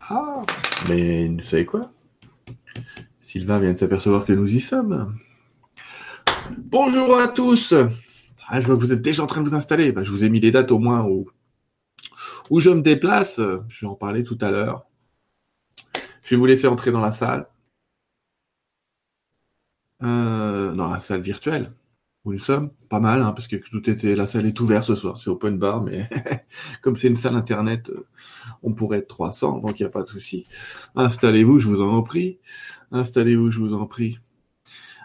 Ah, 0.00 0.42
mais 0.88 1.28
vous 1.28 1.42
savez 1.42 1.64
quoi? 1.64 1.92
Sylvain 3.20 3.58
vient 3.60 3.72
de 3.72 3.78
s'apercevoir 3.78 4.26
que 4.26 4.32
nous 4.34 4.54
y 4.54 4.60
sommes. 4.60 5.16
Bonjour 6.58 7.16
à 7.16 7.28
tous. 7.28 7.72
Ah, 8.48 8.60
je 8.60 8.66
vois 8.66 8.76
que 8.76 8.80
vous 8.80 8.92
êtes 8.92 9.00
déjà 9.00 9.22
en 9.22 9.26
train 9.26 9.40
de 9.40 9.48
vous 9.48 9.54
installer. 9.54 9.92
Bah, 9.92 10.04
je 10.04 10.10
vous 10.10 10.24
ai 10.24 10.28
mis 10.28 10.40
les 10.40 10.50
dates 10.50 10.70
au 10.70 10.78
moins 10.78 11.04
où, 11.04 11.30
où 12.50 12.60
je 12.60 12.68
me 12.70 12.82
déplace. 12.82 13.40
Je 13.68 13.86
vais 13.86 13.90
en 13.90 13.94
parler 13.94 14.22
tout 14.22 14.38
à 14.42 14.50
l'heure. 14.50 14.86
Je 16.24 16.34
vais 16.34 16.36
vous 16.38 16.46
laisser 16.46 16.66
entrer 16.66 16.90
dans 16.90 17.00
la 17.00 17.12
salle. 17.12 17.46
Euh, 20.02 20.72
dans 20.74 20.88
la 20.90 21.00
salle 21.00 21.20
virtuelle 21.20 21.72
où 22.24 22.32
nous 22.32 22.38
sommes. 22.38 22.70
Pas 22.88 23.00
mal, 23.00 23.22
hein, 23.22 23.32
parce 23.32 23.48
que 23.48 23.56
tout 23.56 23.88
était, 23.90 24.16
la 24.16 24.26
salle 24.26 24.46
est 24.46 24.58
ouverte 24.60 24.84
ce 24.84 24.94
soir. 24.94 25.20
C'est 25.20 25.30
open 25.30 25.58
bar, 25.58 25.82
mais 25.82 26.08
comme 26.82 26.96
c'est 26.96 27.08
une 27.08 27.16
salle 27.16 27.36
internet, 27.36 27.90
euh, 27.90 28.06
on 28.62 28.72
pourrait 28.72 28.98
être 28.98 29.08
300, 29.08 29.58
donc 29.58 29.78
il 29.80 29.82
n'y 29.82 29.86
a 29.86 29.90
pas 29.90 30.02
de 30.02 30.08
souci. 30.08 30.46
Installez-vous, 30.94 31.58
je 31.58 31.68
vous 31.68 31.82
en 31.82 32.02
prie. 32.02 32.38
Installez-vous, 32.92 33.50
je 33.50 33.60
vous 33.60 33.74
en 33.74 33.86
prie. 33.86 34.18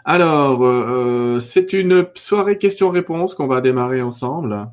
Alors, 0.04 0.64
euh, 0.64 1.40
c'est 1.40 1.72
une 1.74 2.06
soirée 2.14 2.58
questions-réponses 2.58 3.34
qu'on 3.34 3.46
va 3.46 3.60
démarrer 3.60 4.02
ensemble. 4.02 4.70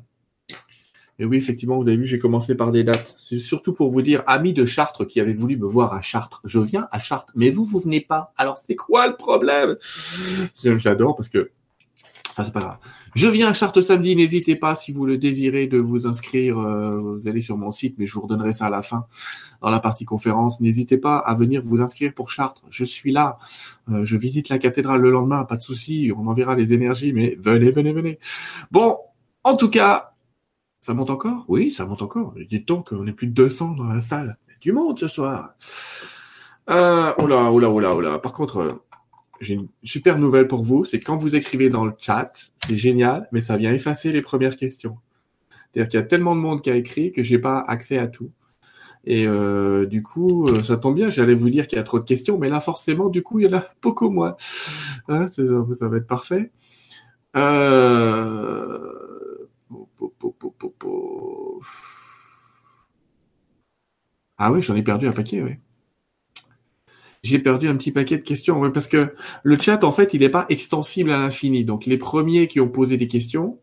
Et 1.18 1.24
oui, 1.24 1.36
effectivement, 1.36 1.76
vous 1.76 1.88
avez 1.88 1.96
vu, 1.96 2.06
j'ai 2.06 2.18
commencé 2.18 2.54
par 2.54 2.70
des 2.70 2.84
dates. 2.84 3.14
C'est 3.18 3.40
surtout 3.40 3.72
pour 3.72 3.90
vous 3.90 4.02
dire, 4.02 4.22
amis 4.26 4.52
de 4.52 4.64
Chartres 4.64 5.06
qui 5.06 5.20
avaient 5.20 5.32
voulu 5.32 5.56
me 5.56 5.66
voir 5.66 5.92
à 5.92 6.00
Chartres, 6.00 6.40
je 6.44 6.60
viens 6.60 6.88
à 6.92 6.98
Chartres, 6.98 7.32
mais 7.34 7.50
vous, 7.50 7.64
vous 7.64 7.80
venez 7.80 8.00
pas. 8.00 8.32
Alors, 8.36 8.58
c'est 8.58 8.76
quoi 8.76 9.08
le 9.08 9.16
problème? 9.16 9.76
J'adore 10.62 11.16
parce 11.16 11.28
que 11.28 11.50
Enfin, 12.38 12.44
c'est 12.44 12.54
pas 12.54 12.60
grave. 12.60 12.76
Je 13.16 13.26
viens 13.26 13.48
à 13.48 13.52
Chartres 13.52 13.82
samedi. 13.82 14.14
N'hésitez 14.14 14.54
pas, 14.54 14.76
si 14.76 14.92
vous 14.92 15.06
le 15.06 15.18
désirez, 15.18 15.66
de 15.66 15.78
vous 15.78 16.06
inscrire. 16.06 16.56
Euh, 16.60 17.00
vous 17.00 17.26
allez 17.26 17.40
sur 17.40 17.58
mon 17.58 17.72
site, 17.72 17.96
mais 17.98 18.06
je 18.06 18.14
vous 18.14 18.20
redonnerai 18.20 18.52
ça 18.52 18.66
à 18.66 18.70
la 18.70 18.80
fin, 18.80 19.06
dans 19.60 19.70
la 19.70 19.80
partie 19.80 20.04
conférence. 20.04 20.60
N'hésitez 20.60 20.98
pas 20.98 21.18
à 21.18 21.34
venir 21.34 21.62
vous 21.64 21.82
inscrire 21.82 22.14
pour 22.14 22.30
Chartres. 22.30 22.62
Je 22.70 22.84
suis 22.84 23.10
là. 23.10 23.38
Euh, 23.90 24.04
je 24.04 24.16
visite 24.16 24.50
la 24.50 24.58
cathédrale 24.58 25.00
le 25.00 25.10
lendemain, 25.10 25.44
pas 25.46 25.56
de 25.56 25.62
souci. 25.62 26.12
On 26.16 26.28
enverra 26.28 26.54
les 26.54 26.74
énergies, 26.74 27.12
mais 27.12 27.36
venez, 27.40 27.72
venez, 27.72 27.92
venez. 27.92 28.20
Bon, 28.70 28.98
en 29.42 29.56
tout 29.56 29.68
cas, 29.68 30.12
ça 30.88 30.94
monte 30.94 31.10
encore? 31.10 31.44
Oui, 31.48 31.70
ça 31.70 31.84
monte 31.84 32.00
encore. 32.00 32.32
Dites 32.48 32.66
donc 32.66 32.88
qu'on 32.88 33.06
est 33.06 33.12
plus 33.12 33.26
de 33.26 33.34
200 33.34 33.72
dans 33.72 33.84
la 33.84 34.00
salle. 34.00 34.38
Du 34.62 34.72
monde 34.72 34.98
ce 34.98 35.06
soir. 35.06 35.50
Euh, 36.70 37.12
oula, 37.22 37.52
oula, 37.52 37.70
oula, 37.70 37.94
oula. 37.94 38.18
Par 38.18 38.32
contre, 38.32 38.80
j'ai 39.42 39.52
une 39.52 39.68
super 39.84 40.18
nouvelle 40.18 40.48
pour 40.48 40.64
vous, 40.64 40.86
c'est 40.86 40.98
quand 40.98 41.18
vous 41.18 41.36
écrivez 41.36 41.68
dans 41.68 41.84
le 41.84 41.92
chat, 41.98 42.32
c'est 42.66 42.76
génial, 42.76 43.28
mais 43.32 43.42
ça 43.42 43.58
vient 43.58 43.70
effacer 43.70 44.12
les 44.12 44.22
premières 44.22 44.56
questions. 44.56 44.96
C'est-à-dire 45.50 45.90
qu'il 45.90 46.00
y 46.00 46.02
a 46.02 46.06
tellement 46.06 46.34
de 46.34 46.40
monde 46.40 46.62
qui 46.62 46.70
a 46.70 46.74
écrit 46.74 47.12
que 47.12 47.22
j'ai 47.22 47.38
pas 47.38 47.62
accès 47.68 47.98
à 47.98 48.06
tout. 48.06 48.30
Et 49.04 49.26
euh, 49.26 49.84
du 49.84 50.02
coup, 50.02 50.46
euh, 50.46 50.62
ça 50.62 50.78
tombe 50.78 50.94
bien, 50.94 51.10
j'allais 51.10 51.34
vous 51.34 51.50
dire 51.50 51.68
qu'il 51.68 51.76
y 51.76 51.80
a 51.82 51.84
trop 51.84 51.98
de 51.98 52.06
questions, 52.06 52.38
mais 52.38 52.48
là, 52.48 52.60
forcément, 52.60 53.10
du 53.10 53.22
coup, 53.22 53.40
il 53.40 53.44
y 53.44 53.54
en 53.54 53.58
a 53.58 53.64
beaucoup 53.82 54.08
moins. 54.08 54.36
Hein, 55.08 55.26
ça, 55.28 55.42
va 55.88 55.98
être 55.98 56.06
parfait. 56.06 56.50
Euh... 57.36 58.97
Ah 64.38 64.52
oui, 64.52 64.62
j'en 64.62 64.76
ai 64.76 64.82
perdu 64.82 65.08
un 65.08 65.12
paquet, 65.12 65.42
oui 65.42 65.56
j'ai 67.22 67.38
perdu 67.38 67.68
un 67.68 67.76
petit 67.76 67.92
paquet 67.92 68.16
de 68.16 68.22
questions. 68.22 68.70
parce 68.70 68.88
que 68.88 69.12
le 69.42 69.56
chat, 69.58 69.84
en 69.84 69.90
fait, 69.90 70.14
il 70.14 70.20
n'est 70.20 70.28
pas 70.28 70.46
extensible 70.48 71.10
à 71.10 71.18
l'infini. 71.18 71.64
Donc, 71.64 71.86
les 71.86 71.98
premiers 71.98 72.48
qui 72.48 72.60
ont 72.60 72.68
posé 72.68 72.96
des 72.96 73.08
questions, 73.08 73.58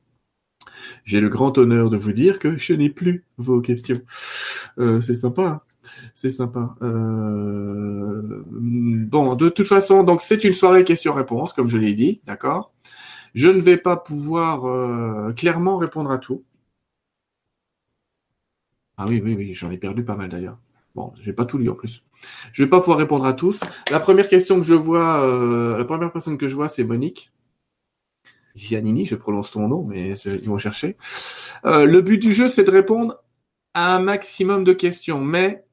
j'ai 1.04 1.20
le 1.20 1.30
grand 1.30 1.58
honneur 1.58 1.90
de 1.90 1.98
vous 1.98 2.12
dire 2.12 2.40
que 2.40 2.58
je 2.58 2.74
n'ai 2.74 2.90
plus 2.90 3.26
vos 3.38 3.62
questions. 3.62 4.02
Euh, 4.78 5.02
c'est 5.02 5.16
sympa. 5.16 5.44
Hein. 5.44 5.62
c'est 6.16 6.30
sympa. 6.30 6.76
Euh, 6.82 8.44
bon, 8.50 9.36
de 9.36 9.50
toute 9.50 9.68
façon, 9.68 10.04
donc 10.04 10.22
c'est 10.22 10.44
une 10.44 10.54
soirée 10.54 10.84
questions-réponses, 10.84 11.54
comme 11.54 11.68
je 11.68 11.78
l'ai 11.78 11.94
dit, 11.94 12.22
d'accord? 12.26 12.74
Je 13.34 13.48
ne 13.48 13.60
vais 13.60 13.78
pas 13.78 13.98
pouvoir 13.98 14.66
euh, 14.66 15.34
clairement 15.34 15.78
répondre 15.78 16.12
à 16.12 16.18
tout. 16.18 16.44
Ah 18.98 19.06
oui, 19.08 19.22
oui, 19.24 19.36
oui, 19.36 19.54
j'en 19.56 19.72
ai 19.72 19.78
perdu 19.78 20.04
pas 20.04 20.16
mal 20.16 20.30
d'ailleurs. 20.30 20.58
Bon, 20.96 21.12
j'ai 21.22 21.34
pas 21.34 21.46
tout 21.46 21.58
lu 21.58 21.70
en 21.70 21.76
plus. 21.76 22.04
Je 22.54 22.64
vais 22.64 22.70
pas 22.70 22.80
pouvoir 22.80 22.98
répondre 22.98 23.26
à 23.26 23.34
tous. 23.34 23.60
La 23.92 24.00
première 24.00 24.30
question 24.30 24.58
que 24.58 24.66
je 24.66 24.74
vois, 24.74 25.22
euh, 25.22 25.78
la 25.78 25.84
première 25.84 26.12
personne 26.12 26.38
que 26.38 26.48
je 26.48 26.56
vois, 26.56 26.70
c'est 26.70 26.86
Monique. 26.86 27.32
Giannini, 28.56 29.06
je 29.06 29.16
prononce 29.16 29.52
ton 29.52 29.68
nom, 29.68 29.84
mais 29.84 30.14
ils 30.26 30.48
vont 30.48 30.58
chercher. 30.58 30.96
Euh, 31.66 31.86
le 31.86 32.02
but 32.02 32.18
du 32.18 32.34
jeu, 32.34 32.48
c'est 32.48 32.64
de 32.64 32.72
répondre 32.72 33.22
à 33.74 33.96
un 33.96 34.00
maximum 34.00 34.64
de 34.64 34.72
questions, 34.72 35.20
mais 35.20 35.66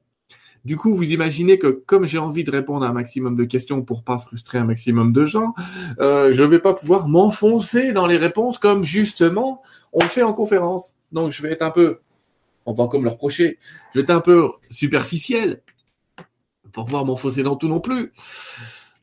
du 0.65 0.75
coup, 0.75 0.93
vous 0.93 1.11
imaginez 1.11 1.57
que 1.57 1.67
comme 1.67 2.05
j'ai 2.05 2.17
envie 2.17 2.43
de 2.43 2.51
répondre 2.51 2.85
à 2.85 2.89
un 2.89 2.93
maximum 2.93 3.37
de 3.37 3.45
questions 3.45 3.81
pour 3.81 4.03
pas 4.03 4.17
frustrer 4.17 4.57
un 4.57 4.65
maximum 4.65 5.13
de 5.13 5.25
gens, 5.25 5.53
euh, 5.99 6.33
je 6.33 6.43
vais 6.43 6.59
pas 6.59 6.73
pouvoir 6.73 7.07
m'enfoncer 7.07 7.93
dans 7.93 8.05
les 8.05 8.17
réponses 8.17 8.59
comme 8.59 8.83
justement 8.83 9.61
on 9.93 9.99
le 9.99 10.09
fait 10.09 10.23
en 10.23 10.33
conférence. 10.33 10.97
Donc, 11.11 11.31
je 11.31 11.41
vais 11.41 11.51
être 11.51 11.61
un 11.61 11.71
peu 11.71 11.99
on 12.65 12.73
va 12.73 12.87
comme 12.87 13.03
le 13.03 13.09
reprocher. 13.09 13.57
Être 13.95 14.09
un 14.09 14.21
peu 14.21 14.49
superficiel 14.69 15.61
pour 16.71 16.85
pouvoir 16.85 17.05
m'enfoncer 17.05 17.43
dans 17.43 17.55
tout 17.55 17.67
non 17.67 17.79
plus. 17.79 18.11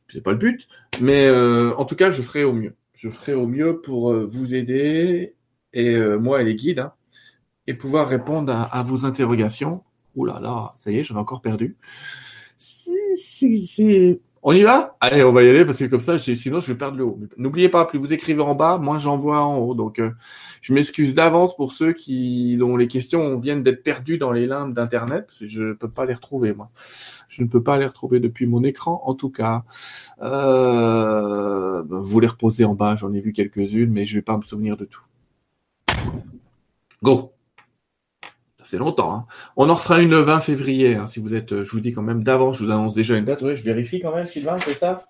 C'est 0.09 0.23
pas 0.23 0.33
le 0.33 0.39
but, 0.39 0.69
mais 1.01 1.27
euh, 1.27 1.75
en 1.77 1.85
tout 1.85 1.97
cas, 1.97 2.11
je 2.11 2.21
ferai 2.21 2.45
au 2.45 2.53
mieux. 2.53 2.75
Je 2.95 3.09
ferai 3.09 3.33
au 3.33 3.47
mieux 3.47 3.81
pour 3.81 4.11
euh, 4.11 4.29
vous 4.31 4.55
aider 4.55 5.35
et 5.73 5.95
euh, 5.95 6.19
moi 6.19 6.43
et 6.43 6.45
les 6.45 6.57
guides 6.57 6.81
hein, 6.81 6.93
et 7.67 7.75
pouvoir 7.75 8.09
répondre 8.09 8.53
à, 8.53 8.83
vos 8.83 9.07
interrogations. 9.07 9.83
Ouh 10.17 10.25
là 10.25 10.41
là, 10.41 10.73
ça 10.77 10.91
y 10.91 10.99
est, 10.99 11.05
j'en 11.05 11.15
ai 11.15 11.19
encore 11.19 11.41
perdu. 11.41 11.77
On 14.43 14.53
y 14.53 14.63
va? 14.63 14.97
Allez, 15.01 15.23
on 15.23 15.33
va 15.33 15.43
y 15.43 15.51
aller 15.51 15.67
parce 15.67 15.79
que 15.79 15.85
comme 15.85 16.01
ça, 16.01 16.19
sinon 16.19 16.61
je 16.61 16.73
vais 16.73 16.79
perdre 16.79 16.97
le 16.97 17.05
haut. 17.05 17.21
N'oubliez 17.37 17.69
pas, 17.69 17.85
plus 17.85 17.99
vous 17.99 18.15
écrivez 18.15 18.41
en 18.41 18.55
bas, 18.55 18.79
moins 18.79 18.99
j'envoie 18.99 19.39
en 19.41 19.59
haut. 19.59 19.75
Donc, 19.75 19.99
euh, 19.99 20.13
je 20.63 20.73
m'excuse 20.73 21.13
d'avance 21.13 21.55
pour 21.55 21.73
ceux 21.73 21.93
qui 21.93 22.57
dont 22.57 22.79
les 22.79 22.89
questions 22.89 23.39
viennent 23.39 23.63
d'être 23.63 23.83
perdues 23.83 24.17
dans 24.17 24.33
les 24.33 24.47
limbes 24.47 24.73
d'internet. 24.73 25.27
Parce 25.27 25.41
que 25.41 25.49
je 25.49 25.63
ne 25.63 25.73
peux 25.75 25.91
pas 25.91 26.07
les 26.07 26.15
retrouver 26.15 26.55
moi. 26.55 26.71
Je 27.29 27.43
ne 27.43 27.49
peux 27.49 27.63
pas 27.63 27.77
les 27.77 27.85
retrouver 27.85 28.19
depuis 28.19 28.47
mon 28.47 28.65
écran, 28.65 29.03
en 29.05 29.15
tout 29.15 29.31
cas. 29.31 29.65
Euh, 30.23 31.83
vous 31.83 32.21
les 32.21 32.29
reposez 32.29 32.65
en 32.65 32.75
bas. 32.75 32.97
J'en 32.97 33.13
ai 33.13 33.21
vu 33.21 33.35
quelques-unes, 33.35 33.91
mais 33.91 34.07
je 34.07 34.15
vais 34.15 34.23
pas 34.23 34.39
me 34.39 34.43
souvenir 34.43 34.79
de 34.79 34.87
tout. 34.87 35.03
Go 37.03 37.33
c'est 38.71 38.79
longtemps. 38.79 39.13
Hein. 39.13 39.25
On 39.57 39.69
en 39.69 39.75
refera 39.75 40.01
une 40.01 40.11
le 40.11 40.21
20 40.21 40.41
février, 40.41 40.95
hein, 40.95 41.07
si 41.07 41.19
vous 41.19 41.35
êtes, 41.35 41.53
euh, 41.53 41.65
je 41.65 41.71
vous 41.73 41.81
dis 41.81 41.93
quand 41.93 42.03
même 42.03 42.23
d'avance, 42.23 42.59
je 42.59 42.65
vous 42.65 42.71
annonce 42.71 42.95
déjà 42.95 43.17
une 43.17 43.25
date. 43.25 43.43
Oui, 43.43 43.57
je 43.57 43.65
vérifie 43.65 44.01
quand 44.01 44.15
même, 44.15 44.25
Sylvain, 44.25 44.57
c'est 44.65 44.75
ça? 44.75 45.05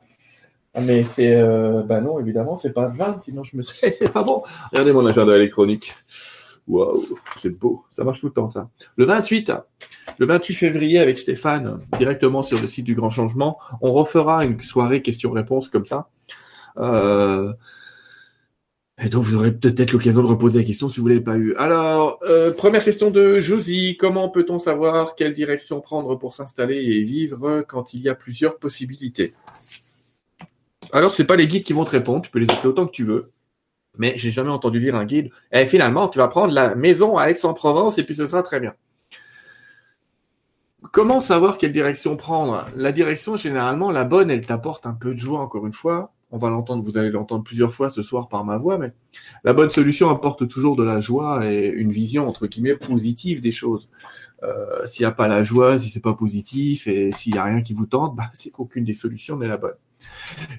Ah, 0.72 0.81
Mais 0.81 1.04
c'est, 1.04 1.34
euh, 1.34 1.82
bah 1.82 2.00
non, 2.00 2.19
évidemment, 2.19 2.56
c'est 2.56 2.72
pas 2.72 2.88
le 2.88 2.94
20, 2.97 3.20
sinon 3.20 3.44
je 3.44 3.56
me 3.56 3.62
serais, 3.62 3.91
c'est 3.99 4.10
pas 4.10 4.22
bon. 4.22 4.43
Regardez 4.72 4.93
mon 4.93 5.04
agenda 5.04 5.37
électronique. 5.37 5.94
Waouh, 6.69 7.04
c'est 7.43 7.50
beau, 7.50 7.84
ça 7.91 8.04
marche 8.04 8.20
tout 8.20 8.26
le 8.26 8.32
temps 8.32 8.49
ça. 8.49 8.69
Le 8.97 9.04
28, 9.04 9.53
le 10.19 10.26
28 10.26 10.54
février 10.54 10.99
avec 10.99 11.19
Stéphane, 11.19 11.78
directement 11.99 12.43
sur 12.43 12.60
le 12.60 12.69
site 12.69 12.87
du 12.87 12.94
Grand 12.94 13.10
Changement, 13.10 13.59
on 13.82 13.93
refera 13.93 14.44
une 14.44 14.60
soirée 14.62 15.03
questions-réponses 15.03 15.69
comme 15.69 15.84
ça. 15.84 16.09
Euh, 16.78 17.53
et 19.03 19.09
donc, 19.09 19.25
vous 19.25 19.34
aurez 19.34 19.53
peut-être 19.53 19.93
l'occasion 19.93 20.22
de 20.22 20.27
reposer 20.27 20.59
la 20.59 20.65
question 20.65 20.91
si 20.91 21.00
vous 21.00 21.09
ne 21.09 21.15
l'avez 21.15 21.25
pas 21.25 21.38
eu. 21.38 21.55
Alors, 21.56 22.19
euh, 22.23 22.52
première 22.52 22.85
question 22.85 23.11
de 23.11 23.41
Josie. 23.41 23.97
Comment 23.99 24.29
peut-on 24.29 24.58
savoir 24.58 25.14
quelle 25.14 25.32
direction 25.32 25.81
prendre 25.81 26.17
pour 26.17 26.35
s'installer 26.35 26.76
et 26.76 27.02
vivre 27.02 27.64
quand 27.67 27.94
il 27.94 28.02
y 28.02 28.11
a 28.11 28.14
plusieurs 28.14 28.58
possibilités? 28.58 29.32
Alors, 30.93 31.14
c'est 31.14 31.25
pas 31.25 31.37
les 31.37 31.49
guides 31.49 31.62
qui 31.62 31.73
vont 31.73 31.85
te 31.85 31.91
répondre. 31.91 32.20
Tu 32.20 32.31
peux 32.31 32.41
les 32.41 32.50
appeler 32.50 32.69
autant 32.69 32.87
que 32.87 32.93
tu 32.93 33.05
veux. 33.05 33.31
Mais 33.97 34.12
j'ai 34.17 34.31
jamais 34.32 34.50
entendu 34.50 34.81
dire 34.81 34.94
un 34.97 35.06
guide. 35.06 35.31
Et 35.50 35.61
eh, 35.62 35.67
finalement, 35.67 36.08
tu 36.08 36.19
vas 36.19 36.29
prendre 36.29 36.53
la 36.53 36.75
maison 36.75 37.17
à 37.17 37.31
Aix-en-Provence 37.31 37.96
et 37.96 38.05
puis 38.05 38.14
ce 38.14 38.26
sera 38.26 38.43
très 38.43 38.61
bien. 38.61 38.75
Comment 40.93 41.23
savoir 41.23 41.56
quelle 41.56 41.73
direction 41.73 42.17
prendre? 42.17 42.67
La 42.76 42.93
direction, 42.93 43.37
généralement, 43.37 43.93
la 43.93 44.05
bonne, 44.05 44.31
elle 44.31 44.44
t'apporte 44.44 44.85
un 44.85 44.94
peu 44.94 45.14
de 45.14 45.19
joie, 45.19 45.41
encore 45.41 45.67
une 45.67 45.73
fois 45.73 46.12
on 46.32 46.38
va 46.38 46.49
l'entendre, 46.49 46.82
vous 46.82 46.97
allez 46.97 47.11
l'entendre 47.11 47.43
plusieurs 47.43 47.73
fois 47.73 47.91
ce 47.91 48.03
soir 48.03 48.29
par 48.29 48.44
ma 48.44 48.59
voix, 48.59 48.79
mais 48.79 48.93
la 49.44 49.53
bonne 49.53 49.71
solution 49.71 50.11
apporte 50.11 50.49
toujours 50.49 50.77
de 50.77 50.85
la 50.85 51.00
joie 51.00 51.50
et 51.50 51.67
une 51.69 51.91
vision 51.91 52.29
entre 52.29 52.47
guillemets 52.47 52.77
positive 52.77 53.41
des 53.41 53.53
choses. 53.53 53.88
Euh, 54.43 54.85
s'il 54.87 55.03
n'y 55.03 55.09
a 55.09 55.12
pas 55.12 55.29
la 55.29 55.44
joie, 55.44 55.79
si 55.79 55.91
c'est 55.91 56.00
pas 56.00 56.15
positif 56.15 56.87
et 56.87 57.11
s'il 57.12 57.32
n'y 57.32 57.38
a 57.38 57.44
rien 57.44 57.62
qui 57.62 57.75
vous 57.75 57.87
tente, 57.87 58.17
bah, 58.17 58.31
c'est 58.32 58.50
qu'aucune 58.50 58.85
des 58.85 58.94
solutions 58.94 59.37
n'est 59.37 59.49
la 59.49 59.56
bonne. 59.56 59.75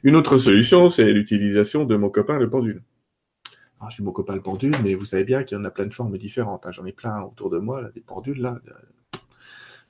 Une 0.03 0.15
autre 0.15 0.37
solution, 0.37 0.89
c'est 0.89 1.11
l'utilisation 1.11 1.85
de 1.85 1.95
mon 1.95 2.09
copain 2.09 2.37
le 2.37 2.49
pendule. 2.49 2.83
Alors, 3.79 3.89
j'ai 3.89 4.03
mon 4.03 4.11
copain 4.11 4.35
le 4.35 4.41
pendule, 4.41 4.75
mais 4.83 4.93
vous 4.93 5.05
savez 5.05 5.23
bien 5.23 5.43
qu'il 5.43 5.57
y 5.57 5.61
en 5.61 5.63
a 5.63 5.71
plein 5.71 5.87
de 5.87 5.93
formes 5.93 6.15
différentes. 6.17 6.67
Hein. 6.67 6.71
J'en 6.71 6.85
ai 6.85 6.91
plein 6.91 7.23
autour 7.23 7.49
de 7.49 7.57
moi, 7.57 7.89
des 7.95 8.01
pendules 8.01 8.39
là. 8.39 8.59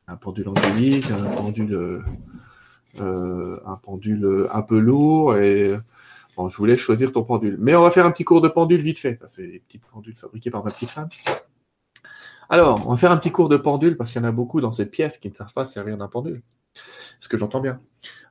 un 0.07 0.15
pendule 0.15 0.47
angélique, 0.47 1.11
un 1.11 1.25
pendule, 1.35 1.73
euh, 1.73 2.01
un 2.99 3.75
pendule 3.81 4.47
un 4.51 4.61
peu 4.61 4.79
lourd 4.79 5.37
et 5.37 5.75
bon, 6.35 6.49
je 6.49 6.57
voulais 6.57 6.77
choisir 6.77 7.11
ton 7.11 7.23
pendule. 7.23 7.57
Mais 7.59 7.75
on 7.75 7.83
va 7.83 7.91
faire 7.91 8.05
un 8.05 8.11
petit 8.11 8.23
cours 8.23 8.41
de 8.41 8.49
pendule 8.49 8.81
vite 8.81 8.99
fait. 8.99 9.15
Ça, 9.15 9.27
c'est 9.27 9.47
des 9.47 9.59
petits 9.59 9.79
pendules 9.79 10.15
fabriqués 10.15 10.49
par 10.49 10.63
ma 10.63 10.71
petite 10.71 10.89
femme. 10.89 11.09
Alors, 12.49 12.85
on 12.85 12.91
va 12.91 12.97
faire 12.97 13.11
un 13.11 13.17
petit 13.17 13.31
cours 13.31 13.47
de 13.47 13.55
pendule 13.55 13.95
parce 13.95 14.11
qu'il 14.11 14.21
y 14.21 14.25
en 14.25 14.27
a 14.27 14.31
beaucoup 14.33 14.59
dans 14.59 14.73
cette 14.73 14.91
pièce 14.91 15.17
qui 15.17 15.29
ne 15.29 15.33
savent 15.33 15.53
pas 15.53 15.63
servir 15.63 15.97
d'un 15.97 16.09
pendule. 16.09 16.41
Ce 17.21 17.29
que 17.29 17.37
j'entends 17.37 17.61
bien? 17.61 17.79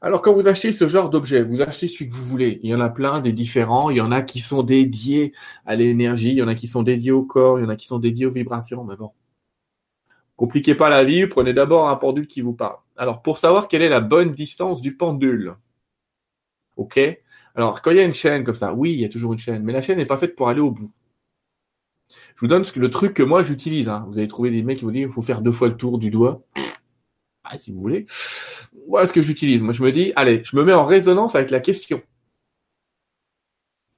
Alors, 0.02 0.20
quand 0.20 0.34
vous 0.34 0.46
achetez 0.46 0.72
ce 0.72 0.86
genre 0.86 1.08
d'objet, 1.10 1.42
vous 1.42 1.62
achetez 1.62 1.88
celui 1.88 2.08
que 2.08 2.14
vous 2.14 2.24
voulez. 2.24 2.60
Il 2.62 2.70
y 2.70 2.74
en 2.74 2.80
a 2.80 2.90
plein, 2.90 3.20
des 3.20 3.32
différents. 3.32 3.88
Il 3.88 3.96
y 3.96 4.00
en 4.00 4.10
a 4.10 4.20
qui 4.20 4.40
sont 4.40 4.62
dédiés 4.62 5.32
à 5.64 5.74
l'énergie. 5.76 6.32
Il 6.32 6.36
y 6.36 6.42
en 6.42 6.48
a 6.48 6.54
qui 6.54 6.66
sont 6.66 6.82
dédiés 6.82 7.12
au 7.12 7.22
corps. 7.22 7.58
Il 7.58 7.62
y 7.62 7.66
en 7.66 7.70
a 7.70 7.76
qui 7.76 7.86
sont 7.86 7.98
dédiés 7.98 8.26
aux 8.26 8.30
vibrations. 8.30 8.84
Mais 8.84 8.96
bon. 8.96 9.12
Compliquez 10.36 10.74
pas 10.74 10.90
la 10.90 11.04
vie. 11.04 11.26
Prenez 11.26 11.54
d'abord 11.54 11.88
un 11.88 11.96
pendule 11.96 12.26
qui 12.26 12.40
vous 12.40 12.52
parle. 12.52 12.76
Alors, 13.00 13.22
pour 13.22 13.38
savoir 13.38 13.68
quelle 13.68 13.80
est 13.80 13.88
la 13.88 14.02
bonne 14.02 14.32
distance 14.32 14.82
du 14.82 14.94
pendule. 14.94 15.56
OK? 16.76 17.00
Alors, 17.54 17.80
quand 17.80 17.92
il 17.92 17.96
y 17.96 18.00
a 18.00 18.04
une 18.04 18.12
chaîne 18.12 18.44
comme 18.44 18.56
ça, 18.56 18.74
oui, 18.74 18.92
il 18.92 19.00
y 19.00 19.06
a 19.06 19.08
toujours 19.08 19.32
une 19.32 19.38
chaîne. 19.38 19.62
Mais 19.62 19.72
la 19.72 19.80
chaîne 19.80 19.96
n'est 19.96 20.04
pas 20.04 20.18
faite 20.18 20.36
pour 20.36 20.50
aller 20.50 20.60
au 20.60 20.70
bout. 20.70 20.92
Je 22.10 22.40
vous 22.42 22.46
donne 22.46 22.62
le 22.76 22.90
truc 22.90 23.14
que 23.14 23.22
moi 23.22 23.42
j'utilise. 23.42 23.88
Hein. 23.88 24.04
Vous 24.06 24.18
allez 24.18 24.28
trouver 24.28 24.50
des 24.50 24.62
mecs 24.62 24.76
qui 24.76 24.84
vous 24.84 24.90
disent 24.90 25.06
qu'il 25.06 25.14
faut 25.14 25.22
faire 25.22 25.40
deux 25.40 25.50
fois 25.50 25.68
le 25.68 25.78
tour 25.78 25.98
du 25.98 26.10
doigt. 26.10 26.42
Ah, 27.42 27.56
si 27.56 27.72
vous 27.72 27.80
voulez. 27.80 28.04
Voilà 28.86 29.06
ce 29.06 29.14
que 29.14 29.22
j'utilise. 29.22 29.62
Moi, 29.62 29.72
je 29.72 29.82
me 29.82 29.92
dis, 29.92 30.12
allez, 30.14 30.42
je 30.44 30.54
me 30.54 30.62
mets 30.62 30.74
en 30.74 30.84
résonance 30.84 31.34
avec 31.34 31.50
la 31.50 31.60
question. 31.60 32.02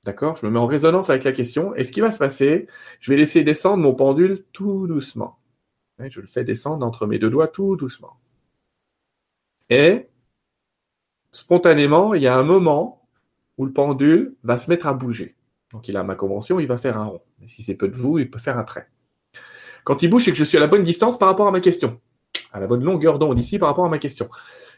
D'accord? 0.05 0.37
Je 0.37 0.47
me 0.47 0.53
mets 0.53 0.61
en 0.61 0.69
résonance 0.69 1.11
avec 1.11 1.25
la 1.25 1.33
question. 1.33 1.75
Et 1.75 1.83
ce 1.83 1.91
qui 1.91 2.01
va 2.01 2.13
se 2.13 2.19
passer, 2.19 2.69
je 3.01 3.11
vais 3.11 3.17
laisser 3.17 3.43
descendre 3.43 3.83
mon 3.83 3.97
pendule 3.97 4.45
tout 4.53 4.87
doucement. 4.87 5.41
Je 5.99 6.21
le 6.21 6.29
fais 6.29 6.45
descendre 6.45 6.87
entre 6.87 7.09
mes 7.09 7.19
deux 7.19 7.31
doigts 7.31 7.49
tout 7.49 7.75
doucement. 7.75 8.22
Et 9.73 10.11
spontanément, 11.31 12.13
il 12.13 12.21
y 12.21 12.27
a 12.27 12.37
un 12.37 12.43
moment 12.43 13.09
où 13.57 13.65
le 13.65 13.73
pendule 13.73 14.37
va 14.43 14.59
se 14.59 14.69
mettre 14.69 14.87
à 14.87 14.93
bouger. 14.93 15.35
Donc 15.73 15.89
il 15.89 15.97
a 15.97 16.03
ma 16.03 16.15
convention, 16.15 16.61
il 16.61 16.67
va 16.67 16.77
faire 16.77 16.99
un 16.99 17.07
rond. 17.07 17.23
Et 17.43 17.49
si 17.49 17.63
c'est 17.63 17.75
peu 17.75 17.89
de 17.89 17.97
vous, 17.97 18.19
il 18.19 18.31
peut 18.31 18.39
faire 18.39 18.59
un 18.59 18.65
trait. 18.65 18.89
Quand 19.85 20.03
il 20.03 20.11
bouge, 20.11 20.27
c'est 20.27 20.31
que 20.31 20.37
je 20.37 20.45
suis 20.45 20.59
à 20.59 20.61
la 20.61 20.67
bonne 20.67 20.85
distance 20.85 21.19
par 21.19 21.29
rapport 21.29 21.49
à 21.49 21.51
ma 21.51 21.61
question. 21.61 21.99
À 22.53 22.61
la 22.61 22.67
bonne 22.67 22.85
longueur 22.85 23.19
d'onde 23.19 23.39
ici 23.39 23.59
par 23.59 23.71
rapport 23.71 23.87
à 23.87 23.89
ma 23.89 23.97
question. 23.97 24.29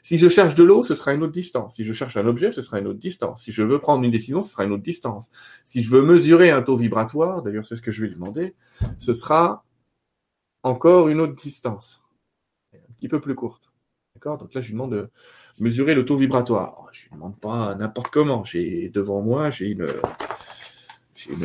Si 0.05 0.17
je 0.17 0.29
cherche 0.29 0.55
de 0.55 0.63
l'eau, 0.63 0.85
ce 0.85 0.95
sera 0.95 1.13
une 1.13 1.25
autre 1.25 1.33
distance. 1.33 1.75
Si 1.75 1.85
je 1.85 1.93
cherche 1.93 2.17
un 2.17 2.27
objet, 2.29 2.53
ce 2.53 2.63
sera 2.63 2.79
une 2.79 2.87
autre 2.87 3.01
distance. 3.01 3.43
Si 3.43 3.51
je 3.51 3.65
veux 3.65 3.81
prendre 3.81 4.05
une 4.05 4.13
décision, 4.13 4.45
ce 4.45 4.53
sera 4.53 4.65
une 4.65 4.71
autre 4.71 4.85
distance. 4.85 5.29
Si 5.65 5.83
je 5.83 5.91
veux 5.91 6.03
mesurer 6.03 6.53
un 6.53 6.63
taux 6.63 6.77
vibratoire, 6.77 7.43
d'ailleurs 7.43 7.67
c'est 7.67 7.75
ce 7.75 7.83
que 7.83 7.91
je 7.91 8.03
vais 8.03 8.07
lui 8.07 8.15
demander, 8.15 8.55
ce 9.01 9.13
sera 9.13 9.65
encore 10.63 11.09
une 11.09 11.21
autre 11.21 11.35
distance. 11.35 12.01
Un 12.73 12.93
petit 12.97 13.09
peu 13.09 13.21
plus 13.21 13.35
courte. 13.35 13.74
Donc 14.25 14.55
là, 14.55 14.61
je 14.61 14.69
lui 14.69 14.73
demande 14.75 14.93
de 14.93 15.09
mesurer 15.61 15.95
le 15.95 16.05
taux 16.05 16.17
vibratoire. 16.17 16.89
Je 16.93 17.07
ne 17.07 17.11
lui 17.11 17.15
demande 17.17 17.39
pas 17.39 17.75
n'importe 17.75 18.09
comment. 18.09 18.45
J'ai 18.45 18.89
devant 18.89 19.23
moi, 19.23 19.51
j'ai 19.51 19.67
une, 19.67 19.87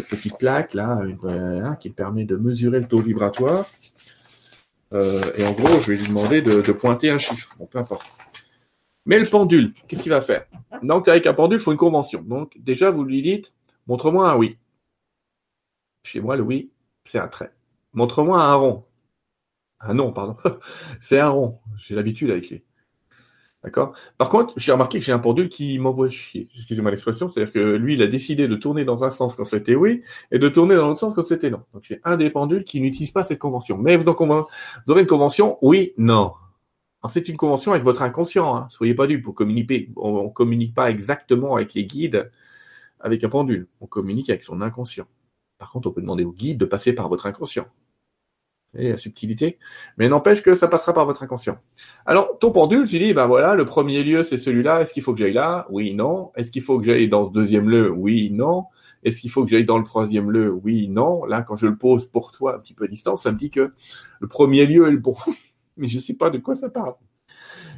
petite 0.10 0.38
plaque 0.38 0.74
là, 0.74 1.02
hein, 1.24 1.76
qui 1.80 1.90
permet 1.90 2.26
de 2.26 2.36
mesurer 2.36 2.80
le 2.80 2.88
taux 2.88 3.02
vibratoire. 3.02 3.66
Euh, 4.94 5.22
et 5.38 5.46
en 5.46 5.52
gros, 5.52 5.80
je 5.80 5.92
vais 5.92 5.98
lui 5.98 6.08
demander 6.08 6.42
de, 6.42 6.72
pointer 6.72 7.10
un 7.10 7.18
chiffre. 7.18 7.56
Bon, 7.60 7.66
peu 7.66 7.78
importe. 7.78 8.08
Mais 9.06 9.20
le 9.20 9.26
pendule, 9.26 9.74
qu'est-ce 9.88 10.04
qu'il 10.04 10.12
va 10.12 10.22
faire? 10.22 10.46
Donc, 10.84 11.08
avec 11.08 11.28
un 11.28 11.34
pendule, 11.34 11.60
il 11.60 11.64
faut 11.64 11.72
une 11.72 11.78
convention. 11.78 12.22
Donc, 12.22 12.54
déjà, 12.60 12.92
vous 12.92 13.04
lui 13.04 13.22
dites, 13.22 13.54
montre-moi 13.88 14.30
un 14.30 14.36
oui. 14.36 14.58
Chez 16.04 16.22
moi, 16.22 16.36
le 16.36 16.44
oui, 16.44 16.72
c'est 17.06 17.20
un 17.20 17.28
trait. 17.28 17.52
Montre-moi 17.94 18.42
un 18.42 18.54
rond. 18.56 18.86
Un 19.80 19.94
non, 19.94 20.12
pardon. 20.12 20.38
c'est 21.02 21.20
un 21.20 21.30
rond. 21.30 21.60
J'ai 21.78 21.96
l'habitude 21.96 22.30
avec 22.32 22.50
les. 22.50 22.64
D'accord? 23.64 23.94
Par 24.18 24.30
contre, 24.30 24.54
j'ai 24.56 24.72
remarqué 24.72 25.00
que 25.00 25.06
j'ai 25.06 25.12
un 25.12 25.20
pendule 25.20 25.50
qui 25.50 25.80
m'envoie 25.80 26.10
chier. 26.10 26.48
Excusez-moi 26.56 26.92
l'expression. 26.92 27.28
C'est-à-dire 27.28 27.52
que 27.52 27.60
lui, 27.60 27.96
il 27.96 28.02
a 28.02 28.08
décidé 28.08 28.48
de 28.48 28.56
tourner 28.56 28.86
dans 28.86 29.04
un 29.04 29.10
sens 29.10 29.36
quand 29.36 29.44
c'était 29.44 29.76
oui 29.76 30.02
et 30.32 30.40
de 30.40 30.48
tourner 30.48 30.76
dans 30.76 30.88
l'autre 30.88 31.00
sens 31.00 31.14
quand 31.14 31.24
c'était 31.24 31.50
non. 31.50 31.64
Donc, 31.74 31.84
j'ai 31.84 32.00
un 32.06 32.16
des 32.16 32.30
pendules 32.30 32.64
qui 32.64 32.80
n'utilise 32.80 33.12
pas 33.12 33.24
cette 33.24 33.40
convention. 33.40 33.78
Mais 33.78 33.98
vous, 33.98 34.08
aurez 34.08 35.02
une 35.02 35.08
convention 35.08 35.58
oui, 35.62 35.94
non. 35.98 36.34
C'est 37.10 37.28
une 37.28 37.38
convention 37.38 37.72
avec 37.74 37.84
votre 37.84 38.02
inconscient. 38.02 38.56
Hein. 38.56 38.68
Soyez 38.70 38.96
pas 38.96 39.08
dupes. 39.08 39.24
Pour 39.24 39.36
communiquer, 39.36 39.90
on, 39.98 40.26
ne 40.26 40.30
communique 40.30 40.74
pas 40.74 40.90
exactement 40.90 41.56
avec 41.56 41.74
les 41.74 41.86
guides 41.86 42.32
avec 43.02 43.24
un 43.26 43.30
pendule. 43.30 43.68
On 43.82 43.88
communique 43.88 44.30
avec 44.30 44.44
son 44.44 44.62
inconscient. 44.62 45.08
Par 45.58 45.72
contre, 45.72 45.90
on 45.90 45.92
peut 45.92 46.02
demander 46.02 46.24
au 46.24 46.32
guide 46.32 46.58
de 46.58 46.66
passer 46.66 46.94
par 46.94 47.10
votre 47.10 47.26
inconscient 47.26 47.68
et 48.76 48.90
la 48.90 48.98
subtilité, 48.98 49.58
mais 49.98 50.10
n'empêche 50.10 50.44
que 50.44 50.54
ça 50.54 50.68
passera 50.68 50.94
par 50.94 51.06
votre 51.06 51.24
inconscient. 51.24 51.58
Alors, 52.06 52.38
ton 52.40 52.52
pendule, 52.52 52.88
tu 52.88 53.00
dis, 53.00 53.14
ben 53.14 53.26
voilà, 53.26 53.56
le 53.56 53.66
premier 53.66 54.04
lieu, 54.04 54.22
c'est 54.22 54.38
celui-là, 54.38 54.82
est-ce 54.82 54.94
qu'il 54.94 55.02
faut 55.02 55.14
que 55.14 55.20
j'aille 55.20 55.34
là? 55.34 55.66
Oui, 55.70 55.96
non. 55.96 56.32
Est-ce 56.36 56.52
qu'il 56.52 56.62
faut 56.62 56.80
que 56.80 56.86
j'aille 56.86 57.10
dans 57.10 57.26
ce 57.26 57.32
deuxième 57.32 57.68
lieu? 57.68 57.92
Oui, 57.92 58.30
non. 58.32 58.66
Est-ce 59.04 59.22
qu'il 59.22 59.32
faut 59.32 59.44
que 59.44 59.50
j'aille 59.50 59.66
dans 59.66 59.78
le 59.78 59.84
troisième 59.84 60.30
lieu? 60.30 60.52
Oui, 60.52 60.88
non. 60.88 61.26
Là, 61.26 61.42
quand 61.42 61.56
je 61.56 61.68
le 61.68 61.78
pose 61.78 62.06
pour 62.06 62.32
toi, 62.32 62.56
un 62.56 62.60
petit 62.60 62.74
peu 62.74 62.86
à 62.86 62.88
distance, 62.88 63.24
ça 63.24 63.32
me 63.32 63.38
dit 63.38 63.50
que 63.50 63.74
le 64.20 64.28
premier 64.28 64.66
lieu 64.66 64.88
est 64.88 64.92
le 64.92 64.98
bon. 64.98 65.16
mais 65.78 65.88
je 65.88 66.00
sais 66.00 66.14
pas 66.14 66.30
de 66.30 66.38
quoi 66.38 66.56
ça 66.56 66.70
parle. 66.70 66.94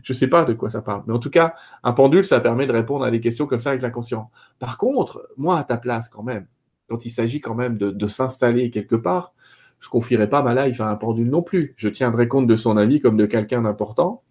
Je 0.03 0.13
sais 0.13 0.27
pas 0.27 0.43
de 0.43 0.53
quoi 0.53 0.69
ça 0.69 0.81
parle. 0.81 1.03
Mais 1.07 1.13
en 1.13 1.19
tout 1.19 1.29
cas, 1.29 1.53
un 1.83 1.93
pendule, 1.93 2.25
ça 2.25 2.39
permet 2.39 2.67
de 2.67 2.73
répondre 2.73 3.05
à 3.05 3.11
des 3.11 3.19
questions 3.19 3.45
comme 3.45 3.59
ça 3.59 3.69
avec 3.69 3.81
l'inconscient. 3.81 4.29
Par 4.59 4.77
contre, 4.77 5.29
moi, 5.37 5.57
à 5.57 5.63
ta 5.63 5.77
place, 5.77 6.09
quand 6.09 6.23
même, 6.23 6.47
quand 6.89 7.05
il 7.05 7.11
s'agit 7.11 7.39
quand 7.39 7.55
même 7.55 7.77
de, 7.77 7.91
de 7.91 8.07
s'installer 8.07 8.71
quelque 8.71 8.95
part, 8.95 9.33
je 9.81 9.89
confierai 9.89 10.29
pas 10.29 10.43
ma 10.43 10.67
life 10.67 10.79
à 10.79 10.89
un 10.89 10.95
pendule 10.95 11.29
non 11.29 11.41
plus. 11.41 11.73
Je 11.75 11.89
tiendrai 11.89 12.27
compte 12.27 12.47
de 12.47 12.55
son 12.55 12.77
avis 12.77 13.01
comme 13.01 13.17
de 13.17 13.25
quelqu'un 13.25 13.63
d'important, 13.63 14.23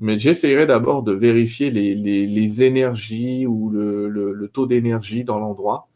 mais 0.00 0.18
j'essaierai 0.18 0.66
d'abord 0.66 1.02
de 1.02 1.12
vérifier 1.12 1.70
les, 1.70 1.94
les, 1.94 2.26
les, 2.26 2.64
énergies 2.64 3.46
ou 3.46 3.70
le, 3.70 4.08
le, 4.08 4.32
le 4.32 4.48
taux 4.48 4.66
d'énergie 4.66 5.24
dans 5.24 5.38
l'endroit. 5.38 5.88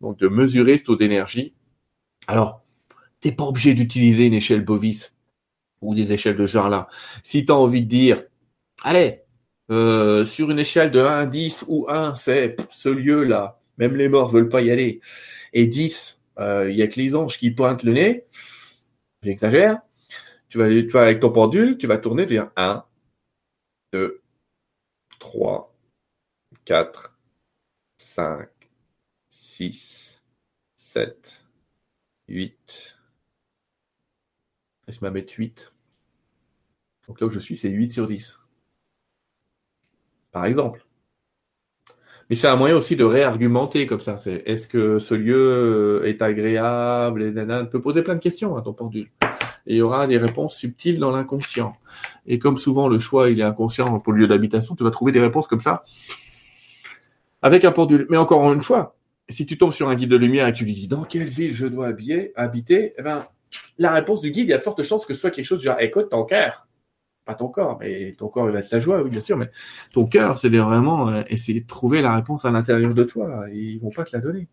Donc 0.00 0.18
de 0.18 0.28
mesurer 0.28 0.76
ce 0.76 0.84
taux 0.84 0.96
d'énergie. 0.96 1.54
Alors, 2.28 2.62
t'es 3.20 3.32
pas 3.32 3.44
obligé 3.44 3.74
d'utiliser 3.74 4.26
une 4.26 4.34
échelle 4.34 4.64
Bovis 4.64 5.14
ou 5.80 5.94
des 5.94 6.12
échelles 6.12 6.36
de 6.36 6.46
genre 6.46 6.68
là. 6.68 6.88
Si 7.22 7.44
tu 7.46 7.52
as 7.52 7.56
envie 7.56 7.82
de 7.82 7.88
dire, 7.88 8.22
allez, 8.82 9.22
euh, 9.70 10.24
sur 10.24 10.50
une 10.50 10.58
échelle 10.58 10.90
de 10.90 11.00
1 11.00 11.06
à 11.06 11.26
10 11.26 11.64
ou 11.68 11.86
1, 11.88 12.14
c'est 12.14 12.56
ce 12.70 12.88
lieu-là, 12.88 13.60
même 13.78 13.96
les 13.96 14.08
morts 14.08 14.28
veulent 14.28 14.48
pas 14.48 14.60
y 14.60 14.70
aller, 14.70 15.00
et 15.52 15.66
10, 15.66 16.17
euh, 16.17 16.17
il 16.38 16.76
y 16.76 16.82
a 16.82 16.88
que 16.88 17.00
les 17.00 17.14
anges 17.14 17.38
qui 17.38 17.50
pointent 17.50 17.82
le 17.82 17.92
nez. 17.92 18.24
J'exagère. 19.22 19.80
Tu 20.48 20.58
vas, 20.58 20.68
tu 20.68 20.88
vas 20.88 21.02
avec 21.02 21.20
ton 21.20 21.30
pendule, 21.30 21.76
tu 21.78 21.86
vas 21.86 21.98
tourner, 21.98 22.26
tu 22.26 22.36
vas 22.36 22.44
dire 22.44 22.52
1, 22.56 22.84
2, 23.92 24.22
3, 25.18 25.74
4, 26.64 27.18
5, 27.98 28.48
6, 29.30 30.22
7, 30.76 31.44
8. 32.28 32.96
Je 34.88 35.06
mettre 35.06 35.34
8. 35.36 35.72
Donc 37.06 37.20
là 37.20 37.26
où 37.26 37.30
je 37.30 37.38
suis, 37.38 37.56
c'est 37.56 37.68
8 37.68 37.90
sur 37.90 38.06
10. 38.06 38.38
Par 40.30 40.46
exemple. 40.46 40.87
Mais 42.30 42.36
c'est 42.36 42.46
un 42.46 42.56
moyen 42.56 42.76
aussi 42.76 42.94
de 42.94 43.04
réargumenter 43.04 43.86
comme 43.86 44.00
ça. 44.00 44.18
C'est 44.18 44.42
est-ce 44.44 44.68
que 44.68 44.98
ce 44.98 45.14
lieu 45.14 46.02
est 46.04 46.20
agréable 46.20 47.22
et 47.22 47.32
On 47.36 47.66
peut 47.66 47.80
poser 47.80 48.02
plein 48.02 48.14
de 48.14 48.20
questions 48.20 48.56
à 48.56 48.62
ton 48.62 48.74
pendule. 48.74 49.08
Et 49.66 49.74
il 49.74 49.76
y 49.76 49.82
aura 49.82 50.06
des 50.06 50.18
réponses 50.18 50.56
subtiles 50.56 50.98
dans 50.98 51.10
l'inconscient. 51.10 51.72
Et 52.26 52.38
comme 52.38 52.58
souvent 52.58 52.88
le 52.88 52.98
choix 52.98 53.30
il 53.30 53.40
est 53.40 53.44
inconscient 53.44 53.98
pour 54.00 54.12
le 54.12 54.20
lieu 54.20 54.26
d'habitation, 54.26 54.74
tu 54.74 54.84
vas 54.84 54.90
trouver 54.90 55.12
des 55.12 55.20
réponses 55.20 55.46
comme 55.46 55.60
ça 55.60 55.84
avec 57.40 57.64
un 57.64 57.72
pendule. 57.72 58.06
Mais 58.10 58.16
encore 58.16 58.52
une 58.52 58.62
fois, 58.62 58.96
si 59.28 59.46
tu 59.46 59.56
tombes 59.56 59.72
sur 59.72 59.88
un 59.88 59.94
guide 59.94 60.10
de 60.10 60.16
lumière 60.16 60.46
et 60.46 60.52
que 60.52 60.58
tu 60.58 60.64
lui 60.64 60.74
dis 60.74 60.88
dans 60.88 61.04
quelle 61.04 61.24
ville 61.24 61.54
je 61.54 61.66
dois 61.66 61.88
habiter, 61.88 62.94
eh 62.98 63.02
ben, 63.02 63.24
la 63.78 63.92
réponse 63.92 64.20
du 64.20 64.30
guide, 64.30 64.46
il 64.46 64.50
y 64.50 64.54
a 64.54 64.58
de 64.58 64.62
fortes 64.62 64.82
chances 64.82 65.06
que 65.06 65.14
ce 65.14 65.20
soit 65.20 65.30
quelque 65.30 65.46
chose 65.46 65.60
du 65.60 65.66
genre 65.66 65.80
écoute 65.80 66.10
ton 66.10 66.24
cœur 66.24 66.67
pas 67.28 67.34
ton 67.34 67.48
corps, 67.48 67.76
mais 67.78 68.14
ton 68.16 68.28
corps 68.28 68.48
il 68.48 68.56
être 68.56 68.72
la 68.72 68.80
joie, 68.80 69.02
oui 69.02 69.10
bien 69.10 69.20
sûr, 69.20 69.36
mais 69.36 69.50
ton 69.92 70.06
cœur, 70.06 70.38
c'est 70.38 70.48
vraiment 70.48 71.10
euh, 71.10 71.22
essayer 71.28 71.60
de 71.60 71.66
trouver 71.66 72.00
la 72.00 72.14
réponse 72.14 72.46
à 72.46 72.50
l'intérieur 72.50 72.94
de 72.94 73.04
toi. 73.04 73.44
Et 73.52 73.58
ils 73.58 73.80
vont 73.80 73.90
pas 73.90 74.04
te 74.04 74.16
la 74.16 74.22
donner. 74.22 74.48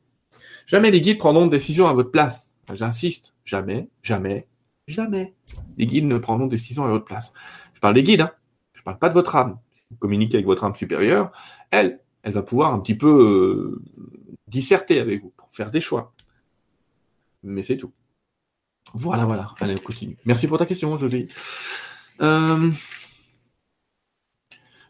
Jamais 0.68 0.92
les 0.92 1.00
guides 1.00 1.18
prendront 1.18 1.46
de 1.46 1.52
décision 1.52 1.88
à 1.88 1.94
votre 1.94 2.12
place. 2.12 2.54
J'insiste, 2.74 3.34
jamais, 3.46 3.88
jamais, 4.04 4.50
jamais. 4.90 5.36
Les 5.78 5.88
guides 5.88 6.04
ne 6.04 6.18
prendront 6.18 6.48
de 6.48 6.52
décision 6.52 6.84
à 6.84 6.90
votre 6.90 7.06
place. 7.06 7.32
Je 7.74 7.80
parle 7.80 7.94
des 7.94 8.04
guides, 8.04 8.22
hein. 8.22 8.32
Je 8.74 8.84
parle 8.84 9.00
pas 9.00 9.08
de 9.08 9.14
votre 9.14 9.38
âme. 9.38 9.58
Vous 9.90 9.98
communiquez 9.98 10.36
avec 10.36 10.46
votre 10.46 10.66
âme 10.66 10.76
supérieure, 10.76 11.32
elle, 11.72 12.02
elle 12.24 12.34
va 12.34 12.42
pouvoir 12.42 12.74
un 12.74 12.80
petit 12.80 12.96
peu 12.96 13.08
euh, 13.08 13.82
disserter 14.50 15.00
avec 15.00 15.22
vous 15.22 15.32
pour 15.38 15.48
faire 15.54 15.72
des 15.72 15.80
choix. 15.80 16.14
Mais 17.42 17.62
c'est 17.62 17.78
tout. 17.78 17.94
Voilà, 18.94 19.26
voilà. 19.26 19.54
Allez, 19.62 19.76
on 19.80 19.82
continue. 19.82 20.18
Merci 20.26 20.48
pour 20.48 20.58
ta 20.58 20.66
question, 20.66 20.98
José. 20.98 21.30
Euh, 22.22 22.72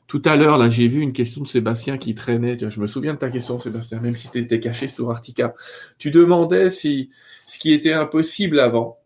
tout 0.08 0.22
à 0.26 0.36
l'heure, 0.36 0.58
là, 0.58 0.70
j'ai 0.70 0.88
vu 0.88 1.02
une 1.02 1.14
question 1.14 1.42
de 1.42 1.48
Sébastien 1.48 1.98
qui 1.98 2.14
traînait. 2.14 2.58
Je 2.58 2.80
me 2.80 2.88
souviens 2.88 3.14
de 3.14 3.20
ta 3.20 3.30
question, 3.30 3.60
Sébastien, 3.60 4.00
même 4.00 4.16
si 4.16 4.30
tu 4.30 4.40
étais 4.40 4.60
caché 4.60 4.88
sous 4.88 5.10
Artica. 5.10 5.54
Tu 5.98 6.12
demandais 6.12 6.70
si 6.70 7.10
ce 7.48 7.58
qui 7.58 7.74
était 7.74 7.94
impossible 7.94 8.60
avant, 8.60 9.00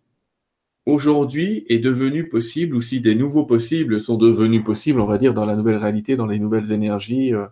aujourd'hui 0.85 1.65
est 1.69 1.79
devenu 1.79 2.27
possible 2.27 2.75
ou 2.75 2.81
si 2.81 2.99
des 2.99 3.15
nouveaux 3.15 3.45
possibles 3.45 3.99
sont 4.01 4.17
devenus 4.17 4.63
possibles, 4.63 4.99
on 4.99 5.05
va 5.05 5.17
dire, 5.17 5.33
dans 5.33 5.45
la 5.45 5.55
nouvelle 5.55 5.77
réalité, 5.77 6.15
dans 6.15 6.25
les 6.25 6.39
nouvelles 6.39 6.71
énergies, 6.71 7.33
euh, 7.33 7.45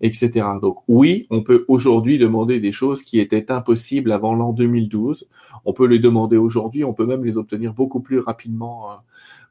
etc. 0.00 0.46
Donc 0.60 0.78
oui, 0.88 1.26
on 1.30 1.42
peut 1.42 1.64
aujourd'hui 1.68 2.18
demander 2.18 2.60
des 2.60 2.72
choses 2.72 3.02
qui 3.02 3.20
étaient 3.20 3.50
impossibles 3.50 4.12
avant 4.12 4.34
l'an 4.34 4.52
2012. 4.52 5.28
On 5.64 5.72
peut 5.72 5.86
les 5.86 5.98
demander 5.98 6.36
aujourd'hui, 6.36 6.84
on 6.84 6.94
peut 6.94 7.06
même 7.06 7.24
les 7.24 7.36
obtenir 7.36 7.74
beaucoup 7.74 8.00
plus 8.00 8.18
rapidement 8.18 8.90
euh, 8.90 8.94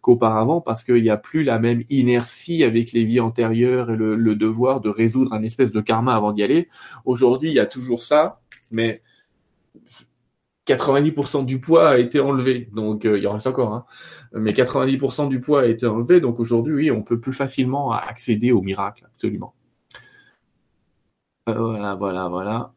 qu'auparavant 0.08 0.62
parce 0.62 0.86
qu'il 0.86 1.04
n'y 1.04 1.10
a 1.10 1.18
plus 1.18 1.44
la 1.44 1.60
même 1.60 1.84
inertie 1.90 2.64
avec 2.64 2.94
les 2.94 3.04
vies 3.04 3.20
antérieures 3.20 3.92
et 3.92 3.98
le, 3.98 4.36
devoir 4.36 4.80
de 4.80 4.88
résoudre 4.88 5.34
un 5.34 5.44
espèce 5.44 5.74
de 5.74 5.82
karma 5.82 6.16
avant 6.16 6.32
d'y 6.32 6.44
aller. 6.44 6.70
Aujourd'hui, 7.04 7.50
il 7.50 7.56
y 7.56 7.60
a 7.60 7.66
toujours 7.66 8.04
ça, 8.04 8.40
mais 8.72 9.02
90% 10.66 11.44
du 11.44 11.60
poids 11.60 11.90
a 11.90 11.98
été 11.98 12.22
enlevé, 12.22 12.70
donc 12.74 13.04
euh, 13.04 13.18
il 13.18 13.24
y 13.24 13.28
en 13.28 13.34
reste 13.34 13.48
encore, 13.48 13.74
hein. 13.74 13.86
mais 14.32 14.52
90% 14.52 15.28
du 15.28 15.42
poids 15.42 15.64
a 15.64 15.66
été 15.66 15.86
enlevé, 15.86 16.22
donc 16.22 16.40
aujourd'hui, 16.40 16.74
oui, 16.74 16.92
on 16.92 17.04
peut 17.04 17.20
plus 17.20 17.34
facilement 17.34 17.92
accéder 17.92 18.54
au 18.54 18.62
miracle, 18.62 19.06
absolument. 19.06 19.56
Euh, 21.50 21.54
voilà, 21.54 21.96
voilà, 21.96 22.30
voilà. 22.30 22.74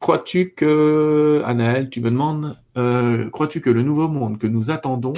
Crois-tu 0.00 0.54
que, 0.54 1.42
Anaël, 1.44 1.90
tu 1.90 2.00
me 2.00 2.10
demandes, 2.10 2.56
euh, 2.78 3.28
crois-tu 3.28 3.60
que 3.60 3.68
le 3.68 3.82
nouveau 3.82 4.08
monde 4.08 4.38
que 4.38 4.46
nous 4.46 4.70
attendons 4.70 5.12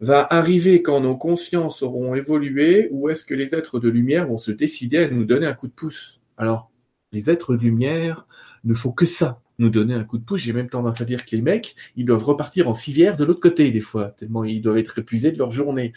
va 0.00 0.26
arriver 0.28 0.82
quand 0.82 1.00
nos 1.00 1.16
consciences 1.16 1.82
auront 1.82 2.14
évolué, 2.14 2.88
ou 2.90 3.08
est-ce 3.08 3.24
que 3.24 3.34
les 3.34 3.54
êtres 3.54 3.80
de 3.80 3.88
lumière 3.88 4.26
vont 4.26 4.38
se 4.38 4.50
décider 4.50 4.98
à 4.98 5.08
nous 5.08 5.24
donner 5.24 5.46
un 5.46 5.54
coup 5.54 5.68
de 5.68 5.72
pouce? 5.72 6.20
Alors, 6.36 6.70
les 7.12 7.30
êtres 7.30 7.56
de 7.56 7.62
lumière 7.62 8.26
ne 8.64 8.74
font 8.74 8.92
que 8.92 9.06
ça, 9.06 9.40
nous 9.58 9.70
donner 9.70 9.94
un 9.94 10.04
coup 10.04 10.18
de 10.18 10.24
pouce. 10.24 10.40
J'ai 10.40 10.52
même 10.52 10.68
tendance 10.68 11.00
à 11.00 11.04
dire 11.04 11.24
que 11.24 11.34
les 11.34 11.42
mecs, 11.42 11.76
ils 11.96 12.04
doivent 12.04 12.24
repartir 12.24 12.68
en 12.68 12.74
civière 12.74 13.16
de 13.16 13.24
l'autre 13.24 13.40
côté 13.40 13.70
des 13.70 13.80
fois, 13.80 14.08
tellement 14.18 14.44
ils 14.44 14.60
doivent 14.60 14.78
être 14.78 14.98
épuisés 14.98 15.32
de 15.32 15.38
leur 15.38 15.50
journée. 15.50 15.92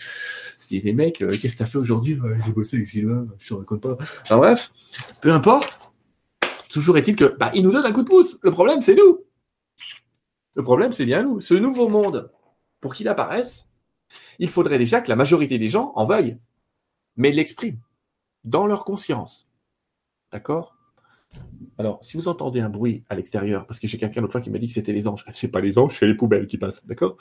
les 0.71 0.93
mecs, 0.93 1.21
euh, 1.21 1.27
qu'est-ce 1.27 1.53
que 1.53 1.59
t'as 1.59 1.65
fait 1.65 1.77
aujourd'hui? 1.77 2.19
J'ai 2.45 2.51
bossé 2.51 2.77
avec 2.77 2.87
Sylvain, 2.87 3.27
je 3.39 3.49
te 3.49 3.53
raconte 3.53 3.81
pas. 3.81 3.97
Enfin 4.21 4.37
bref, 4.37 4.71
peu 5.21 5.31
importe. 5.31 5.79
Toujours 6.69 6.97
est-il 6.99 7.15
que, 7.15 7.35
bah, 7.37 7.51
ils 7.55 7.63
nous 7.63 7.71
donnent 7.71 7.87
un 7.87 7.91
coup 7.91 8.03
de 8.03 8.07
pouce. 8.07 8.37
Le 8.43 8.51
problème, 8.51 8.81
c'est 8.81 8.95
nous. 8.95 9.25
Le 10.55 10.63
problème, 10.63 10.91
c'est 10.91 11.05
bien 11.05 11.23
nous. 11.23 11.41
Ce 11.41 11.55
nouveau 11.55 11.89
monde, 11.89 12.31
pour 12.79 12.93
qu'il 12.93 13.07
apparaisse, 13.07 13.65
il 14.39 14.49
faudrait 14.49 14.77
déjà 14.77 15.01
que 15.01 15.09
la 15.09 15.15
majorité 15.15 15.59
des 15.59 15.69
gens 15.69 15.91
en 15.95 16.05
veuillent, 16.05 16.39
mais 17.17 17.31
l'expriment 17.31 17.79
dans 18.43 18.65
leur 18.65 18.85
conscience. 18.85 19.47
D'accord? 20.31 20.75
Alors, 21.77 21.99
si 22.03 22.17
vous 22.17 22.27
entendez 22.27 22.59
un 22.59 22.69
bruit 22.69 23.03
à 23.09 23.15
l'extérieur, 23.15 23.65
parce 23.65 23.79
que 23.79 23.87
j'ai 23.87 23.97
quelqu'un 23.97 24.21
l'autre 24.21 24.33
fois 24.33 24.41
qui 24.41 24.49
m'a 24.49 24.57
dit 24.57 24.67
que 24.67 24.73
c'était 24.73 24.93
les 24.93 25.07
anges, 25.07 25.25
c'est 25.31 25.49
pas 25.49 25.61
les 25.61 25.77
anges, 25.77 25.97
c'est 25.99 26.07
les 26.07 26.15
poubelles 26.15 26.47
qui 26.47 26.57
passent, 26.57 26.85
d'accord? 26.87 27.17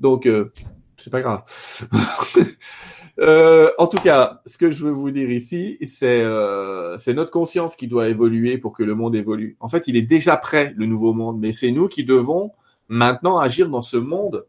Donc, 0.00 0.26
euh, 0.26 0.52
c'est 0.96 1.10
pas 1.10 1.20
grave. 1.20 1.44
euh, 3.20 3.70
en 3.78 3.86
tout 3.86 3.98
cas, 3.98 4.42
ce 4.46 4.58
que 4.58 4.70
je 4.70 4.84
veux 4.84 4.92
vous 4.92 5.10
dire 5.10 5.30
ici, 5.30 5.78
euh, 6.02 6.96
c'est 6.98 7.14
notre 7.14 7.30
conscience 7.30 7.76
qui 7.76 7.88
doit 7.88 8.08
évoluer 8.08 8.58
pour 8.58 8.72
que 8.72 8.82
le 8.82 8.94
monde 8.94 9.14
évolue. 9.14 9.56
En 9.60 9.68
fait, 9.68 9.88
il 9.88 9.96
est 9.96 10.02
déjà 10.02 10.36
prêt, 10.36 10.74
le 10.76 10.86
nouveau 10.86 11.12
monde, 11.12 11.38
mais 11.40 11.52
c'est 11.52 11.70
nous 11.70 11.88
qui 11.88 12.04
devons 12.04 12.52
maintenant 12.88 13.38
agir 13.38 13.68
dans 13.68 13.82
ce 13.82 13.96
monde 13.96 14.46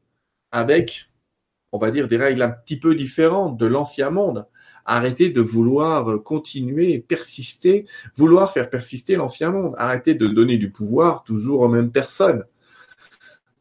avec, 0.51 1.08
on 1.71 1.77
va 1.77 1.91
dire, 1.91 2.07
des 2.07 2.17
règles 2.17 2.41
un 2.41 2.49
petit 2.49 2.79
peu 2.79 2.95
différentes 2.95 3.57
de 3.57 3.65
l'ancien 3.65 4.09
monde. 4.09 4.45
Arrêtez 4.85 5.29
de 5.29 5.41
vouloir 5.41 6.09
euh, 6.09 6.17
continuer, 6.17 6.99
persister, 6.99 7.85
vouloir 8.15 8.51
faire 8.51 8.69
persister 8.69 9.15
l'ancien 9.15 9.51
monde. 9.51 9.75
Arrêtez 9.77 10.15
de 10.15 10.27
donner 10.27 10.57
du 10.57 10.71
pouvoir 10.71 11.23
toujours 11.23 11.61
aux 11.61 11.67
mêmes 11.67 11.91
personnes. 11.91 12.43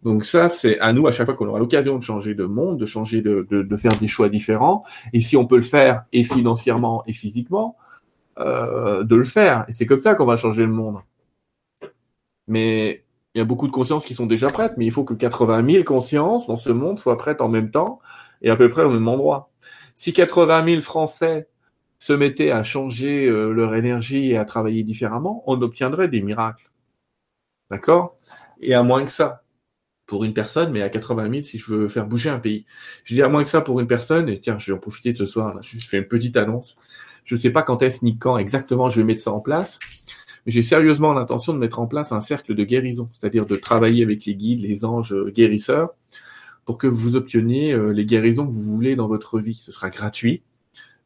Donc 0.03 0.25
ça, 0.25 0.49
c'est 0.49 0.79
à 0.79 0.93
nous, 0.93 1.07
à 1.07 1.13
chaque 1.13 1.27
fois 1.27 1.35
qu'on 1.35 1.49
aura 1.49 1.59
l'occasion 1.59 1.99
de 1.99 2.05
changer 2.05 2.35
de 2.35 2.45
monde, 2.45 2.79
de 2.79 2.87
changer 2.87 3.21
de, 3.21 3.47
de, 3.51 3.77
faire 3.77 3.97
des 3.99 4.07
choix 4.07 4.29
différents, 4.29 4.85
et 5.13 5.21
si 5.21 5.37
on 5.37 5.45
peut 5.45 5.57
le 5.57 5.63
faire, 5.63 6.05
et 6.13 6.23
financièrement 6.23 7.03
et 7.07 7.13
physiquement, 7.13 7.77
euh, 8.39 9.03
de 9.03 9.17
le 9.17 9.25
faire. 9.25 9.65
Et 9.69 9.73
c'est 9.73 9.87
comme 9.87 9.99
ça 9.99 10.15
qu'on 10.15 10.25
va 10.25 10.37
changer 10.37 10.63
le 10.63 10.73
monde. 10.73 10.99
Mais 12.47 13.05
il 13.39 13.41
y 13.41 13.43
a 13.43 13.45
beaucoup 13.45 13.69
de 13.69 13.73
consciences 13.73 14.05
qui 14.05 14.15
sont 14.15 14.27
déjà 14.27 14.49
prêtes, 14.49 14.73
mais 14.77 14.85
il 14.85 14.91
faut 14.91 15.05
que 15.05 15.15
80 15.15 15.65
000 15.71 15.85
consciences 15.85 16.49
dans 16.49 16.57
ce 16.57 16.71
monde 16.71 16.99
soient 16.99 17.17
prêtes 17.17 17.41
en 17.41 17.49
même 17.49 17.71
temps 17.71 18.01
et 18.43 18.51
à 18.51 18.57
peu 18.57 18.69
près 18.69 18.83
au 18.83 18.91
même 18.91 19.07
endroit. 19.07 19.53
Si 19.95 20.13
80 20.13 20.67
000 20.67 20.83
Français 20.83 21.49
se 22.01 22.13
mettaient 22.13 22.51
à 22.51 22.65
changer 22.65 23.27
euh, 23.27 23.53
leur 23.53 23.77
énergie 23.77 24.33
et 24.33 24.37
à 24.37 24.45
travailler 24.45 24.83
différemment, 24.83 25.45
on 25.47 25.63
obtiendrait 25.63 26.09
des 26.09 26.21
miracles. 26.21 26.69
D'accord? 27.71 28.19
Et 28.61 28.75
à 28.75 28.83
moins 28.83 29.05
que 29.05 29.11
ça, 29.13 29.45
pour 30.07 30.25
une 30.25 30.35
personne, 30.35 30.73
mais 30.73 30.83
à 30.83 30.89
80 30.89 31.31
000 31.31 31.43
si 31.45 31.59
je 31.59 31.73
veux 31.73 31.87
faire 31.87 32.07
bouger 32.07 32.31
un 32.31 32.41
pays. 32.41 32.67
Je 33.05 33.15
dis 33.15 33.23
à 33.23 33.29
moins 33.29 33.45
que 33.45 33.51
ça 33.51 33.61
pour 33.61 33.79
une 33.79 33.87
personne, 33.87 34.29
et 34.29 34.41
tiens, 34.41 34.59
je 34.59 34.73
vais 34.73 34.77
en 34.77 34.81
profiter 34.81 35.13
de 35.13 35.17
ce 35.17 35.27
soir, 35.27 35.63
je 35.63 35.79
fais 35.79 35.99
une 35.99 36.09
petite 36.09 36.37
annonce. 36.37 36.77
Je 37.25 37.37
ne 37.37 37.39
sais 37.39 37.51
pas 37.51 37.63
quand 37.63 37.83
est-ce 37.83 38.05
ni 38.05 38.19
quand 38.19 38.37
exactement 38.37 38.91
je 38.91 38.97
vais 39.01 39.05
mettre 39.05 39.21
ça 39.21 39.33
en 39.33 39.41
place, 39.41 39.79
j'ai 40.49 40.63
sérieusement 40.63 41.13
l'intention 41.13 41.53
de 41.53 41.59
mettre 41.59 41.79
en 41.79 41.87
place 41.87 42.11
un 42.11 42.21
cercle 42.21 42.55
de 42.55 42.65
guérison, 42.65 43.09
c'est-à-dire 43.13 43.45
de 43.45 43.55
travailler 43.55 44.03
avec 44.03 44.25
les 44.25 44.35
guides, 44.35 44.63
les 44.63 44.85
anges 44.85 45.15
guérisseurs, 45.27 45.91
pour 46.65 46.79
que 46.79 46.87
vous 46.87 47.17
obteniez 47.17 47.73
euh, 47.73 47.91
les 47.91 48.07
guérisons 48.07 48.47
que 48.47 48.53
vous 48.53 48.63
voulez 48.63 48.97
dans 48.97 49.09
votre 49.09 49.39
vie. 49.41 49.61
Ce 49.63 49.73
sera 49.73 49.91
gratuit. 49.91 50.43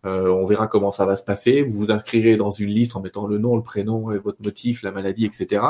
Euh, 0.04 0.28
on 0.28 0.44
verra 0.44 0.68
comment 0.68 0.92
ça 0.92 1.06
va 1.06 1.16
se 1.16 1.24
passer. 1.24 1.62
Vous 1.62 1.76
vous 1.76 1.90
inscrirez 1.90 2.36
dans 2.36 2.52
une 2.52 2.70
liste 2.70 2.94
en 2.94 3.00
mettant 3.00 3.26
le 3.26 3.38
nom, 3.38 3.56
le 3.56 3.62
prénom, 3.64 4.12
et 4.12 4.18
votre 4.18 4.40
motif, 4.42 4.82
la 4.84 4.92
maladie, 4.92 5.24
etc. 5.24 5.62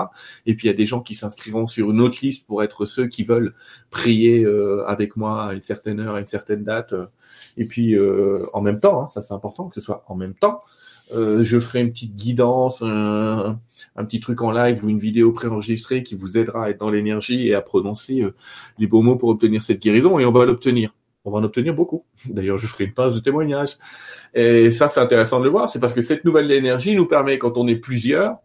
Et 0.45 0.55
puis 0.55 0.69
il 0.69 0.71
y 0.71 0.75
a 0.75 0.77
des 0.77 0.87
gens 0.87 1.01
qui 1.01 1.15
s'inscriront 1.15 1.67
sur 1.67 1.91
une 1.91 2.01
autre 2.03 2.19
liste 2.23 2.47
pour 2.47 2.63
être 2.63 2.85
ceux 2.85 3.07
qui 3.07 3.25
veulent 3.25 3.55
prier 3.91 4.45
euh, 4.45 4.85
avec 4.87 5.17
moi 5.17 5.47
à 5.47 5.53
une 5.55 5.61
certaine 5.63 5.99
heure, 6.01 6.17
à 6.17 6.21
une 6.21 6.27
certaine 6.27 6.63
date. 6.63 6.95
Et 7.57 7.65
puis 7.65 7.97
en 8.53 8.61
même 8.61 8.81
temps, 8.81 9.03
hein, 9.03 9.09
ça 9.09 9.23
c'est 9.23 9.35
important 9.35 9.69
que 9.69 9.75
ce 9.75 9.81
soit 9.81 10.05
en 10.09 10.15
même 10.15 10.35
temps. 10.35 10.61
Euh, 11.15 11.45
je 11.45 11.59
ferai 11.59 11.81
une 11.81 11.93
petite 11.93 12.13
guidance, 12.13 12.83
un, 12.83 13.59
petit 13.97 14.21
truc 14.21 14.41
en 14.43 14.51
live 14.51 14.85
ou 14.85 14.89
une 14.89 14.99
vidéo 14.99 15.33
préenregistrée 15.33 16.03
qui 16.03 16.15
vous 16.15 16.39
aidera 16.39 16.67
à 16.67 16.71
être 16.71 16.81
dans 16.81 16.91
l'énergie 16.91 17.49
et 17.49 17.55
à 17.55 17.61
prononcer 17.63 18.23
euh, 18.23 18.35
les 18.79 18.87
beaux 18.87 19.03
mots 19.03 19.17
pour 19.17 19.29
obtenir 19.29 19.63
cette 19.63 19.81
guérison 19.81 20.19
et 20.19 20.25
on 20.25 20.33
va 20.33 20.45
l'obtenir. 20.45 20.95
On 21.25 21.31
va 21.31 21.39
en 21.39 21.45
obtenir 21.45 21.75
beaucoup. 21.75 22.05
D'ailleurs, 22.29 22.59
je 22.59 22.67
ferai 22.67 22.85
une 22.85 22.95
passe 22.95 23.15
de 23.15 23.21
témoignage. 23.21 23.79
Et 24.35 24.71
ça, 24.71 24.89
c'est 24.89 25.01
intéressant 25.01 25.39
de 25.39 25.45
le 25.45 25.51
voir. 25.51 25.71
C'est 25.71 25.79
parce 25.81 25.95
que 25.95 26.03
cette 26.03 26.25
nouvelle 26.25 26.51
énergie 26.51 26.97
nous 26.97 27.07
permet, 27.07 27.39
quand 27.39 27.57
on 27.57 27.69
est 27.69 27.77
plusieurs, 27.77 28.39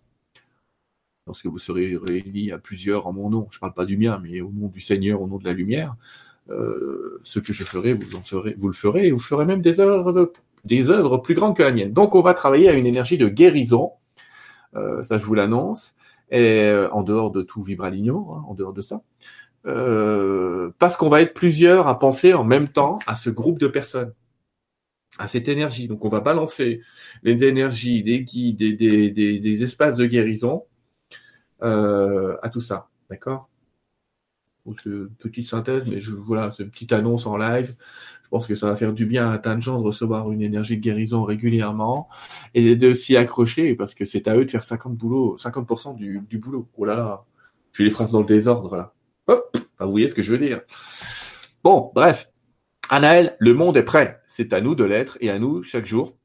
lorsque 1.25 1.45
vous 1.45 1.59
serez 1.59 1.97
réunis 2.01 2.51
à 2.51 2.57
plusieurs 2.57 3.07
en 3.07 3.13
mon 3.13 3.29
nom, 3.29 3.47
je 3.51 3.57
ne 3.57 3.59
parle 3.61 3.73
pas 3.73 3.85
du 3.85 3.97
mien, 3.97 4.19
mais 4.23 4.41
au 4.41 4.51
nom 4.51 4.67
du 4.67 4.79
Seigneur, 4.79 5.21
au 5.21 5.27
nom 5.27 5.37
de 5.37 5.45
la 5.45 5.53
lumière, 5.53 5.95
euh, 6.49 7.19
ce 7.23 7.39
que 7.39 7.51
je 7.51 7.63
ferai, 7.63 7.93
vous 7.93 8.15
en 8.15 8.21
ferez, 8.21 8.55
vous 8.57 8.67
le 8.67 8.73
ferez, 8.73 9.07
et 9.07 9.11
vous 9.11 9.19
ferez 9.19 9.45
même 9.45 9.61
des 9.61 9.79
œuvres 9.79 10.31
des 10.67 10.91
œuvres 10.91 11.17
plus 11.17 11.33
grandes 11.33 11.55
que 11.55 11.63
la 11.63 11.71
mienne. 11.71 11.93
Donc 11.93 12.15
on 12.15 12.21
va 12.21 12.33
travailler 12.33 12.69
à 12.69 12.73
une 12.73 12.85
énergie 12.85 13.17
de 13.17 13.27
guérison, 13.27 13.93
euh, 14.75 15.01
ça 15.03 15.17
je 15.17 15.25
vous 15.25 15.33
l'annonce, 15.33 15.95
et 16.29 16.63
euh, 16.65 16.89
en 16.91 17.03
dehors 17.03 17.31
de 17.31 17.41
tout 17.41 17.63
vibraligno, 17.63 18.31
hein, 18.33 18.43
en 18.47 18.53
dehors 18.53 18.73
de 18.73 18.81
ça, 18.81 19.01
euh, 19.65 20.71
parce 20.79 20.97
qu'on 20.97 21.09
va 21.09 21.21
être 21.21 21.33
plusieurs 21.33 21.87
à 21.87 21.97
penser 21.97 22.33
en 22.33 22.43
même 22.43 22.67
temps 22.69 22.99
à 23.07 23.15
ce 23.15 23.29
groupe 23.29 23.59
de 23.59 23.67
personnes, 23.67 24.13
à 25.17 25.27
cette 25.27 25.47
énergie. 25.47 25.87
Donc 25.87 26.05
on 26.05 26.09
va 26.09 26.19
balancer 26.19 26.81
les 27.23 27.43
énergies, 27.43 28.03
des 28.03 28.21
guides, 28.23 28.57
des, 28.57 28.73
des, 28.73 29.39
des, 29.39 29.63
espaces 29.63 29.95
de 29.95 30.05
guérison 30.05 30.65
à 31.61 32.49
tout 32.51 32.61
ça, 32.61 32.89
d'accord? 33.09 33.49
Petite 35.19 35.47
synthèse, 35.47 35.89
mais 35.89 36.01
je, 36.01 36.11
voilà, 36.11 36.51
c'est 36.51 36.63
une 36.63 36.71
petite 36.71 36.91
annonce 36.91 37.25
en 37.25 37.37
live. 37.37 37.75
Je 38.27 38.31
pense 38.31 38.45
que 38.45 38.55
ça 38.55 38.67
va 38.67 38.75
faire 38.75 38.91
du 38.91 39.05
bien 39.05 39.31
à 39.31 39.37
tant 39.37 39.55
de 39.55 39.61
gens 39.61 39.79
de 39.79 39.85
recevoir 39.85 40.29
une 40.33 40.41
énergie 40.41 40.75
de 40.75 40.81
guérison 40.81 41.23
régulièrement 41.23 42.09
et 42.53 42.75
de 42.75 42.91
s'y 42.91 43.15
accrocher 43.15 43.73
parce 43.73 43.95
que 43.95 44.03
c'est 44.03 44.27
à 44.27 44.35
eux 44.35 44.43
de 44.43 44.51
faire 44.51 44.65
50 44.65 44.97
boulot, 44.97 45.37
50% 45.39 45.95
du, 45.95 46.21
du 46.29 46.37
boulot. 46.37 46.67
Oh 46.75 46.83
là 46.83 46.97
là, 46.97 47.25
j'ai 47.71 47.85
les 47.85 47.89
phrases 47.89 48.11
dans 48.11 48.19
le 48.19 48.25
désordre 48.25 48.75
là. 48.75 48.93
Hop, 49.27 49.55
vous 49.79 49.91
voyez 49.91 50.09
ce 50.09 50.15
que 50.15 50.23
je 50.23 50.33
veux 50.33 50.37
dire. 50.37 50.59
Bon, 51.63 51.89
bref. 51.95 52.29
Anaël, 52.89 53.37
le 53.39 53.53
monde 53.53 53.77
est 53.77 53.83
prêt. 53.83 54.21
C'est 54.27 54.51
à 54.51 54.59
nous 54.59 54.75
de 54.75 54.83
l'être 54.83 55.17
et 55.21 55.29
à 55.29 55.39
nous, 55.39 55.63
chaque 55.63 55.85
jour, 55.85 56.17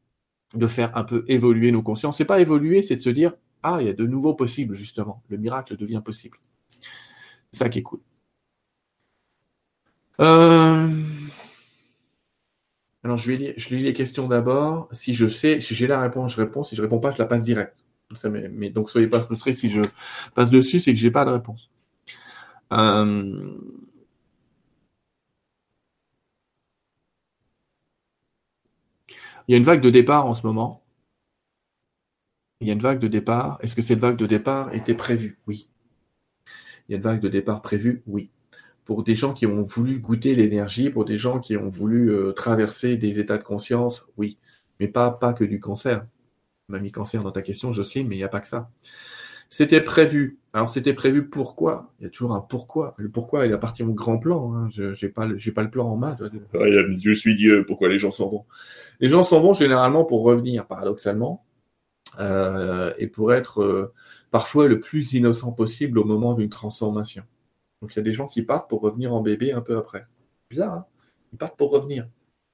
de 0.54 0.66
faire 0.66 0.96
un 0.96 1.04
peu 1.04 1.24
évoluer 1.28 1.70
nos 1.70 1.82
consciences. 1.82 2.16
C'est 2.18 2.24
pas 2.24 2.40
évoluer, 2.40 2.82
c'est 2.82 2.96
de 2.96 3.00
se 3.00 3.10
dire, 3.10 3.32
ah, 3.62 3.78
il 3.80 3.86
y 3.86 3.90
a 3.90 3.92
de 3.92 4.06
nouveaux 4.06 4.34
possibles, 4.34 4.74
justement. 4.74 5.22
Le 5.28 5.36
miracle 5.36 5.76
devient 5.76 6.02
possible. 6.04 6.38
C'est 7.52 7.58
ça 7.58 7.68
qui 7.68 7.78
est 7.78 7.82
cool. 7.82 8.00
Euh... 10.20 10.88
Alors, 13.04 13.16
je, 13.16 13.32
vais 13.32 13.54
je 13.56 13.74
lis 13.74 13.82
les 13.82 13.94
questions 13.94 14.28
d'abord. 14.28 14.88
Si 14.92 15.14
je 15.14 15.28
sais, 15.28 15.60
si 15.60 15.74
j'ai 15.74 15.86
la 15.86 16.00
réponse, 16.00 16.32
je 16.34 16.40
réponds. 16.40 16.62
Si 16.64 16.76
je 16.76 16.82
réponds 16.82 17.00
pas, 17.00 17.10
je 17.10 17.18
la 17.18 17.26
passe 17.26 17.44
direct. 17.44 17.76
Mais, 18.24 18.48
mais 18.48 18.70
donc, 18.70 18.90
soyez 18.90 19.08
pas 19.08 19.20
frustrés 19.20 19.52
si 19.54 19.70
je 19.70 19.80
passe 20.34 20.50
dessus, 20.50 20.80
c'est 20.80 20.92
que 20.92 20.98
j'ai 21.00 21.10
pas 21.10 21.24
de 21.24 21.30
réponse. 21.30 21.70
Euh... 22.72 23.56
Il 29.46 29.52
y 29.52 29.54
a 29.54 29.58
une 29.58 29.64
vague 29.64 29.80
de 29.80 29.90
départ 29.90 30.26
en 30.26 30.34
ce 30.34 30.44
moment. 30.46 30.82
Il 32.62 32.66
y 32.66 32.70
a 32.70 32.72
une 32.72 32.80
vague 32.80 32.98
de 32.98 33.08
départ. 33.08 33.58
Est-ce 33.60 33.76
que 33.76 33.82
cette 33.82 33.98
vague 33.98 34.16
de 34.16 34.26
départ 34.26 34.72
était 34.74 34.94
prévue? 34.94 35.38
Oui. 35.46 35.68
Il 36.88 36.92
y 36.92 36.94
a 36.94 36.96
une 36.96 37.02
vague 37.02 37.20
de 37.20 37.28
départ 37.28 37.62
prévue? 37.62 38.02
Oui. 38.06 38.30
Pour 38.84 39.04
des 39.04 39.16
gens 39.16 39.32
qui 39.32 39.46
ont 39.46 39.62
voulu 39.62 39.98
goûter 39.98 40.34
l'énergie, 40.34 40.90
pour 40.90 41.04
des 41.04 41.18
gens 41.18 41.40
qui 41.40 41.56
ont 41.56 41.68
voulu 41.68 42.10
euh, 42.10 42.32
traverser 42.32 42.96
des 42.96 43.20
états 43.20 43.38
de 43.38 43.42
conscience, 43.44 44.04
oui, 44.16 44.38
mais 44.80 44.88
pas, 44.88 45.10
pas 45.10 45.32
que 45.32 45.44
du 45.44 45.60
cancer. 45.60 46.04
On 46.68 46.72
m'a 46.72 46.78
mis 46.78 46.90
cancer 46.90 47.22
dans 47.22 47.32
ta 47.32 47.42
question, 47.42 47.72
Jocelyne, 47.72 48.08
mais 48.08 48.16
il 48.16 48.18
n'y 48.18 48.24
a 48.24 48.28
pas 48.28 48.40
que 48.40 48.48
ça. 48.48 48.70
C'était 49.52 49.82
prévu. 49.82 50.38
Alors 50.54 50.70
c'était 50.70 50.94
prévu 50.94 51.28
pourquoi? 51.28 51.92
Il 52.00 52.04
y 52.04 52.06
a 52.06 52.10
toujours 52.10 52.32
un 52.32 52.40
pourquoi. 52.40 52.94
Le 52.96 53.10
pourquoi, 53.10 53.46
il 53.46 53.52
appartient 53.52 53.82
au 53.82 53.92
grand 53.92 54.18
plan. 54.18 54.54
Hein. 54.54 54.68
Je 54.72 54.94
n'ai 55.04 55.12
pas, 55.12 55.26
le, 55.26 55.36
pas 55.52 55.62
le 55.62 55.70
plan 55.70 55.88
en 55.88 55.96
main. 55.96 56.16
je 56.54 57.12
suis 57.12 57.36
Dieu, 57.36 57.64
pourquoi 57.66 57.90
les 57.90 57.98
gens 57.98 58.10
s'en 58.10 58.30
vont? 58.30 58.46
Les 59.00 59.10
gens 59.10 59.22
s'en 59.22 59.42
vont 59.42 59.52
généralement 59.52 60.04
pour 60.06 60.22
revenir, 60.22 60.66
paradoxalement, 60.66 61.44
euh, 62.18 62.94
et 62.96 63.08
pour 63.08 63.34
être 63.34 63.60
euh, 63.62 63.92
parfois 64.30 64.68
le 64.68 64.80
plus 64.80 65.12
innocent 65.12 65.52
possible 65.52 65.98
au 65.98 66.04
moment 66.04 66.32
d'une 66.32 66.48
transformation. 66.48 67.24
Donc 67.82 67.94
il 67.94 67.96
y 67.96 68.00
a 68.00 68.02
des 68.02 68.12
gens 68.12 68.28
qui 68.28 68.42
partent 68.42 68.70
pour 68.70 68.80
revenir 68.80 69.12
en 69.12 69.20
bébé 69.20 69.52
un 69.52 69.60
peu 69.60 69.76
après. 69.76 70.06
Bizarre, 70.48 70.72
hein? 70.72 70.86
Ils 71.32 71.38
partent 71.38 71.58
pour 71.58 71.70
revenir. 71.70 72.08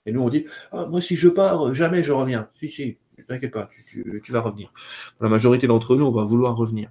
Et 0.07 0.13
nous 0.13 0.23
on 0.23 0.31
dit, 0.31 0.47
ah, 0.73 0.87
moi 0.87 1.03
si 1.03 1.17
je 1.17 1.29
pars, 1.29 1.75
jamais 1.75 2.03
je 2.03 2.13
reviens. 2.13 2.49
Si, 2.55 2.69
si, 2.69 2.97
t'inquiète 3.29 3.53
pas, 3.53 3.69
tu, 3.91 4.33
vas 4.33 4.41
revenir. 4.41 4.73
La 5.21 5.29
majorité 5.29 5.67
d'entre 5.67 5.97
nous, 5.97 6.07
on 6.07 6.13
va 6.13 6.25
vouloir 6.25 6.57
revenir. 6.57 6.91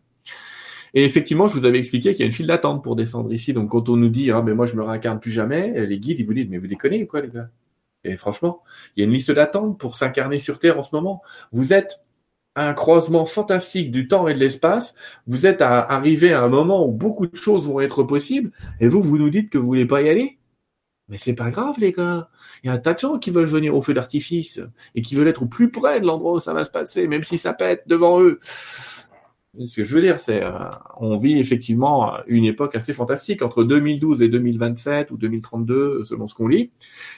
Et 0.94 1.04
effectivement, 1.04 1.48
je 1.48 1.58
vous 1.58 1.66
avais 1.66 1.80
expliqué 1.80 2.12
qu'il 2.12 2.20
y 2.22 2.24
a 2.24 2.26
une 2.28 2.32
file 2.32 2.48
d'attente 2.48 2.84
pour 2.84 2.96
descendre 2.96 3.34
ici. 3.34 3.54
Donc 3.54 3.72
quand 3.72 3.90
on 3.90 3.98
nous 3.98 4.10
dit, 4.10 4.30
ah 4.32 4.44
mais 4.44 4.54
moi 4.54 4.68
je 4.68 4.76
me 4.76 4.84
réincarne 4.84 5.20
plus 5.20 5.32
jamais, 5.32 5.86
les 5.88 6.00
guides 6.00 6.20
ils 6.20 6.26
vous 6.26 6.34
disent, 6.34 6.50
mais 6.50 6.60
vous 6.60 6.68
déconnez 6.68 7.08
quoi 7.08 7.22
les 7.22 7.30
gars? 7.30 7.50
Et 8.04 8.16
franchement, 8.18 8.64
il 8.96 9.02
y 9.02 9.04
a 9.04 9.06
une 9.06 9.14
liste 9.14 9.32
d'attente 9.32 9.80
pour 9.80 9.98
s'incarner 9.98 10.40
sur 10.40 10.60
Terre 10.60 10.78
en 10.78 10.84
ce 10.84 10.96
moment. 10.96 11.22
Vous 11.52 11.74
êtes 11.74 12.00
un 12.58 12.74
croisement 12.74 13.26
fantastique 13.26 13.92
du 13.92 14.08
temps 14.08 14.28
et 14.28 14.34
de 14.34 14.40
l'espace. 14.40 14.96
Vous 15.28 15.46
êtes 15.46 15.62
à, 15.62 15.82
arrivé 15.82 16.34
à 16.34 16.42
un 16.42 16.50
moment 16.50 16.86
où 16.88 16.92
beaucoup 16.92 17.28
de 17.28 17.36
choses 17.36 17.66
vont 17.68 17.80
être 17.80 18.04
possibles, 18.04 18.52
et 18.80 18.88
vous, 18.88 19.02
vous 19.02 19.18
nous 19.18 19.30
dites 19.30 19.50
que 19.50 19.58
vous 19.58 19.68
voulez 19.68 19.86
pas 19.86 20.02
y 20.02 20.10
aller. 20.10 20.40
Mais 21.10 21.18
c'est 21.18 21.36
pas 21.36 21.52
grave, 21.52 21.76
les 21.78 21.94
gars. 21.94 22.30
Il 22.64 22.68
y 22.68 22.70
a 22.70 22.74
un 22.74 22.80
tas 22.80 22.94
de 22.94 23.00
gens 23.00 23.18
qui 23.18 23.32
veulent 23.32 23.46
venir 23.46 23.76
au 23.76 23.82
feu 23.82 23.94
d'artifice 23.94 24.60
et 24.94 25.02
qui 25.02 25.16
veulent 25.16 25.30
être 25.30 25.44
au 25.44 25.46
plus 25.46 25.72
près 25.72 26.02
de 26.02 26.06
l'endroit 26.06 26.34
où 26.34 26.40
ça 26.42 26.54
va 26.54 26.66
se 26.66 26.70
passer, 26.70 27.08
même 27.08 27.24
si 27.24 27.38
ça 27.38 27.54
pète 27.54 27.84
devant 27.88 28.22
eux. 28.22 28.40
Ce 29.66 29.76
que 29.76 29.84
je 29.84 29.96
veux 29.96 30.02
dire, 30.02 30.20
c'est, 30.20 30.44
euh, 30.44 30.52
on 30.98 31.18
vit 31.18 31.40
effectivement 31.40 32.14
une 32.28 32.46
époque 32.46 32.76
assez 32.76 32.94
fantastique 32.94 33.42
entre 33.42 33.64
2012 33.64 34.22
et 34.22 34.30
2027 34.30 35.10
ou 35.12 35.18
2032, 35.18 36.04
selon 36.04 36.28
ce 36.28 36.36
qu'on 36.36 36.48
lit. 36.48 36.72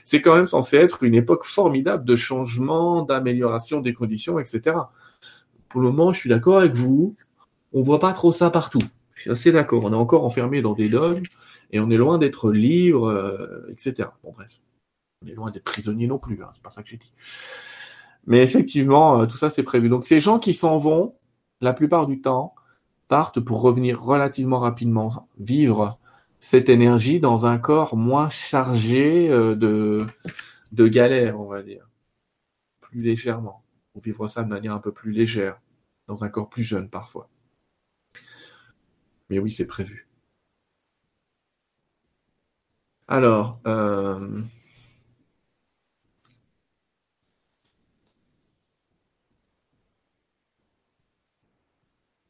C'est 0.05 0.21
quand 0.21 0.35
même 0.35 0.47
censé 0.47 0.77
être 0.77 1.03
une 1.03 1.15
époque 1.15 1.43
formidable 1.43 2.05
de 2.05 2.15
changement, 2.15 3.03
d'amélioration 3.03 3.81
des 3.81 3.93
conditions, 3.93 4.39
etc 4.39 4.77
pour 5.69 5.81
le 5.81 5.91
moment, 5.91 6.11
je 6.11 6.19
suis 6.19 6.29
d'accord 6.29 6.57
avec 6.57 6.73
vous. 6.73 7.15
On 7.71 7.81
voit 7.81 7.99
pas 7.99 8.13
trop 8.13 8.31
ça 8.31 8.49
partout. 8.49 8.81
Je 9.15 9.21
suis 9.21 9.31
assez 9.31 9.51
d'accord. 9.51 9.85
On 9.85 9.93
est 9.93 9.95
encore 9.95 10.25
enfermé 10.25 10.61
dans 10.61 10.73
des 10.73 10.89
dogmes 10.89 11.23
et 11.71 11.79
on 11.79 11.89
est 11.89 11.97
loin 11.97 12.17
d'être 12.17 12.51
libre, 12.51 13.07
euh, 13.07 13.71
etc. 13.71 14.09
Bon, 14.23 14.33
bref. 14.33 14.59
On 15.23 15.27
est 15.27 15.35
loin 15.35 15.51
d'être 15.51 15.63
prisonnier 15.63 16.07
non 16.07 16.17
plus. 16.17 16.41
Hein. 16.43 16.49
C'est 16.55 16.63
pas 16.63 16.71
ça 16.71 16.81
que 16.81 16.89
j'ai 16.89 16.97
dit. 16.97 17.13
Mais 18.25 18.41
effectivement, 18.41 19.21
euh, 19.21 19.25
tout 19.27 19.37
ça, 19.37 19.49
c'est 19.49 19.63
prévu. 19.63 19.89
Donc, 19.89 20.05
ces 20.05 20.19
gens 20.19 20.39
qui 20.39 20.53
s'en 20.53 20.77
vont, 20.77 21.15
la 21.61 21.73
plupart 21.73 22.07
du 22.07 22.21
temps, 22.21 22.55
partent 23.07 23.39
pour 23.39 23.61
revenir 23.61 24.01
relativement 24.01 24.59
rapidement, 24.59 25.27
vivre 25.39 25.99
cette 26.39 26.69
énergie 26.69 27.19
dans 27.19 27.45
un 27.45 27.57
corps 27.57 27.97
moins 27.97 28.29
chargé 28.29 29.29
euh, 29.29 29.55
de, 29.55 29.99
de 30.71 30.87
galère, 30.87 31.39
on 31.39 31.47
va 31.47 31.61
dire. 31.63 31.89
Plus 32.81 33.01
légèrement 33.01 33.63
pour 33.93 34.01
vivre 34.01 34.27
ça 34.27 34.43
de 34.43 34.49
manière 34.49 34.73
un 34.73 34.79
peu 34.79 34.91
plus 34.91 35.11
légère, 35.11 35.59
dans 36.07 36.23
un 36.23 36.29
corps 36.29 36.49
plus 36.49 36.63
jeune 36.63 36.89
parfois. 36.89 37.29
Mais 39.29 39.39
oui, 39.39 39.51
c'est 39.51 39.65
prévu. 39.65 40.07
Alors, 43.07 43.59
euh... 43.65 44.41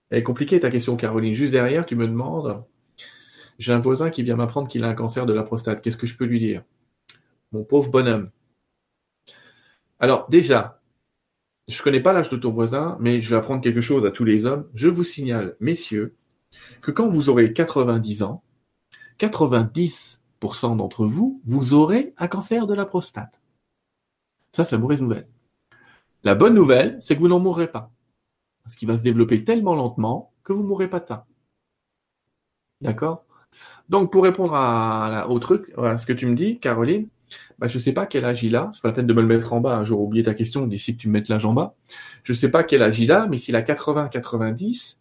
Elle 0.10 0.20
est 0.20 0.24
compliquée 0.24 0.60
ta 0.60 0.70
question, 0.70 0.96
Caroline. 0.96 1.36
Juste 1.36 1.52
derrière, 1.52 1.86
tu 1.86 1.96
me 1.96 2.08
demandes, 2.08 2.64
j'ai 3.60 3.74
un 3.74 3.80
voisin 3.80 4.10
qui 4.10 4.24
vient 4.24 4.36
m'apprendre 4.36 4.68
qu'il 4.68 4.84
a 4.84 4.88
un 4.88 4.96
cancer 4.96 5.26
de 5.26 5.34
la 5.34 5.44
prostate. 5.44 5.82
Qu'est-ce 5.82 5.98
que 5.98 6.08
je 6.08 6.18
peux 6.18 6.26
lui 6.26 6.40
dire? 6.40 6.64
Mon 7.52 7.64
pauvre 7.64 7.92
bonhomme. 7.92 8.32
Alors, 10.00 10.28
déjà, 10.30 10.82
je 11.68 11.84
connais 11.84 12.00
pas 12.00 12.14
l'âge 12.14 12.30
de 12.30 12.38
ton 12.38 12.52
voisin, 12.52 12.98
mais 13.00 13.22
je 13.22 13.30
vais 13.30 13.36
apprendre 13.36 13.62
quelque 13.62 13.82
chose 13.82 14.06
à 14.06 14.12
tous 14.12 14.24
les 14.24 14.46
hommes. 14.46 14.68
Je 14.74 14.88
vous 14.88 15.04
signale, 15.04 15.56
messieurs, 15.60 16.16
que 16.82 16.92
quand 16.92 17.10
vous 17.10 17.30
aurez 17.30 17.54
90 17.54 18.24
ans, 18.24 18.44
90% 19.20 20.78
d'entre 20.78 21.06
vous, 21.06 21.42
vous 21.46 21.74
aurez 21.74 22.14
un 22.18 22.28
cancer 22.28 22.66
de 22.66 22.74
la 22.74 22.86
prostate. 22.86 23.42
Ça, 24.56 24.64
c'est 24.64 24.76
la 24.76 24.82
mauvaise 24.82 25.02
nouvelle. 25.02 25.28
La 26.24 26.36
bonne 26.36 26.56
nouvelle, 26.56 26.98
c'est 27.02 27.16
que 27.16 27.22
vous 27.22 27.28
n'en 27.28 27.40
mourrez 27.40 27.70
pas. 27.70 27.92
Parce 28.70 28.76
qu'il 28.76 28.88
va 28.88 28.98
se 28.98 29.02
développer 29.02 29.44
tellement 29.44 29.74
lentement 29.74 30.32
que 30.44 30.54
vous 30.54 30.62
ne 30.62 30.68
mourrez 30.68 30.88
pas 30.88 31.00
de 31.00 31.06
ça. 31.08 31.26
D'accord? 32.82 33.26
Donc, 33.90 34.12
pour 34.12 34.22
répondre 34.22 34.54
au 35.28 35.40
truc, 35.40 35.74
à 35.76 35.98
ce 35.98 36.06
que 36.06 36.14
tu 36.14 36.28
me 36.28 36.36
dis, 36.36 36.60
Caroline, 36.60 37.08
bah, 37.58 37.68
je 37.68 37.80
sais 37.80 37.94
pas 37.94 38.06
quel 38.06 38.26
âge 38.26 38.44
il 38.44 38.56
a. 38.56 38.70
C'est 38.72 38.84
pas 38.84 38.90
la 38.90 38.94
peine 38.94 39.08
de 39.08 39.14
me 39.14 39.22
le 39.22 39.28
mettre 39.28 39.54
en 39.54 39.60
bas. 39.60 39.78
Hein. 39.78 39.86
J'aurais 39.86 40.04
oublié 40.04 40.24
ta 40.24 40.36
question 40.36 40.68
d'ici 40.68 40.96
que 40.96 41.02
tu 41.02 41.08
me 41.08 41.14
mettes 41.14 41.30
l'âge 41.30 41.48
en 41.48 41.54
bas. 41.54 41.74
Je 42.24 42.32
sais 42.32 42.52
pas 42.52 42.64
quel 42.64 42.84
âge 42.84 43.00
il 43.00 43.12
a, 43.12 43.26
mais 43.26 43.40
s'il 43.40 43.56
a 43.56 43.64
80, 43.64 44.10
90, 44.10 45.00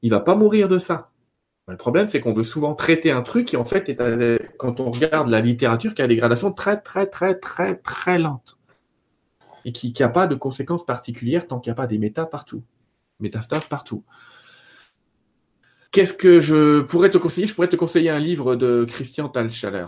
il 0.00 0.10
va 0.10 0.20
pas 0.20 0.34
mourir 0.34 0.70
de 0.70 0.78
ça. 0.78 1.10
Le 1.66 1.76
problème, 1.76 2.08
c'est 2.08 2.20
qu'on 2.20 2.32
veut 2.32 2.42
souvent 2.42 2.74
traiter 2.74 3.10
un 3.10 3.20
truc 3.20 3.48
qui, 3.48 3.58
en 3.58 3.66
fait, 3.66 3.90
est 3.90 4.56
quand 4.56 4.80
on 4.80 4.90
regarde 4.90 5.28
la 5.28 5.42
littérature, 5.42 5.92
qui 5.92 6.00
a 6.00 6.06
des 6.06 6.16
gradations 6.16 6.52
très, 6.52 6.80
très, 6.80 7.04
très, 7.04 7.34
très, 7.34 7.74
très 7.76 8.18
lentes. 8.18 8.56
Et 9.66 9.72
qui 9.72 9.92
n'a 10.00 10.08
pas 10.08 10.26
de 10.26 10.34
conséquences 10.34 10.86
particulières 10.86 11.46
tant 11.46 11.60
qu'il 11.60 11.70
n'y 11.70 11.72
a 11.72 11.76
pas 11.76 11.86
des 11.86 11.98
méta 11.98 12.24
partout. 12.24 12.62
Métastases 13.20 13.66
partout. 13.66 14.04
Qu'est-ce 15.90 16.14
que 16.14 16.40
je 16.40 16.82
pourrais 16.82 17.10
te 17.10 17.18
conseiller? 17.18 17.46
Je 17.46 17.54
pourrais 17.54 17.68
te 17.68 17.76
conseiller 17.76 18.10
un 18.10 18.18
livre 18.18 18.56
de 18.56 18.84
Christian 18.88 19.28
Talchaler. 19.28 19.86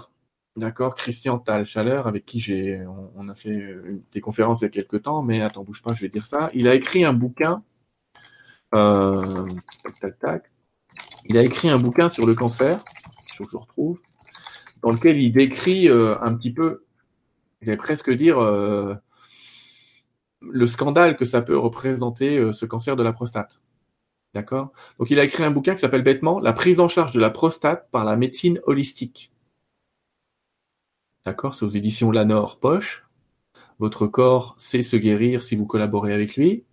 D'accord, 0.56 0.96
Christian 0.96 1.38
Tal 1.38 1.64
Chaleur, 1.64 2.08
avec 2.08 2.26
qui 2.26 2.40
j'ai, 2.40 2.84
on, 3.16 3.28
a 3.28 3.34
fait 3.34 3.76
des 4.12 4.20
conférences 4.20 4.62
il 4.62 4.64
y 4.64 4.66
a 4.66 4.70
quelques 4.70 5.02
temps, 5.02 5.22
mais 5.22 5.40
attends, 5.40 5.62
bouge 5.62 5.80
pas, 5.80 5.94
je 5.94 6.00
vais 6.00 6.08
dire 6.08 6.26
ça. 6.26 6.50
Il 6.54 6.66
a 6.66 6.74
écrit 6.74 7.04
un 7.04 7.12
bouquin, 7.12 7.62
euh, 8.74 9.46
tac, 9.84 10.00
tac, 10.00 10.18
tac. 10.18 10.50
Il 11.26 11.38
a 11.38 11.44
écrit 11.44 11.70
un 11.70 11.78
bouquin 11.78 12.10
sur 12.10 12.26
le 12.26 12.34
cancer, 12.34 12.84
je 13.32 13.44
le 13.44 13.58
retrouve, 13.58 14.00
dans 14.82 14.90
lequel 14.90 15.18
il 15.18 15.30
décrit 15.30 15.88
euh, 15.88 16.20
un 16.20 16.34
petit 16.34 16.52
peu, 16.52 16.84
j'allais 17.62 17.76
presque 17.76 18.10
dire, 18.10 18.38
euh, 18.40 18.94
le 20.40 20.66
scandale 20.66 21.16
que 21.16 21.24
ça 21.24 21.42
peut 21.42 21.56
représenter 21.56 22.38
euh, 22.38 22.52
ce 22.52 22.66
cancer 22.66 22.96
de 22.96 23.02
la 23.02 23.12
prostate. 23.12 23.60
D'accord? 24.34 24.72
Donc 24.98 25.10
il 25.10 25.18
a 25.18 25.24
écrit 25.24 25.42
un 25.42 25.50
bouquin 25.50 25.74
qui 25.74 25.80
s'appelle 25.80 26.02
bêtement 26.02 26.38
La 26.38 26.52
prise 26.52 26.80
en 26.80 26.88
charge 26.88 27.12
de 27.12 27.20
la 27.20 27.30
prostate 27.30 27.90
par 27.90 28.04
la 28.04 28.16
médecine 28.16 28.60
holistique. 28.64 29.32
D'accord? 31.24 31.54
C'est 31.54 31.64
aux 31.64 31.70
éditions 31.70 32.10
Lanor 32.10 32.58
Poche. 32.58 33.06
Votre 33.78 34.06
corps 34.06 34.54
sait 34.58 34.82
se 34.82 34.96
guérir 34.96 35.42
si 35.42 35.56
vous 35.56 35.66
collaborez 35.66 36.12
avec 36.12 36.36
lui. 36.36 36.64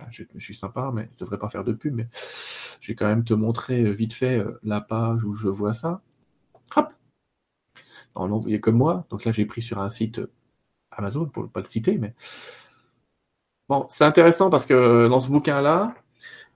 Ah, 0.00 0.08
je, 0.10 0.24
suis 0.38 0.54
sympa, 0.54 0.90
mais 0.92 1.08
je 1.12 1.18
devrais 1.18 1.38
pas 1.38 1.48
faire 1.48 1.64
de 1.64 1.72
pub, 1.72 1.94
mais 1.94 2.08
je 2.80 2.88
vais 2.88 2.94
quand 2.94 3.06
même 3.06 3.24
te 3.24 3.34
montrer 3.34 3.82
euh, 3.82 3.90
vite 3.90 4.12
fait 4.12 4.38
euh, 4.38 4.58
la 4.62 4.80
page 4.80 5.24
où 5.24 5.34
je 5.34 5.48
vois 5.48 5.74
ça. 5.74 6.02
Hop 6.76 6.92
Non, 8.16 8.28
non, 8.28 8.36
vous 8.36 8.42
voyez 8.42 8.60
comme 8.60 8.76
moi. 8.76 9.06
Donc 9.10 9.24
là, 9.24 9.32
j'ai 9.32 9.46
pris 9.46 9.62
sur 9.62 9.78
un 9.78 9.88
site 9.88 10.20
Amazon, 10.90 11.26
pour 11.26 11.44
ne 11.44 11.48
pas 11.48 11.60
le 11.60 11.66
citer, 11.66 11.98
mais 11.98 12.14
c'est 13.88 14.04
intéressant 14.04 14.50
parce 14.50 14.66
que 14.66 15.08
dans 15.08 15.20
ce 15.20 15.28
bouquin-là, 15.28 15.94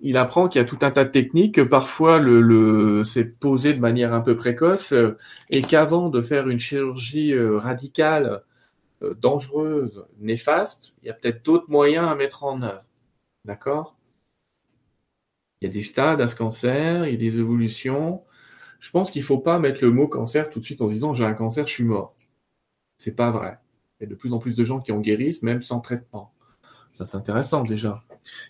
il 0.00 0.16
apprend 0.16 0.48
qu'il 0.48 0.60
y 0.60 0.64
a 0.64 0.66
tout 0.66 0.78
un 0.82 0.90
tas 0.90 1.04
de 1.04 1.10
techniques, 1.10 1.56
que 1.56 1.60
parfois 1.60 2.20
c'est 3.04 3.24
posé 3.24 3.72
de 3.74 3.80
manière 3.80 4.14
un 4.14 4.20
peu 4.20 4.36
précoce, 4.36 4.92
euh, 4.92 5.16
et 5.50 5.62
qu'avant 5.62 6.08
de 6.08 6.20
faire 6.20 6.48
une 6.48 6.58
chirurgie 6.58 7.32
euh, 7.32 7.58
radicale, 7.58 8.42
euh, 9.02 9.14
dangereuse, 9.14 10.04
néfaste, 10.20 10.96
il 11.02 11.08
y 11.08 11.10
a 11.10 11.14
peut-être 11.14 11.44
d'autres 11.44 11.70
moyens 11.70 12.08
à 12.08 12.14
mettre 12.14 12.44
en 12.44 12.62
œuvre. 12.62 12.84
D'accord? 13.44 13.96
Il 15.60 15.66
y 15.66 15.70
a 15.70 15.72
des 15.72 15.82
stades 15.82 16.20
à 16.20 16.28
ce 16.28 16.36
cancer, 16.36 17.06
il 17.06 17.12
y 17.12 17.14
a 17.16 17.18
des 17.18 17.38
évolutions. 17.40 18.22
Je 18.80 18.90
pense 18.90 19.10
qu'il 19.10 19.22
faut 19.24 19.38
pas 19.38 19.58
mettre 19.58 19.84
le 19.84 19.90
mot 19.90 20.06
cancer 20.06 20.50
tout 20.50 20.60
de 20.60 20.64
suite 20.64 20.82
en 20.82 20.86
disant 20.86 21.14
j'ai 21.14 21.24
un 21.24 21.34
cancer, 21.34 21.66
je 21.66 21.72
suis 21.72 21.84
mort. 21.84 22.14
C'est 22.98 23.16
pas 23.16 23.30
vrai. 23.30 23.58
Il 24.00 24.04
y 24.04 24.06
a 24.06 24.10
de 24.10 24.14
plus 24.14 24.32
en 24.32 24.38
plus 24.38 24.56
de 24.56 24.64
gens 24.64 24.80
qui 24.80 24.92
en 24.92 25.00
guérissent, 25.00 25.42
même 25.42 25.62
sans 25.62 25.80
traitement. 25.80 26.32
Ça, 26.98 27.06
c'est 27.06 27.16
intéressant 27.16 27.62
déjà. 27.62 28.02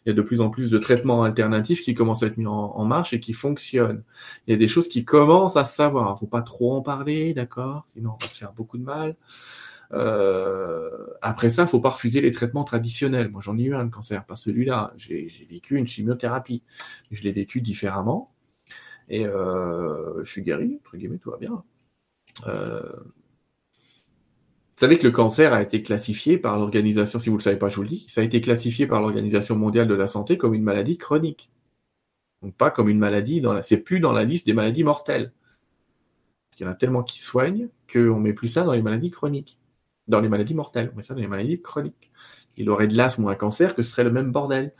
Il 0.07 0.09
y 0.09 0.11
a 0.11 0.15
de 0.15 0.23
plus 0.23 0.41
en 0.41 0.49
plus 0.49 0.71
de 0.71 0.79
traitements 0.79 1.23
alternatifs 1.23 1.83
qui 1.83 1.93
commencent 1.93 2.23
à 2.23 2.29
être 2.29 2.39
mis 2.39 2.47
en, 2.47 2.83
marche 2.87 3.13
et 3.13 3.21
qui 3.21 3.35
fonctionnent. 3.35 4.03
Il 4.47 4.53
y 4.53 4.55
a 4.55 4.57
des 4.57 4.69
choses 4.69 4.89
qui 4.89 5.05
commencent 5.05 5.59
à 5.59 5.65
se 5.65 5.77
savoir. 5.77 6.19
Faut 6.19 6.27
pas 6.27 6.41
trop 6.41 6.73
en 6.73 6.81
parler, 6.81 7.35
d'accord? 7.35 7.85
Sinon, 7.93 8.13
on 8.15 8.25
va 8.25 8.27
se 8.27 8.39
faire 8.39 8.55
beaucoup 8.55 8.79
de 8.79 8.85
mal. 8.85 9.17
Euh, 9.93 11.09
après 11.21 11.51
ça, 11.51 11.67
faut 11.67 11.81
pas 11.81 11.91
refuser 11.91 12.23
les 12.23 12.31
traitements 12.31 12.65
traditionnels. 12.65 13.29
Moi, 13.29 13.43
j'en 13.45 13.59
ai 13.59 13.65
eu 13.65 13.75
un 13.75 13.85
de 13.85 13.91
cancer, 13.91 14.25
pas 14.25 14.37
celui-là. 14.37 14.95
J'ai 14.97 15.31
vécu 15.51 15.77
une 15.77 15.87
chimiothérapie. 15.87 16.63
Je 17.11 17.23
l'ai 17.23 17.33
vécu 17.33 17.61
différemment. 17.61 18.33
Et 19.11 19.27
euh, 19.27 20.25
je 20.25 20.31
suis 20.31 20.41
guéri, 20.41 20.81
entre 20.83 20.97
guillemets, 20.97 21.19
tout 21.19 21.33
va 21.33 21.37
bien. 21.37 21.63
Euh, 22.47 22.95
vous 24.79 24.85
savez 24.85 24.97
que 24.97 25.09
le 25.09 25.11
cancer 25.11 25.53
a 25.53 25.61
été 25.61 25.83
classifié 25.83 26.39
par 26.39 26.57
l'organisation, 26.57 27.19
si 27.19 27.31
vous 27.31 27.35
ne 27.35 27.41
le 27.41 27.43
savez 27.43 27.57
pas, 27.57 27.69
je 27.69 27.75
vous 27.75 27.83
le 27.83 27.89
dis, 27.89 28.07
ça 28.09 28.21
a 28.21 28.25
été 28.25 28.41
classifié 28.41 28.87
par 28.87 29.01
l'Organisation 29.01 29.57
mondiale 29.57 29.89
de 29.89 29.95
la 29.95 30.07
santé 30.07 30.39
comme 30.39 30.55
une 30.55 30.63
maladie 30.63 30.97
chronique. 30.97 31.51
Donc 32.43 32.55
pas 32.55 32.71
comme 32.71 32.89
une 32.89 33.01
maladie, 33.01 33.41
dans 33.41 33.53
la... 33.53 33.63
c'est 33.63 33.79
plus 33.79 33.99
dans 33.99 34.13
la 34.13 34.23
liste 34.23 34.47
des 34.47 34.53
maladies 34.53 34.85
mortelles. 34.85 35.33
Il 36.57 36.63
y 36.63 36.69
en 36.69 36.71
a 36.71 36.77
tellement 36.77 37.03
qui 37.03 37.19
soignent 37.19 37.71
qu'on 37.93 38.21
met 38.21 38.33
plus 38.33 38.47
ça 38.47 38.63
dans 38.63 38.73
les 38.73 38.81
maladies 38.81 39.11
chroniques. 39.11 39.59
Dans 40.07 40.21
les 40.21 40.29
maladies 40.29 40.55
mortelles, 40.55 40.91
on 40.93 40.97
met 40.97 41.03
ça 41.03 41.15
dans 41.15 41.23
les 41.23 41.27
maladies 41.27 41.61
chroniques. 41.61 42.13
Il 42.57 42.71
aurait 42.71 42.87
de 42.87 42.97
l'asthme 42.97 43.25
ou 43.25 43.31
un 43.31 43.35
cancer 43.35 43.75
que 43.75 43.83
ce 43.83 43.91
serait 43.91 44.05
le 44.05 44.13
même 44.13 44.31
bordel. 44.31 44.75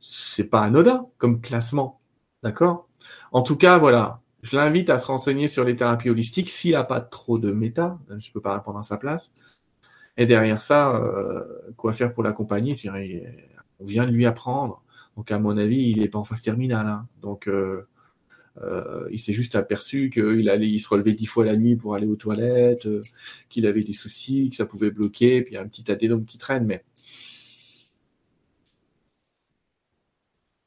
C'est 0.00 0.44
pas 0.44 0.62
anodin 0.62 1.08
comme 1.18 1.40
classement. 1.40 1.98
D'accord? 2.44 2.88
En 3.32 3.42
tout 3.42 3.56
cas, 3.56 3.76
voilà. 3.78 4.20
Je 4.46 4.56
l'invite 4.56 4.90
à 4.90 4.98
se 4.98 5.06
renseigner 5.06 5.48
sur 5.48 5.64
les 5.64 5.74
thérapies 5.74 6.08
holistiques 6.08 6.50
s'il 6.50 6.72
n'a 6.72 6.84
pas 6.84 7.00
trop 7.00 7.36
de 7.36 7.50
méta. 7.50 7.98
Je 8.08 8.14
ne 8.14 8.32
peux 8.32 8.40
pas 8.40 8.54
répondre 8.54 8.78
à 8.78 8.84
sa 8.84 8.96
place. 8.96 9.32
Et 10.16 10.24
derrière 10.24 10.60
ça, 10.60 10.94
euh, 10.94 11.42
quoi 11.76 11.92
faire 11.92 12.14
pour 12.14 12.22
l'accompagner 12.22 12.76
On 13.80 13.84
vient 13.84 14.06
de 14.06 14.12
lui 14.12 14.24
apprendre. 14.24 14.84
Donc 15.16 15.32
à 15.32 15.40
mon 15.40 15.58
avis, 15.58 15.90
il 15.90 16.00
n'est 16.00 16.08
pas 16.08 16.20
en 16.20 16.24
phase 16.24 16.42
terminale. 16.42 16.86
Hein. 16.86 17.08
Donc 17.22 17.48
euh, 17.48 17.88
euh, 18.62 19.08
il 19.10 19.18
s'est 19.18 19.32
juste 19.32 19.56
aperçu 19.56 20.10
qu'il 20.10 20.48
allait, 20.48 20.68
il 20.68 20.78
se 20.78 20.88
relevait 20.88 21.14
dix 21.14 21.26
fois 21.26 21.44
la 21.44 21.56
nuit 21.56 21.74
pour 21.74 21.96
aller 21.96 22.06
aux 22.06 22.14
toilettes, 22.14 22.88
qu'il 23.48 23.66
avait 23.66 23.82
des 23.82 23.94
soucis, 23.94 24.50
que 24.50 24.54
ça 24.54 24.64
pouvait 24.64 24.92
bloquer, 24.92 25.42
puis 25.42 25.54
il 25.54 25.56
y 25.56 25.58
a 25.58 25.62
un 25.62 25.66
petit 25.66 25.90
adénome 25.90 26.24
qui 26.24 26.38
traîne. 26.38 26.66
Mais 26.66 26.84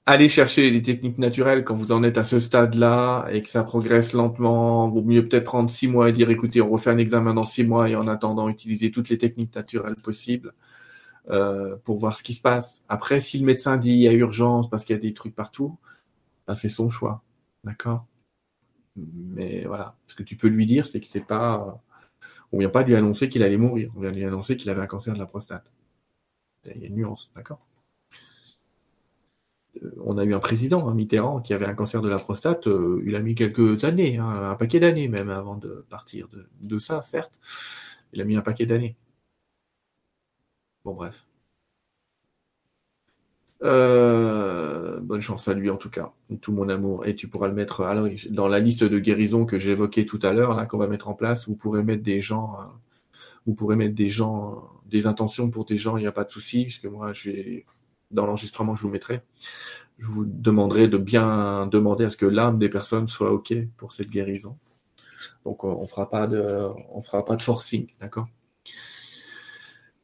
allez 0.09 0.27
chercher 0.27 0.71
les 0.71 0.81
techniques 0.81 1.19
naturelles 1.19 1.63
quand 1.63 1.75
vous 1.75 1.91
en 1.91 2.03
êtes 2.03 2.17
à 2.17 2.23
ce 2.23 2.39
stade-là 2.39 3.27
et 3.31 3.41
que 3.41 3.49
ça 3.49 3.63
progresse 3.63 4.13
lentement. 4.13 4.89
Vaut 4.89 5.03
mieux 5.03 5.27
peut-être 5.27 5.45
prendre 5.45 5.69
six 5.69 5.87
mois 5.87 6.09
et 6.09 6.13
dire 6.13 6.29
écoutez, 6.31 6.61
on 6.61 6.69
refait 6.69 6.89
un 6.89 6.97
examen 6.97 7.35
dans 7.35 7.43
six 7.43 7.63
mois 7.63 7.89
et 7.89 7.95
en 7.95 8.07
attendant 8.07 8.49
utiliser 8.49 8.89
toutes 8.91 9.09
les 9.09 9.19
techniques 9.19 9.55
naturelles 9.55 9.97
possibles 9.97 10.53
euh, 11.29 11.75
pour 11.83 11.97
voir 11.97 12.17
ce 12.17 12.23
qui 12.23 12.33
se 12.33 12.41
passe. 12.41 12.83
Après, 12.89 13.19
si 13.19 13.37
le 13.39 13.45
médecin 13.45 13.77
dit 13.77 13.91
il 13.91 14.01
y 14.01 14.07
a 14.07 14.11
urgence 14.13 14.69
parce 14.69 14.83
qu'il 14.83 14.95
y 14.95 14.99
a 14.99 15.01
des 15.01 15.13
trucs 15.13 15.35
partout, 15.35 15.77
ben 16.47 16.55
c'est 16.55 16.69
son 16.69 16.89
choix, 16.89 17.23
d'accord? 17.63 18.07
Mais 18.95 19.65
voilà, 19.65 19.95
ce 20.07 20.15
que 20.15 20.23
tu 20.23 20.35
peux 20.37 20.49
lui 20.49 20.65
dire, 20.65 20.87
c'est 20.87 20.99
que 20.99 21.07
c'est 21.07 21.21
pas, 21.25 21.81
on 22.51 22.59
vient 22.59 22.69
pas 22.69 22.83
lui 22.83 22.95
annoncer 22.95 23.29
qu'il 23.29 23.43
allait 23.43 23.57
mourir, 23.57 23.91
on 23.95 24.01
vient 24.01 24.11
lui 24.11 24.25
annoncer 24.25 24.57
qu'il 24.57 24.69
avait 24.71 24.81
un 24.81 24.87
cancer 24.87 25.13
de 25.13 25.19
la 25.19 25.27
prostate. 25.27 25.71
Il 26.65 26.81
y 26.81 26.85
a 26.85 26.87
une 26.87 26.95
nuance, 26.95 27.31
d'accord? 27.35 27.68
On 30.01 30.17
a 30.17 30.23
eu 30.23 30.33
un 30.33 30.39
président, 30.39 30.87
hein, 30.89 30.93
Mitterrand, 30.93 31.41
qui 31.41 31.53
avait 31.53 31.65
un 31.65 31.73
cancer 31.73 32.01
de 32.01 32.09
la 32.09 32.17
prostate. 32.17 32.67
Euh, 32.67 33.01
il 33.05 33.15
a 33.15 33.21
mis 33.21 33.35
quelques 33.35 33.83
années, 33.83 34.17
hein, 34.17 34.51
un 34.51 34.55
paquet 34.55 34.79
d'années 34.79 35.07
même 35.07 35.29
avant 35.29 35.55
de 35.55 35.85
partir 35.89 36.27
de, 36.61 36.79
ça, 36.79 37.01
certes. 37.01 37.39
Il 38.13 38.21
a 38.21 38.25
mis 38.25 38.35
un 38.35 38.41
paquet 38.41 38.65
d'années. 38.65 38.95
Bon, 40.83 40.93
bref. 40.93 41.25
Euh, 43.61 45.01
bonne 45.01 45.19
chance 45.19 45.49
à 45.49 45.53
lui 45.53 45.69
en 45.69 45.75
tout 45.75 45.89
cas, 45.89 46.13
tout 46.41 46.53
mon 46.53 46.69
amour. 46.69 47.05
Et 47.05 47.15
tu 47.15 47.27
pourras 47.27 47.47
le 47.47 47.53
mettre 47.53 47.83
dans 48.29 48.47
la 48.47 48.59
liste 48.59 48.83
de 48.83 48.99
guérison 48.99 49.45
que 49.45 49.59
j'évoquais 49.59 50.05
tout 50.05 50.19
à 50.23 50.31
l'heure, 50.33 50.53
là 50.55 50.65
qu'on 50.65 50.77
va 50.77 50.87
mettre 50.87 51.09
en 51.09 51.13
place. 51.13 51.47
Vous 51.47 51.55
pourrez 51.55 51.83
mettre 51.83 52.03
des 52.03 52.21
gens, 52.21 52.57
euh, 52.61 52.65
vous 53.45 53.53
pourrez 53.53 53.75
mettre 53.75 53.95
des 53.95 54.09
gens, 54.09 54.69
des 54.85 55.07
intentions 55.07 55.49
pour 55.49 55.65
des 55.65 55.77
gens. 55.77 55.97
Il 55.97 56.01
n'y 56.01 56.07
a 56.07 56.11
pas 56.11 56.23
de 56.23 56.31
souci, 56.31 56.63
puisque 56.63 56.85
moi, 56.85 57.13
je 57.13 57.61
dans 58.11 58.25
l'enregistrement 58.25 58.75
je 58.75 58.81
vous 58.81 58.89
mettrai, 58.89 59.21
je 59.97 60.07
vous 60.07 60.25
demanderai 60.25 60.87
de 60.87 60.97
bien 60.97 61.67
demander 61.67 62.05
à 62.05 62.09
ce 62.09 62.17
que 62.17 62.25
l'âme 62.25 62.57
des 62.57 62.69
personnes 62.69 63.07
soit 63.07 63.31
OK 63.31 63.53
pour 63.77 63.93
cette 63.93 64.09
guérison. 64.09 64.57
Donc 65.45 65.63
on 65.63 65.81
ne 65.81 65.87
fera 65.87 66.09
pas 66.09 66.27
de, 66.27 66.67
on 66.91 67.01
fera 67.01 67.23
pas 67.25 67.35
de 67.35 67.41
forcing, 67.41 67.87
d'accord? 67.99 68.27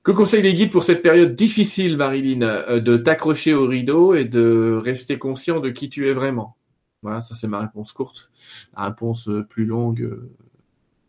Que 0.05 0.11
conseillent 0.11 0.43
les 0.43 0.53
guides 0.53 0.71
pour 0.71 0.83
cette 0.83 1.01
période 1.01 1.35
difficile, 1.35 1.97
Marilyn 1.97 2.43
euh, 2.43 2.79
De 2.79 2.95
t'accrocher 2.95 3.55
au 3.55 3.65
rideau 3.65 4.13
et 4.13 4.25
de 4.25 4.79
rester 4.83 5.17
conscient 5.17 5.59
de 5.59 5.71
qui 5.71 5.89
tu 5.89 6.07
es 6.07 6.13
vraiment? 6.13 6.57
Voilà, 7.01 7.21
ça 7.21 7.33
c'est 7.33 7.47
ma 7.47 7.59
réponse 7.59 7.91
courte. 7.91 8.29
La 8.77 8.85
réponse 8.85 9.27
euh, 9.29 9.43
plus 9.43 9.65
longue, 9.65 10.01
euh, 10.01 10.31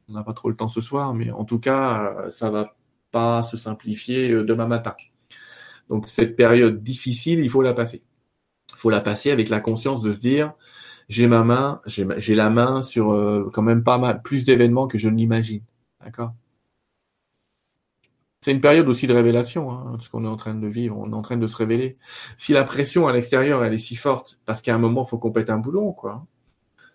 on 0.08 0.14
n'a 0.14 0.22
pas 0.22 0.32
trop 0.32 0.48
le 0.48 0.56
temps 0.56 0.68
ce 0.68 0.80
soir, 0.80 1.12
mais 1.12 1.30
en 1.30 1.44
tout 1.44 1.58
cas, 1.58 2.26
ça 2.30 2.48
va 2.48 2.74
pas 3.10 3.42
se 3.42 3.58
simplifier 3.58 4.30
demain 4.30 4.66
matin. 4.66 4.94
Donc 5.88 6.08
cette 6.08 6.36
période 6.36 6.82
difficile, 6.82 7.40
il 7.40 7.50
faut 7.50 7.62
la 7.62 7.74
passer. 7.74 8.02
Il 8.70 8.78
faut 8.78 8.90
la 8.90 9.00
passer 9.00 9.30
avec 9.30 9.48
la 9.48 9.60
conscience 9.60 10.02
de 10.02 10.12
se 10.12 10.18
dire, 10.18 10.52
j'ai 11.08 11.26
ma 11.26 11.44
main, 11.44 11.80
j'ai 11.86 12.34
la 12.34 12.50
main 12.50 12.82
sur 12.82 13.12
euh, 13.12 13.48
quand 13.52 13.62
même 13.62 13.84
pas 13.84 13.98
mal, 13.98 14.22
plus 14.22 14.44
d'événements 14.44 14.88
que 14.88 14.98
je 14.98 15.08
ne 15.08 15.16
l'imagine. 15.16 15.62
D'accord? 16.04 16.34
C'est 18.40 18.52
une 18.52 18.60
période 18.60 18.88
aussi 18.88 19.06
de 19.06 19.14
révélation, 19.14 19.72
hein, 19.72 19.98
ce 20.00 20.08
qu'on 20.08 20.24
est 20.24 20.28
en 20.28 20.36
train 20.36 20.54
de 20.54 20.66
vivre, 20.68 20.96
on 20.98 21.10
est 21.10 21.14
en 21.14 21.22
train 21.22 21.36
de 21.36 21.46
se 21.46 21.56
révéler. 21.56 21.96
Si 22.36 22.52
la 22.52 22.64
pression 22.64 23.08
à 23.08 23.12
l'extérieur, 23.12 23.64
elle 23.64 23.74
est 23.74 23.78
si 23.78 23.96
forte, 23.96 24.38
parce 24.44 24.62
qu'à 24.62 24.74
un 24.74 24.78
moment, 24.78 25.04
il 25.04 25.08
faut 25.08 25.18
qu'on 25.18 25.32
pète 25.32 25.50
un 25.50 25.58
boulon, 25.58 25.92
quoi. 25.92 26.26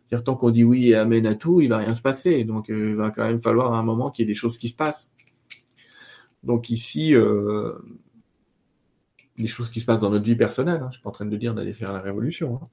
C'est-à-dire, 0.06 0.24
tant 0.24 0.36
qu'on 0.36 0.50
dit 0.50 0.64
oui 0.64 0.90
et 0.90 0.96
amène 0.96 1.26
à 1.26 1.36
tout, 1.36 1.62
il 1.62 1.70
va 1.70 1.78
rien 1.78 1.94
se 1.94 2.02
passer. 2.02 2.44
Donc, 2.46 2.70
euh, 2.70 2.90
il 2.90 2.96
va 2.96 3.12
quand 3.12 3.26
même 3.26 3.42
falloir 3.42 3.74
à 3.74 3.80
un 3.80 3.84
moment 3.84 4.12
qu'il 4.12 4.24
y 4.24 4.30
ait 4.30 4.32
des 4.32 4.38
choses 4.38 4.58
qui 4.58 4.70
se 4.70 4.76
passent. 4.76 5.12
Donc 6.44 6.70
ici, 6.70 7.14
euh, 7.14 7.74
des 9.38 9.48
choses 9.48 9.70
qui 9.70 9.80
se 9.80 9.86
passent 9.86 10.02
dans 10.02 10.10
notre 10.10 10.26
vie 10.26 10.36
personnelle. 10.36 10.82
Hein. 10.82 10.90
Je 10.92 10.96
suis 10.96 11.04
pas 11.04 11.10
en 11.10 11.14
train 11.14 11.26
de 11.26 11.38
dire 11.38 11.54
d'aller 11.54 11.74
faire 11.74 11.94
la 11.94 12.02
révolution. 12.02 12.60
Hein. 12.62 12.68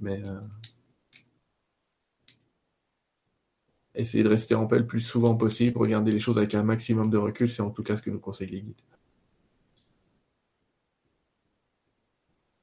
Mais 0.00 0.22
euh, 0.22 0.40
essayer 3.94 4.22
de 4.24 4.28
rester 4.28 4.54
en 4.54 4.66
paix 4.66 4.78
le 4.78 4.86
plus 4.86 5.00
souvent 5.00 5.34
possible, 5.36 5.78
regarder 5.78 6.12
les 6.12 6.20
choses 6.20 6.38
avec 6.38 6.54
un 6.54 6.62
maximum 6.62 7.10
de 7.10 7.18
recul, 7.18 7.48
c'est 7.48 7.62
en 7.62 7.70
tout 7.70 7.82
cas 7.82 7.96
ce 7.96 8.02
que 8.02 8.10
nous 8.10 8.20
conseillent 8.20 8.50
les 8.50 8.60
guides. 8.62 8.82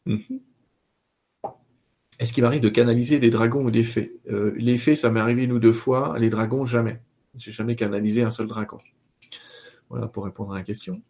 Mhm. 0.06 0.40
Est-ce 2.20 2.32
qu'il 2.34 2.44
m'arrive 2.44 2.62
de 2.62 2.70
canaliser 2.70 3.20
des 3.20 3.30
dragons 3.30 3.66
ou 3.66 3.72
des 3.72 3.84
fées? 3.84 4.14
Euh, 4.30 4.54
Les 4.58 4.78
fées, 4.78 4.96
ça 4.96 5.12
m'est 5.12 5.20
arrivé 5.20 5.44
une 5.44 5.52
ou 5.52 5.60
deux 5.60 5.74
fois. 5.74 6.18
Les 6.20 6.30
dragons, 6.30 6.66
jamais. 6.66 7.02
J'ai 7.36 7.52
jamais 7.52 7.76
canalisé 7.76 8.24
un 8.24 8.32
seul 8.32 8.48
dragon. 8.48 8.80
Voilà 9.90 10.08
pour 10.08 10.26
répondre 10.26 10.54
à 10.54 10.56
la 10.56 10.64
question. 10.64 11.02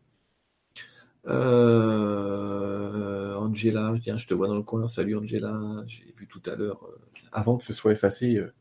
Euh, 1.28 2.96
Angela, 3.36 3.94
tiens, 4.02 4.18
je 4.18 4.28
te 4.28 4.34
vois 4.34 4.48
dans 4.48 4.56
le 4.56 4.64
coin. 4.64 4.88
Salut 4.88 5.16
Angela. 5.18 5.84
J'ai 5.88 6.14
vu 6.18 6.28
tout 6.28 6.42
à 6.46 6.56
l'heure, 6.56 6.84
euh, 6.84 6.98
avant 7.32 7.58
que 7.58 7.64
ce 7.64 7.74
soit 7.74 7.92
effacé, 7.92 8.36
euh, 8.36 8.54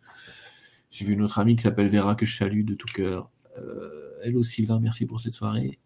j'ai 0.90 1.04
vu 1.04 1.16
notre 1.16 1.38
amie 1.38 1.56
qui 1.56 1.62
s'appelle 1.62 1.88
Vera 1.88 2.14
que 2.14 2.26
je 2.26 2.36
salue 2.36 2.64
de 2.64 2.74
tout 2.74 2.88
cœur. 2.94 3.30
hello 4.22 4.42
Sylvain, 4.42 4.80
merci 4.80 5.06
pour 5.06 5.20
cette 5.20 5.34
soirée. 5.34 5.78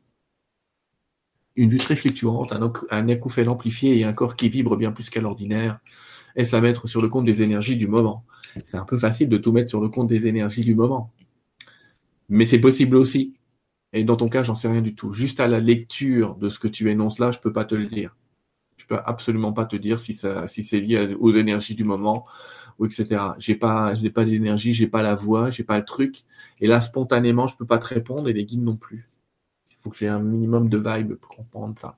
Une 1.56 1.70
vue 1.70 1.78
très 1.78 1.96
fluctuante, 1.96 2.52
un, 2.52 2.72
un 2.90 3.48
amplifié 3.48 3.98
et 3.98 4.04
un 4.04 4.12
corps 4.12 4.36
qui 4.36 4.48
vibre 4.48 4.76
bien 4.76 4.92
plus 4.92 5.10
qu'à 5.10 5.20
l'ordinaire. 5.20 5.80
Est-ce 6.36 6.54
à 6.54 6.60
mettre 6.60 6.86
sur 6.86 7.02
le 7.02 7.08
compte 7.08 7.24
des 7.24 7.42
énergies 7.42 7.76
du 7.76 7.88
moment? 7.88 8.24
C'est 8.64 8.76
un 8.76 8.84
peu 8.84 8.96
facile 8.96 9.28
de 9.28 9.38
tout 9.38 9.50
mettre 9.50 9.70
sur 9.70 9.80
le 9.80 9.88
compte 9.88 10.06
des 10.08 10.26
énergies 10.26 10.64
du 10.64 10.74
moment. 10.74 11.12
Mais 12.28 12.46
c'est 12.46 12.60
possible 12.60 12.96
aussi. 12.96 13.37
Et 13.92 14.04
dans 14.04 14.16
ton 14.16 14.28
cas, 14.28 14.42
j'en 14.42 14.54
sais 14.54 14.68
rien 14.68 14.82
du 14.82 14.94
tout. 14.94 15.12
Juste 15.12 15.40
à 15.40 15.48
la 15.48 15.60
lecture 15.60 16.36
de 16.36 16.48
ce 16.48 16.58
que 16.58 16.68
tu 16.68 16.90
énonces 16.90 17.18
là, 17.18 17.30
je 17.30 17.38
peux 17.38 17.52
pas 17.52 17.64
te 17.64 17.74
le 17.74 17.86
dire. 17.86 18.16
Je 18.76 18.86
peux 18.86 18.98
absolument 19.04 19.52
pas 19.52 19.64
te 19.64 19.76
dire 19.76 19.98
si 19.98 20.12
ça, 20.12 20.46
si 20.46 20.62
c'est 20.62 20.80
lié 20.80 21.14
aux 21.18 21.32
énergies 21.32 21.74
du 21.74 21.84
moment 21.84 22.24
ou 22.78 22.86
etc. 22.86 23.20
J'ai 23.38 23.54
pas, 23.56 23.94
je 23.94 24.02
n'ai 24.02 24.10
pas 24.10 24.24
d'énergie, 24.24 24.72
j'ai 24.72 24.86
pas 24.86 25.02
la 25.02 25.14
voix, 25.14 25.50
j'ai 25.50 25.64
pas 25.64 25.78
le 25.78 25.84
truc. 25.84 26.24
Et 26.60 26.66
là, 26.66 26.80
spontanément, 26.80 27.46
je 27.46 27.56
peux 27.56 27.66
pas 27.66 27.78
te 27.78 27.86
répondre 27.86 28.28
et 28.28 28.32
les 28.32 28.44
guides 28.44 28.62
non 28.62 28.76
plus. 28.76 29.08
Il 29.70 29.76
faut 29.80 29.90
que 29.90 29.96
j'ai 29.96 30.08
un 30.08 30.20
minimum 30.20 30.68
de 30.68 30.78
vibe 30.78 31.14
pour 31.14 31.30
comprendre 31.30 31.78
ça. 31.78 31.96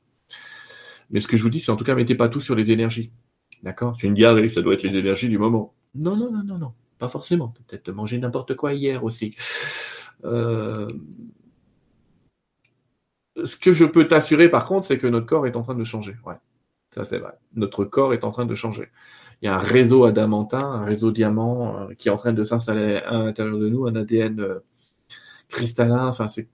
Mais 1.11 1.21
ce 1.21 1.29
que 1.29 1.37
je 1.37 1.43
vous 1.43 1.51
dis, 1.51 1.61
c'est 1.61 1.73
en 1.73 1.77
tout 1.77 1.85
cas, 1.85 1.95
mettez 1.95 2.15
pas 2.15 2.29
tout 2.29 2.41
sur 2.41 2.55
les 2.55 2.73
énergies. 2.73 3.11
D'accord? 3.63 3.97
Tu 3.97 4.09
me 4.09 4.15
dis, 4.15 4.25
ah 4.25 4.35
oui, 4.35 4.49
ça 4.49 4.63
doit 4.63 4.75
être 4.75 4.85
les 4.85 4.97
énergies 4.97 5.29
du 5.29 5.39
moment. 5.39 5.75
Non, 5.95 6.17
non, 6.17 6.31
non, 6.31 6.45
non, 6.45 6.59
non. 6.59 6.73
Pas 6.99 7.09
forcément. 7.09 7.49
Peut-être 7.49 7.91
manger 7.91 8.19
n'importe 8.19 8.55
quoi 8.55 8.75
hier 8.75 9.05
aussi. 9.05 9.35
Euh, 10.25 10.87
ce 13.45 13.57
que 13.57 13.73
je 13.73 13.85
peux 13.85 14.07
t'assurer 14.09 14.49
par 14.49 14.67
contre, 14.67 14.87
c'est 14.87 14.99
que 14.99 15.07
notre 15.07 15.27
corps 15.27 15.47
est 15.47 15.57
en 15.57 15.63
train 15.63 15.75
de 15.75 15.85
changer. 15.85 16.17
Ouais, 16.27 16.37
ça 16.95 17.05
c'est 17.05 17.19
vrai. 17.19 17.33
Notre 17.55 17.85
corps 17.85 18.15
est 18.15 18.25
en 18.25 18.31
train 18.33 18.47
de 18.47 18.55
changer. 18.55 18.89
Il 19.43 19.47
y 19.47 19.49
a 19.49 19.55
un 19.55 19.59
réseau 19.59 20.05
adamantin, 20.05 20.59
un 20.59 20.85
réseau 20.85 21.13
diamant 21.13 21.79
euh, 21.79 21.95
qui 21.95 22.09
est 22.09 22.11
en 22.11 22.19
train 22.19 22.33
de 22.33 22.45
s'installer 22.45 22.97
à 22.97 23.13
l'intérieur 23.13 23.59
de 23.59 23.69
nous, 23.69 23.87
un 23.87 23.97
ADN 23.97 24.41
euh, 24.41 24.59
cristallin. 25.49 26.07
Enfin, 26.09 26.29
c'est 26.29 26.49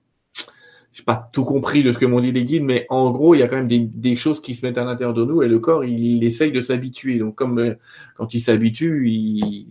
j'ai 0.97 1.03
pas 1.03 1.29
tout 1.31 1.45
compris 1.45 1.83
de 1.83 1.93
ce 1.93 1.99
que 1.99 2.07
m'ont 2.07 2.23
dit 2.23 2.33
les 2.33 2.45
guides, 2.45 2.63
mais 2.63 2.87
en 2.89 3.11
gros, 3.11 3.35
il 3.35 3.41
y 3.41 3.43
a 3.43 3.49
quand 3.49 3.57
même 3.57 3.69
des, 3.69 4.17
choses 4.17 4.41
qui 4.41 4.55
se 4.55 4.65
mettent 4.65 4.79
à 4.79 4.85
l'intérieur 4.85 5.13
de 5.13 5.27
nous 5.27 5.43
et 5.43 5.49
le 5.49 5.59
corps, 5.59 5.85
il, 5.85 6.25
essaye 6.25 6.53
de 6.53 6.63
s'habituer. 6.63 7.19
Donc, 7.19 7.35
comme 7.35 7.59
euh, 7.59 7.75
quand 8.17 8.33
il 8.33 8.41
s'habitue, 8.41 9.11
il, 9.11 9.67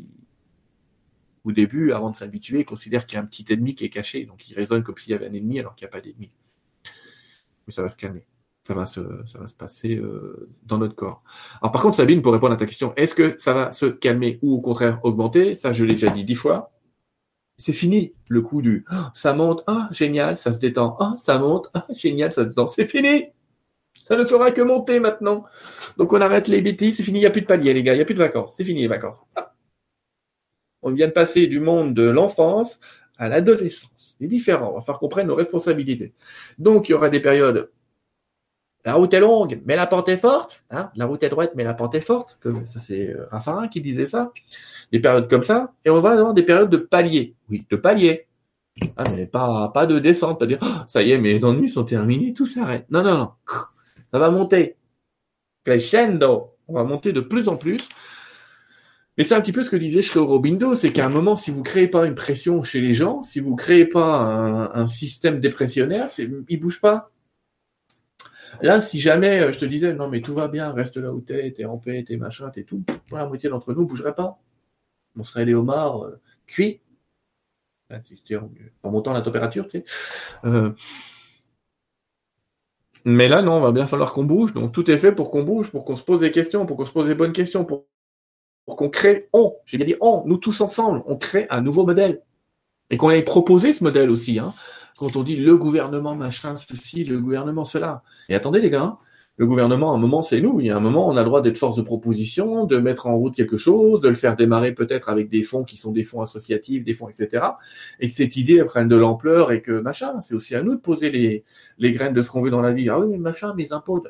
au 1.43 1.51
début, 1.51 1.93
avant 1.93 2.11
de 2.11 2.15
s'habituer, 2.15 2.59
il 2.59 2.65
considère 2.65 3.07
qu'il 3.07 3.17
y 3.17 3.19
a 3.19 3.23
un 3.23 3.25
petit 3.25 3.43
ennemi 3.51 3.73
qui 3.73 3.85
est 3.85 3.89
caché. 3.89 4.25
Donc, 4.25 4.47
il 4.47 4.53
résonne 4.53 4.83
comme 4.83 4.97
s'il 4.99 5.13
y 5.13 5.15
avait 5.15 5.27
un 5.27 5.33
ennemi 5.33 5.59
alors 5.59 5.73
qu'il 5.75 5.87
n'y 5.87 5.89
a 5.89 5.93
pas 5.93 6.01
d'ennemi 6.01 6.29
mais 7.67 7.73
ça 7.73 7.81
va 7.81 7.89
se 7.89 7.97
calmer. 7.97 8.25
Ça 8.67 8.73
va 8.73 8.87
se, 8.87 9.01
ça 9.31 9.37
va 9.37 9.47
se 9.47 9.53
passer 9.53 9.95
euh, 9.95 10.49
dans 10.63 10.79
notre 10.79 10.95
corps. 10.95 11.23
Alors 11.61 11.71
par 11.71 11.83
contre, 11.83 11.97
Sabine, 11.97 12.21
pour 12.21 12.33
répondre 12.33 12.53
à 12.53 12.57
ta 12.57 12.65
question, 12.65 12.93
est-ce 12.95 13.13
que 13.13 13.35
ça 13.37 13.53
va 13.53 13.71
se 13.71 13.85
calmer 13.85 14.39
ou 14.41 14.55
au 14.55 14.61
contraire 14.61 14.99
augmenter? 15.03 15.53
Ça, 15.53 15.71
je 15.71 15.85
l'ai 15.85 15.93
déjà 15.93 16.09
dit 16.09 16.23
dix 16.23 16.35
fois. 16.35 16.71
C'est 17.57 17.73
fini 17.73 18.13
le 18.27 18.41
coup 18.41 18.61
du 18.61 18.85
oh, 18.91 18.95
ça 19.13 19.33
monte, 19.33 19.63
ah 19.67 19.87
génial, 19.91 20.37
ça 20.37 20.51
se 20.51 20.59
détend, 20.59 20.97
ah 20.99 21.13
ça 21.17 21.37
monte, 21.39 21.69
ah 21.73 21.85
génial, 21.95 22.33
ça 22.33 22.43
se 22.43 22.49
détend. 22.49 22.67
C'est 22.67 22.89
fini. 22.89 23.27
Ça 24.01 24.17
ne 24.17 24.25
fera 24.25 24.51
que 24.51 24.61
monter 24.61 24.99
maintenant. 24.99 25.45
Donc 25.97 26.11
on 26.13 26.21
arrête 26.21 26.47
les 26.47 26.61
bêtises, 26.61 26.97
c'est 26.97 27.03
fini, 27.03 27.19
il 27.19 27.21
n'y 27.21 27.27
a 27.27 27.31
plus 27.31 27.41
de 27.41 27.47
palier 27.47 27.73
les 27.73 27.83
gars, 27.83 27.93
il 27.93 27.97
n'y 27.97 28.01
a 28.01 28.05
plus 28.05 28.13
de 28.13 28.19
vacances, 28.19 28.55
c'est 28.57 28.63
fini 28.63 28.81
les 28.81 28.87
vacances. 28.87 29.21
On 30.81 30.91
vient 30.91 31.07
de 31.07 31.13
passer 31.13 31.47
du 31.47 31.59
monde 31.59 31.93
de 31.93 32.03
l'enfance 32.03 32.79
à 33.17 33.29
l'adolescence. 33.29 34.17
C'est 34.19 34.27
différent, 34.27 34.71
on 34.71 34.75
va 34.75 34.81
faire 34.81 34.99
qu'on 34.99 35.09
prenne 35.09 35.27
nos 35.27 35.35
responsabilités. 35.35 36.13
Donc 36.57 36.89
il 36.89 36.93
y 36.93 36.95
aura 36.95 37.09
des 37.09 37.19
périodes 37.19 37.69
la 38.85 38.93
route 38.93 39.13
est 39.15 39.19
longue, 39.19 39.61
mais 39.65 39.75
la 39.75 39.87
pente 39.87 40.07
est 40.09 40.17
forte. 40.17 40.63
Hein 40.69 40.91
la 40.95 41.07
route 41.07 41.23
est 41.23 41.29
droite, 41.29 41.53
mais 41.55 41.63
la 41.63 41.73
pente 41.73 41.95
est 41.95 42.01
forte. 42.01 42.37
Comme 42.39 42.67
ça, 42.67 42.79
c'est 42.79 43.09
euh, 43.09 43.25
Raffarin 43.31 43.67
qui 43.67 43.81
disait 43.81 44.05
ça. 44.05 44.31
Des 44.91 44.99
périodes 44.99 45.27
comme 45.27 45.41
ça. 45.41 45.73
Et 45.83 45.89
on 45.89 46.01
va 46.01 46.11
avoir 46.11 46.35
des 46.35 46.43
périodes 46.43 46.69
de 46.69 46.77
palier. 46.77 47.35
Oui, 47.49 47.65
de 47.67 47.75
palier. 47.75 48.27
Ah, 48.95 49.03
mais 49.15 49.25
pas, 49.25 49.69
pas 49.69 49.87
de 49.87 49.97
descente, 49.97 50.37
pas 50.37 50.45
dire, 50.45 50.59
oh, 50.61 50.83
ça 50.87 51.01
y 51.01 51.11
est, 51.11 51.17
mes 51.17 51.43
ennuis 51.45 51.69
sont 51.69 51.85
terminés, 51.85 52.33
tout 52.33 52.45
s'arrête. 52.45 52.85
Non, 52.91 53.03
non, 53.03 53.17
non. 53.17 53.31
Ça 54.11 54.19
va 54.19 54.29
monter. 54.29 54.75
Crescendo. 55.63 56.51
On 56.67 56.73
va 56.73 56.83
monter 56.83 57.11
de 57.11 57.21
plus 57.21 57.47
en 57.47 57.57
plus. 57.57 57.77
Mais 59.17 59.23
c'est 59.23 59.33
un 59.33 59.41
petit 59.41 59.53
peu 59.53 59.63
ce 59.63 59.69
que 59.69 59.77
disait 59.77 60.01
Robindo, 60.15 60.75
c'est 60.75 60.91
qu'à 60.91 61.05
un 61.05 61.09
moment, 61.09 61.37
si 61.37 61.51
vous 61.51 61.63
créez 61.63 61.87
pas 61.87 62.05
une 62.05 62.15
pression 62.15 62.63
chez 62.63 62.81
les 62.81 62.93
gens, 62.93 63.23
si 63.23 63.39
vous 63.39 63.55
créez 63.55 63.85
pas 63.85 64.17
un, 64.17 64.73
un 64.73 64.87
système 64.87 65.39
dépressionnaire, 65.39 66.07
ils 66.49 66.59
bougent 66.59 66.81
pas. 66.81 67.11
Là, 68.61 68.81
si 68.81 68.99
jamais 68.99 69.41
euh, 69.41 69.51
je 69.51 69.59
te 69.59 69.65
disais, 69.65 69.93
non, 69.93 70.07
mais 70.09 70.21
tout 70.21 70.33
va 70.33 70.47
bien, 70.47 70.71
reste 70.71 70.97
là 70.97 71.11
où 71.11 71.21
t'es, 71.21 71.51
t'es 71.51 71.65
en 71.65 71.77
paix, 71.77 72.03
t'es 72.07 72.17
machin, 72.17 72.49
t'es 72.49 72.63
tout, 72.63 72.83
la 73.11 73.25
moitié 73.25 73.49
d'entre 73.49 73.73
nous 73.73 73.85
bougerait 73.85 74.15
pas. 74.15 74.39
On 75.17 75.23
serait 75.23 75.45
les 75.45 75.53
homards 75.53 76.03
euh, 76.03 76.19
cuits. 76.45 76.81
En 78.83 78.91
montant 78.91 79.13
la 79.13 79.21
température, 79.21 79.67
tu 79.67 79.79
sais. 79.79 79.85
Euh, 80.45 80.71
mais 83.05 83.27
là, 83.27 83.41
non, 83.43 83.53
on 83.53 83.61
va 83.61 83.71
bien 83.71 83.85
falloir 83.85 84.13
qu'on 84.13 84.23
bouge. 84.23 84.53
Donc, 84.53 84.71
tout 84.71 84.89
est 84.89 84.97
fait 84.97 85.11
pour 85.11 85.29
qu'on 85.29 85.43
bouge, 85.43 85.71
pour 85.71 85.85
qu'on 85.85 85.95
se 85.95 86.03
pose 86.03 86.21
des 86.21 86.31
questions, 86.31 86.65
pour 86.65 86.77
qu'on 86.77 86.85
se 86.85 86.91
pose 86.91 87.07
des 87.07 87.15
bonnes 87.15 87.33
questions, 87.33 87.63
pour, 87.63 87.85
pour 88.65 88.75
qu'on 88.75 88.89
crée, 88.89 89.29
on, 89.33 89.55
j'ai 89.65 89.77
bien 89.77 89.85
dit 89.85 89.95
on, 90.01 90.23
nous 90.25 90.37
tous 90.37 90.61
ensemble, 90.61 91.03
on 91.05 91.17
crée 91.17 91.47
un 91.49 91.61
nouveau 91.61 91.85
modèle. 91.85 92.21
Et 92.91 92.97
qu'on 92.97 93.09
ait 93.09 93.23
proposé 93.23 93.73
ce 93.73 93.83
modèle 93.83 94.11
aussi. 94.11 94.37
Hein 94.37 94.53
quand 94.97 95.15
on 95.15 95.23
dit 95.23 95.35
le 95.35 95.57
gouvernement 95.57 96.15
machin 96.15 96.55
ceci, 96.55 97.03
le 97.03 97.19
gouvernement 97.19 97.65
cela. 97.65 98.03
Et 98.29 98.35
attendez 98.35 98.61
les 98.61 98.69
gars, 98.69 98.97
le 99.37 99.45
gouvernement, 99.45 99.91
à 99.91 99.95
un 99.95 99.97
moment, 99.97 100.23
c'est 100.23 100.39
nous. 100.39 100.61
Il 100.61 100.67
y 100.67 100.69
a 100.69 100.77
un 100.77 100.79
moment, 100.79 101.09
on 101.09 101.17
a 101.17 101.19
le 101.19 101.25
droit 101.25 101.41
d'être 101.41 101.57
force 101.57 101.75
de 101.75 101.81
proposition, 101.81 102.65
de 102.65 102.77
mettre 102.77 103.07
en 103.07 103.17
route 103.17 103.35
quelque 103.35 103.57
chose, 103.57 103.99
de 103.99 104.07
le 104.07 104.15
faire 104.15 104.37
démarrer 104.37 104.73
peut-être 104.73 105.09
avec 105.09 105.29
des 105.29 105.43
fonds 105.43 105.65
qui 105.65 105.75
sont 105.75 105.91
des 105.91 106.03
fonds 106.03 106.21
associatifs, 106.21 106.85
des 106.85 106.93
fonds, 106.93 107.09
etc. 107.09 107.45
Et 107.99 108.07
que 108.07 108.13
cette 108.13 108.37
idée 108.37 108.63
prenne 108.63 108.87
de 108.87 108.95
l'ampleur 108.95 109.51
et 109.51 109.61
que 109.61 109.73
machin, 109.73 110.21
c'est 110.21 110.35
aussi 110.35 110.55
à 110.55 110.63
nous 110.63 110.75
de 110.75 110.79
poser 110.79 111.09
les, 111.09 111.43
les 111.79 111.91
graines 111.91 112.13
de 112.13 112.21
ce 112.21 112.31
qu'on 112.31 112.41
veut 112.41 112.49
dans 112.49 112.61
la 112.61 112.71
vie. 112.71 112.87
Ah 112.87 112.99
oui, 113.01 113.17
machin, 113.17 113.53
mes 113.55 113.73
impôts, 113.73 114.01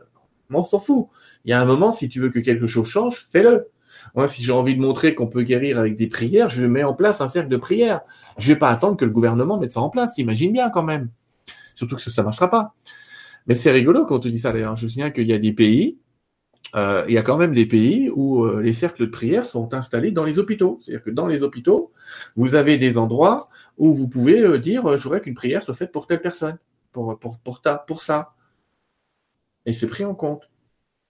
on 0.51 0.63
s'en 0.63 0.77
fout. 0.77 1.07
Il 1.43 1.49
y 1.49 1.53
a 1.53 1.59
un 1.59 1.65
moment, 1.65 1.91
si 1.91 2.07
tu 2.07 2.19
veux 2.19 2.29
que 2.29 2.39
quelque 2.39 2.67
chose 2.67 2.87
change, 2.87 3.27
fais-le. 3.31 3.67
Moi, 4.13 4.27
si 4.27 4.43
j'ai 4.43 4.51
envie 4.51 4.75
de 4.75 4.81
montrer 4.81 5.15
qu'on 5.15 5.27
peut 5.27 5.43
guérir 5.43 5.79
avec 5.79 5.95
des 5.95 6.07
prières, 6.07 6.49
je 6.49 6.65
mets 6.65 6.83
en 6.83 6.93
place 6.93 7.21
un 7.21 7.27
cercle 7.27 7.49
de 7.49 7.57
prières. 7.57 8.01
Je 8.37 8.53
vais 8.53 8.59
pas 8.59 8.69
attendre 8.69 8.97
que 8.97 9.05
le 9.05 9.11
gouvernement 9.11 9.59
mette 9.59 9.73
ça 9.73 9.81
en 9.81 9.89
place. 9.89 10.17
Imagine 10.17 10.51
bien 10.51 10.69
quand 10.69 10.83
même. 10.83 11.09
Surtout 11.75 11.95
que 11.95 12.01
ça, 12.01 12.21
ne 12.21 12.25
marchera 12.25 12.49
pas. 12.49 12.73
Mais 13.47 13.55
c'est 13.55 13.71
rigolo 13.71 14.05
quand 14.05 14.15
on 14.15 14.19
te 14.19 14.27
dit 14.27 14.39
ça 14.39 14.51
d'ailleurs. 14.51 14.75
Je 14.75 14.85
me 14.85 14.89
souviens 14.89 15.11
qu'il 15.11 15.27
y 15.27 15.33
a 15.33 15.39
des 15.39 15.53
pays, 15.53 15.97
euh, 16.75 17.05
il 17.07 17.13
y 17.13 17.17
a 17.17 17.21
quand 17.21 17.37
même 17.37 17.53
des 17.53 17.65
pays 17.65 18.09
où 18.09 18.43
euh, 18.43 18.61
les 18.61 18.73
cercles 18.73 19.05
de 19.05 19.11
prière 19.11 19.45
sont 19.45 19.73
installés 19.73 20.11
dans 20.11 20.23
les 20.23 20.39
hôpitaux. 20.39 20.79
C'est-à-dire 20.81 21.03
que 21.03 21.09
dans 21.09 21.27
les 21.27 21.43
hôpitaux, 21.43 21.91
vous 22.35 22.55
avez 22.55 22.77
des 22.77 22.97
endroits 22.97 23.45
où 23.77 23.93
vous 23.93 24.07
pouvez 24.07 24.39
euh, 24.41 24.57
dire, 24.57 24.97
je 24.97 25.03
voudrais 25.03 25.21
qu'une 25.21 25.35
prière 25.35 25.63
soit 25.63 25.73
faite 25.73 25.91
pour 25.91 26.07
telle 26.07 26.21
personne, 26.21 26.57
pour, 26.91 27.17
pour, 27.19 27.37
pour, 27.39 27.61
ta, 27.61 27.77
pour 27.77 28.01
ça. 28.01 28.33
Et 29.65 29.73
c'est 29.73 29.87
pris 29.87 30.05
en 30.05 30.15
compte 30.15 30.49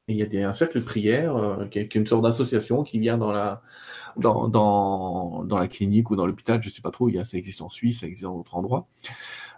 il 0.08 0.18
y 0.18 0.22
a 0.22 0.26
des, 0.26 0.44
un 0.44 0.54
cercle 0.54 0.80
de 0.80 0.84
prière, 0.86 1.36
euh, 1.36 1.65
qui, 1.68 1.80
est, 1.80 1.96
une 1.96 2.08
sorte 2.08 2.24
d'association 2.24 2.84
qui 2.84 3.00
vient 3.00 3.18
dans 3.18 3.32
la, 3.32 3.62
dans, 4.18 4.48
dans, 4.48 5.58
la 5.58 5.68
clinique 5.68 6.12
ou 6.12 6.15
dans 6.15 6.26
l'hôpital, 6.26 6.62
je 6.62 6.70
sais 6.70 6.82
pas 6.82 6.91
trop, 6.91 7.10
il 7.10 7.15
y 7.15 7.20
a, 7.20 7.26
ça 7.26 7.38
existe 7.38 7.62
en 7.62 7.70
Suisse, 7.70 8.02
ça 8.02 8.08
existe 8.08 8.24
dans 8.24 8.38
d'autres 8.38 8.56
endroits, 8.56 8.88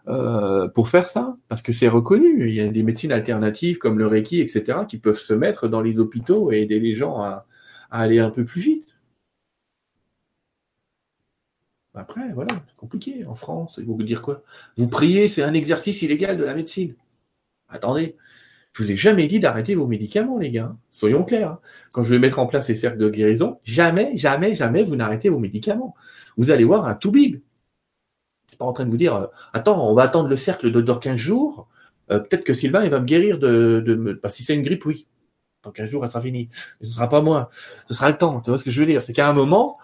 euh, 0.07 0.67
pour 0.69 0.89
faire 0.89 1.07
ça, 1.07 1.37
parce 1.49 1.61
que 1.61 1.73
c'est 1.73 1.89
reconnu. 1.89 2.47
Il 2.49 2.55
y 2.55 2.61
a 2.61 2.67
des 2.67 2.83
médecines 2.83 3.11
alternatives 3.11 3.77
comme 3.77 3.99
le 3.99 4.07
Reiki, 4.07 4.39
etc., 4.41 4.79
qui 4.87 4.97
peuvent 4.97 5.19
se 5.19 5.33
mettre 5.33 5.67
dans 5.67 5.81
les 5.81 5.99
hôpitaux 5.99 6.51
et 6.51 6.61
aider 6.61 6.79
les 6.79 6.95
gens 6.95 7.21
à, 7.21 7.45
à 7.91 8.01
aller 8.01 8.19
un 8.19 8.31
peu 8.31 8.45
plus 8.45 8.61
vite. 8.61 8.97
Après, 11.93 12.31
voilà, 12.33 12.53
c'est 12.67 12.75
compliqué. 12.75 13.25
En 13.25 13.35
France, 13.35 13.75
il 13.79 13.85
faut 13.85 13.95
vous 13.95 14.03
dire 14.03 14.21
quoi? 14.21 14.43
Vous 14.77 14.87
priez, 14.87 15.27
c'est 15.27 15.43
un 15.43 15.53
exercice 15.53 16.01
illégal 16.03 16.37
de 16.37 16.43
la 16.43 16.53
médecine. 16.53 16.95
Attendez, 17.69 18.15
je 18.77 18.83
vous 18.83 18.91
ai 18.91 18.95
jamais 18.95 19.25
dit 19.25 19.39
d'arrêter 19.39 19.73
vos 19.73 19.87
médicaments, 19.87 20.37
les 20.37 20.51
gars. 20.51 20.75
Soyons 20.91 21.23
clairs. 21.23 21.53
Hein. 21.53 21.59
Quand 21.91 22.03
je 22.03 22.11
vais 22.11 22.19
mettre 22.19 22.37
en 22.37 22.45
place 22.45 22.67
ces 22.67 22.75
cercles 22.75 22.99
de 22.99 23.09
guérison, 23.09 23.59
jamais, 23.63 24.15
jamais, 24.17 24.53
jamais 24.53 24.83
vous 24.83 24.95
n'arrêtez 24.95 25.29
vos 25.29 25.39
médicaments. 25.39 25.95
Vous 26.37 26.51
allez 26.51 26.63
voir 26.63 26.85
un 26.85 26.93
tout 26.93 27.09
big. 27.09 27.41
Je 28.45 28.49
suis 28.51 28.57
pas 28.57 28.65
en 28.65 28.73
train 28.73 28.85
de 28.85 28.91
vous 28.91 28.97
dire, 28.97 29.15
euh, 29.15 29.25
attends, 29.51 29.89
on 29.89 29.95
va 29.95 30.03
attendre 30.03 30.27
le 30.27 30.35
cercle 30.35 30.71
de 30.71 30.79
dans 30.79 30.99
15 30.99 31.15
jours. 31.15 31.67
Euh, 32.11 32.19
peut-être 32.19 32.43
que 32.43 32.53
Sylvain, 32.53 32.83
il 32.83 32.91
va 32.91 32.99
me 32.99 33.05
guérir 33.05 33.39
de, 33.39 33.81
de 33.83 33.95
me... 33.95 34.13
Bah, 34.13 34.29
si 34.29 34.43
c'est 34.43 34.53
une 34.53 34.61
grippe, 34.61 34.85
oui. 34.85 35.07
Dans 35.63 35.71
15 35.71 35.89
jours, 35.89 36.03
elle 36.03 36.11
sera 36.11 36.21
finie. 36.21 36.49
Mais 36.79 36.85
ce 36.85 36.93
sera 36.93 37.09
pas 37.09 37.21
moi. 37.21 37.49
Ce 37.87 37.95
sera 37.95 38.11
le 38.11 38.17
temps. 38.17 38.41
Tu 38.41 38.51
vois 38.51 38.59
ce 38.59 38.63
que 38.63 38.69
je 38.69 38.79
veux 38.79 38.85
dire? 38.85 39.01
C'est 39.01 39.13
qu'à 39.13 39.27
un 39.27 39.33
moment, 39.33 39.75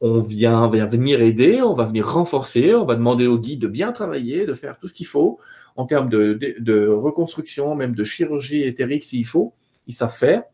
on 0.00 0.20
vient, 0.20 0.68
va 0.68 0.86
venir 0.86 1.20
aider, 1.20 1.62
on 1.62 1.74
va 1.74 1.84
venir 1.84 2.06
renforcer, 2.06 2.74
on 2.74 2.84
va 2.84 2.94
demander 2.94 3.26
au 3.26 3.38
guide 3.38 3.60
de 3.60 3.68
bien 3.68 3.92
travailler, 3.92 4.46
de 4.46 4.54
faire 4.54 4.78
tout 4.78 4.88
ce 4.88 4.94
qu'il 4.94 5.06
faut 5.06 5.40
en 5.76 5.86
termes 5.86 6.08
de, 6.08 6.38
de, 6.58 6.88
reconstruction, 6.88 7.74
même 7.74 7.94
de 7.94 8.04
chirurgie 8.04 8.62
éthérique 8.62 9.04
s'il 9.04 9.26
faut. 9.26 9.54
Ils 9.86 9.94
savent 9.94 10.14
faire. 10.14 10.44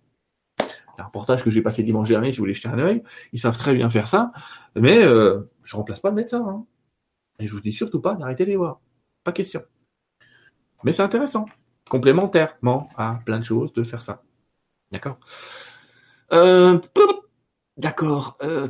Un 0.99 1.05
reportage 1.05 1.43
que 1.43 1.51
j'ai 1.51 1.63
passé 1.63 1.83
dimanche 1.83 2.09
dernier, 2.09 2.31
si 2.31 2.39
vous 2.39 2.43
voulez 2.43 2.55
jeter 2.55 2.69
un 2.69 2.79
œil, 2.79 3.03
ils 3.33 3.41
savent 3.41 3.57
très 3.57 3.75
bien 3.75 3.89
faire 3.91 4.09
ça. 4.09 4.31
Mais 4.77 5.03
euh, 5.03 5.41
je 5.65 5.75
remplace 5.75 6.01
pas 6.01 6.11
le 6.11 6.17
médecin. 6.17 6.45
Hein. 6.47 6.65
Et 7.41 7.47
je 7.47 7.53
vous 7.53 7.61
dis 7.61 7.73
surtout 7.73 8.01
pas 8.01 8.15
d'arrêter 8.15 8.45
de 8.45 8.51
les 8.51 8.57
voir. 8.57 8.81
Pas 9.25 9.33
question. 9.33 9.63
Mais 10.85 10.93
c'est 10.93 11.03
intéressant. 11.03 11.47
Complémentairement 11.89 12.89
à 12.97 13.19
plein 13.25 13.39
de 13.39 13.45
choses 13.45 13.73
de 13.73 13.83
faire 13.83 14.03
ça. 14.03 14.23
D'accord? 14.93 15.19
Euh, 16.33 16.79
D'accord. 17.77 18.37
Euh, 18.43 18.69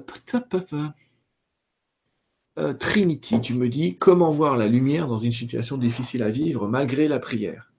euh, 2.59 2.75
Trinity, 2.75 3.41
tu 3.41 3.55
me 3.55 3.69
dis 3.69 3.95
comment 3.97 4.31
voir 4.31 4.57
la 4.57 4.69
lumière 4.69 5.09
dans 5.09 5.19
une 5.19 5.33
situation 5.33 5.77
difficile 5.79 6.23
à 6.23 6.31
vivre 6.31 6.69
malgré 6.69 7.09
la 7.09 7.19
prière? 7.19 7.73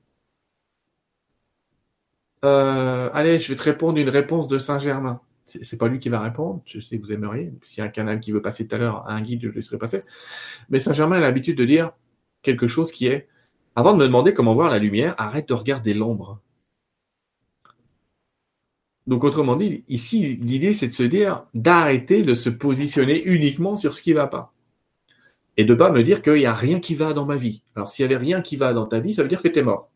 Euh, 2.44 3.10
allez, 3.14 3.40
je 3.40 3.50
vais 3.50 3.56
te 3.56 3.64
répondre 3.64 3.98
une 3.98 4.10
réponse 4.10 4.48
de 4.48 4.58
Saint-Germain. 4.58 5.22
C'est 5.46 5.78
pas 5.78 5.88
lui 5.88 6.00
qui 6.00 6.10
va 6.10 6.22
répondre. 6.22 6.62
Je 6.66 6.80
sais 6.80 6.98
que 6.98 7.06
vous 7.06 7.12
aimeriez. 7.12 7.52
S'il 7.64 7.80
y 7.80 7.82
a 7.82 7.86
un 7.86 7.90
canal 7.90 8.20
qui 8.20 8.32
veut 8.32 8.42
passer 8.42 8.68
tout 8.68 8.76
à 8.76 8.78
l'heure, 8.80 9.08
un 9.10 9.22
guide, 9.22 9.42
je 9.42 9.48
le 9.48 9.54
laisserai 9.54 9.78
passer. 9.78 10.02
Mais 10.70 10.80
Saint-Germain 10.80 11.18
a 11.18 11.20
l'habitude 11.20 11.58
de 11.58 11.66
dire 11.66 11.92
quelque 12.42 12.68
chose 12.68 12.92
qui 12.92 13.08
est 13.08 13.28
avant 13.76 13.94
de 13.94 13.98
me 13.98 14.06
demander 14.06 14.34
comment 14.34 14.54
voir 14.54 14.70
la 14.70 14.80
lumière, 14.80 15.16
arrête 15.18 15.50
de 15.50 15.54
regarder 15.54 15.94
l'ombre. 15.94 16.40
Donc, 19.06 19.24
autrement 19.24 19.56
dit, 19.56 19.84
ici, 19.90 20.38
l'idée, 20.38 20.74
c'est 20.74 20.88
de 20.88 20.94
se 20.94 21.04
dire 21.04 21.46
d'arrêter 21.54 22.22
de 22.22 22.34
se 22.34 22.50
positionner 22.50 23.22
uniquement 23.24 23.76
sur 23.76 23.94
ce 23.94 24.02
qui 24.02 24.14
va 24.14 24.28
pas. 24.28 24.54
Et 25.58 25.66
de 25.66 25.76
pas 25.76 25.92
me 25.92 26.04
dire 26.04 26.22
qu'il 26.22 26.36
n'y 26.36 26.46
a 26.46 26.54
rien 26.54 26.80
qui 26.80 26.96
va 26.96 27.14
dans 27.14 27.26
ma 27.26 27.36
vie. 27.36 27.64
Alors, 27.76 27.90
s'il 27.90 28.04
y 28.04 28.06
avait 28.06 28.18
rien 28.18 28.42
qui 28.42 28.56
va 28.56 28.74
dans 28.74 28.86
ta 28.86 29.00
vie, 29.00 29.14
ça 29.14 29.22
veut 29.22 29.30
dire 29.30 29.42
que 29.42 29.50
tu 29.50 29.60
es 29.60 29.64
mort. 29.64 29.90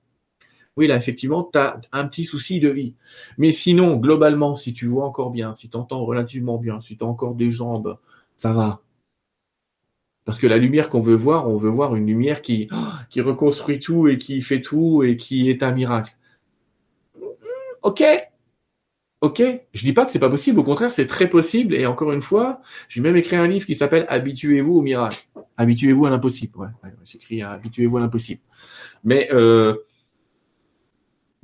Oui, 0.76 0.86
là, 0.88 0.96
effectivement, 0.96 1.50
tu 1.52 1.58
as 1.58 1.82
un 1.92 2.08
petit 2.08 2.26
souci 2.26 2.60
de 2.60 2.70
vie. 2.70 2.94
Mais 3.38 3.50
sinon, 3.52 3.96
globalement, 3.96 4.56
si 4.56 4.74
tu 4.74 4.86
vois 4.86 5.06
encore 5.06 5.32
bien, 5.32 5.52
si 5.54 5.70
tu 5.70 5.78
entends 5.78 6.06
relativement 6.06 6.58
bien, 6.58 6.82
si 6.82 6.98
tu 6.98 7.04
as 7.04 7.08
encore 7.08 7.34
des 7.34 7.50
jambes, 7.50 7.98
ça 8.38 8.54
va. 8.54 8.82
Parce 10.24 10.40
que 10.40 10.46
la 10.46 10.58
lumière 10.58 10.90
qu'on 10.90 11.02
veut 11.02 11.16
voir, 11.16 11.50
on 11.50 11.58
veut 11.58 11.70
voir 11.70 11.96
une 11.96 12.06
lumière 12.06 12.42
qui, 12.42 12.70
qui 13.10 13.22
reconstruit 13.22 13.80
tout 13.80 14.08
et 14.08 14.20
qui 14.20 14.42
fait 14.42 14.62
tout 14.62 15.02
et 15.02 15.18
qui 15.18 15.50
est 15.50 15.64
un 15.64 15.72
miracle. 15.72 16.16
Ok, 17.82 18.04
Ok, 19.22 19.42
je 19.74 19.82
dis 19.82 19.94
pas 19.94 20.06
que 20.06 20.12
c'est 20.12 20.20
pas 20.20 20.30
possible, 20.30 20.60
au 20.60 20.64
contraire, 20.64 20.94
c'est 20.94 21.08
très 21.08 21.28
possible. 21.28 21.74
Et 21.74 21.88
encore 21.88 22.12
une 22.12 22.22
fois, 22.22 22.62
j'ai 22.88 23.02
même 23.02 23.18
écrit 23.18 23.36
un 23.36 23.48
livre 23.48 23.66
qui 23.66 23.74
s'appelle 23.74 24.06
Habituez-vous 24.10 24.78
au 24.78 24.82
miracle. 24.82 25.28
Habituez-vous 25.58 26.06
à 26.06 26.12
l'impossible. 26.12 26.58
Ouais, 26.58 26.68
c'est 27.04 27.18
écrit 27.18 27.42
Habituez-vous 27.42 27.98
à 27.98 28.00
l'impossible. 28.00 28.42
Mais 29.04 29.30
euh, 29.32 29.76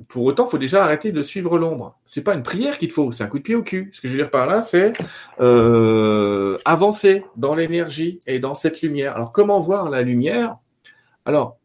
pour 0.06 0.24
autant, 0.24 0.46
faut 0.46 0.58
déjà 0.58 0.84
arrêter 0.84 1.10
de 1.10 1.22
suivre 1.22 1.58
l'ombre. 1.58 1.98
C'est 2.06 2.22
pas 2.22 2.34
une 2.34 2.44
prière 2.44 2.78
qu'il 2.78 2.88
te 2.88 2.94
faut, 2.94 3.10
c'est 3.10 3.24
un 3.24 3.26
coup 3.26 3.38
de 3.38 3.42
pied 3.42 3.56
au 3.56 3.62
cul. 3.62 3.90
Ce 3.92 4.00
que 4.00 4.06
je 4.06 4.12
veux 4.12 4.18
dire 4.18 4.30
par 4.30 4.46
là, 4.46 4.60
c'est 4.60 4.92
euh, 5.40 6.56
avancer 6.64 7.24
dans 7.36 7.54
l'énergie 7.54 8.20
et 8.26 8.38
dans 8.38 8.54
cette 8.54 8.82
lumière. 8.82 9.16
Alors, 9.16 9.32
comment 9.32 9.58
voir 9.58 9.90
la 9.90 10.02
lumière? 10.02 10.58
Alors, 11.24 11.58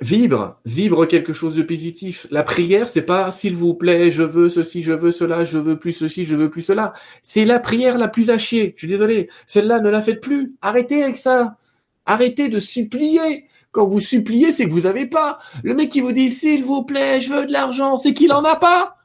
Vibre, 0.00 0.58
vibre 0.64 1.06
quelque 1.06 1.34
chose 1.34 1.56
de 1.56 1.62
positif. 1.62 2.26
La 2.30 2.42
prière, 2.42 2.88
c'est 2.88 3.02
pas 3.02 3.30
s'il 3.30 3.54
vous 3.54 3.74
plaît, 3.74 4.10
je 4.10 4.22
veux 4.22 4.48
ceci, 4.48 4.82
je 4.82 4.94
veux 4.94 5.12
cela, 5.12 5.44
je 5.44 5.58
veux 5.58 5.78
plus 5.78 5.92
ceci, 5.92 6.24
je 6.24 6.34
veux 6.34 6.48
plus 6.48 6.62
cela. 6.62 6.94
C'est 7.20 7.44
la 7.44 7.58
prière 7.58 7.98
la 7.98 8.08
plus 8.08 8.30
à. 8.30 8.38
Je 8.38 8.44
suis 8.44 8.74
désolé. 8.88 9.28
Celle-là, 9.46 9.80
ne 9.80 9.90
la 9.90 10.00
faites 10.00 10.22
plus. 10.22 10.54
Arrêtez 10.62 11.02
avec 11.02 11.18
ça. 11.18 11.58
Arrêtez 12.06 12.48
de 12.48 12.60
supplier. 12.60 13.44
Quand 13.72 13.86
vous 13.86 14.00
suppliez, 14.00 14.54
c'est 14.54 14.66
que 14.66 14.72
vous 14.72 14.86
avez 14.86 15.04
pas. 15.06 15.38
Le 15.62 15.74
mec 15.74 15.90
qui 15.90 16.00
vous 16.00 16.12
dit 16.12 16.30
s'il 16.30 16.64
vous 16.64 16.82
plaît, 16.82 17.20
je 17.20 17.34
veux 17.34 17.44
de 17.44 17.52
l'argent, 17.52 17.98
c'est 17.98 18.14
qu'il 18.14 18.32
en 18.32 18.42
a 18.42 18.56
pas. 18.56 18.96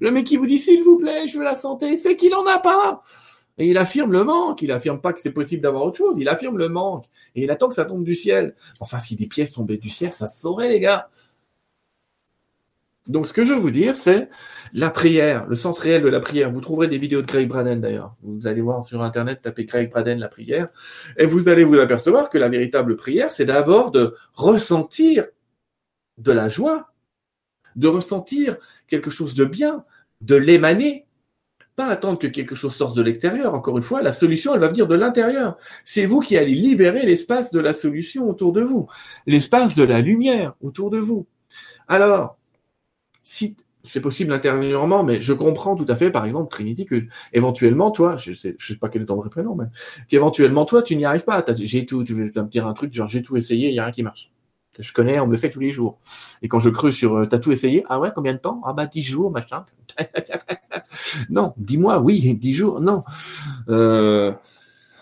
Le 0.00 0.10
mec 0.10 0.24
qui 0.26 0.38
vous 0.38 0.46
dit 0.46 0.58
s'il 0.58 0.82
vous 0.82 0.96
plaît, 0.96 1.28
je 1.28 1.36
veux 1.36 1.44
la 1.44 1.54
santé, 1.54 1.98
c'est 1.98 2.16
qu'il 2.16 2.34
en 2.34 2.46
a 2.46 2.58
pas. 2.58 3.02
Et 3.58 3.66
il 3.66 3.76
affirme 3.76 4.12
le 4.12 4.24
manque. 4.24 4.62
Il 4.62 4.72
affirme 4.72 5.00
pas 5.00 5.12
que 5.12 5.20
c'est 5.20 5.32
possible 5.32 5.62
d'avoir 5.62 5.84
autre 5.84 5.98
chose. 5.98 6.16
Il 6.18 6.28
affirme 6.28 6.58
le 6.58 6.68
manque. 6.68 7.06
Et 7.34 7.42
il 7.42 7.50
attend 7.50 7.68
que 7.68 7.74
ça 7.74 7.84
tombe 7.84 8.04
du 8.04 8.14
ciel. 8.14 8.54
Enfin, 8.80 8.98
si 8.98 9.16
des 9.16 9.26
pièces 9.26 9.52
tombaient 9.52 9.76
du 9.76 9.88
ciel, 9.88 10.12
ça 10.12 10.26
se 10.26 10.40
saurait, 10.40 10.68
les 10.68 10.80
gars. 10.80 11.10
Donc, 13.08 13.26
ce 13.26 13.32
que 13.32 13.42
je 13.42 13.54
veux 13.54 13.58
vous 13.58 13.70
dire, 13.70 13.96
c'est 13.96 14.28
la 14.74 14.90
prière, 14.90 15.46
le 15.46 15.56
sens 15.56 15.78
réel 15.78 16.02
de 16.02 16.08
la 16.08 16.20
prière. 16.20 16.50
Vous 16.52 16.60
trouverez 16.60 16.88
des 16.88 16.98
vidéos 16.98 17.22
de 17.22 17.26
Craig 17.26 17.48
Braden, 17.48 17.80
d'ailleurs. 17.80 18.14
Vous 18.22 18.46
allez 18.46 18.60
voir 18.60 18.84
sur 18.84 19.02
Internet, 19.02 19.40
tapez 19.42 19.64
Craig 19.64 19.90
Braden, 19.90 20.18
la 20.18 20.28
prière. 20.28 20.68
Et 21.16 21.24
vous 21.24 21.48
allez 21.48 21.64
vous 21.64 21.78
apercevoir 21.78 22.28
que 22.28 22.36
la 22.36 22.48
véritable 22.48 22.96
prière, 22.96 23.32
c'est 23.32 23.46
d'abord 23.46 23.90
de 23.90 24.14
ressentir 24.34 25.26
de 26.18 26.32
la 26.32 26.48
joie, 26.48 26.92
de 27.76 27.88
ressentir 27.88 28.58
quelque 28.88 29.10
chose 29.10 29.34
de 29.34 29.46
bien, 29.46 29.84
de 30.20 30.36
l'émaner, 30.36 31.06
pas 31.78 31.86
attendre 31.86 32.18
que 32.18 32.26
quelque 32.26 32.56
chose 32.56 32.74
sorte 32.74 32.96
de 32.96 33.02
l'extérieur. 33.02 33.54
Encore 33.54 33.76
une 33.76 33.84
fois, 33.84 34.02
la 34.02 34.10
solution, 34.10 34.52
elle 34.52 34.60
va 34.60 34.66
venir 34.66 34.88
de 34.88 34.96
l'intérieur. 34.96 35.56
C'est 35.84 36.06
vous 36.06 36.18
qui 36.18 36.36
allez 36.36 36.52
libérer 36.52 37.06
l'espace 37.06 37.52
de 37.52 37.60
la 37.60 37.72
solution 37.72 38.28
autour 38.28 38.52
de 38.52 38.62
vous, 38.62 38.88
l'espace 39.26 39.76
de 39.76 39.84
la 39.84 40.00
lumière 40.00 40.54
autour 40.60 40.90
de 40.90 40.98
vous. 40.98 41.28
Alors, 41.86 42.36
si 43.22 43.56
c'est 43.84 44.00
possible 44.00 44.32
intérieurement, 44.32 45.04
mais 45.04 45.20
je 45.20 45.32
comprends 45.32 45.76
tout 45.76 45.86
à 45.88 45.94
fait, 45.94 46.10
par 46.10 46.24
exemple, 46.24 46.50
Trinity, 46.50 46.84
que 46.84 47.04
éventuellement, 47.32 47.92
toi, 47.92 48.16
je 48.16 48.34
sais, 48.34 48.56
je 48.58 48.72
sais 48.72 48.78
pas 48.78 48.88
quel 48.88 49.02
est 49.02 49.06
ton 49.06 49.14
vrai 49.14 49.30
prénom, 49.30 49.54
mais 49.54 49.66
qu'éventuellement, 50.08 50.64
toi, 50.64 50.82
tu 50.82 50.96
n'y 50.96 51.04
arrives 51.04 51.24
pas. 51.24 51.44
J'ai 51.56 51.86
tout, 51.86 52.02
tu 52.02 52.12
veux 52.12 52.24
me 52.24 52.48
dire 52.48 52.66
un 52.66 52.74
truc, 52.74 52.92
genre 52.92 53.06
j'ai 53.06 53.22
tout 53.22 53.36
essayé, 53.36 53.68
il 53.68 53.74
n'y 53.74 53.78
a 53.78 53.84
rien 53.84 53.92
qui 53.92 54.02
marche. 54.02 54.32
Je 54.80 54.92
connais, 54.92 55.20
on 55.20 55.26
me 55.26 55.32
le 55.32 55.38
fait 55.38 55.50
tous 55.50 55.60
les 55.60 55.72
jours. 55.72 55.98
Et 56.42 56.48
quand 56.48 56.58
je 56.58 56.70
creuse 56.70 56.96
sur, 56.96 57.16
euh, 57.16 57.26
t'as 57.26 57.38
tout 57.38 57.52
essayé? 57.52 57.84
Ah 57.88 58.00
ouais, 58.00 58.10
combien 58.14 58.32
de 58.32 58.38
temps? 58.38 58.60
Ah 58.64 58.72
bah 58.72 58.86
dix 58.86 59.02
jours, 59.04 59.30
machin. 59.30 59.64
non, 61.30 61.54
dis-moi, 61.56 62.00
oui, 62.00 62.34
dix 62.34 62.54
jours, 62.54 62.80
non. 62.80 63.02
Euh, 63.68 64.32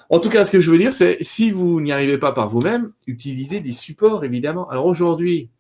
en 0.09 0.20
tout 0.20 0.29
cas, 0.29 0.44
ce 0.44 0.51
que 0.51 0.61
je 0.61 0.70
veux 0.70 0.79
dire, 0.79 0.94
c'est 0.94 1.18
si 1.20 1.51
vous 1.51 1.81
n'y 1.81 1.92
arrivez 1.92 2.18
pas 2.18 2.33
par 2.33 2.49
vous-même, 2.49 2.92
utilisez 3.07 3.61
des 3.61 3.72
supports, 3.72 4.25
évidemment. 4.25 4.68
Alors 4.68 4.87
aujourd'hui, 4.87 5.51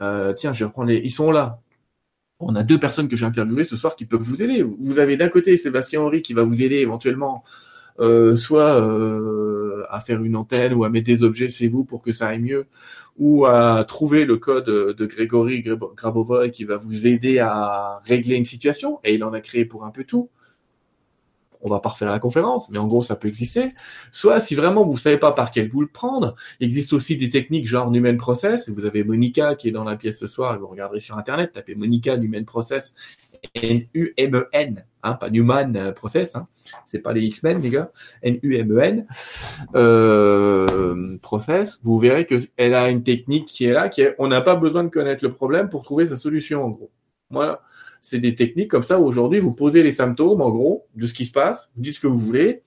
euh, 0.00 0.32
tiens, 0.32 0.52
je 0.52 0.60
vais 0.60 0.66
reprendre 0.66 0.88
les... 0.88 0.98
Ils 0.98 1.10
sont 1.10 1.30
là. 1.30 1.60
On 2.40 2.54
a 2.54 2.62
deux 2.62 2.78
personnes 2.78 3.08
que 3.08 3.16
j'ai 3.16 3.26
interviewées 3.26 3.64
ce 3.64 3.76
soir 3.76 3.96
qui 3.96 4.06
peuvent 4.06 4.22
vous 4.22 4.42
aider. 4.42 4.62
Vous 4.62 4.98
avez 4.98 5.16
d'un 5.16 5.28
côté 5.28 5.56
Sébastien 5.56 6.00
Henry 6.00 6.22
qui 6.22 6.34
va 6.34 6.44
vous 6.44 6.62
aider 6.62 6.76
éventuellement 6.76 7.42
euh, 7.98 8.36
soit 8.36 8.80
à 9.90 10.00
faire 10.00 10.22
une 10.22 10.36
antenne 10.36 10.74
ou 10.74 10.84
à 10.84 10.90
mettre 10.90 11.06
des 11.06 11.22
objets 11.24 11.48
chez 11.48 11.68
vous 11.68 11.84
pour 11.84 12.02
que 12.02 12.12
ça 12.12 12.28
aille 12.28 12.40
mieux, 12.40 12.66
ou 13.16 13.46
à 13.46 13.84
trouver 13.84 14.24
le 14.24 14.36
code 14.36 14.66
de 14.66 15.06
Grégory 15.06 15.62
Grabovoy 15.62 16.50
qui 16.50 16.64
va 16.64 16.76
vous 16.76 17.06
aider 17.06 17.38
à 17.38 18.00
régler 18.04 18.36
une 18.36 18.44
situation, 18.44 19.00
et 19.04 19.14
il 19.14 19.24
en 19.24 19.32
a 19.32 19.40
créé 19.40 19.64
pour 19.64 19.84
un 19.84 19.90
peu 19.90 20.04
tout. 20.04 20.30
On 21.60 21.68
va 21.68 21.80
pas 21.80 21.90
refaire 21.90 22.10
la 22.10 22.18
conférence, 22.18 22.70
mais 22.70 22.78
en 22.78 22.86
gros, 22.86 23.00
ça 23.00 23.16
peut 23.16 23.28
exister. 23.28 23.68
Soit, 24.12 24.40
si 24.40 24.54
vraiment 24.54 24.84
vous 24.84 24.98
savez 24.98 25.18
pas 25.18 25.32
par 25.32 25.50
quel 25.50 25.68
bout 25.68 25.80
le 25.80 25.88
prendre, 25.88 26.34
il 26.60 26.66
existe 26.66 26.92
aussi 26.92 27.16
des 27.16 27.30
techniques 27.30 27.68
genre 27.68 27.90
Numen 27.90 28.16
Process. 28.16 28.68
Vous 28.68 28.84
avez 28.84 29.04
Monica 29.04 29.54
qui 29.54 29.68
est 29.68 29.72
dans 29.72 29.84
la 29.84 29.96
pièce 29.96 30.18
ce 30.18 30.26
soir, 30.26 30.58
vous 30.58 30.68
regarderez 30.68 31.00
sur 31.00 31.18
Internet, 31.18 31.52
tapez 31.52 31.74
Monica 31.74 32.16
Numen 32.16 32.44
Process, 32.44 32.94
N-U-M-E-N, 33.54 34.84
hein, 35.02 35.12
pas 35.14 35.30
Newman 35.30 35.76
euh, 35.76 35.92
Process, 35.92 36.36
hein. 36.36 36.46
c'est 36.86 37.00
pas 37.00 37.12
les 37.12 37.22
X-Men 37.22 37.60
les 37.60 37.70
gars, 37.70 37.90
N-U-M-E-N, 38.22 39.06
euh, 39.74 41.18
Process, 41.22 41.78
vous 41.82 41.98
verrez 41.98 42.26
qu'elle 42.26 42.74
a 42.74 42.88
une 42.88 43.02
technique 43.02 43.46
qui 43.46 43.66
est 43.66 43.72
là, 43.72 43.88
qui 43.88 44.02
est, 44.02 44.14
on 44.18 44.28
n'a 44.28 44.40
pas 44.40 44.56
besoin 44.56 44.84
de 44.84 44.88
connaître 44.88 45.24
le 45.24 45.32
problème 45.32 45.68
pour 45.68 45.82
trouver 45.82 46.06
sa 46.06 46.16
solution 46.16 46.64
en 46.64 46.68
gros. 46.70 46.90
Voilà, 47.30 47.60
c'est 48.08 48.18
des 48.18 48.34
techniques 48.34 48.70
comme 48.70 48.82
ça 48.82 48.98
où 48.98 49.04
aujourd'hui 49.04 49.38
vous 49.38 49.54
posez 49.54 49.82
les 49.82 49.92
symptômes 49.92 50.40
en 50.40 50.50
gros 50.50 50.86
de 50.96 51.06
ce 51.06 51.14
qui 51.14 51.26
se 51.26 51.32
passe, 51.32 51.70
vous 51.76 51.82
dites 51.82 51.94
ce 51.94 52.00
que 52.00 52.06
vous 52.06 52.18
voulez, 52.18 52.62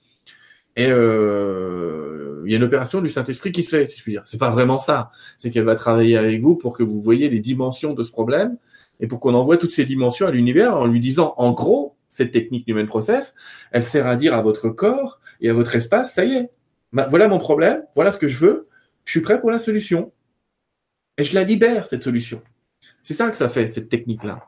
et 0.76 0.88
euh, 0.88 2.42
il 2.46 2.52
y 2.52 2.54
a 2.54 2.58
une 2.58 2.64
opération 2.64 3.02
du 3.02 3.10
Saint-Esprit 3.10 3.52
qui 3.52 3.64
se 3.64 3.70
fait, 3.70 3.86
si 3.88 3.98
je 3.98 4.04
puis 4.04 4.14
dire. 4.14 4.22
C'est 4.26 4.38
pas 4.38 4.50
vraiment 4.50 4.80
ça. 4.80 5.12
C'est 5.38 5.50
qu'elle 5.50 5.66
va 5.66 5.76
travailler 5.76 6.18
avec 6.18 6.42
vous 6.42 6.56
pour 6.56 6.74
que 6.74 6.84
vous 6.84 7.02
voyez 7.02 7.30
les 7.30 7.40
dimensions 7.40 7.94
de 7.94 8.04
ce 8.04 8.12
problème 8.12 8.58
et 9.00 9.08
pour 9.08 9.20
qu'on 9.20 9.34
envoie 9.34 9.58
toutes 9.58 9.72
ces 9.72 9.86
dimensions 9.86 10.28
à 10.28 10.32
l'univers 10.32 10.78
en 10.78 10.86
lui 10.86 11.00
disant, 11.00 11.34
en 11.38 11.52
gros, 11.52 11.98
cette 12.10 12.32
technique 12.32 12.68
Human 12.68 12.88
Process, 12.88 13.36
elle 13.72 13.84
sert 13.84 14.08
à 14.08 14.16
dire 14.16 14.34
à 14.34 14.42
votre 14.42 14.70
corps 14.70 15.20
et 15.42 15.50
à 15.50 15.54
votre 15.54 15.76
espace, 15.76 16.14
ça 16.14 16.26
y 16.26 16.34
est, 16.34 16.50
voilà 16.92 17.28
mon 17.28 17.40
problème, 17.40 17.84
voilà 17.96 18.12
ce 18.12 18.18
que 18.18 18.28
je 18.28 18.38
veux, 18.38 18.68
je 19.06 19.12
suis 19.12 19.22
prêt 19.22 19.40
pour 19.40 19.50
la 19.52 19.60
solution. 19.60 20.12
Et 21.18 21.24
je 21.24 21.34
la 21.36 21.44
libère, 21.44 21.88
cette 21.88 22.04
solution. 22.04 22.42
C'est 23.04 23.14
ça 23.14 23.30
que 23.30 23.38
ça 23.38 23.50
fait, 23.50 23.68
cette 23.68 23.90
technique-là. 23.90 24.48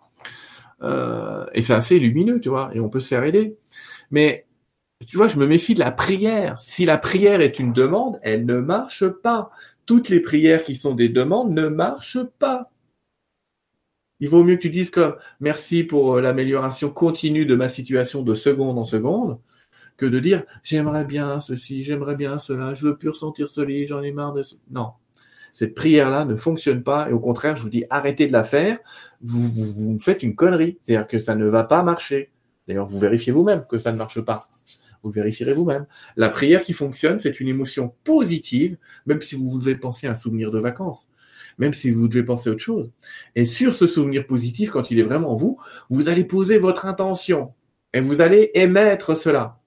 Euh, 0.81 1.45
et 1.53 1.62
c'est 1.62 1.73
assez 1.73 1.99
lumineux, 1.99 2.39
tu 2.39 2.49
vois, 2.49 2.71
et 2.73 2.79
on 2.79 2.89
peut 2.89 2.99
se 2.99 3.07
faire 3.09 3.23
aider. 3.23 3.57
Mais, 4.12 4.45
tu 5.07 5.17
vois, 5.17 5.27
je 5.27 5.38
me 5.39 5.47
méfie 5.47 5.73
de 5.73 5.79
la 5.79 5.91
prière. 5.91 6.59
Si 6.59 6.86
la 6.86 6.97
prière 6.97 7.41
est 7.41 7.59
une 7.59 7.73
demande, 7.73 8.19
elle 8.23 8.45
ne 8.45 8.59
marche 8.59 9.07
pas. 9.07 9.51
Toutes 9.86 10.09
les 10.09 10.19
prières 10.19 10.63
qui 10.63 10.75
sont 10.75 10.95
des 10.95 11.09
demandes 11.09 11.53
ne 11.53 11.67
marchent 11.67 12.23
pas. 12.39 12.71
Il 14.19 14.29
vaut 14.29 14.43
mieux 14.43 14.55
que 14.55 14.62
tu 14.62 14.69
dises 14.69 14.89
comme 14.89 15.17
merci 15.41 15.83
pour 15.83 16.15
euh, 16.15 16.21
l'amélioration 16.21 16.89
continue 16.89 17.45
de 17.45 17.55
ma 17.55 17.67
situation 17.69 18.23
de 18.23 18.33
seconde 18.33 18.79
en 18.79 18.86
seconde 18.86 19.39
que 19.97 20.05
de 20.05 20.19
dire 20.19 20.43
j'aimerais 20.63 21.05
bien 21.05 21.41
ceci, 21.41 21.83
j'aimerais 21.83 22.15
bien 22.15 22.39
cela, 22.39 22.73
je 22.73 22.88
veux 22.88 22.97
plus 22.97 23.09
ressentir 23.09 23.49
ce 23.49 23.62
lit, 23.62 23.86
j'en 23.88 24.01
ai 24.01 24.12
marre 24.12 24.33
de 24.33 24.43
ce... 24.43 24.55
Non. 24.71 24.93
Cette 25.53 25.75
prière-là 25.75 26.25
ne 26.25 26.35
fonctionne 26.35 26.83
pas 26.83 27.09
et 27.09 27.13
au 27.13 27.19
contraire, 27.19 27.55
je 27.55 27.61
vous 27.61 27.69
dis 27.69 27.85
arrêtez 27.89 28.27
de 28.27 28.33
la 28.33 28.43
faire. 28.43 28.79
Vous, 29.21 29.47
vous, 29.47 29.99
faites 29.99 30.23
une 30.23 30.35
connerie. 30.35 30.79
C'est-à-dire 30.83 31.07
que 31.07 31.19
ça 31.19 31.35
ne 31.35 31.45
va 31.45 31.63
pas 31.63 31.83
marcher. 31.83 32.31
D'ailleurs, 32.67 32.87
vous 32.87 32.99
vérifiez 32.99 33.31
vous-même 33.31 33.63
que 33.69 33.77
ça 33.77 33.91
ne 33.91 33.97
marche 33.97 34.19
pas. 34.19 34.43
Vous 35.03 35.11
vérifierez 35.11 35.53
vous-même. 35.53 35.85
La 36.17 36.29
prière 36.29 36.63
qui 36.63 36.73
fonctionne, 36.73 37.19
c'est 37.19 37.39
une 37.39 37.49
émotion 37.49 37.93
positive, 38.03 38.77
même 39.05 39.21
si 39.21 39.35
vous 39.35 39.59
devez 39.59 39.75
penser 39.75 40.07
à 40.07 40.11
un 40.11 40.15
souvenir 40.15 40.51
de 40.51 40.59
vacances 40.59 41.07
même 41.57 41.73
si 41.73 41.91
vous 41.91 42.07
devez 42.07 42.23
penser 42.23 42.49
à 42.49 42.53
autre 42.53 42.63
chose. 42.63 42.91
Et 43.35 43.45
sur 43.45 43.75
ce 43.75 43.85
souvenir 43.85 44.25
positif, 44.25 44.71
quand 44.71 44.89
il 44.89 44.99
est 44.99 45.03
vraiment 45.03 45.35
vous, 45.35 45.59
vous 45.89 46.09
allez 46.09 46.25
poser 46.25 46.57
votre 46.57 46.85
intention 46.85 47.53
et 47.93 48.01
vous 48.01 48.21
allez 48.21 48.51
émettre 48.55 49.15
cela 49.15 49.61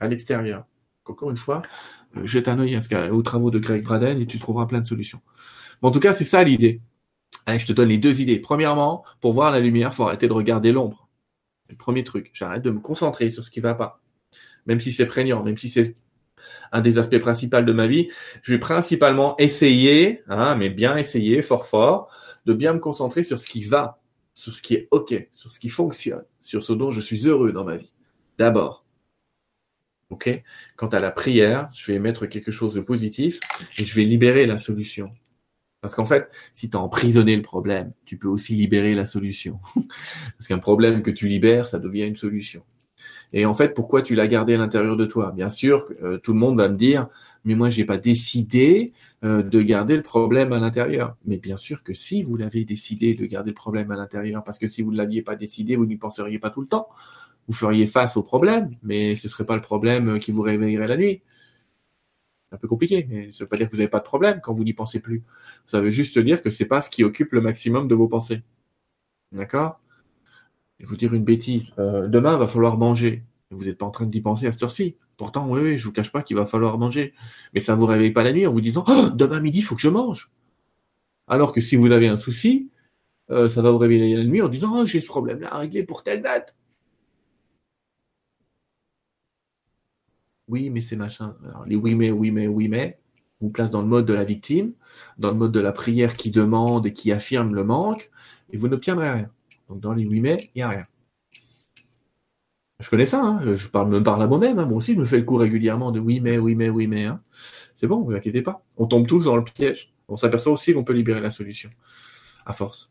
à 0.00 0.08
l'extérieur. 0.08 0.66
Encore 1.04 1.30
une 1.30 1.36
fois, 1.36 1.62
jette 2.24 2.48
un 2.48 2.58
œil 2.58 2.78
aux 3.10 3.22
travaux 3.22 3.50
de 3.50 3.58
Greg 3.58 3.82
Braden 3.82 4.20
et 4.20 4.26
tu 4.26 4.38
trouveras 4.38 4.66
plein 4.66 4.80
de 4.80 4.86
solutions. 4.86 5.20
en 5.82 5.90
tout 5.90 6.00
cas, 6.00 6.12
c'est 6.12 6.24
ça 6.24 6.42
l'idée. 6.44 6.80
Je 7.46 7.66
te 7.66 7.72
donne 7.72 7.88
les 7.88 7.98
deux 7.98 8.20
idées. 8.20 8.38
Premièrement, 8.38 9.04
pour 9.20 9.32
voir 9.32 9.50
la 9.50 9.60
lumière, 9.60 9.94
faut 9.94 10.04
arrêter 10.04 10.28
de 10.28 10.32
regarder 10.32 10.72
l'ombre. 10.72 11.08
Le 11.68 11.76
premier 11.76 12.04
truc, 12.04 12.30
j'arrête 12.34 12.62
de 12.62 12.70
me 12.70 12.80
concentrer 12.80 13.30
sur 13.30 13.44
ce 13.44 13.50
qui 13.50 13.60
va 13.60 13.74
pas. 13.74 14.00
Même 14.66 14.80
si 14.80 14.92
c'est 14.92 15.06
prégnant, 15.06 15.42
même 15.42 15.56
si 15.56 15.68
c'est 15.68 15.94
un 16.72 16.80
des 16.80 16.98
aspects 16.98 17.18
principaux 17.18 17.62
de 17.62 17.72
ma 17.72 17.86
vie. 17.86 18.08
Je 18.42 18.52
vais 18.52 18.58
principalement 18.58 19.36
essayer, 19.38 20.22
hein, 20.28 20.54
mais 20.56 20.70
bien 20.70 20.96
essayer, 20.96 21.42
fort 21.42 21.66
fort, 21.66 22.10
de 22.46 22.52
bien 22.52 22.72
me 22.74 22.78
concentrer 22.78 23.22
sur 23.22 23.38
ce 23.38 23.48
qui 23.48 23.62
va, 23.62 24.00
sur 24.34 24.54
ce 24.54 24.62
qui 24.62 24.74
est 24.74 24.88
OK, 24.90 25.14
sur 25.32 25.50
ce 25.50 25.60
qui 25.60 25.68
fonctionne, 25.68 26.24
sur 26.42 26.62
ce 26.62 26.72
dont 26.72 26.90
je 26.90 27.00
suis 27.00 27.26
heureux 27.26 27.52
dans 27.52 27.64
ma 27.64 27.76
vie. 27.76 27.90
D'abord. 28.38 28.84
OK 30.10 30.30
Quant 30.76 30.88
à 30.88 31.00
la 31.00 31.10
prière, 31.10 31.70
je 31.74 31.92
vais 31.92 31.98
mettre 31.98 32.26
quelque 32.26 32.50
chose 32.50 32.74
de 32.74 32.80
positif 32.80 33.40
et 33.78 33.84
je 33.84 33.94
vais 33.94 34.04
libérer 34.04 34.46
la 34.46 34.58
solution. 34.58 35.10
Parce 35.80 35.94
qu'en 35.94 36.06
fait, 36.06 36.28
si 36.54 36.70
tu 36.70 36.76
as 36.76 36.80
emprisonné 36.80 37.36
le 37.36 37.42
problème, 37.42 37.92
tu 38.04 38.16
peux 38.16 38.28
aussi 38.28 38.54
libérer 38.54 38.94
la 38.94 39.06
solution. 39.06 39.60
Parce 40.38 40.48
qu'un 40.48 40.58
problème 40.58 41.02
que 41.02 41.10
tu 41.10 41.28
libères, 41.28 41.68
ça 41.68 41.78
devient 41.78 42.06
une 42.06 42.16
solution. 42.16 42.64
Et 43.32 43.46
en 43.46 43.54
fait, 43.54 43.74
pourquoi 43.74 44.02
tu 44.02 44.14
l'as 44.14 44.26
gardé 44.26 44.54
à 44.54 44.58
l'intérieur 44.58 44.96
de 44.96 45.04
toi? 45.04 45.32
Bien 45.32 45.50
sûr, 45.50 45.86
euh, 46.02 46.16
tout 46.18 46.32
le 46.32 46.38
monde 46.38 46.56
va 46.56 46.68
me 46.68 46.76
dire, 46.76 47.08
mais 47.44 47.54
moi, 47.54 47.70
j'ai 47.70 47.84
pas 47.84 47.98
décidé 47.98 48.92
euh, 49.24 49.42
de 49.42 49.60
garder 49.60 49.96
le 49.96 50.02
problème 50.02 50.52
à 50.52 50.58
l'intérieur. 50.58 51.16
Mais 51.26 51.36
bien 51.36 51.56
sûr 51.56 51.82
que 51.82 51.94
si 51.94 52.22
vous 52.22 52.36
l'avez 52.36 52.64
décidé 52.64 53.14
de 53.14 53.26
garder 53.26 53.50
le 53.50 53.54
problème 53.54 53.90
à 53.90 53.96
l'intérieur, 53.96 54.42
parce 54.44 54.58
que 54.58 54.66
si 54.66 54.82
vous 54.82 54.90
ne 54.92 54.96
l'aviez 54.96 55.22
pas 55.22 55.36
décidé, 55.36 55.76
vous 55.76 55.86
n'y 55.86 55.96
penseriez 55.96 56.38
pas 56.38 56.50
tout 56.50 56.62
le 56.62 56.68
temps. 56.68 56.88
Vous 57.48 57.54
feriez 57.54 57.86
face 57.86 58.16
au 58.16 58.22
problème, 58.22 58.70
mais 58.82 59.14
ce 59.14 59.28
serait 59.28 59.46
pas 59.46 59.56
le 59.56 59.62
problème 59.62 60.18
qui 60.18 60.32
vous 60.32 60.42
réveillerait 60.42 60.86
la 60.86 60.96
nuit. 60.96 61.22
C'est 62.48 62.56
un 62.56 62.58
peu 62.58 62.68
compliqué, 62.68 63.06
mais 63.08 63.30
ça 63.30 63.44
veut 63.44 63.48
pas 63.48 63.56
dire 63.56 63.66
que 63.66 63.72
vous 63.72 63.78
n'avez 63.78 63.90
pas 63.90 63.98
de 63.98 64.04
problème 64.04 64.40
quand 64.42 64.54
vous 64.54 64.64
n'y 64.64 64.74
pensez 64.74 65.00
plus. 65.00 65.24
Ça 65.66 65.80
veut 65.80 65.90
juste 65.90 66.18
dire 66.18 66.42
que 66.42 66.50
c'est 66.50 66.66
pas 66.66 66.80
ce 66.80 66.90
qui 66.90 67.04
occupe 67.04 67.32
le 67.32 67.40
maximum 67.40 67.88
de 67.88 67.94
vos 67.94 68.08
pensées. 68.08 68.42
D'accord? 69.32 69.80
Je 70.78 70.86
vous 70.86 70.96
dire 70.96 71.12
une 71.14 71.24
bêtise. 71.24 71.74
Euh, 71.78 72.06
demain, 72.06 72.34
il 72.34 72.38
va 72.38 72.48
falloir 72.48 72.78
manger. 72.78 73.24
Vous 73.50 73.64
n'êtes 73.64 73.78
pas 73.78 73.86
en 73.86 73.90
train 73.90 74.06
d'y 74.06 74.20
penser 74.20 74.46
à 74.46 74.52
cette 74.52 74.62
heure-ci. 74.62 74.96
Pourtant, 75.16 75.48
oui, 75.48 75.60
oui, 75.60 75.78
je 75.78 75.84
vous 75.84 75.92
cache 75.92 76.12
pas 76.12 76.22
qu'il 76.22 76.36
va 76.36 76.46
falloir 76.46 76.78
manger. 76.78 77.14
Mais 77.52 77.60
ça 77.60 77.74
ne 77.74 77.80
vous 77.80 77.86
réveille 77.86 78.12
pas 78.12 78.22
la 78.22 78.32
nuit 78.32 78.46
en 78.46 78.52
vous 78.52 78.60
disant 78.60 78.84
oh, 78.88 79.08
demain 79.10 79.40
midi, 79.40 79.58
il 79.58 79.62
faut 79.62 79.74
que 79.74 79.80
je 79.80 79.88
mange. 79.88 80.30
Alors 81.26 81.52
que 81.52 81.60
si 81.60 81.76
vous 81.76 81.90
avez 81.90 82.08
un 82.08 82.16
souci, 82.16 82.70
euh, 83.30 83.48
ça 83.48 83.60
va 83.62 83.70
vous 83.70 83.78
réveiller 83.78 84.16
la 84.16 84.24
nuit 84.24 84.40
en 84.42 84.48
disant 84.48 84.70
oh, 84.74 84.86
j'ai 84.86 85.00
ce 85.00 85.06
problème-là 85.06 85.54
à 85.54 85.58
régler 85.58 85.84
pour 85.84 86.02
telle 86.02 86.22
date. 86.22 86.54
Oui, 90.48 90.70
mais 90.70 90.80
c'est 90.80 90.96
machin. 90.96 91.36
Alors, 91.44 91.64
les 91.66 91.76
oui, 91.76 91.94
mais, 91.94 92.10
oui, 92.10 92.30
mais, 92.30 92.46
oui, 92.46 92.68
mais, 92.68 92.98
vous 93.40 93.50
place 93.50 93.70
dans 93.70 93.82
le 93.82 93.88
mode 93.88 94.06
de 94.06 94.14
la 94.14 94.24
victime, 94.24 94.72
dans 95.18 95.30
le 95.30 95.36
mode 95.36 95.52
de 95.52 95.60
la 95.60 95.72
prière 95.72 96.16
qui 96.16 96.30
demande 96.30 96.86
et 96.86 96.92
qui 96.92 97.12
affirme 97.12 97.54
le 97.54 97.64
manque, 97.64 98.10
et 98.52 98.56
vous 98.56 98.68
n'obtiendrez 98.68 99.10
rien. 99.10 99.30
Donc 99.68 99.80
dans 99.80 99.92
les 99.92 100.06
oui, 100.06 100.20
mais, 100.20 100.38
il 100.54 100.58
n'y 100.58 100.62
a 100.62 100.68
rien. 100.70 100.84
Je 102.80 102.88
connais 102.90 103.06
ça, 103.06 103.20
hein. 103.20 103.56
je 103.56 103.68
parle, 103.68 103.88
me 103.88 104.02
parle 104.02 104.22
à 104.22 104.28
moi-même. 104.28 104.58
Hein. 104.58 104.66
Moi 104.66 104.78
aussi, 104.78 104.94
je 104.94 105.00
me 105.00 105.04
fais 105.04 105.18
le 105.18 105.24
coup 105.24 105.36
régulièrement 105.36 105.90
de 105.90 105.98
oui, 105.98 106.20
mais, 106.20 106.38
oui, 106.38 106.54
mais, 106.54 106.70
oui, 106.70 106.86
mais. 106.86 107.06
Hein. 107.06 107.20
C'est 107.74 107.86
bon, 107.86 108.02
vous 108.02 108.12
inquiétez 108.12 108.42
pas. 108.42 108.64
On 108.76 108.86
tombe 108.86 109.06
tous 109.06 109.24
dans 109.24 109.36
le 109.36 109.44
piège. 109.44 109.92
On 110.08 110.16
s'aperçoit 110.16 110.52
aussi 110.52 110.72
qu'on 110.72 110.84
peut 110.84 110.92
libérer 110.92 111.20
la 111.20 111.30
solution. 111.30 111.70
À 112.46 112.52
force. 112.52 112.90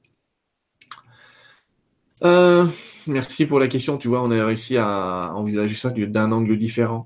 Euh, 2.23 2.67
merci 3.07 3.45
pour 3.45 3.59
la 3.59 3.67
question. 3.67 3.97
Tu 3.97 4.07
vois, 4.07 4.21
on 4.21 4.31
a 4.31 4.45
réussi 4.45 4.77
à 4.77 5.33
envisager 5.35 5.75
ça 5.75 5.89
d'un 5.89 6.31
angle 6.31 6.57
différent. 6.57 7.05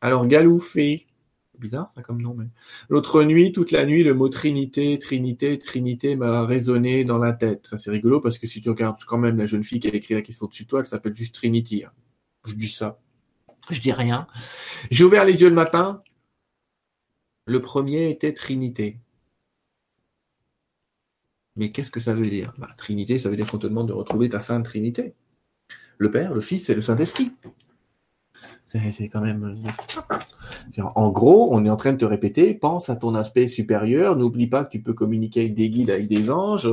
Alors, 0.00 0.26
Galoufé. 0.26 1.06
Bizarre 1.58 1.88
ça 1.88 2.02
comme 2.02 2.22
nom, 2.22 2.34
mais. 2.34 2.46
L'autre 2.88 3.24
nuit, 3.24 3.50
toute 3.52 3.72
la 3.72 3.84
nuit, 3.84 4.04
le 4.04 4.14
mot 4.14 4.28
Trinité, 4.28 4.96
Trinité, 4.98 5.58
Trinité 5.58 6.14
m'a 6.14 6.46
résonné 6.46 7.04
dans 7.04 7.18
la 7.18 7.32
tête. 7.32 7.66
Ça, 7.66 7.78
c'est 7.78 7.90
rigolo 7.90 8.20
parce 8.20 8.38
que 8.38 8.46
si 8.46 8.60
tu 8.60 8.70
regardes 8.70 9.02
quand 9.04 9.18
même 9.18 9.36
la 9.36 9.46
jeune 9.46 9.64
fille 9.64 9.80
qui 9.80 9.88
a 9.88 9.94
écrit 9.94 10.14
la 10.14 10.22
question 10.22 10.46
dessus 10.46 10.64
de 10.64 10.68
toi, 10.68 10.80
elle 10.80 10.86
s'appelle 10.86 11.14
juste 11.14 11.34
Trinity. 11.34 11.84
Hein. 11.84 11.92
Je 12.46 12.54
dis 12.54 12.68
ça. 12.68 13.00
Je 13.70 13.80
dis 13.80 13.92
rien. 13.92 14.28
J'ai 14.90 15.04
ouvert 15.04 15.24
les 15.24 15.42
yeux 15.42 15.48
le 15.48 15.54
matin. 15.54 16.02
Le 17.46 17.60
premier 17.60 18.10
était 18.10 18.32
Trinité. 18.32 19.00
Mais 21.56 21.72
qu'est-ce 21.72 21.90
que 21.90 21.98
ça 21.98 22.14
veut 22.14 22.22
dire? 22.22 22.54
Bah, 22.56 22.68
Trinité, 22.78 23.18
ça 23.18 23.30
veut 23.30 23.36
dire 23.36 23.50
qu'on 23.50 23.58
te 23.58 23.66
demande 23.66 23.88
de 23.88 23.92
retrouver 23.92 24.28
ta 24.28 24.38
Sainte 24.38 24.64
Trinité. 24.64 25.14
Le 25.98 26.10
Père, 26.10 26.32
le 26.32 26.40
Fils 26.40 26.70
et 26.70 26.74
le 26.74 26.82
Saint-Esprit. 26.82 27.32
C'est 28.68 29.08
quand 29.08 29.22
même. 29.22 29.56
Euh, 30.78 30.82
en 30.94 31.10
gros, 31.10 31.48
on 31.54 31.64
est 31.64 31.70
en 31.70 31.76
train 31.76 31.92
de 31.92 31.98
te 31.98 32.04
répéter, 32.04 32.52
pense 32.52 32.90
à 32.90 32.96
ton 32.96 33.14
aspect 33.14 33.48
supérieur, 33.48 34.14
n'oublie 34.14 34.46
pas 34.46 34.64
que 34.64 34.70
tu 34.70 34.82
peux 34.82 34.92
communiquer 34.92 35.40
avec 35.40 35.54
des 35.54 35.70
guides, 35.70 35.90
avec 35.90 36.06
des 36.06 36.30
anges, 36.30 36.68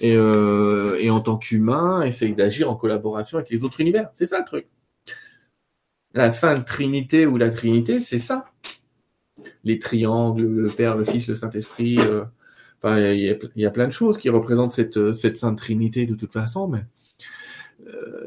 et, 0.00 0.14
euh, 0.14 0.98
et 1.00 1.08
en 1.08 1.20
tant 1.20 1.38
qu'humain, 1.38 2.02
essaye 2.02 2.34
d'agir 2.34 2.70
en 2.70 2.76
collaboration 2.76 3.38
avec 3.38 3.48
les 3.48 3.64
autres 3.64 3.80
univers. 3.80 4.10
C'est 4.12 4.26
ça 4.26 4.38
le 4.38 4.44
truc. 4.44 4.68
La 6.12 6.30
Sainte 6.30 6.66
Trinité 6.66 7.24
ou 7.26 7.38
la 7.38 7.50
Trinité, 7.50 8.00
c'est 8.00 8.18
ça. 8.18 8.44
Les 9.64 9.78
triangles, 9.78 10.42
le 10.42 10.68
Père, 10.68 10.96
le 10.96 11.04
Fils, 11.04 11.26
le 11.26 11.34
Saint-Esprit. 11.34 11.98
Euh, 12.00 12.24
il 12.84 13.38
y, 13.56 13.66
a 13.66 13.70
plein 13.70 13.86
de 13.86 13.92
choses 13.92 14.18
qui 14.18 14.28
représentent 14.28 14.72
cette, 14.72 15.36
Sainte 15.36 15.58
Trinité 15.58 16.06
de 16.06 16.14
toute 16.14 16.32
façon, 16.32 16.66
mais 16.66 16.84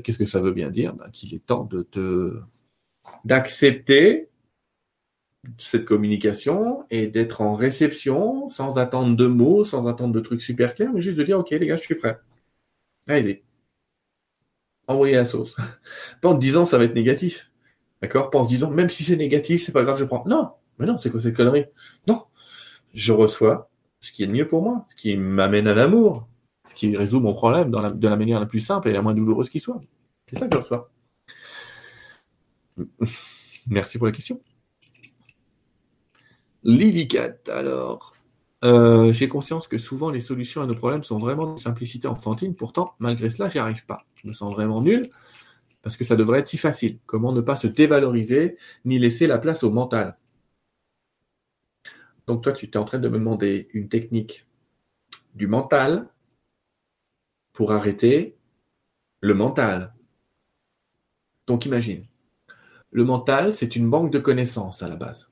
qu'est-ce 0.04 0.18
que 0.18 0.26
ça 0.26 0.40
veut 0.40 0.52
bien 0.52 0.70
dire? 0.70 0.94
Ben, 0.94 1.10
Qu'il 1.12 1.34
est 1.34 1.46
temps 1.46 1.64
de 1.66 1.82
te 1.82 2.40
d'accepter 3.26 4.30
cette 5.58 5.86
communication 5.86 6.86
et 6.90 7.08
d'être 7.08 7.42
en 7.42 7.56
réception 7.56 8.50
sans 8.50 8.78
attendre 8.78 9.16
de 9.16 9.28
mots, 9.28 9.64
sans 9.64 9.88
attendre 9.88 10.14
de 10.14 10.20
trucs 10.20 10.42
super 10.42 10.76
clairs, 10.76 10.92
mais 10.94 11.02
juste 11.02 11.18
de 11.18 11.24
dire 11.24 11.40
ok 11.40 11.52
les 11.52 11.68
gars, 11.68 11.78
je 11.78 11.82
suis 11.82 11.96
prêt. 11.96 12.20
Allez-y. 13.08 13.44
Envoyez 14.88 15.16
la 15.16 15.26
sauce. 15.26 15.56
Pas 16.22 16.30
en 16.30 16.38
disant 16.38 16.66
ça 16.66 16.78
va 16.78 16.86
être 16.86 16.96
négatif. 16.96 17.52
D'accord? 18.02 18.30
Pas 18.30 18.40
en 18.40 18.46
disant 18.46 18.70
même 18.70 18.90
si 18.90 19.04
c'est 19.04 19.16
négatif, 19.16 19.66
c'est 19.66 19.72
pas 19.72 19.84
grave, 19.84 19.98
je 19.98 20.06
prends. 20.06 20.26
Non, 20.28 20.52
mais 20.78 20.86
non, 20.86 20.98
c'est 20.98 21.10
quoi 21.10 21.22
cette 21.22 21.36
connerie? 21.36 21.66
Non. 22.08 22.24
Je 22.94 23.14
reçois 23.14 23.70
ce 24.02 24.12
qui 24.12 24.24
est 24.24 24.28
le 24.28 24.34
mieux 24.34 24.48
pour 24.48 24.62
moi, 24.62 24.86
ce 24.90 24.96
qui 24.96 25.16
m'amène 25.16 25.68
à 25.68 25.74
l'amour, 25.74 26.28
ce 26.68 26.76
qui 26.76 26.96
résout 26.96 27.22
mon 27.22 27.34
problème 27.34 27.72
de 27.72 28.08
la 28.08 28.16
manière 28.16 28.40
la 28.40 28.46
plus 28.46 28.60
simple 28.60 28.90
et 28.90 28.94
la 28.94 29.02
moins 29.02 29.14
douloureuse 29.14 29.50
qui 29.50 29.60
soit. 29.60 29.80
C'est 30.28 30.40
ça 30.40 30.48
que 30.48 30.58
je 30.58 30.62
reçois. 30.62 30.93
Merci 33.68 33.98
pour 33.98 34.08
la 34.08 34.14
question. 34.14 34.42
Cat, 37.10 37.36
alors. 37.48 38.16
Euh, 38.64 39.12
j'ai 39.12 39.28
conscience 39.28 39.68
que 39.68 39.78
souvent 39.78 40.10
les 40.10 40.22
solutions 40.22 40.62
à 40.62 40.66
nos 40.66 40.76
problèmes 40.76 41.04
sont 41.04 41.18
vraiment 41.18 41.54
de 41.54 41.60
simplicité 41.60 42.08
enfantine. 42.08 42.56
Pourtant, 42.56 42.96
malgré 43.00 43.30
cela, 43.30 43.50
j'y 43.50 43.60
arrive 43.60 43.86
pas. 43.86 44.06
Je 44.16 44.30
me 44.30 44.34
sens 44.34 44.54
vraiment 44.54 44.82
nul 44.82 45.10
parce 45.82 45.98
que 45.98 46.06
ça 46.06 46.16
devrait 46.16 46.40
être 46.40 46.48
si 46.48 46.58
facile. 46.58 47.00
Comment 47.06 47.34
ne 47.34 47.42
pas 47.42 47.58
se 47.58 47.68
dévaloriser 47.68 48.58
ni 48.86 49.00
laisser 49.00 49.28
la 49.28 49.38
place 49.38 49.64
au 49.64 49.72
mental? 49.72 50.18
Donc 52.26 52.42
toi, 52.42 52.54
tu 52.54 52.66
es 52.68 52.78
en 52.78 52.86
train 52.86 53.00
de 53.00 53.10
me 53.10 53.18
demander 53.18 53.68
une 53.74 53.90
technique 53.90 54.46
du 55.36 55.48
mental 55.48 56.08
pour 57.52 57.74
arrêter 57.74 58.38
le 59.20 59.34
mental. 59.34 59.94
Donc 61.48 61.66
imagine, 61.66 62.04
le 62.94 63.04
mental, 63.04 63.54
c'est 63.54 63.76
une 63.76 63.90
banque 63.90 64.12
de 64.12 64.20
connaissances 64.20 64.84
à 64.84 64.88
la 64.88 64.96
base. 64.96 65.30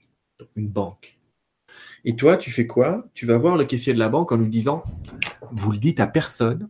Une 0.56 0.68
banque. 0.68 1.20
Et 2.04 2.16
toi, 2.16 2.36
tu 2.36 2.52
fais 2.52 2.68
quoi? 2.68 3.06
Tu 3.14 3.26
vas 3.26 3.38
voir 3.38 3.56
le 3.56 3.66
caissier 3.66 3.94
de 3.94 4.00
la 4.00 4.10
banque 4.10 4.32
en 4.32 4.38
lui 4.38 4.50
disant, 4.50 4.84
vous 5.52 5.72
le 5.72 5.78
dites 5.78 6.00
à 6.00 6.08
personne, 6.08 6.68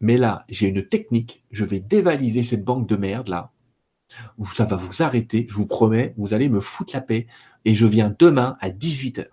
mais 0.00 0.18
là, 0.18 0.44
j'ai 0.48 0.68
une 0.68 0.86
technique, 0.86 1.44
je 1.50 1.64
vais 1.64 1.80
dévaliser 1.80 2.42
cette 2.42 2.64
banque 2.64 2.86
de 2.86 2.96
merde 2.96 3.28
là. 3.28 3.50
Ça 4.54 4.66
va 4.66 4.76
vous 4.76 5.02
arrêter, 5.02 5.46
je 5.48 5.54
vous 5.54 5.66
promets, 5.66 6.12
vous 6.18 6.34
allez 6.34 6.50
me 6.50 6.60
foutre 6.60 6.94
la 6.94 7.00
paix, 7.00 7.26
et 7.64 7.74
je 7.74 7.86
viens 7.86 8.14
demain 8.18 8.58
à 8.60 8.68
18h. 8.68 9.28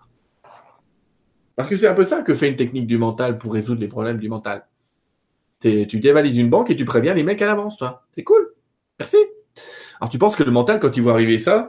Parce 1.56 1.68
que 1.68 1.76
c'est 1.76 1.88
un 1.88 1.94
peu 1.94 2.04
ça 2.04 2.22
que 2.22 2.34
fait 2.34 2.48
une 2.48 2.56
technique 2.56 2.86
du 2.86 2.96
mental 2.96 3.36
pour 3.36 3.52
résoudre 3.52 3.82
les 3.82 3.88
problèmes 3.88 4.16
du 4.16 4.30
mental. 4.30 4.66
Tu 5.60 5.84
dévalises 6.00 6.38
une 6.38 6.48
banque 6.48 6.70
et 6.70 6.76
tu 6.76 6.86
préviens 6.86 7.12
les 7.12 7.24
mecs 7.24 7.42
à 7.42 7.46
l'avance, 7.46 7.76
toi. 7.76 8.06
C'est 8.12 8.24
cool. 8.24 8.54
Merci. 8.98 9.18
Alors 10.00 10.10
tu 10.10 10.18
penses 10.18 10.36
que 10.36 10.42
le 10.42 10.50
mental, 10.50 10.80
quand 10.80 10.96
il 10.96 11.02
voit 11.02 11.12
arriver 11.12 11.38
ça, 11.38 11.68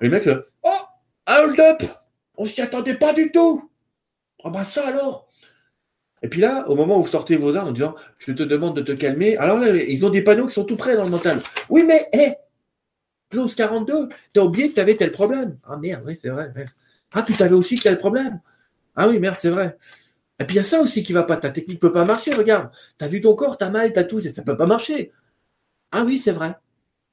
les 0.00 0.08
mecs, 0.08 0.28
oh, 0.62 0.68
hold 1.26 1.58
up, 1.60 1.82
on 2.36 2.44
s'y 2.44 2.60
attendait 2.60 2.96
pas 2.96 3.12
du 3.12 3.32
tout. 3.32 3.70
Ah 4.42 4.50
bah 4.50 4.66
ça 4.68 4.86
alors. 4.86 5.28
Et 6.22 6.28
puis 6.28 6.40
là, 6.40 6.68
au 6.68 6.74
moment 6.74 6.98
où 6.98 7.02
vous 7.02 7.08
sortez 7.08 7.36
vos 7.36 7.56
armes 7.56 7.68
en 7.68 7.72
disant, 7.72 7.94
je 8.18 8.32
te 8.32 8.42
demande 8.42 8.76
de 8.76 8.82
te 8.82 8.92
calmer, 8.92 9.36
alors 9.36 9.58
là, 9.58 9.74
ils 9.74 10.04
ont 10.04 10.10
des 10.10 10.22
panneaux 10.22 10.46
qui 10.46 10.54
sont 10.54 10.64
tout 10.64 10.76
près 10.76 10.96
dans 10.96 11.04
le 11.04 11.10
mental. 11.10 11.40
Oui, 11.68 11.84
mais, 11.84 12.06
hé, 12.12 12.34
clause 13.30 13.54
42, 13.54 14.08
t'as 14.32 14.42
oublié 14.42 14.70
que 14.70 14.74
t'avais 14.74 14.96
tel 14.96 15.12
problème. 15.12 15.58
Ah 15.64 15.76
merde, 15.76 16.02
oui, 16.06 16.16
c'est 16.16 16.30
vrai. 16.30 16.52
Ah, 17.12 17.22
tu 17.22 17.32
t'avais 17.34 17.54
aussi 17.54 17.76
tel 17.76 17.98
problème. 17.98 18.40
Ah 18.96 19.08
oui, 19.08 19.18
merde, 19.18 19.36
c'est 19.38 19.50
vrai. 19.50 19.76
Et 20.38 20.44
puis 20.44 20.54
il 20.54 20.56
y 20.56 20.60
a 20.60 20.64
ça 20.64 20.80
aussi 20.80 21.02
qui 21.02 21.12
va 21.12 21.22
pas. 21.22 21.36
Ta 21.36 21.50
technique 21.50 21.80
peut 21.80 21.92
pas 21.92 22.04
marcher, 22.04 22.32
regarde. 22.32 22.70
T'as 22.98 23.06
vu 23.06 23.20
ton 23.20 23.34
corps, 23.34 23.56
t'as 23.56 23.70
mal, 23.70 23.92
t'as 23.92 24.04
tout, 24.04 24.20
ça 24.20 24.42
peut 24.42 24.56
pas 24.56 24.66
marcher. 24.66 25.12
Ah 25.92 26.04
oui, 26.04 26.18
c'est 26.18 26.32
vrai. 26.32 26.56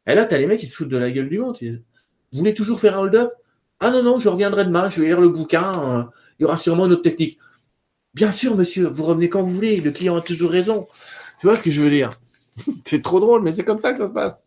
Et 0.08 0.16
là, 0.16 0.26
t'as 0.26 0.38
les 0.38 0.48
mecs 0.48 0.60
qui 0.60 0.68
se 0.68 0.76
foutent 0.76 0.90
de 0.90 0.98
la 0.98 1.12
gueule 1.12 1.30
du 1.30 1.40
monde. 1.40 1.58
Vous 1.62 2.40
voulez 2.40 2.54
toujours 2.54 2.80
faire 2.80 2.98
un 2.98 3.02
hold-up 3.02 3.32
Ah 3.80 3.92
non, 3.92 4.04
non, 4.04 4.20
je 4.20 4.30
reviendrai 4.30 4.66
demain, 4.66 4.90
je 4.90 5.02
vais 5.02 5.08
lire 5.08 5.22
le 5.22 5.30
bouquin, 5.30 5.72
euh, 5.76 6.04
il 6.40 6.44
y 6.44 6.46
aura 6.46 6.58
sûrement 6.58 6.86
une 6.86 6.94
autre 6.94 7.04
technique. 7.04 7.40
Bien 8.14 8.32
sûr, 8.32 8.58
monsieur, 8.58 8.88
vous 8.88 9.04
revenez 9.04 9.30
quand 9.30 9.42
vous 9.42 9.54
voulez, 9.54 9.80
le 9.80 9.92
client 9.92 10.18
a 10.18 10.22
toujours 10.22 10.52
raison. 10.52 10.88
Tu 11.40 11.48
vois 11.48 11.56
ce 11.56 11.64
que 11.64 11.72
je 11.72 11.82
veux 11.82 11.90
dire? 11.90 12.12
C'est 12.86 13.02
trop 13.02 13.20
drôle, 13.20 13.44
mais 13.44 13.54
c'est 13.54 13.64
comme 13.64 13.80
ça 13.80 13.94
que 13.94 13.98
ça 13.98 14.08
se 14.08 14.14
passe. 14.14 14.44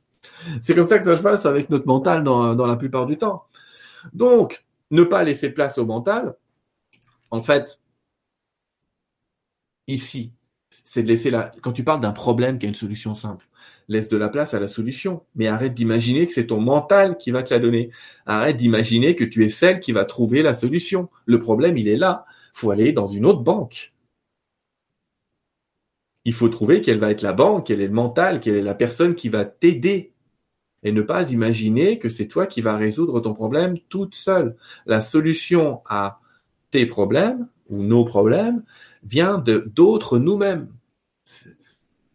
C'est 0.62 0.74
comme 0.74 0.86
ça 0.86 0.98
que 0.98 1.04
ça 1.04 1.16
se 1.16 1.22
passe 1.22 1.46
avec 1.46 1.70
notre 1.70 1.86
mental 1.86 2.22
dans, 2.22 2.54
dans 2.54 2.66
la 2.66 2.76
plupart 2.76 3.06
du 3.06 3.16
temps. 3.16 3.44
Donc, 4.12 4.64
ne 4.90 5.02
pas 5.04 5.24
laisser 5.24 5.50
place 5.50 5.78
au 5.78 5.86
mental, 5.86 6.36
en 7.30 7.38
fait, 7.42 7.80
ici, 9.86 10.32
c'est 10.70 11.02
de 11.02 11.08
laisser 11.08 11.30
la. 11.30 11.52
Quand 11.62 11.72
tu 11.72 11.84
parles 11.84 12.00
d'un 12.00 12.12
problème 12.12 12.58
qui 12.58 12.66
a 12.66 12.68
une 12.68 12.74
solution 12.74 13.14
simple, 13.14 13.46
laisse 13.88 14.08
de 14.08 14.16
la 14.16 14.28
place 14.28 14.54
à 14.54 14.60
la 14.60 14.68
solution. 14.68 15.22
Mais 15.34 15.46
arrête 15.46 15.74
d'imaginer 15.74 16.26
que 16.26 16.32
c'est 16.32 16.46
ton 16.46 16.60
mental 16.60 17.16
qui 17.18 17.30
va 17.30 17.42
te 17.42 17.52
la 17.52 17.60
donner. 17.60 17.90
Arrête 18.26 18.56
d'imaginer 18.56 19.16
que 19.16 19.24
tu 19.24 19.44
es 19.44 19.48
celle 19.48 19.80
qui 19.80 19.92
va 19.92 20.04
trouver 20.04 20.42
la 20.42 20.54
solution. 20.54 21.08
Le 21.26 21.38
problème, 21.38 21.76
il 21.76 21.88
est 21.88 21.96
là. 21.96 22.26
faut 22.52 22.70
aller 22.70 22.92
dans 22.92 23.06
une 23.06 23.26
autre 23.26 23.42
banque. 23.42 23.94
Il 26.24 26.32
faut 26.32 26.48
trouver 26.48 26.80
quelle 26.80 26.98
va 26.98 27.10
être 27.10 27.22
la 27.22 27.32
banque, 27.32 27.66
quel 27.66 27.80
est 27.80 27.86
le 27.86 27.92
mental, 27.92 28.40
quelle 28.40 28.56
est 28.56 28.62
la 28.62 28.74
personne 28.74 29.14
qui 29.14 29.28
va 29.28 29.44
t'aider. 29.44 30.12
Et 30.82 30.92
ne 30.92 31.02
pas 31.02 31.30
imaginer 31.30 31.98
que 31.98 32.08
c'est 32.08 32.28
toi 32.28 32.46
qui 32.46 32.60
vas 32.60 32.76
résoudre 32.76 33.20
ton 33.20 33.34
problème 33.34 33.78
toute 33.88 34.14
seule. 34.14 34.56
La 34.86 35.00
solution 35.00 35.80
à 35.86 36.20
tes 36.70 36.86
problèmes 36.86 37.48
ou 37.68 37.82
nos 37.82 38.04
problèmes 38.04 38.62
vient 39.02 39.38
de 39.38 39.70
d'autres 39.74 40.18
nous-mêmes. 40.18 40.68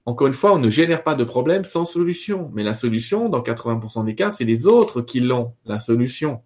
Encore 0.09 0.25
une 0.25 0.33
fois, 0.33 0.55
on 0.55 0.57
ne 0.57 0.71
génère 0.71 1.03
pas 1.03 1.13
de 1.13 1.23
problème 1.23 1.63
sans 1.63 1.85
solution. 1.85 2.49
Mais 2.55 2.63
la 2.63 2.73
solution, 2.73 3.29
dans 3.29 3.43
80% 3.43 4.05
des 4.05 4.15
cas, 4.15 4.31
c'est 4.31 4.43
les 4.43 4.65
autres 4.65 5.01
qui 5.01 5.19
l'ont, 5.19 5.53
la 5.65 5.79
solution. 5.79 6.41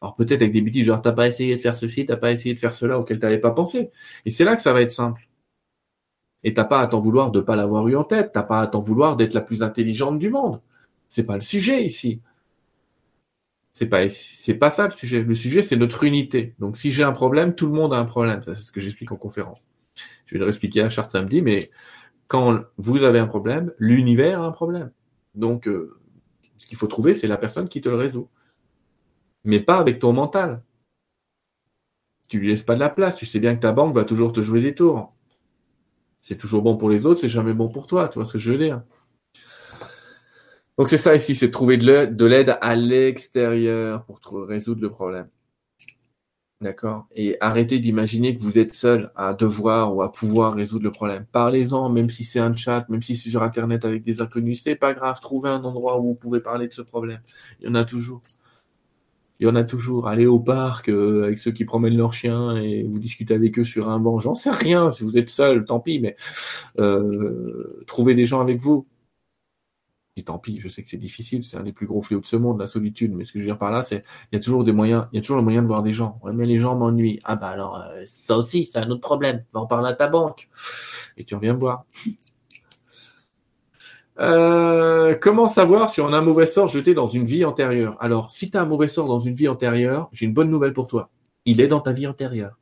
Alors 0.00 0.16
peut-être 0.16 0.40
avec 0.40 0.52
des 0.54 0.62
bêtises, 0.62 0.86
genre 0.86 1.02
t'as 1.02 1.12
pas 1.12 1.26
essayé 1.26 1.54
de 1.54 1.60
faire 1.60 1.76
ceci, 1.76 2.06
t'as 2.06 2.16
pas 2.16 2.32
essayé 2.32 2.54
de 2.54 2.58
faire 2.58 2.72
cela 2.72 2.98
auquel 2.98 3.20
t'avais 3.20 3.36
pas 3.36 3.50
pensé. 3.50 3.90
Et 4.24 4.30
c'est 4.30 4.44
là 4.44 4.56
que 4.56 4.62
ça 4.62 4.72
va 4.72 4.80
être 4.80 4.92
simple. 4.92 5.28
Et 6.42 6.54
t'as 6.54 6.64
pas 6.64 6.80
à 6.80 6.86
t'en 6.86 7.00
vouloir 7.00 7.30
de 7.30 7.40
pas 7.40 7.54
l'avoir 7.54 7.86
eu 7.86 7.96
en 7.96 8.04
tête, 8.04 8.30
t'as 8.32 8.44
pas 8.44 8.62
à 8.62 8.66
t'en 8.66 8.80
vouloir 8.80 9.14
d'être 9.16 9.34
la 9.34 9.42
plus 9.42 9.62
intelligente 9.62 10.18
du 10.18 10.30
monde. 10.30 10.62
C'est 11.10 11.24
pas 11.24 11.34
le 11.34 11.42
sujet 11.42 11.84
ici. 11.84 12.22
C'est 13.74 13.88
pas, 13.88 14.08
c'est 14.08 14.54
pas 14.54 14.70
ça 14.70 14.86
le 14.86 14.90
sujet. 14.90 15.22
Le 15.22 15.34
sujet, 15.34 15.60
c'est 15.60 15.76
notre 15.76 16.04
unité. 16.04 16.54
Donc, 16.58 16.78
si 16.78 16.92
j'ai 16.92 17.02
un 17.02 17.12
problème, 17.12 17.54
tout 17.54 17.66
le 17.66 17.72
monde 17.72 17.92
a 17.92 17.98
un 17.98 18.06
problème. 18.06 18.40
C'est 18.42 18.54
ce 18.56 18.72
que 18.72 18.80
j'explique 18.80 19.12
en 19.12 19.16
conférence. 19.16 19.66
Je 20.24 20.34
vais 20.34 20.38
le 20.38 20.44
réexpliquer 20.44 20.80
à 20.80 20.88
charte 20.88 21.12
samedi, 21.12 21.42
mais 21.42 21.58
quand 22.30 22.60
vous 22.76 23.02
avez 23.02 23.18
un 23.18 23.26
problème, 23.26 23.72
l'univers 23.78 24.40
a 24.40 24.46
un 24.46 24.52
problème. 24.52 24.92
Donc, 25.34 25.66
euh, 25.66 25.98
ce 26.58 26.66
qu'il 26.68 26.78
faut 26.78 26.86
trouver, 26.86 27.16
c'est 27.16 27.26
la 27.26 27.36
personne 27.36 27.68
qui 27.68 27.80
te 27.80 27.88
le 27.88 27.96
résout. 27.96 28.30
Mais 29.42 29.58
pas 29.58 29.78
avec 29.78 29.98
ton 29.98 30.12
mental. 30.12 30.62
Tu 32.28 32.38
lui 32.38 32.46
laisses 32.46 32.62
pas 32.62 32.76
de 32.76 32.80
la 32.80 32.88
place. 32.88 33.16
Tu 33.16 33.26
sais 33.26 33.40
bien 33.40 33.52
que 33.56 33.60
ta 33.60 33.72
banque 33.72 33.96
va 33.96 34.04
toujours 34.04 34.32
te 34.32 34.42
jouer 34.42 34.60
des 34.60 34.76
tours. 34.76 35.12
C'est 36.20 36.36
toujours 36.36 36.62
bon 36.62 36.76
pour 36.76 36.88
les 36.88 37.04
autres, 37.04 37.20
c'est 37.20 37.28
jamais 37.28 37.52
bon 37.52 37.68
pour 37.68 37.88
toi. 37.88 38.08
Tu 38.08 38.20
vois 38.20 38.26
ce 38.26 38.34
que 38.34 38.38
je 38.38 38.52
veux 38.52 38.58
dire? 38.58 38.84
Donc 40.78 40.88
c'est 40.88 40.98
ça 40.98 41.16
ici, 41.16 41.34
c'est 41.34 41.50
trouver 41.50 41.78
de 41.78 42.24
l'aide 42.26 42.58
à 42.60 42.76
l'extérieur 42.76 44.04
pour 44.04 44.20
résoudre 44.46 44.82
le 44.82 44.90
problème. 44.90 45.28
D'accord 46.60 47.06
Et 47.14 47.38
arrêtez 47.40 47.78
d'imaginer 47.78 48.36
que 48.36 48.42
vous 48.42 48.58
êtes 48.58 48.74
seul 48.74 49.10
à 49.16 49.32
devoir 49.32 49.94
ou 49.96 50.02
à 50.02 50.12
pouvoir 50.12 50.54
résoudre 50.54 50.84
le 50.84 50.90
problème. 50.90 51.24
Parlez-en, 51.32 51.88
même 51.88 52.10
si 52.10 52.22
c'est 52.22 52.38
un 52.38 52.54
chat, 52.54 52.86
même 52.90 53.02
si 53.02 53.16
c'est 53.16 53.30
sur 53.30 53.42
Internet 53.42 53.86
avec 53.86 54.02
des 54.02 54.20
inconnus, 54.20 54.60
c'est 54.62 54.74
pas 54.74 54.92
grave. 54.92 55.20
Trouvez 55.20 55.48
un 55.48 55.64
endroit 55.64 55.98
où 55.98 56.08
vous 56.08 56.14
pouvez 56.14 56.40
parler 56.40 56.68
de 56.68 56.74
ce 56.74 56.82
problème. 56.82 57.20
Il 57.60 57.66
y 57.66 57.68
en 57.70 57.74
a 57.74 57.86
toujours. 57.86 58.20
Il 59.38 59.46
y 59.46 59.48
en 59.48 59.56
a 59.56 59.64
toujours. 59.64 60.06
Allez 60.06 60.26
au 60.26 60.38
parc 60.38 60.90
euh, 60.90 61.24
avec 61.24 61.38
ceux 61.38 61.50
qui 61.50 61.64
promènent 61.64 61.96
leurs 61.96 62.12
chiens 62.12 62.54
et 62.58 62.82
vous 62.82 62.98
discutez 62.98 63.32
avec 63.32 63.58
eux 63.58 63.64
sur 63.64 63.88
un 63.88 63.98
banc. 63.98 64.20
J'en 64.20 64.34
sais 64.34 64.50
rien. 64.50 64.90
Si 64.90 65.02
vous 65.02 65.16
êtes 65.16 65.30
seul, 65.30 65.64
tant 65.64 65.80
pis. 65.80 65.98
Mais 65.98 66.14
euh, 66.78 67.82
trouvez 67.86 68.14
des 68.14 68.26
gens 68.26 68.42
avec 68.42 68.60
vous 68.60 68.86
tant 70.24 70.38
pis, 70.38 70.58
je 70.60 70.68
sais 70.68 70.82
que 70.82 70.88
c'est 70.88 70.96
difficile, 70.96 71.44
c'est 71.44 71.56
un 71.56 71.62
des 71.62 71.72
plus 71.72 71.86
gros 71.86 72.02
fléaux 72.02 72.20
de 72.20 72.26
ce 72.26 72.36
monde, 72.36 72.58
la 72.58 72.66
solitude, 72.66 73.12
mais 73.14 73.24
ce 73.24 73.32
que 73.32 73.38
je 73.38 73.44
veux 73.44 73.50
dire 73.50 73.58
par 73.58 73.70
là, 73.70 73.82
c'est 73.82 74.02
il 74.32 74.36
y 74.36 74.38
a 74.38 74.40
toujours 74.40 74.64
des 74.64 74.72
moyens, 74.72 75.06
il 75.12 75.16
y 75.16 75.18
a 75.18 75.22
toujours 75.22 75.36
le 75.36 75.42
moyen 75.42 75.62
de 75.62 75.66
voir 75.66 75.82
des 75.82 75.92
gens. 75.92 76.20
mais 76.32 76.46
les 76.46 76.58
gens 76.58 76.76
m'ennuient. 76.76 77.20
Ah 77.24 77.36
bah 77.36 77.48
alors, 77.48 77.80
euh, 77.80 78.02
ça 78.06 78.36
aussi, 78.36 78.66
c'est 78.66 78.78
un 78.78 78.90
autre 78.90 79.00
problème. 79.00 79.44
Va 79.52 79.60
en 79.60 79.66
parler 79.66 79.88
à 79.90 79.94
ta 79.94 80.08
banque. 80.08 80.48
Et 81.16 81.24
tu 81.24 81.34
reviens 81.34 81.54
me 81.54 81.60
voir. 81.60 81.84
Euh, 84.18 85.14
comment 85.18 85.48
savoir 85.48 85.88
si 85.88 86.02
on 86.02 86.12
a 86.12 86.18
un 86.18 86.22
mauvais 86.22 86.44
sort 86.44 86.68
jeté 86.68 86.92
dans 86.92 87.06
une 87.06 87.24
vie 87.24 87.44
antérieure? 87.46 87.96
Alors, 88.00 88.30
si 88.30 88.50
tu 88.50 88.58
as 88.58 88.60
un 88.60 88.66
mauvais 88.66 88.88
sort 88.88 89.08
dans 89.08 89.20
une 89.20 89.34
vie 89.34 89.48
antérieure, 89.48 90.10
j'ai 90.12 90.26
une 90.26 90.34
bonne 90.34 90.50
nouvelle 90.50 90.74
pour 90.74 90.86
toi. 90.86 91.08
Il 91.46 91.58
est 91.60 91.68
dans 91.68 91.80
ta 91.80 91.92
vie 91.92 92.06
antérieure. 92.06 92.58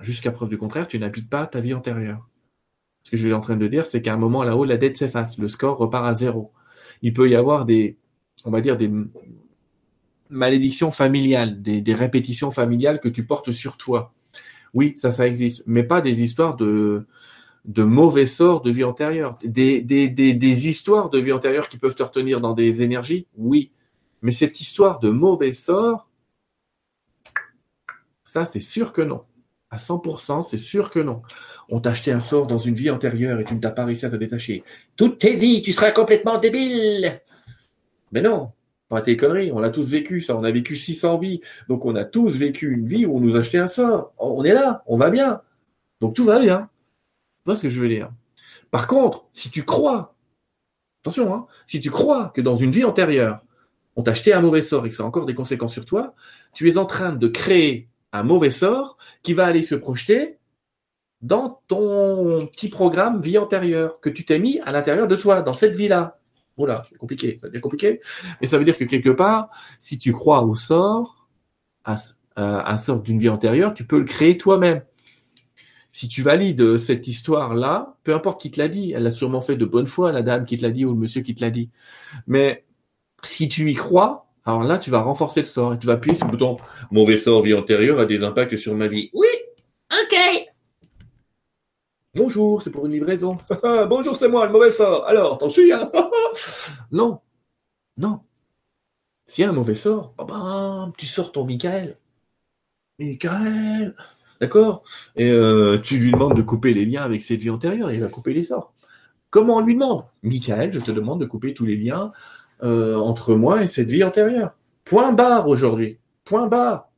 Jusqu'à 0.00 0.30
preuve 0.30 0.48
du 0.48 0.56
contraire, 0.56 0.88
tu 0.88 0.98
n'habites 0.98 1.28
pas 1.28 1.46
ta 1.46 1.60
vie 1.60 1.74
antérieure. 1.74 2.26
Ce 3.02 3.10
que 3.10 3.16
je 3.16 3.22
suis 3.22 3.32
en 3.32 3.40
train 3.40 3.56
de 3.56 3.66
dire, 3.66 3.86
c'est 3.86 4.02
qu'à 4.02 4.14
un 4.14 4.16
moment 4.16 4.42
là-haut, 4.44 4.64
la 4.64 4.76
dette 4.76 4.96
s'efface, 4.96 5.38
le 5.38 5.48
score 5.48 5.76
repart 5.76 6.06
à 6.06 6.14
zéro. 6.14 6.52
Il 7.02 7.12
peut 7.12 7.28
y 7.28 7.34
avoir 7.34 7.64
des, 7.64 7.98
on 8.44 8.50
va 8.50 8.60
dire, 8.60 8.76
des 8.76 8.90
malédictions 10.30 10.90
familiales, 10.90 11.62
des, 11.62 11.94
répétitions 11.94 12.50
familiales 12.50 13.00
que 13.00 13.08
tu 13.08 13.24
portes 13.24 13.52
sur 13.52 13.76
toi. 13.76 14.14
Oui, 14.74 14.94
ça, 14.96 15.10
ça 15.10 15.26
existe, 15.26 15.62
mais 15.66 15.82
pas 15.82 16.00
des 16.00 16.22
histoires 16.22 16.56
de, 16.56 17.06
mauvais 17.76 18.26
sorts 18.26 18.62
de 18.62 18.70
vie 18.70 18.84
antérieure. 18.84 19.38
Des, 19.44 20.68
histoires 20.68 21.10
de 21.10 21.18
vie 21.18 21.32
antérieure 21.32 21.68
qui 21.68 21.78
peuvent 21.78 21.94
te 21.94 22.02
retenir 22.02 22.40
dans 22.40 22.54
des 22.54 22.82
énergies, 22.82 23.26
oui. 23.36 23.72
Mais 24.22 24.32
cette 24.32 24.60
histoire 24.60 24.98
de 25.00 25.10
mauvais 25.10 25.52
sorts, 25.52 26.08
ça, 28.24 28.46
c'est 28.46 28.60
sûr 28.60 28.92
que 28.92 29.02
non. 29.02 29.24
À 29.72 29.78
100%, 29.78 30.42
c'est 30.42 30.58
sûr 30.58 30.90
que 30.90 30.98
non. 30.98 31.22
On 31.70 31.80
t'a 31.80 31.92
acheté 31.92 32.12
un 32.12 32.20
sort 32.20 32.46
dans 32.46 32.58
une 32.58 32.74
vie 32.74 32.90
antérieure 32.90 33.40
et 33.40 33.44
tu 33.44 33.54
ne 33.54 33.58
t'as 33.58 33.70
pas 33.70 33.86
réussi 33.86 34.04
à 34.04 34.10
te 34.10 34.16
détacher. 34.16 34.64
Toutes 34.96 35.18
tes 35.18 35.34
vies, 35.34 35.62
tu 35.62 35.72
seras 35.72 35.92
complètement 35.92 36.38
débile. 36.38 37.22
Mais 38.12 38.20
non, 38.20 38.52
pas 38.90 39.00
tes 39.00 39.16
conneries. 39.16 39.50
On 39.50 39.60
l'a 39.60 39.70
tous 39.70 39.88
vécu, 39.88 40.20
ça. 40.20 40.36
On 40.36 40.44
a 40.44 40.50
vécu 40.50 40.76
600 40.76 41.16
vies. 41.16 41.40
Donc, 41.70 41.86
on 41.86 41.96
a 41.96 42.04
tous 42.04 42.36
vécu 42.36 42.70
une 42.70 42.86
vie 42.86 43.06
où 43.06 43.16
on 43.16 43.20
nous 43.20 43.34
a 43.34 43.40
un 43.58 43.66
sort. 43.66 44.12
On 44.18 44.44
est 44.44 44.52
là, 44.52 44.82
on 44.86 44.96
va 44.96 45.08
bien. 45.08 45.40
Donc, 46.02 46.14
tout 46.14 46.26
va 46.26 46.38
bien. 46.38 46.68
Tu 47.38 47.44
vois 47.46 47.56
ce 47.56 47.62
que 47.62 47.70
je 47.70 47.80
veux 47.80 47.88
dire? 47.88 48.12
Par 48.70 48.86
contre, 48.86 49.24
si 49.32 49.50
tu 49.50 49.64
crois, 49.64 50.14
attention, 51.02 51.34
hein, 51.34 51.46
si 51.64 51.80
tu 51.80 51.90
crois 51.90 52.30
que 52.34 52.42
dans 52.42 52.56
une 52.56 52.72
vie 52.72 52.84
antérieure, 52.84 53.42
on 53.96 54.02
t'a 54.02 54.10
acheté 54.10 54.34
un 54.34 54.42
mauvais 54.42 54.60
sort 54.60 54.84
et 54.84 54.90
que 54.90 54.96
ça 54.96 55.02
a 55.02 55.06
encore 55.06 55.24
des 55.24 55.34
conséquences 55.34 55.72
sur 55.72 55.86
toi, 55.86 56.14
tu 56.52 56.68
es 56.68 56.76
en 56.76 56.84
train 56.84 57.14
de 57.14 57.26
créer 57.26 57.88
un 58.12 58.22
mauvais 58.22 58.50
sort 58.50 58.96
qui 59.22 59.34
va 59.34 59.46
aller 59.46 59.62
se 59.62 59.74
projeter 59.74 60.38
dans 61.22 61.62
ton 61.68 62.46
petit 62.48 62.68
programme 62.68 63.20
vie 63.20 63.38
antérieure 63.38 64.00
que 64.00 64.10
tu 64.10 64.24
t'es 64.24 64.38
mis 64.38 64.58
à 64.60 64.72
l'intérieur 64.72 65.08
de 65.08 65.16
toi, 65.16 65.42
dans 65.42 65.52
cette 65.52 65.74
vie-là. 65.74 66.18
Voilà, 66.56 66.82
c'est 66.88 66.98
compliqué, 66.98 67.38
ça 67.40 67.48
devient 67.48 67.60
compliqué. 67.60 68.00
Mais 68.40 68.46
ça 68.46 68.58
veut 68.58 68.64
dire 68.64 68.76
que 68.76 68.84
quelque 68.84 69.10
part, 69.10 69.48
si 69.78 69.98
tu 69.98 70.12
crois 70.12 70.42
au 70.42 70.54
sort, 70.54 71.28
à, 71.84 71.94
un 72.36 72.76
sort 72.76 73.00
d'une 73.00 73.18
vie 73.18 73.28
antérieure, 73.28 73.72
tu 73.74 73.84
peux 73.84 73.98
le 73.98 74.04
créer 74.04 74.36
toi-même. 74.36 74.82
Si 75.92 76.08
tu 76.08 76.22
valides 76.22 76.78
cette 76.78 77.06
histoire-là, 77.06 77.96
peu 78.02 78.14
importe 78.14 78.40
qui 78.40 78.50
te 78.50 78.58
l'a 78.58 78.68
dit, 78.68 78.92
elle 78.92 79.02
l'a 79.02 79.10
sûrement 79.10 79.42
fait 79.42 79.56
de 79.56 79.64
bonne 79.64 79.86
foi, 79.86 80.10
la 80.10 80.22
dame 80.22 80.46
qui 80.46 80.56
te 80.56 80.62
l'a 80.62 80.70
dit 80.70 80.84
ou 80.84 80.92
le 80.92 80.98
monsieur 80.98 81.20
qui 81.20 81.34
te 81.34 81.44
l'a 81.44 81.50
dit. 81.50 81.70
Mais 82.26 82.64
si 83.22 83.48
tu 83.48 83.70
y 83.70 83.74
crois, 83.74 84.31
alors 84.44 84.64
là, 84.64 84.78
tu 84.78 84.90
vas 84.90 85.02
renforcer 85.02 85.40
le 85.40 85.46
sort 85.46 85.74
et 85.74 85.78
tu 85.78 85.86
vas 85.86 85.94
appuyer 85.94 86.16
sur 86.16 86.26
le 86.26 86.32
bouton 86.32 86.56
mauvais 86.90 87.16
sort 87.16 87.42
vie 87.42 87.54
antérieure 87.54 88.00
a 88.00 88.06
des 88.06 88.24
impacts 88.24 88.56
sur 88.56 88.74
ma 88.74 88.88
vie. 88.88 89.10
Oui, 89.12 89.28
ok. 89.92 90.48
Bonjour, 92.14 92.62
c'est 92.62 92.70
pour 92.70 92.86
une 92.86 92.92
livraison. 92.92 93.38
Bonjour, 93.88 94.16
c'est 94.16 94.28
moi, 94.28 94.46
le 94.46 94.52
mauvais 94.52 94.70
sort. 94.70 95.06
Alors, 95.06 95.38
t'en 95.38 95.48
suis, 95.48 95.72
hein 95.72 95.90
Non, 96.92 97.20
non. 97.96 98.20
S'il 99.26 99.44
y 99.44 99.46
a 99.46 99.50
un 99.50 99.54
mauvais 99.54 99.76
sort, 99.76 100.14
ben, 100.18 100.92
tu 100.98 101.06
sors 101.06 101.32
ton 101.32 101.44
Michael. 101.44 101.96
Michael 102.98 103.94
D'accord? 104.40 104.82
Et 105.14 105.30
euh, 105.30 105.78
tu 105.78 105.98
lui 105.98 106.10
demandes 106.10 106.36
de 106.36 106.42
couper 106.42 106.74
les 106.74 106.84
liens 106.84 107.02
avec 107.02 107.22
cette 107.22 107.40
vie 107.40 107.50
antérieure 107.50 107.90
et 107.90 107.94
il 107.94 108.00
va 108.00 108.08
couper 108.08 108.34
les 108.34 108.42
sorts. 108.42 108.74
Comment 109.30 109.58
on 109.58 109.60
lui 109.60 109.74
demande? 109.74 110.04
Michael, 110.24 110.72
je 110.72 110.80
te 110.80 110.90
demande 110.90 111.20
de 111.20 111.26
couper 111.26 111.54
tous 111.54 111.64
les 111.64 111.76
liens 111.76 112.12
euh, 112.62 112.96
entre 112.96 113.34
moi 113.34 113.62
et 113.62 113.66
cette 113.66 113.88
vie 113.88 114.04
antérieure. 114.04 114.54
Point 114.84 115.12
barre 115.12 115.48
aujourd'hui. 115.48 115.98
Point 116.24 116.46
barre. 116.46 116.90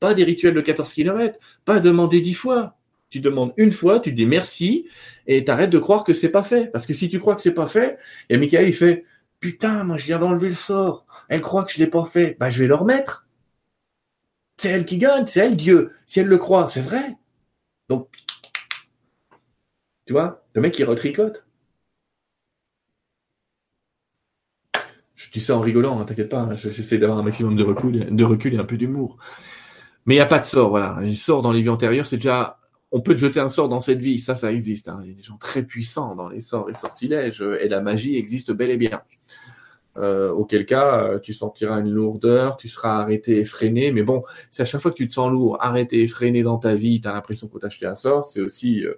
Pas 0.00 0.14
des 0.14 0.24
rituels 0.24 0.54
de 0.54 0.60
14 0.60 0.92
km. 0.92 1.38
Pas 1.64 1.80
demander 1.80 2.20
dix 2.20 2.34
fois. 2.34 2.76
Tu 3.10 3.20
demandes 3.20 3.52
une 3.58 3.72
fois, 3.72 4.00
tu 4.00 4.12
dis 4.12 4.26
merci 4.26 4.86
et 5.26 5.44
t'arrêtes 5.44 5.70
de 5.70 5.78
croire 5.78 6.02
que 6.02 6.14
c'est 6.14 6.30
pas 6.30 6.42
fait. 6.42 6.70
Parce 6.72 6.86
que 6.86 6.94
si 6.94 7.10
tu 7.10 7.20
crois 7.20 7.34
que 7.34 7.42
c'est 7.42 7.52
pas 7.52 7.66
fait, 7.66 7.98
et 8.30 8.38
Michael 8.38 8.68
il 8.68 8.72
fait 8.72 9.04
putain, 9.38 9.84
moi 9.84 9.98
je 9.98 10.06
viens 10.06 10.18
d'enlever 10.18 10.48
le 10.48 10.54
sort. 10.54 11.04
Elle 11.28 11.42
croit 11.42 11.64
que 11.64 11.72
je 11.72 11.78
l'ai 11.78 11.86
pas 11.86 12.04
fait. 12.06 12.36
Bah 12.40 12.48
je 12.48 12.60
vais 12.60 12.66
le 12.66 12.74
remettre. 12.74 13.26
C'est 14.56 14.70
elle 14.70 14.84
qui 14.86 14.96
gagne, 14.98 15.26
c'est 15.26 15.40
elle 15.40 15.56
Dieu. 15.56 15.92
Si 16.06 16.20
elle 16.20 16.26
le 16.26 16.38
croit, 16.38 16.68
c'est 16.68 16.80
vrai. 16.80 17.16
Donc, 17.88 18.08
tu 20.06 20.12
vois, 20.12 20.44
le 20.54 20.60
mec 20.62 20.78
il 20.78 20.84
retricote. 20.84 21.44
Je 25.14 25.21
dis 25.32 25.40
ça 25.40 25.56
en 25.56 25.60
rigolant, 25.60 26.00
hein, 26.00 26.04
t'inquiète 26.04 26.28
pas, 26.28 26.42
hein, 26.42 26.52
j'essaie 26.52 26.98
d'avoir 26.98 27.18
un 27.18 27.22
maximum 27.22 27.56
de 27.56 27.62
recul, 27.62 28.54
et 28.54 28.58
un 28.58 28.64
peu 28.64 28.76
d'humour. 28.76 29.16
Mais 30.06 30.14
il 30.14 30.18
n'y 30.18 30.22
a 30.22 30.26
pas 30.26 30.38
de 30.38 30.44
sort, 30.44 30.70
voilà. 30.70 30.96
Un 30.96 31.12
sort 31.12 31.42
dans 31.42 31.52
les 31.52 31.62
vies 31.62 31.68
antérieures, 31.68 32.06
c'est 32.06 32.16
déjà. 32.16 32.58
On 32.90 33.00
peut 33.00 33.14
te 33.14 33.20
jeter 33.20 33.40
un 33.40 33.48
sort 33.48 33.68
dans 33.68 33.80
cette 33.80 34.00
vie, 34.00 34.18
ça, 34.18 34.34
ça 34.34 34.52
existe. 34.52 34.88
Hein. 34.88 35.00
Il 35.02 35.10
y 35.10 35.12
a 35.12 35.16
des 35.16 35.22
gens 35.22 35.38
très 35.38 35.62
puissants 35.62 36.14
dans 36.14 36.28
les 36.28 36.42
sorts 36.42 36.68
et 36.68 36.74
sortilèges, 36.74 37.42
et 37.60 37.68
la 37.68 37.80
magie 37.80 38.16
existe 38.16 38.52
bel 38.52 38.70
et 38.70 38.76
bien. 38.76 39.02
Euh, 39.98 40.30
auquel 40.30 40.64
cas, 40.64 41.04
euh, 41.04 41.18
tu 41.18 41.34
sentiras 41.34 41.80
une 41.80 41.90
lourdeur, 41.90 42.56
tu 42.56 42.68
seras 42.68 43.00
arrêté 43.00 43.38
et 43.38 43.44
freiné. 43.44 43.92
Mais 43.92 44.02
bon, 44.02 44.24
c'est 44.50 44.62
à 44.62 44.66
chaque 44.66 44.80
fois 44.80 44.90
que 44.90 44.96
tu 44.96 45.08
te 45.08 45.14
sens 45.14 45.30
lourd, 45.30 45.58
arrêté 45.60 46.02
et 46.02 46.06
freiné 46.06 46.42
dans 46.42 46.58
ta 46.58 46.74
vie, 46.74 47.00
tu 47.00 47.08
as 47.08 47.12
l'impression 47.12 47.48
qu'on 47.48 47.58
t'a 47.58 47.66
acheté 47.66 47.86
un 47.86 47.94
sort, 47.94 48.24
c'est 48.24 48.40
aussi 48.40 48.84
euh, 48.84 48.94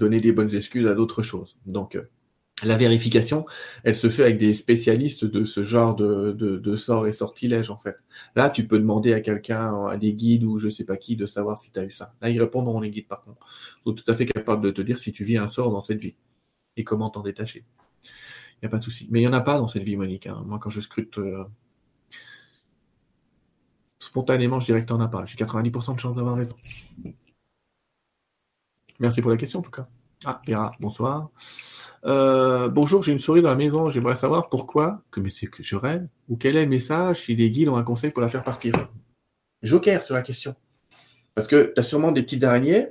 donner 0.00 0.20
des 0.20 0.32
bonnes 0.32 0.54
excuses 0.54 0.86
à 0.86 0.94
d'autres 0.94 1.22
choses. 1.22 1.56
Donc, 1.66 1.96
la 2.62 2.76
vérification, 2.76 3.46
elle 3.84 3.94
se 3.94 4.08
fait 4.08 4.22
avec 4.22 4.38
des 4.38 4.52
spécialistes 4.52 5.24
de 5.24 5.44
ce 5.44 5.62
genre 5.62 5.94
de, 5.96 6.32
de, 6.32 6.76
sorts 6.76 7.06
et 7.06 7.12
sortilèges, 7.12 7.70
en 7.70 7.76
fait. 7.76 7.96
Là, 8.36 8.50
tu 8.50 8.66
peux 8.66 8.78
demander 8.78 9.12
à 9.12 9.20
quelqu'un, 9.20 9.86
à 9.86 9.96
des 9.96 10.12
guides 10.12 10.44
ou 10.44 10.58
je 10.58 10.68
sais 10.68 10.84
pas 10.84 10.96
qui, 10.96 11.16
de 11.16 11.26
savoir 11.26 11.58
si 11.58 11.72
tu 11.72 11.78
as 11.78 11.84
eu 11.84 11.90
ça. 11.90 12.14
Là, 12.20 12.30
ils 12.30 12.40
répondent 12.40 12.66
non, 12.66 12.80
les 12.80 12.90
guides, 12.90 13.08
par 13.08 13.22
contre. 13.22 13.46
Ils 13.80 13.82
sont 13.84 13.94
tout 13.94 14.10
à 14.10 14.14
fait 14.14 14.26
capables 14.26 14.62
de 14.62 14.70
te 14.70 14.82
dire 14.82 14.98
si 14.98 15.12
tu 15.12 15.24
vis 15.24 15.36
un 15.36 15.46
sort 15.46 15.70
dans 15.70 15.80
cette 15.80 16.00
vie 16.00 16.14
et 16.76 16.84
comment 16.84 17.10
t'en 17.10 17.22
détacher. 17.22 17.64
Il 18.04 18.64
n'y 18.64 18.66
a 18.66 18.70
pas 18.70 18.78
de 18.78 18.84
souci. 18.84 19.08
Mais 19.10 19.20
il 19.20 19.22
n'y 19.22 19.28
en 19.28 19.32
a 19.32 19.40
pas 19.40 19.58
dans 19.58 19.68
cette 19.68 19.82
vie, 19.82 19.96
Monique. 19.96 20.26
Hein. 20.26 20.42
Moi, 20.46 20.58
quand 20.60 20.70
je 20.70 20.80
scrute 20.80 21.18
euh, 21.18 21.44
spontanément, 23.98 24.60
je 24.60 24.66
dirais 24.66 24.80
que 24.80 24.86
tu 24.86 24.92
n'en 24.92 25.00
as 25.00 25.08
pas. 25.08 25.24
J'ai 25.24 25.36
90% 25.36 25.96
de 25.96 26.00
chance 26.00 26.14
d'avoir 26.16 26.36
raison. 26.36 26.56
Merci 29.00 29.20
pour 29.20 29.30
la 29.30 29.36
question, 29.36 29.58
en 29.58 29.62
tout 29.62 29.70
cas. 29.70 29.88
Ah, 30.24 30.40
Vera, 30.46 30.70
bonsoir. 30.78 31.30
Euh, 32.04 32.68
bonjour, 32.68 33.02
j'ai 33.02 33.12
une 33.12 33.18
souris 33.18 33.42
dans 33.42 33.48
la 33.48 33.56
maison. 33.56 33.90
J'aimerais 33.90 34.14
savoir 34.14 34.48
pourquoi, 34.48 35.02
que, 35.10 35.18
mais 35.18 35.30
que 35.30 35.62
je 35.64 35.74
rêve, 35.74 36.06
ou 36.28 36.36
quel 36.36 36.56
est 36.56 36.64
le 36.64 36.70
message 36.70 37.24
si 37.24 37.34
les 37.34 37.50
guides 37.50 37.68
ont 37.68 37.76
un 37.76 37.82
conseil 37.82 38.10
pour 38.10 38.22
la 38.22 38.28
faire 38.28 38.44
partir? 38.44 38.72
Joker 39.62 40.02
sur 40.02 40.14
la 40.14 40.22
question. 40.22 40.54
Parce 41.34 41.48
que 41.48 41.72
tu 41.74 41.82
sûrement 41.82 42.12
des 42.12 42.22
petites 42.22 42.44
araignées, 42.44 42.88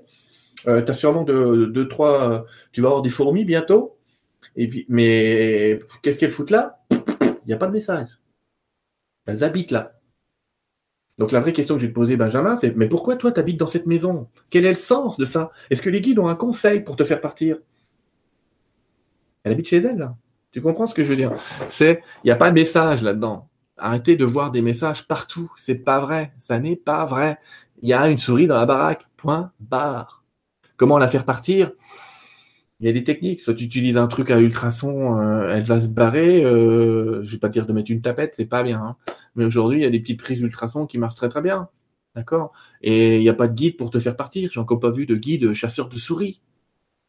euh, 0.67 0.81
tu 0.81 0.93
sûrement 0.93 1.23
deux, 1.23 1.87
trois. 1.87 2.45
tu 2.73 2.81
vas 2.81 2.89
avoir 2.89 3.01
des 3.01 3.09
fourmis 3.09 3.45
bientôt. 3.45 3.97
Et 4.57 4.67
puis, 4.67 4.85
mais 4.89 5.79
qu'est-ce 6.01 6.19
qu'elles 6.19 6.31
foutent 6.31 6.49
là? 6.49 6.83
Il 6.91 7.47
n'y 7.47 7.53
a 7.53 7.57
pas 7.57 7.67
de 7.67 7.71
message. 7.71 8.09
Elles 9.25 9.43
habitent 9.43 9.71
là. 9.71 10.00
Donc 11.17 11.31
la 11.31 11.39
vraie 11.39 11.53
question 11.53 11.75
que 11.75 11.81
je 11.81 11.85
vais 11.85 11.91
te 11.91 11.95
poser, 11.95 12.17
Benjamin, 12.17 12.55
c'est 12.55 12.75
mais 12.75 12.87
pourquoi 12.87 13.15
toi 13.15 13.31
tu 13.31 13.39
habites 13.39 13.59
dans 13.59 13.67
cette 13.67 13.85
maison? 13.85 14.27
Quel 14.49 14.65
est 14.65 14.69
le 14.69 14.75
sens 14.75 15.17
de 15.17 15.25
ça? 15.25 15.51
Est-ce 15.69 15.81
que 15.81 15.89
les 15.89 16.01
guides 16.01 16.19
ont 16.19 16.27
un 16.27 16.35
conseil 16.35 16.81
pour 16.81 16.95
te 16.95 17.03
faire 17.03 17.21
partir? 17.21 17.57
Elle 19.43 19.51
habite 19.51 19.67
chez 19.67 19.77
elle, 19.77 19.97
là. 19.97 20.15
Tu 20.51 20.61
comprends 20.61 20.87
ce 20.87 20.93
que 20.93 21.03
je 21.03 21.09
veux 21.09 21.15
dire? 21.15 21.33
C'est, 21.69 22.01
il 22.23 22.27
n'y 22.27 22.31
a 22.31 22.35
pas 22.35 22.49
de 22.49 22.55
message 22.55 23.03
là-dedans. 23.03 23.47
Arrêtez 23.77 24.15
de 24.15 24.25
voir 24.25 24.51
des 24.51 24.61
messages 24.61 25.07
partout. 25.07 25.51
C'est 25.57 25.75
pas 25.75 25.99
vrai. 25.99 26.33
Ça 26.39 26.59
n'est 26.59 26.75
pas 26.75 27.05
vrai. 27.05 27.37
Il 27.81 27.89
y 27.89 27.93
a 27.93 28.09
une 28.09 28.17
souris 28.17 28.47
dans 28.47 28.57
la 28.57 28.65
baraque. 28.65 29.07
Point 29.17 29.51
barre. 29.59 30.23
Comment 30.77 30.97
la 30.97 31.07
faire 31.07 31.25
partir? 31.25 31.71
Il 32.81 32.87
y 32.87 32.89
a 32.89 32.93
des 32.93 33.03
techniques. 33.03 33.41
Soit 33.41 33.53
tu 33.53 33.63
utilises 33.63 33.97
un 33.97 34.07
truc 34.07 34.31
à 34.31 34.39
ultrasons, 34.39 35.19
euh, 35.19 35.55
elle 35.55 35.63
va 35.63 35.79
se 35.79 35.87
barrer. 35.87 36.43
Euh, 36.43 37.23
je 37.23 37.31
vais 37.31 37.37
pas 37.37 37.49
dire 37.49 37.67
de 37.67 37.73
mettre 37.73 37.91
une 37.91 38.01
tapette, 38.01 38.33
c'est 38.35 38.45
pas 38.45 38.63
bien. 38.63 38.81
Hein. 38.81 38.97
Mais 39.35 39.45
aujourd'hui, 39.45 39.79
il 39.79 39.83
y 39.83 39.85
a 39.85 39.89
des 39.91 39.99
petites 39.99 40.19
prises 40.19 40.41
ultrasons 40.41 40.87
qui 40.87 40.97
marchent 40.97 41.15
très 41.15 41.29
très 41.29 41.41
bien. 41.41 41.69
D'accord? 42.15 42.51
Et 42.81 43.17
il 43.17 43.21
n'y 43.21 43.29
a 43.29 43.33
pas 43.35 43.47
de 43.47 43.53
guide 43.53 43.77
pour 43.77 43.91
te 43.91 43.99
faire 43.99 44.15
partir. 44.17 44.49
J'ai 44.51 44.59
encore 44.59 44.79
pas 44.79 44.89
vu 44.89 45.05
de 45.05 45.15
guide 45.15 45.53
chasseur 45.53 45.89
de 45.89 45.97
souris. 45.97 46.41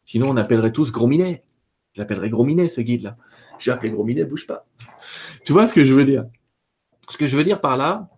Sinon, 0.05 0.29
on 0.29 0.37
appellerait 0.37 0.73
tous 0.73 0.93
Gros 0.93 1.07
Minet. 1.07 1.43
Je 1.95 2.01
l'appellerais 2.01 2.31
Gros 2.31 2.45
Minet, 2.45 2.69
ce 2.69 2.83
guide-là. 2.83 3.17
Je 3.59 3.71
vais 3.71 3.75
appeler 3.75 3.93
Gros 3.93 4.05
Minet, 4.05 4.25
bouge 4.25 4.47
pas. 4.47 4.67
Tu 5.45 5.53
vois 5.53 5.67
ce 5.67 5.73
que 5.73 5.85
je 5.85 5.95
veux 5.95 6.05
dire? 6.05 6.27
Ce 7.09 7.17
que 7.17 7.27
je 7.27 7.37
veux 7.37 7.45
dire 7.45 7.61
par 7.61 7.77
là, 7.77 8.11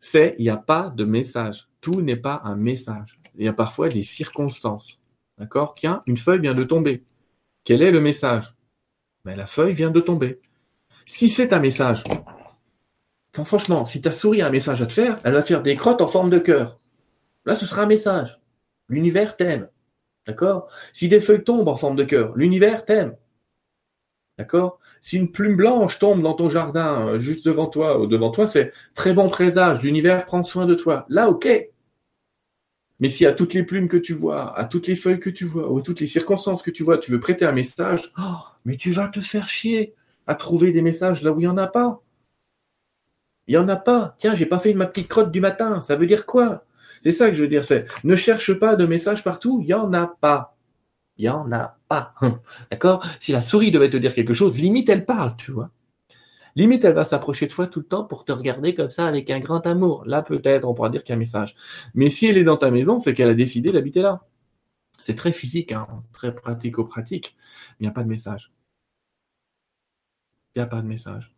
c'est 0.00 0.36
il 0.38 0.42
n'y 0.42 0.50
a 0.50 0.56
pas 0.56 0.90
de 0.90 1.04
message. 1.04 1.68
Tout 1.80 2.00
n'est 2.00 2.16
pas 2.16 2.40
un 2.44 2.54
message. 2.54 3.18
Il 3.36 3.44
y 3.44 3.48
a 3.48 3.52
parfois 3.52 3.88
des 3.88 4.04
circonstances. 4.04 5.00
D'accord? 5.38 5.74
Tiens, 5.74 6.00
une 6.06 6.16
feuille 6.16 6.40
vient 6.40 6.54
de 6.54 6.64
tomber. 6.64 7.04
Quel 7.64 7.82
est 7.82 7.90
le 7.90 8.00
message? 8.00 8.54
Ben, 9.24 9.36
La 9.36 9.46
feuille 9.46 9.74
vient 9.74 9.90
de 9.90 10.00
tomber. 10.00 10.40
Si 11.04 11.28
c'est 11.28 11.52
un 11.52 11.60
message, 11.60 12.02
franchement, 13.44 13.86
si 13.86 14.00
ta 14.00 14.12
souris 14.12 14.42
a 14.42 14.46
un 14.46 14.50
message 14.50 14.82
à 14.82 14.86
te 14.86 14.92
faire, 14.92 15.18
elle 15.24 15.34
va 15.34 15.42
faire 15.42 15.62
des 15.62 15.76
crottes 15.76 16.00
en 16.00 16.08
forme 16.08 16.30
de 16.30 16.38
cœur. 16.38 16.80
Là, 17.44 17.54
ce 17.54 17.66
sera 17.66 17.82
un 17.82 17.86
message. 17.86 18.40
L'univers 18.88 19.36
t'aime. 19.36 19.68
D'accord? 20.26 20.68
Si 20.92 21.08
des 21.08 21.20
feuilles 21.20 21.44
tombent 21.44 21.68
en 21.68 21.76
forme 21.76 21.96
de 21.96 22.04
cœur, 22.04 22.36
l'univers 22.36 22.84
t'aime. 22.84 23.16
D'accord? 24.38 24.78
Si 25.00 25.16
une 25.16 25.30
plume 25.30 25.56
blanche 25.56 25.98
tombe 25.98 26.22
dans 26.22 26.34
ton 26.34 26.48
jardin, 26.48 27.08
euh, 27.08 27.18
juste 27.18 27.46
devant 27.46 27.66
toi 27.66 28.00
ou 28.00 28.06
devant 28.06 28.30
toi, 28.30 28.48
c'est 28.48 28.72
très 28.94 29.14
bon 29.14 29.28
présage, 29.28 29.82
l'univers 29.82 30.24
prend 30.26 30.42
soin 30.42 30.66
de 30.66 30.74
toi. 30.74 31.06
Là, 31.08 31.28
ok. 31.28 31.48
Mais 33.00 33.08
si 33.08 33.26
à 33.26 33.32
toutes 33.32 33.52
les 33.54 33.62
plumes 33.62 33.88
que 33.88 33.96
tu 33.96 34.14
vois, 34.14 34.58
à 34.58 34.64
toutes 34.64 34.86
les 34.86 34.96
feuilles 34.96 35.20
que 35.20 35.30
tu 35.30 35.44
vois, 35.44 35.70
ou 35.70 35.78
à 35.78 35.82
toutes 35.82 36.00
les 36.00 36.06
circonstances 36.06 36.62
que 36.62 36.70
tu 36.70 36.82
vois, 36.82 36.98
tu 36.98 37.10
veux 37.10 37.20
prêter 37.20 37.44
un 37.44 37.52
message, 37.52 38.12
oh, 38.18 38.38
mais 38.64 38.76
tu 38.76 38.90
vas 38.90 39.08
te 39.08 39.20
faire 39.20 39.48
chier 39.48 39.94
à 40.26 40.34
trouver 40.34 40.72
des 40.72 40.82
messages 40.82 41.22
là 41.22 41.32
où 41.32 41.36
il 41.36 41.42
n'y 41.42 41.46
en 41.46 41.58
a 41.58 41.66
pas. 41.66 42.02
Il 43.46 43.52
n'y 43.52 43.58
en 43.58 43.68
a 43.68 43.76
pas. 43.76 44.16
Tiens, 44.18 44.34
j'ai 44.34 44.46
pas 44.46 44.58
fait 44.58 44.74
ma 44.74 44.86
petite 44.86 45.08
crotte 45.08 45.30
du 45.30 45.40
matin. 45.40 45.80
Ça 45.80 45.96
veut 45.96 46.06
dire 46.06 46.26
quoi? 46.26 46.64
C'est 47.02 47.12
ça 47.12 47.28
que 47.28 47.36
je 47.36 47.42
veux 47.42 47.48
dire. 47.48 47.64
C'est 47.64 47.86
ne 48.02 48.16
cherche 48.16 48.54
pas 48.54 48.76
de 48.76 48.86
messages 48.86 49.22
partout. 49.22 49.60
Il 49.62 49.66
n'y 49.66 49.74
en 49.74 49.92
a 49.92 50.06
pas. 50.06 50.56
Il 51.16 51.22
n'y 51.22 51.28
en 51.28 51.50
a 51.52 51.78
pas. 51.88 52.14
D'accord? 52.70 53.06
Si 53.20 53.32
la 53.32 53.42
souris 53.42 53.70
devait 53.70 53.90
te 53.90 53.96
dire 53.96 54.14
quelque 54.14 54.34
chose, 54.34 54.58
limite 54.58 54.88
elle 54.88 55.04
parle, 55.04 55.36
tu 55.36 55.52
vois. 55.52 55.70
Limite, 56.56 56.84
elle 56.84 56.94
va 56.94 57.04
s'approcher 57.04 57.46
de 57.46 57.52
toi 57.52 57.66
tout 57.68 57.80
le 57.80 57.86
temps 57.86 58.04
pour 58.04 58.24
te 58.24 58.32
regarder 58.32 58.74
comme 58.74 58.90
ça 58.90 59.06
avec 59.06 59.30
un 59.30 59.40
grand 59.40 59.66
amour. 59.66 60.04
Là, 60.06 60.22
peut-être, 60.22 60.64
on 60.66 60.74
pourra 60.74 60.90
dire 60.90 61.02
qu'il 61.04 61.10
y 61.10 61.12
a 61.12 61.16
un 61.16 61.18
message. 61.18 61.54
Mais 61.94 62.08
si 62.10 62.26
elle 62.26 62.38
est 62.38 62.44
dans 62.44 62.56
ta 62.56 62.70
maison, 62.70 62.98
c'est 63.00 63.14
qu'elle 63.14 63.28
a 63.30 63.34
décidé 63.34 63.72
d'habiter 63.72 64.02
là. 64.02 64.26
C'est 65.00 65.16
très 65.16 65.32
physique, 65.32 65.72
hein, 65.72 65.86
très 66.12 66.34
pratico-pratique. 66.34 67.36
Il 67.80 67.84
n'y 67.84 67.88
a 67.88 67.92
pas 67.92 68.02
de 68.04 68.08
message. 68.08 68.52
Il 70.56 70.58
n'y 70.58 70.62
a 70.62 70.66
pas 70.66 70.82
de 70.82 70.88
message 70.88 71.36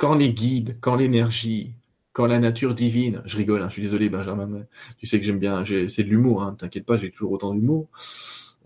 quand 0.00 0.14
les 0.14 0.32
guides, 0.32 0.78
quand 0.80 0.96
l'énergie, 0.96 1.74
quand 2.14 2.26
la 2.26 2.38
nature 2.38 2.74
divine, 2.74 3.22
je 3.26 3.36
rigole, 3.36 3.60
hein, 3.62 3.68
je 3.68 3.74
suis 3.74 3.82
désolé 3.82 4.08
Benjamin, 4.08 4.64
tu 4.96 5.06
sais 5.06 5.20
que 5.20 5.26
j'aime 5.26 5.38
bien, 5.38 5.62
c'est 5.66 6.04
de 6.04 6.08
l'humour, 6.08 6.42
hein, 6.42 6.56
t'inquiète 6.58 6.86
pas, 6.86 6.96
j'ai 6.96 7.10
toujours 7.10 7.32
autant 7.32 7.54
d'humour, 7.54 7.90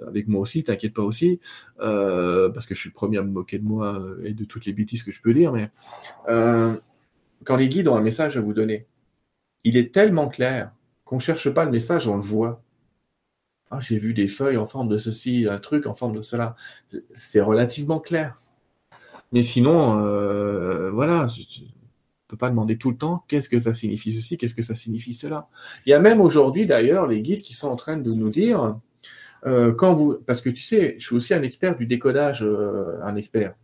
avec 0.07 0.29
moi 0.29 0.41
aussi, 0.41 0.65
t'inquiète 0.65 0.95
pas 0.95 1.03
aussi, 1.03 1.41
euh, 1.81 2.49
parce 2.51 2.67
que 2.67 2.75
je 2.75 2.81
suis 2.81 2.91
le 2.91 2.95
premier 2.95 3.19
à 3.19 3.23
me 3.23 3.31
moquer 3.31 3.59
de 3.59 3.65
moi 3.65 3.99
euh, 3.99 4.23
et 4.25 4.33
de 4.33 4.45
toutes 4.45 4.67
les 4.67 4.73
bêtises 4.73 5.03
que 5.03 5.13
je 5.13 5.21
peux 5.21 5.33
dire, 5.33 5.53
mais 5.53 5.71
euh, 6.29 6.75
quand 7.45 7.57
les 7.57 7.69
guides 7.69 7.89
ont 7.89 7.97
un 7.97 8.03
message 8.03 8.37
à 8.37 8.41
vous 8.41 8.55
donner, 8.55 8.87
il 9.65 9.77
est 9.77 9.95
tellement 9.95 10.29
clair 10.29 10.73
qu'on 11.05 11.17
ne 11.17 11.21
cherche 11.21 11.51
pas 11.51 11.65
le 11.65 11.71
message, 11.71 12.09
on 12.09 12.17
le 12.17 12.23
voit. 12.23 12.63
Ah, 13.71 13.81
j'ai 13.81 13.99
vu 13.99 14.15
des 14.15 14.29
feuilles 14.29 14.57
en 14.57 14.67
forme 14.67 14.89
de 14.89 14.99
ceci, 14.99 15.47
un 15.49 15.59
truc 15.59 15.87
en 15.87 15.95
forme 15.95 16.15
de 16.15 16.23
cela. 16.23 16.55
C'est 17.15 17.41
relativement 17.41 17.99
clair. 17.99 18.41
Mais 19.33 19.43
sinon, 19.43 19.99
euh, 19.99 20.91
voilà, 20.91 21.27
je 21.27 21.41
ne 21.41 21.67
peux 22.29 22.37
pas 22.37 22.51
demander 22.51 22.79
tout 22.79 22.91
le 22.91 22.97
temps 22.97 23.25
qu'est-ce 23.27 23.49
que 23.49 23.59
ça 23.59 23.75
signifie 23.75 24.13
ceci, 24.13 24.37
qu'est-ce 24.39 24.55
que 24.55 24.63
ça 24.63 24.75
signifie 24.75 25.15
cela. 25.15 25.49
Il 25.87 25.91
y 25.91 25.93
a 25.93 25.99
même 25.99 26.21
aujourd'hui 26.21 26.67
d'ailleurs 26.67 27.07
les 27.07 27.21
guides 27.21 27.43
qui 27.43 27.55
sont 27.55 27.69
en 27.69 27.77
train 27.77 27.97
de 27.97 28.11
nous 28.11 28.29
dire 28.29 28.79
euh, 29.47 29.73
quand 29.73 29.95
vous, 29.95 30.15
parce 30.27 30.41
que 30.41 30.51
tu 30.51 30.63
sais, 30.63 30.97
je 30.99 31.07
suis 31.07 31.17
aussi 31.17 31.35
un 31.35 31.43
expert 31.43 31.77
du 31.77 31.87
décodage, 31.87 32.43
euh, 32.43 32.99
un 33.03 33.17
expert. 33.17 33.55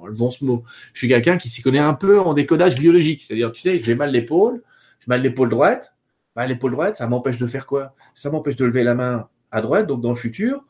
Enlevons 0.00 0.30
ce 0.30 0.44
mot. 0.44 0.64
Je 0.92 0.98
suis 0.98 1.08
quelqu'un 1.08 1.38
qui 1.38 1.48
s'y 1.48 1.62
connaît 1.62 1.78
un 1.78 1.94
peu 1.94 2.20
en 2.20 2.34
décodage 2.34 2.76
biologique, 2.78 3.22
c'est-à-dire, 3.22 3.52
tu 3.52 3.62
sais, 3.62 3.80
j'ai 3.80 3.94
mal 3.94 4.10
l'épaule, 4.10 4.62
j'ai 5.00 5.06
mal 5.08 5.22
l'épaule 5.22 5.50
droite. 5.50 5.94
Bah, 6.34 6.46
l'épaule 6.46 6.72
droite, 6.72 6.98
ça 6.98 7.06
m'empêche 7.06 7.38
de 7.38 7.46
faire 7.46 7.64
quoi? 7.66 7.94
Ça 8.14 8.30
m'empêche 8.30 8.56
de 8.56 8.66
lever 8.66 8.84
la 8.84 8.94
main 8.94 9.28
à 9.50 9.62
droite, 9.62 9.86
donc 9.86 10.02
dans 10.02 10.10
le 10.10 10.16
futur, 10.16 10.64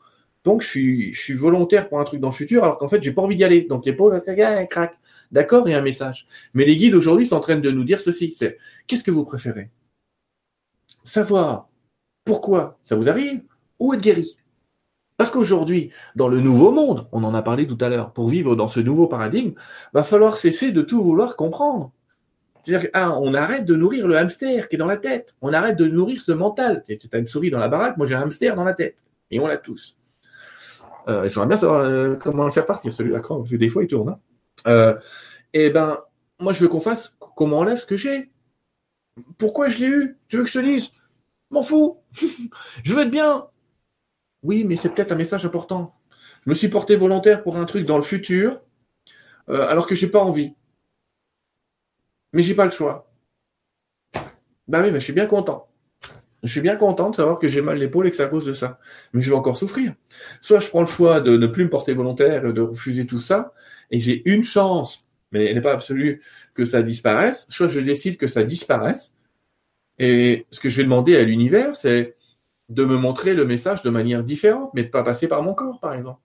donc, 0.47 0.61
je 0.61 0.67
suis, 0.69 1.13
je 1.13 1.19
suis 1.19 1.33
volontaire 1.33 1.89
pour 1.89 1.99
un 1.99 2.05
truc 2.05 2.21
dans 2.21 2.29
le 2.29 2.33
futur, 2.33 2.63
alors 2.63 2.77
qu'en 2.77 2.87
fait, 2.87 3.03
j'ai 3.03 3.11
pas 3.11 3.21
envie 3.21 3.35
d'y 3.35 3.43
aller. 3.43 3.63
Donc, 3.63 3.85
l'épaule, 3.85 4.23
craque. 4.69 4.97
D'accord, 5.29 5.67
il 5.67 5.71
y 5.71 5.73
a 5.73 5.79
un 5.79 5.81
message. 5.81 6.25
Mais 6.53 6.63
les 6.63 6.77
guides 6.77 6.95
aujourd'hui 6.95 7.27
train 7.27 7.57
de 7.57 7.69
nous 7.69 7.83
dire 7.83 7.99
ceci. 7.99 8.33
C'est, 8.37 8.57
qu'est-ce 8.87 9.03
que 9.03 9.11
vous 9.11 9.25
préférez? 9.25 9.69
Savoir 11.03 11.67
pourquoi 12.23 12.79
ça 12.85 12.95
vous 12.95 13.09
arrive 13.09 13.41
ou 13.79 13.93
être 13.93 14.01
guéri. 14.01 14.37
Parce 15.17 15.31
qu'aujourd'hui, 15.31 15.91
dans 16.15 16.27
le 16.27 16.39
nouveau 16.39 16.71
monde, 16.71 17.07
on 17.11 17.23
en 17.23 17.33
a 17.33 17.41
parlé 17.41 17.65
tout 17.65 17.77
à 17.81 17.89
l'heure, 17.89 18.13
pour 18.13 18.29
vivre 18.29 18.55
dans 18.55 18.67
ce 18.67 18.79
nouveau 18.79 19.07
paradigme, 19.07 19.53
va 19.93 20.03
falloir 20.03 20.37
cesser 20.37 20.71
de 20.71 20.83
tout 20.83 21.03
vouloir 21.03 21.35
comprendre. 21.35 21.91
C'est-à-dire, 22.63 22.89
ah, 22.93 23.17
on 23.19 23.33
arrête 23.33 23.65
de 23.65 23.75
nourrir 23.75 24.07
le 24.07 24.17
hamster 24.17 24.69
qui 24.69 24.75
est 24.75 24.77
dans 24.77 24.85
la 24.85 24.97
tête. 24.97 25.35
On 25.41 25.53
arrête 25.53 25.77
de 25.77 25.87
nourrir 25.87 26.21
ce 26.21 26.33
mental. 26.33 26.83
Tu 26.87 26.99
as 27.11 27.17
une 27.17 27.27
souris 27.27 27.49
dans 27.49 27.59
la 27.59 27.67
baraque, 27.67 27.97
moi 27.97 28.05
j'ai 28.05 28.15
un 28.15 28.21
hamster 28.21 28.55
dans 28.55 28.63
la 28.63 28.73
tête. 28.73 28.97
Et 29.31 29.39
on 29.39 29.47
l'a 29.47 29.57
tous. 29.57 29.97
Euh, 31.07 31.29
J'aimerais 31.29 31.47
bien 31.47 31.57
savoir 31.57 31.81
euh, 31.81 32.15
comment 32.15 32.45
le 32.45 32.51
faire 32.51 32.65
partir, 32.65 32.93
celui-là, 32.93 33.21
parce 33.21 33.49
que 33.49 33.55
des 33.55 33.69
fois, 33.69 33.83
il 33.83 33.87
tourne. 33.87 34.09
Hein. 34.09 34.19
Euh, 34.67 34.99
et 35.53 35.69
ben, 35.69 35.99
moi, 36.39 36.53
je 36.53 36.61
veux 36.61 36.67
qu'on 36.67 36.81
fasse 36.81 37.17
comment 37.35 37.57
on 37.57 37.61
enlève 37.61 37.79
ce 37.79 37.85
que 37.85 37.97
j'ai. 37.97 38.29
Pourquoi 39.37 39.69
je 39.69 39.79
l'ai 39.79 39.87
eu? 39.87 40.17
Tu 40.27 40.37
veux 40.37 40.43
que 40.43 40.49
je 40.49 40.59
te 40.59 40.63
dise? 40.63 40.91
M'en 41.49 41.63
fous 41.63 41.97
Je 42.83 42.93
veux 42.93 43.01
être 43.01 43.09
bien 43.09 43.47
Oui, 44.47 44.63
mais 44.63 44.77
c'est 44.77 44.87
peut-être 44.87 45.11
un 45.11 45.15
message 45.15 45.45
important. 45.45 45.93
Je 46.45 46.49
me 46.49 46.55
suis 46.55 46.69
porté 46.69 46.95
volontaire 46.95 47.43
pour 47.43 47.57
un 47.57 47.65
truc 47.65 47.85
dans 47.85 47.97
le 47.97 48.03
futur, 48.03 48.61
euh, 49.49 49.67
alors 49.67 49.87
que 49.87 49.93
j'ai 49.93 50.07
pas 50.07 50.23
envie. 50.23 50.55
Mais 52.31 52.43
j'ai 52.43 52.55
pas 52.55 52.63
le 52.63 52.71
choix. 52.71 53.11
Bah 54.69 54.81
oui, 54.81 54.91
mais 54.91 55.01
je 55.01 55.03
suis 55.03 55.11
bien 55.11 55.25
content. 55.25 55.67
Je 56.43 56.49
suis 56.49 56.61
bien 56.61 56.77
content 56.77 57.09
de 57.09 57.15
savoir 57.17 57.39
que 57.39 57.49
j'ai 57.49 57.61
mal 57.61 57.77
l'épaule 57.77 58.07
et 58.07 58.09
que 58.09 58.15
c'est 58.15 58.23
à 58.23 58.29
cause 58.29 58.45
de 58.45 58.53
ça. 58.53 58.79
Mais 59.11 59.21
je 59.21 59.29
vais 59.29 59.35
encore 59.35 59.57
souffrir. 59.57 59.93
Soit 60.39 60.61
je 60.61 60.69
prends 60.69 60.79
le 60.79 60.85
choix 60.85 61.19
de 61.19 61.35
ne 61.35 61.47
plus 61.47 61.65
me 61.65 61.69
porter 61.69 61.93
volontaire 61.93 62.53
de 62.53 62.61
refuser 62.61 63.05
tout 63.05 63.19
ça, 63.19 63.53
et 63.91 63.99
j'ai 63.99 64.21
une 64.31 64.45
chance, 64.45 65.03
mais 65.33 65.47
elle 65.47 65.55
n'est 65.55 65.61
pas 65.61 65.73
absolue, 65.73 66.21
que 66.53 66.63
ça 66.63 66.83
disparaisse. 66.83 67.47
Soit 67.49 67.67
je 67.67 67.81
décide 67.81 68.15
que 68.15 68.27
ça 68.27 68.45
disparaisse. 68.45 69.13
Et 69.99 70.45
ce 70.51 70.61
que 70.61 70.69
je 70.69 70.77
vais 70.77 70.83
demander 70.83 71.17
à 71.17 71.23
l'univers, 71.23 71.75
c'est 71.75 72.16
de 72.69 72.85
me 72.85 72.97
montrer 72.97 73.33
le 73.33 73.45
message 73.45 73.81
de 73.81 73.89
manière 73.89 74.23
différente, 74.23 74.71
mais 74.73 74.83
de 74.83 74.89
pas 74.89 75.03
passer 75.03 75.27
par 75.27 75.43
mon 75.43 75.53
corps, 75.53 75.79
par 75.79 75.93
exemple. 75.93 76.19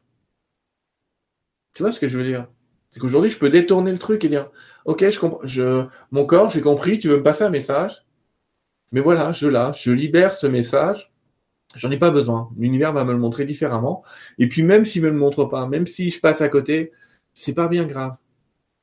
Tu 1.74 1.82
vois 1.82 1.92
ce 1.92 2.00
que 2.00 2.08
je 2.08 2.18
veux 2.18 2.24
dire? 2.24 2.48
C'est 2.90 3.00
qu'aujourd'hui, 3.00 3.30
je 3.30 3.38
peux 3.38 3.50
détourner 3.50 3.92
le 3.92 3.98
truc 3.98 4.24
et 4.24 4.28
dire, 4.28 4.50
ok, 4.84 5.08
je 5.08 5.18
comprends, 5.18 5.40
je, 5.44 5.86
mon 6.10 6.26
corps, 6.26 6.50
j'ai 6.50 6.60
compris, 6.60 6.98
tu 6.98 7.08
veux 7.08 7.18
me 7.18 7.22
passer 7.22 7.44
un 7.44 7.50
message, 7.50 8.04
mais 8.92 9.00
voilà, 9.00 9.32
je 9.32 9.48
lâche, 9.48 9.84
je 9.84 9.92
libère 9.92 10.34
ce 10.34 10.46
message. 10.46 11.10
J'en 11.74 11.90
ai 11.90 11.98
pas 11.98 12.10
besoin. 12.10 12.50
L'univers 12.58 12.92
va 12.92 13.04
me 13.04 13.12
le 13.12 13.18
montrer 13.18 13.46
différemment. 13.46 14.04
Et 14.38 14.48
puis 14.48 14.62
même 14.62 14.84
s'il 14.84 15.02
me 15.02 15.08
le 15.08 15.16
montre 15.16 15.46
pas, 15.46 15.66
même 15.66 15.86
si 15.86 16.10
je 16.10 16.20
passe 16.20 16.42
à 16.42 16.48
côté, 16.50 16.92
c'est 17.32 17.54
pas 17.54 17.68
bien 17.68 17.86
grave. 17.86 18.18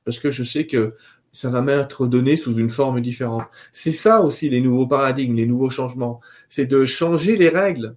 Parce 0.06 0.20
que 0.20 0.32
je 0.32 0.44
sais 0.44 0.66
que 0.66 0.96
ça 1.32 1.50
va 1.50 1.62
m'être 1.62 2.08
donné 2.08 2.38
sous 2.38 2.56
une 2.56 2.70
forme 2.70 3.02
différente. 3.02 3.46
C'est 3.72 3.92
ça 3.92 4.22
aussi 4.22 4.50
les 4.50 4.62
nouveaux 4.62 4.88
paradigmes, 4.88 5.36
les 5.36 5.46
nouveaux 5.46 5.70
changements. 5.70 6.20
C'est 6.50 6.66
de 6.66 6.86
changer 6.86 7.36
les 7.36 7.50
règles, 7.50 7.96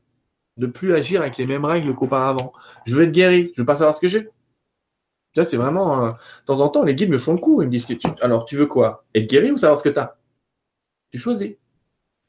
de 0.58 0.66
plus 0.66 0.94
agir 0.94 1.22
avec 1.22 1.36
les 1.38 1.46
mêmes 1.46 1.64
règles 1.64 1.94
qu'auparavant. 1.94 2.52
Je 2.86 2.94
veux 2.94 3.04
être 3.04 3.12
guéri, 3.12 3.52
je 3.56 3.62
veux 3.62 3.66
pas 3.66 3.76
savoir 3.76 3.94
ce 3.94 4.00
que 4.00 4.08
j'ai. 4.08 4.28
Là, 5.34 5.44
c'est 5.44 5.56
vraiment, 5.56 6.06
euh, 6.06 6.10
de 6.10 6.46
temps 6.46 6.60
en 6.60 6.68
temps, 6.68 6.82
les 6.84 6.94
guides 6.94 7.10
me 7.10 7.18
font 7.18 7.32
le 7.32 7.38
coup. 7.38 7.62
Ils 7.62 7.66
me 7.66 7.70
disent, 7.70 7.86
alors, 8.20 8.44
tu 8.44 8.56
veux 8.56 8.66
quoi? 8.66 9.04
Être 9.14 9.28
guéri 9.28 9.50
ou 9.50 9.56
savoir 9.56 9.78
ce 9.78 9.84
que 9.84 9.88
tu 9.88 9.98
as? 9.98 10.18
Tu 11.10 11.18
choisis. 11.18 11.54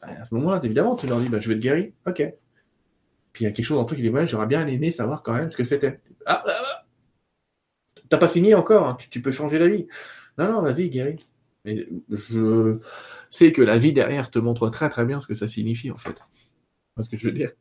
Bah, 0.02 0.08
à 0.22 0.26
ce 0.26 0.34
moment-là, 0.36 0.62
évidemment, 0.64 0.96
tu 0.96 1.08
leur 1.08 1.20
dis, 1.20 1.30
bah, 1.30 1.40
je 1.40 1.50
vais 1.50 1.56
te 1.56 1.60
guérir. 1.60 1.92
Ok. 2.08 2.24
Puis 3.34 3.44
il 3.44 3.48
y 3.48 3.50
a 3.50 3.52
quelque 3.52 3.66
chose 3.66 3.78
dans 3.78 3.86
toi 3.86 3.98
qui 3.98 4.04
dit, 4.04 4.10
ouais, 4.10 4.28
j'aurais 4.28 4.46
bien 4.46 4.66
aimé 4.68 4.92
savoir 4.92 5.24
quand 5.24 5.34
même 5.34 5.50
ce 5.50 5.58
que 5.58 5.64
c'était. 5.64 6.00
Ah, 6.26 6.44
ah, 6.46 6.54
ah. 6.56 6.86
T'as 8.10 8.18
pas 8.18 8.28
signé 8.28 8.54
encore, 8.54 8.88
hein. 8.88 8.98
tu, 9.10 9.22
peux 9.22 9.32
changer 9.32 9.58
la 9.58 9.68
vie. 9.68 9.88
Non, 10.38 10.52
non, 10.52 10.62
vas-y, 10.62 10.90
guéris. 10.90 11.34
Mais 11.66 11.88
je 12.10 12.80
sais 13.30 13.52
que 13.52 13.62
la 13.62 13.78
vie 13.78 13.94
derrière 13.94 14.30
te 14.32 14.40
montre 14.40 14.70
très 14.70 14.90
très 14.90 15.06
bien 15.06 15.20
ce 15.20 15.28
que 15.28 15.36
ça 15.36 15.48
signifie 15.48 15.92
en 15.92 15.98
fait. 15.98 16.16
ce 17.02 17.10
que 17.10 17.18
je 17.18 17.28
veux 17.28 17.34
dire? 17.34 17.52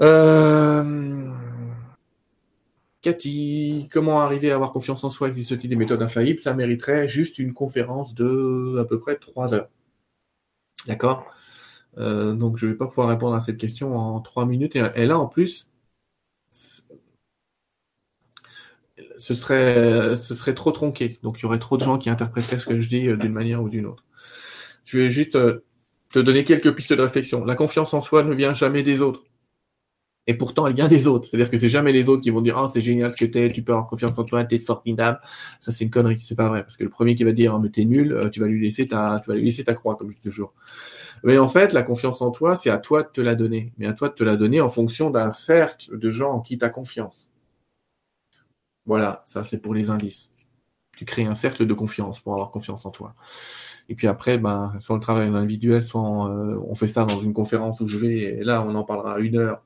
Euh... 0.00 1.30
Cathy, 3.02 3.88
comment 3.90 4.20
arriver 4.20 4.50
à 4.50 4.56
avoir 4.56 4.72
confiance 4.72 5.04
en 5.04 5.10
soi? 5.10 5.28
Existe-t-il 5.28 5.70
des 5.70 5.76
méthodes 5.76 6.02
infaillibles? 6.02 6.40
Ça 6.40 6.52
mériterait 6.52 7.08
juste 7.08 7.38
une 7.38 7.54
conférence 7.54 8.14
de 8.14 8.78
à 8.78 8.84
peu 8.84 8.98
près 8.98 9.16
trois 9.16 9.54
heures. 9.54 9.68
D'accord? 10.86 11.26
Euh, 11.98 12.34
Donc 12.34 12.58
je 12.58 12.66
ne 12.66 12.72
vais 12.72 12.76
pas 12.76 12.86
pouvoir 12.86 13.08
répondre 13.08 13.34
à 13.34 13.40
cette 13.40 13.56
question 13.56 13.96
en 13.96 14.20
trois 14.20 14.44
minutes. 14.46 14.76
Et, 14.76 15.06
là, 15.06 15.18
en 15.18 15.26
plus, 15.26 15.69
ce 19.20 19.34
serait, 19.34 20.16
ce 20.16 20.34
serait 20.34 20.54
trop 20.54 20.72
tronqué. 20.72 21.18
Donc 21.22 21.38
il 21.38 21.42
y 21.42 21.44
aurait 21.44 21.58
trop 21.58 21.76
de 21.76 21.84
gens 21.84 21.98
qui 21.98 22.08
interpréteraient 22.10 22.58
ce 22.58 22.66
que 22.66 22.80
je 22.80 22.88
dis 22.88 23.06
euh, 23.06 23.16
d'une 23.16 23.32
manière 23.32 23.62
ou 23.62 23.68
d'une 23.68 23.86
autre. 23.86 24.04
Je 24.86 24.98
vais 24.98 25.10
juste 25.10 25.36
euh, 25.36 25.64
te 26.12 26.18
donner 26.18 26.42
quelques 26.42 26.74
pistes 26.74 26.94
de 26.94 27.02
réflexion. 27.02 27.44
La 27.44 27.54
confiance 27.54 27.92
en 27.92 28.00
soi 28.00 28.22
ne 28.22 28.34
vient 28.34 28.54
jamais 28.54 28.82
des 28.82 29.02
autres. 29.02 29.22
Et 30.26 30.34
pourtant, 30.34 30.66
elle 30.66 30.74
vient 30.74 30.88
des 30.88 31.06
autres. 31.06 31.26
C'est-à-dire 31.26 31.50
que 31.50 31.58
c'est 31.58 31.68
jamais 31.68 31.92
les 31.92 32.08
autres 32.08 32.22
qui 32.22 32.30
vont 32.30 32.40
dire, 32.40 32.58
oh, 32.58 32.68
c'est 32.72 32.80
génial 32.80 33.10
ce 33.10 33.16
que 33.16 33.30
t'es, 33.30 33.48
tu 33.48 33.62
peux 33.62 33.72
avoir 33.72 33.88
confiance 33.88 34.18
en 34.18 34.24
toi, 34.24 34.44
t'es 34.44 34.58
formidable. 34.58 35.18
Ça, 35.60 35.70
c'est 35.72 35.84
une 35.84 35.90
connerie. 35.90 36.18
C'est 36.20 36.34
pas 36.34 36.48
vrai. 36.48 36.62
Parce 36.62 36.76
que 36.76 36.84
le 36.84 36.90
premier 36.90 37.14
qui 37.14 37.24
va 37.24 37.32
dire, 37.32 37.54
oh, 37.54 37.58
mais 37.58 37.68
t'es 37.68 37.84
nul, 37.84 38.12
euh, 38.12 38.30
tu 38.30 38.40
vas 38.40 38.46
lui 38.46 38.62
laisser 38.62 38.86
ta, 38.86 39.20
tu 39.22 39.30
vas 39.30 39.36
lui 39.36 39.44
laisser 39.44 39.64
ta 39.64 39.74
croix, 39.74 39.96
comme 39.96 40.10
je 40.10 40.16
dis 40.16 40.22
toujours. 40.22 40.54
Mais 41.24 41.38
en 41.38 41.48
fait, 41.48 41.72
la 41.74 41.82
confiance 41.82 42.22
en 42.22 42.30
toi, 42.30 42.56
c'est 42.56 42.70
à 42.70 42.78
toi 42.78 43.02
de 43.02 43.08
te 43.08 43.20
la 43.20 43.34
donner. 43.34 43.72
Mais 43.78 43.86
à 43.86 43.92
toi 43.92 44.08
de 44.08 44.14
te 44.14 44.24
la 44.24 44.36
donner 44.36 44.60
en 44.60 44.70
fonction 44.70 45.10
d'un 45.10 45.30
cercle 45.30 45.98
de 45.98 46.10
gens 46.10 46.32
en 46.32 46.40
qui 46.40 46.58
t'as 46.58 46.70
confiance. 46.70 47.29
Voilà. 48.90 49.22
Ça, 49.24 49.44
c'est 49.44 49.58
pour 49.62 49.72
les 49.72 49.88
indices. 49.88 50.32
Tu 50.96 51.04
crées 51.04 51.24
un 51.24 51.34
cercle 51.34 51.64
de 51.64 51.74
confiance 51.74 52.18
pour 52.18 52.32
avoir 52.32 52.50
confiance 52.50 52.84
en 52.86 52.90
toi. 52.90 53.14
Et 53.88 53.94
puis 53.94 54.08
après, 54.08 54.36
ben, 54.36 54.74
soit 54.80 54.96
le 54.96 55.00
travail 55.00 55.28
individuel, 55.28 55.84
soit 55.84 56.00
on, 56.00 56.26
euh, 56.58 56.74
fait 56.74 56.88
ça 56.88 57.04
dans 57.04 57.20
une 57.20 57.32
conférence 57.32 57.80
où 57.80 57.86
je 57.86 57.98
vais, 57.98 58.18
et 58.18 58.42
là, 58.42 58.64
on 58.66 58.74
en 58.74 58.82
parlera 58.82 59.20
une 59.20 59.36
heure 59.36 59.62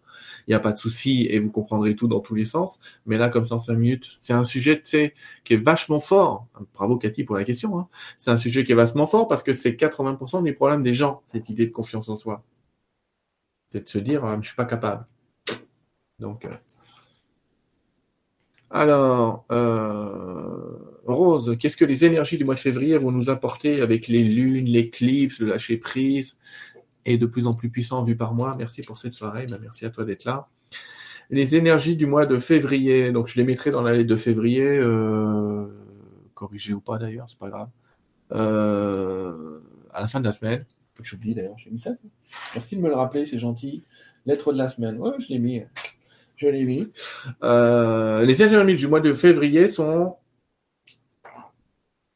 il 0.47 0.51
n'y 0.51 0.55
a 0.55 0.61
pas 0.61 0.73
de 0.73 0.77
souci 0.77 1.27
et 1.31 1.39
vous 1.39 1.51
comprendrez 1.51 1.97
tout 1.97 2.07
dans 2.07 2.21
tous 2.21 2.35
les 2.35 2.45
sens. 2.45 2.81
Mais 3.07 3.17
là, 3.17 3.31
comme 3.31 3.47
ça 3.47 3.55
en 3.55 3.59
cinq 3.59 3.77
minutes, 3.77 4.11
c'est 4.21 4.35
un 4.35 4.45
sujet, 4.45 4.83
qui 4.83 5.55
est 5.55 5.57
vachement 5.57 6.01
fort. 6.01 6.47
Bravo 6.75 6.99
Cathy 6.99 7.25
pour 7.25 7.37
la 7.37 7.45
question. 7.45 7.79
Hein. 7.79 7.89
C'est 8.19 8.31
un 8.31 8.37
sujet 8.37 8.63
qui 8.63 8.73
est 8.73 8.75
vachement 8.75 9.07
fort 9.07 9.27
parce 9.27 9.43
que 9.43 9.55
c'est 9.55 9.73
80% 9.73 10.43
des 10.43 10.53
problèmes 10.53 10.83
des 10.83 10.93
gens, 10.93 11.23
cette 11.25 11.49
idée 11.49 11.67
de 11.67 11.73
confiance 11.73 12.11
en 12.11 12.17
soi. 12.17 12.45
C'est 13.73 13.85
de 13.85 13.89
se 13.89 13.99
dire, 13.99 14.23
euh, 14.27 14.37
je 14.43 14.49
suis 14.49 14.57
pas 14.57 14.67
capable. 14.67 15.07
Donc, 16.19 16.45
euh... 16.45 16.51
alors, 18.75 19.47
euh... 19.51 20.77
Rose, 21.07 21.57
qu'est-ce 21.59 21.77
que 21.77 21.85
les 21.85 22.05
énergies 22.05 22.39
du 22.39 22.45
mois 22.45 22.55
de 22.55 22.61
février 22.61 22.97
vont 22.97 23.13
nous 23.13 23.31
apporter 23.31 23.81
avec 23.81 24.09
les 24.09 24.23
lunes, 24.25 24.65
l'éclipse, 24.65 25.39
le 25.39 25.47
lâcher 25.47 25.77
prise 25.77 26.37
et 27.05 27.19
de 27.19 27.27
plus 27.27 27.47
en 27.47 27.55
plus 27.55 27.71
puissant 27.71 28.03
vu 28.03 28.17
par 28.17 28.35
moi? 28.35 28.55
Merci 28.59 28.83
pour 28.83 28.99
cette 28.99 29.13
soirée. 29.13 29.47
Ben, 29.47 29.59
merci 29.61 29.85
à 29.85 29.91
toi 29.91 30.05
d'être 30.05 30.25
là. 30.25 30.49
Les 31.31 31.57
énergies 31.57 31.97
du 31.97 32.07
mois 32.07 32.27
de 32.27 32.39
février. 32.39 33.13
Donc, 33.13 33.29
je 33.29 33.37
les 33.37 33.45
mettrai 33.45 33.71
dans 33.71 33.83
la 33.83 33.93
lettre 33.93 34.09
de 34.09 34.17
février. 34.17 34.65
Euh, 34.67 35.67
corrigé 36.35 36.73
ou 36.73 36.81
pas 36.81 36.99
d'ailleurs, 36.99 37.29
c'est 37.29 37.39
pas 37.39 37.51
grave. 37.51 37.69
Euh, 38.33 39.61
à 39.93 40.01
la 40.01 40.09
fin 40.09 40.21
de 40.21 40.25
la 40.25 40.33
semaine. 40.33 40.65
J'oublie 41.03 41.35
d'ailleurs, 41.35 41.59
j'ai 41.59 41.71
mis 41.71 41.79
ça. 41.79 41.91
Merci 42.55 42.77
de 42.77 42.81
me 42.81 42.89
le 42.89 42.95
rappeler, 42.95 43.27
c'est 43.27 43.39
gentil. 43.39 43.85
Lettre 44.27 44.53
de 44.53 44.59
la 44.59 44.69
semaine. 44.69 44.99
Ouais, 44.99 45.13
je 45.19 45.29
l'ai 45.29 45.39
mis. 45.39 45.63
Je 46.37 46.49
l'ai 46.49 46.65
mis. 46.65 46.93
Euh, 47.43 48.25
les 48.25 48.43
énergies 48.43 48.77
du 48.77 48.89
mois 48.89 49.01
de 49.01 49.13
février 49.13 49.67
sont. 49.67 50.17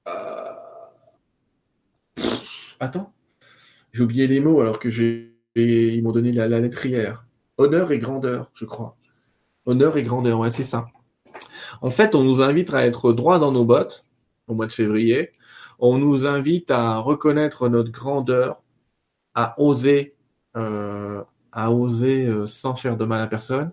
Euh, 0.09 0.53
attends. 2.81 3.13
J'ai 3.93 4.03
oublié 4.03 4.27
les 4.27 4.41
mots 4.41 4.61
alors 4.61 4.79
que 4.79 4.91
j'ai, 4.91 5.35
ils 5.55 6.03
m'ont 6.03 6.13
donné 6.13 6.33
la, 6.33 6.49
lettre 6.49 6.85
hier. 6.85 7.25
Honneur 7.59 7.93
et 7.93 7.99
grandeur, 7.99 8.51
je 8.55 8.65
crois. 8.65 8.97
Honneur 9.67 9.97
et 9.97 10.03
grandeur, 10.03 10.41
ouais, 10.41 10.51
c'est 10.51 10.65
ça. 10.65 10.87
En 11.81 11.91
fait, 11.91 12.15
on 12.15 12.25
nous 12.25 12.43
invite 12.43 12.73
à 12.75 12.87
être 12.87 13.13
droit 13.13 13.39
dans 13.39 13.53
nos 13.53 13.65
bottes 13.65 14.03
au 14.49 14.55
mois 14.55 14.67
de 14.67 14.73
février. 14.73 15.31
On 15.79 15.99
nous 15.99 16.27
invite 16.27 16.71
à 16.71 16.99
reconnaître 16.99 17.69
notre 17.69 17.93
grandeur, 17.93 18.63
à 19.35 19.55
oser, 19.61 20.17
euh, 20.57 21.23
à 21.53 21.71
oser 21.73 22.29
sans 22.47 22.75
faire 22.75 22.97
de 22.97 23.05
mal 23.05 23.21
à 23.21 23.27
personne, 23.27 23.73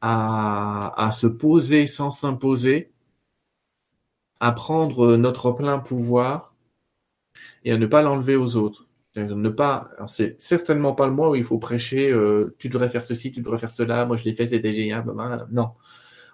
à, 0.00 0.92
à 0.96 1.10
se 1.10 1.26
poser 1.26 1.86
sans 1.86 2.10
s'imposer, 2.10 2.92
à 4.40 4.52
prendre 4.52 5.16
notre 5.16 5.52
plein 5.52 5.78
pouvoir 5.78 6.54
et 7.64 7.72
à 7.72 7.78
ne 7.78 7.86
pas 7.86 8.02
l'enlever 8.02 8.36
aux 8.36 8.56
autres. 8.56 8.86
Ne 9.16 9.48
pas, 9.48 9.90
c'est 10.06 10.40
certainement 10.40 10.94
pas 10.94 11.06
le 11.06 11.12
mois 11.12 11.30
où 11.30 11.34
il 11.34 11.42
faut 11.42 11.58
prêcher. 11.58 12.10
Euh, 12.10 12.54
tu 12.58 12.68
devrais 12.68 12.88
faire 12.88 13.04
ceci, 13.04 13.32
tu 13.32 13.40
devrais 13.40 13.58
faire 13.58 13.70
cela. 13.70 14.06
Moi, 14.06 14.16
je 14.16 14.24
l'ai 14.24 14.34
fait, 14.34 14.46
c'était 14.46 14.72
génial. 14.72 15.04
Non, 15.50 15.72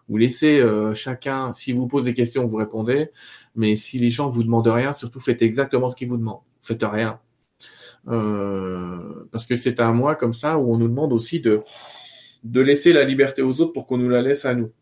vous 0.09 0.19
laissez 0.19 0.61
euh, 0.61 0.93
chacun. 0.93 1.55
Si 1.55 1.73
vous 1.73 1.87
posez 1.87 2.11
des 2.11 2.15
questions, 2.15 2.47
vous 2.47 2.59
répondez. 2.59 3.11
Mais 3.55 3.75
si 3.75 3.99
les 3.99 4.11
gens 4.11 4.29
vous 4.29 4.43
demandent 4.43 4.67
rien, 4.67 4.93
surtout 4.93 5.21
faites 5.21 5.41
exactement 5.41 5.89
ce 5.89 5.97
qu'ils 5.97 6.09
vous 6.09 6.19
demandent. 6.19 6.43
Faites 6.61 6.83
rien, 6.83 7.21
euh, 8.09 9.27
parce 9.33 9.47
que 9.47 9.57
c'est 9.57 9.81
un 9.81 9.93
mois 9.93 10.15
comme 10.15 10.35
ça 10.35 10.59
où 10.59 10.73
on 10.73 10.77
nous 10.77 10.89
demande 10.89 11.12
aussi 11.12 11.41
de 11.41 11.62
de 12.45 12.61
laisser 12.61 12.93
la 12.93 13.05
liberté 13.05 13.43
aux 13.43 13.61
autres 13.61 13.73
pour 13.73 13.87
qu'on 13.87 13.99
nous 13.99 14.09
la 14.09 14.23
laisse 14.23 14.45
à 14.45 14.55
nous. 14.55 14.73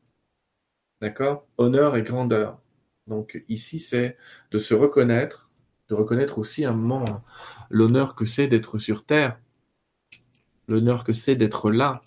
D'accord? 1.01 1.47
Honneur 1.59 1.97
et 1.97 2.03
grandeur. 2.03 2.61
Donc 3.07 3.43
ici, 3.49 3.81
c'est 3.81 4.17
de 4.51 4.59
se 4.59 4.75
reconnaître 4.75 5.51
de 5.93 5.95
reconnaître 5.95 6.39
aussi 6.39 6.65
un 6.65 6.73
moment 6.73 7.23
l'honneur 7.71 8.15
que 8.15 8.25
c'est 8.25 8.49
d'être 8.49 8.79
sur 8.79 9.05
Terre, 9.05 9.39
l'honneur 10.67 11.05
que 11.05 11.13
c'est 11.13 11.37
d'être 11.37 11.71
là. 11.71 12.01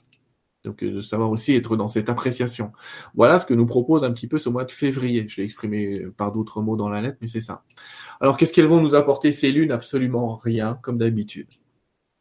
Donc 0.64 0.82
euh, 0.84 0.95
de 0.95 1.01
savoir 1.01 1.30
aussi 1.30 1.56
être 1.56 1.78
dans 1.78 1.88
cette 1.88 2.10
appréciation. 2.10 2.72
Voilà 3.14 3.38
ce 3.38 3.45
que 3.45 3.53
nous 3.53 3.68
propose 3.68 4.03
un 4.03 4.12
petit 4.12 4.28
peu 4.28 4.39
ce 4.39 4.49
mois 4.49 4.66
de 4.66 4.72
février. 4.72 5.28
Je 5.30 5.38
l'ai 5.38 5.45
exprimé 5.45 6.08
par 6.18 6.32
d'autres 6.32 6.62
mots 6.62 6.76
dans 6.76 6.89
la 6.89 7.01
lettre, 7.01 7.18
mais 7.22 7.28
c'est 7.28 7.41
ça. 7.41 7.64
Alors 8.20 8.38
qu'est-ce 8.38 8.53
qu'elles 8.53 8.66
vont 8.66 8.82
nous 8.82 8.95
apporter 8.95 9.32
ces 9.32 9.51
lunes? 9.51 9.72
Absolument 9.72 10.36
rien, 10.36 10.80
comme 10.82 10.97
d'habitude. 10.97 11.47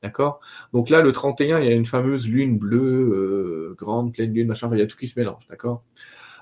D'accord? 0.05 0.41
Donc 0.73 0.91
là, 0.91 1.01
le 1.01 1.11
31, 1.13 1.61
il 1.61 1.67
y 1.67 1.73
a 1.73 1.75
une 1.75 1.87
fameuse 1.87 2.29
lune 2.29 2.59
bleue, 2.59 2.79
euh, 2.81 3.75
grande, 3.77 4.13
pleine 4.13 4.33
lune, 4.33 4.47
machin, 4.47 4.69
il 4.73 4.79
y 4.79 4.83
a 4.83 4.87
tout 4.87 4.99
qui 4.99 5.09
se 5.09 5.19
mélange, 5.19 5.47
d'accord? 5.49 5.83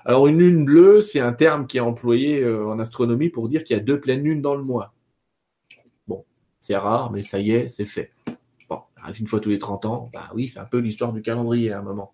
Alors 0.05 0.27
une 0.27 0.37
lune 0.37 0.65
bleue, 0.65 1.01
c'est 1.01 1.21
un 1.21 1.31
terme 1.33 1.65
qui 1.65 1.77
est 1.77 1.79
employé 1.79 2.43
euh, 2.43 2.67
en 2.67 2.77
astronomie 2.79 3.29
pour 3.29 3.47
dire 3.47 3.63
qu'il 3.63 3.77
y 3.77 3.79
a 3.79 3.83
deux 3.83 4.01
pleines 4.01 4.21
lunes 4.23 4.41
dans 4.41 4.55
le 4.55 4.63
mois. 4.63 4.93
C'est 6.63 6.77
rare, 6.77 7.11
mais 7.11 7.23
ça 7.23 7.39
y 7.39 7.51
est, 7.51 7.67
c'est 7.67 7.83
fait. 7.83 8.13
Bon, 8.69 8.79
arrive 8.95 9.19
une 9.19 9.27
fois 9.27 9.41
tous 9.41 9.49
les 9.49 9.59
30 9.59 9.83
ans. 9.83 10.09
Bah 10.13 10.29
oui, 10.33 10.47
c'est 10.47 10.59
un 10.59 10.65
peu 10.65 10.77
l'histoire 10.77 11.11
du 11.11 11.21
calendrier 11.21 11.73
à 11.73 11.79
un 11.79 11.81
moment. 11.81 12.13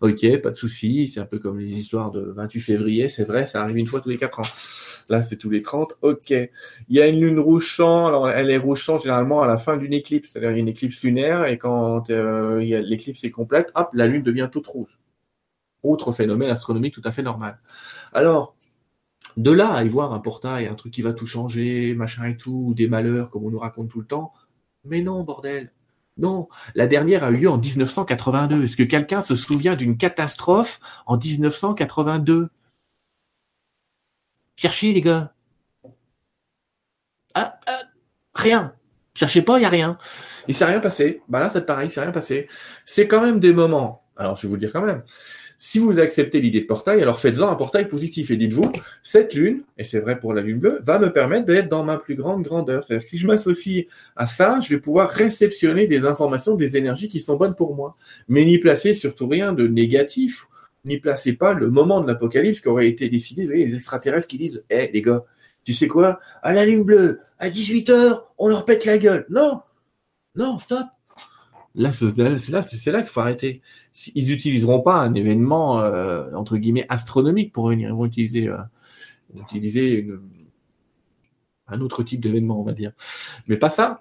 Ok, 0.00 0.40
pas 0.42 0.50
de 0.50 0.56
souci. 0.56 1.06
C'est 1.06 1.20
un 1.20 1.26
peu 1.26 1.38
comme 1.38 1.60
les 1.60 1.78
histoires 1.78 2.10
de 2.10 2.20
28 2.20 2.60
février. 2.60 3.08
C'est 3.08 3.22
vrai, 3.22 3.46
ça 3.46 3.62
arrive 3.62 3.76
une 3.76 3.86
fois 3.86 4.00
tous 4.00 4.08
les 4.08 4.18
4 4.18 4.40
ans. 4.40 4.42
Là, 5.08 5.22
c'est 5.22 5.36
tous 5.36 5.50
les 5.50 5.62
30. 5.62 5.94
Ok. 6.02 6.30
Il 6.30 6.50
y 6.88 7.00
a 7.00 7.06
une 7.06 7.20
lune 7.20 7.38
rougeant. 7.38 8.06
Alors, 8.06 8.28
elle 8.28 8.50
est 8.50 8.58
rougeant 8.58 8.98
généralement 8.98 9.42
à 9.42 9.46
la 9.46 9.56
fin 9.56 9.76
d'une 9.76 9.92
éclipse. 9.92 10.30
C'est-à-dire, 10.30 10.56
une 10.56 10.68
éclipse 10.68 11.02
lunaire 11.02 11.44
et 11.44 11.58
quand 11.58 12.10
euh, 12.10 12.60
l'éclipse 12.60 13.22
est 13.24 13.30
complète, 13.30 13.70
hop, 13.74 13.90
la 13.92 14.06
lune 14.06 14.22
devient 14.22 14.48
toute 14.50 14.66
rouge. 14.66 14.98
Autre 15.82 16.12
phénomène 16.12 16.50
astronomique 16.50 16.94
tout 16.94 17.02
à 17.04 17.12
fait 17.12 17.22
normal. 17.22 17.58
Alors, 18.12 18.56
de 19.36 19.50
là 19.50 19.72
à 19.72 19.84
y 19.84 19.88
voir 19.88 20.12
un 20.12 20.18
portail, 20.18 20.66
un 20.66 20.74
truc 20.74 20.92
qui 20.92 21.02
va 21.02 21.12
tout 21.12 21.26
changer, 21.26 21.94
machin 21.94 22.24
et 22.24 22.36
tout, 22.36 22.72
des 22.74 22.88
malheurs 22.88 23.30
comme 23.30 23.44
on 23.44 23.50
nous 23.50 23.58
raconte 23.58 23.90
tout 23.90 24.00
le 24.00 24.06
temps. 24.06 24.32
Mais 24.84 25.02
non, 25.02 25.22
bordel. 25.22 25.72
Non, 26.18 26.48
la 26.74 26.86
dernière 26.86 27.24
a 27.24 27.30
eu 27.30 27.40
lieu 27.40 27.50
en 27.50 27.58
1982. 27.58 28.64
Est-ce 28.64 28.76
que 28.76 28.82
quelqu'un 28.82 29.20
se 29.20 29.34
souvient 29.34 29.76
d'une 29.76 29.98
catastrophe 29.98 30.80
en 31.04 31.18
1982 31.18 32.48
Cherchez 34.56 34.92
les 34.92 35.02
gars. 35.02 35.32
Ah, 37.34 37.60
ah, 37.66 37.82
rien. 38.34 38.74
Cherchez 39.14 39.42
pas, 39.42 39.58
il 39.58 39.62
y 39.62 39.64
a 39.66 39.70
rien. 39.70 39.98
Il 40.48 40.54
s'est 40.54 40.64
rien 40.64 40.80
passé. 40.80 41.22
Bah 41.28 41.40
là, 41.40 41.50
c'est 41.50 41.64
pareil, 41.64 41.88
il 41.88 41.90
s'est 41.90 42.00
rien 42.00 42.12
passé. 42.12 42.48
C'est 42.84 43.06
quand 43.06 43.22
même 43.22 43.40
des 43.40 43.52
moments. 43.52 44.02
Alors, 44.16 44.36
je 44.36 44.42
vais 44.42 44.48
vous 44.48 44.54
le 44.54 44.60
dire 44.60 44.72
quand 44.72 44.82
même. 44.82 45.02
Si 45.58 45.78
vous 45.78 45.98
acceptez 45.98 46.40
l'idée 46.40 46.60
de 46.60 46.66
portail, 46.66 47.00
alors 47.00 47.18
faites-en 47.18 47.50
un 47.50 47.54
portail 47.54 47.88
positif 47.88 48.30
et 48.30 48.36
dites-vous, 48.36 48.70
cette 49.02 49.32
lune, 49.32 49.62
et 49.78 49.84
c'est 49.84 50.00
vrai 50.00 50.18
pour 50.18 50.34
la 50.34 50.42
lune 50.42 50.58
bleue, 50.58 50.80
va 50.82 50.98
me 50.98 51.10
permettre 51.10 51.46
d'être 51.46 51.68
dans 51.68 51.82
ma 51.82 51.96
plus 51.96 52.14
grande 52.14 52.42
grandeur. 52.42 52.84
C'est-à-dire 52.84 53.04
que 53.04 53.08
si 53.08 53.18
je 53.18 53.26
m'associe 53.26 53.86
à 54.16 54.26
ça, 54.26 54.60
je 54.60 54.74
vais 54.74 54.80
pouvoir 54.80 55.08
réceptionner 55.08 55.86
des 55.86 56.04
informations, 56.04 56.56
des 56.56 56.76
énergies 56.76 57.08
qui 57.08 57.20
sont 57.20 57.36
bonnes 57.36 57.54
pour 57.54 57.74
moi. 57.74 57.94
Mais 58.28 58.44
n'y 58.44 58.58
placer 58.58 58.92
surtout 58.92 59.28
rien 59.28 59.54
de 59.54 59.66
négatif, 59.66 60.46
n'y 60.88 60.98
placez 60.98 61.34
pas 61.34 61.52
le 61.52 61.70
moment 61.70 62.00
de 62.00 62.06
l'apocalypse 62.06 62.60
qui 62.60 62.68
aurait 62.68 62.88
été 62.88 63.08
décidé, 63.08 63.42
vous 63.42 63.48
voyez, 63.48 63.66
les 63.66 63.76
extraterrestres 63.76 64.28
qui 64.28 64.38
disent, 64.38 64.64
hé 64.70 64.90
les 64.92 65.02
gars, 65.02 65.24
tu 65.64 65.74
sais 65.74 65.88
quoi, 65.88 66.20
à 66.42 66.52
la 66.52 66.64
lune 66.64 66.84
bleue, 66.84 67.20
à 67.38 67.48
18h, 67.48 68.22
on 68.38 68.48
leur 68.48 68.64
pète 68.64 68.84
la 68.84 68.98
gueule. 68.98 69.26
Non, 69.30 69.60
non, 70.36 70.58
stop. 70.58 70.86
Là, 71.74 71.92
c'est 71.92 72.50
là, 72.50 73.02
qu'il 73.02 73.10
faut 73.10 73.20
arrêter. 73.20 73.60
Ils 74.14 74.26
n'utiliseront 74.26 74.80
pas 74.80 74.94
un 74.94 75.12
événement 75.12 75.80
euh, 75.80 76.30
entre 76.34 76.56
guillemets 76.56 76.86
astronomique 76.88 77.52
pour 77.52 77.68
venir. 77.68 77.90
Ils 77.90 77.94
vont 77.94 78.06
utiliser, 78.06 78.48
euh, 78.48 80.22
un 81.68 81.80
autre 81.80 82.02
type 82.02 82.20
d'événement, 82.20 82.60
on 82.60 82.64
va 82.64 82.72
dire. 82.72 82.92
Mais 83.46 83.58
pas 83.58 83.70
ça. 83.70 84.00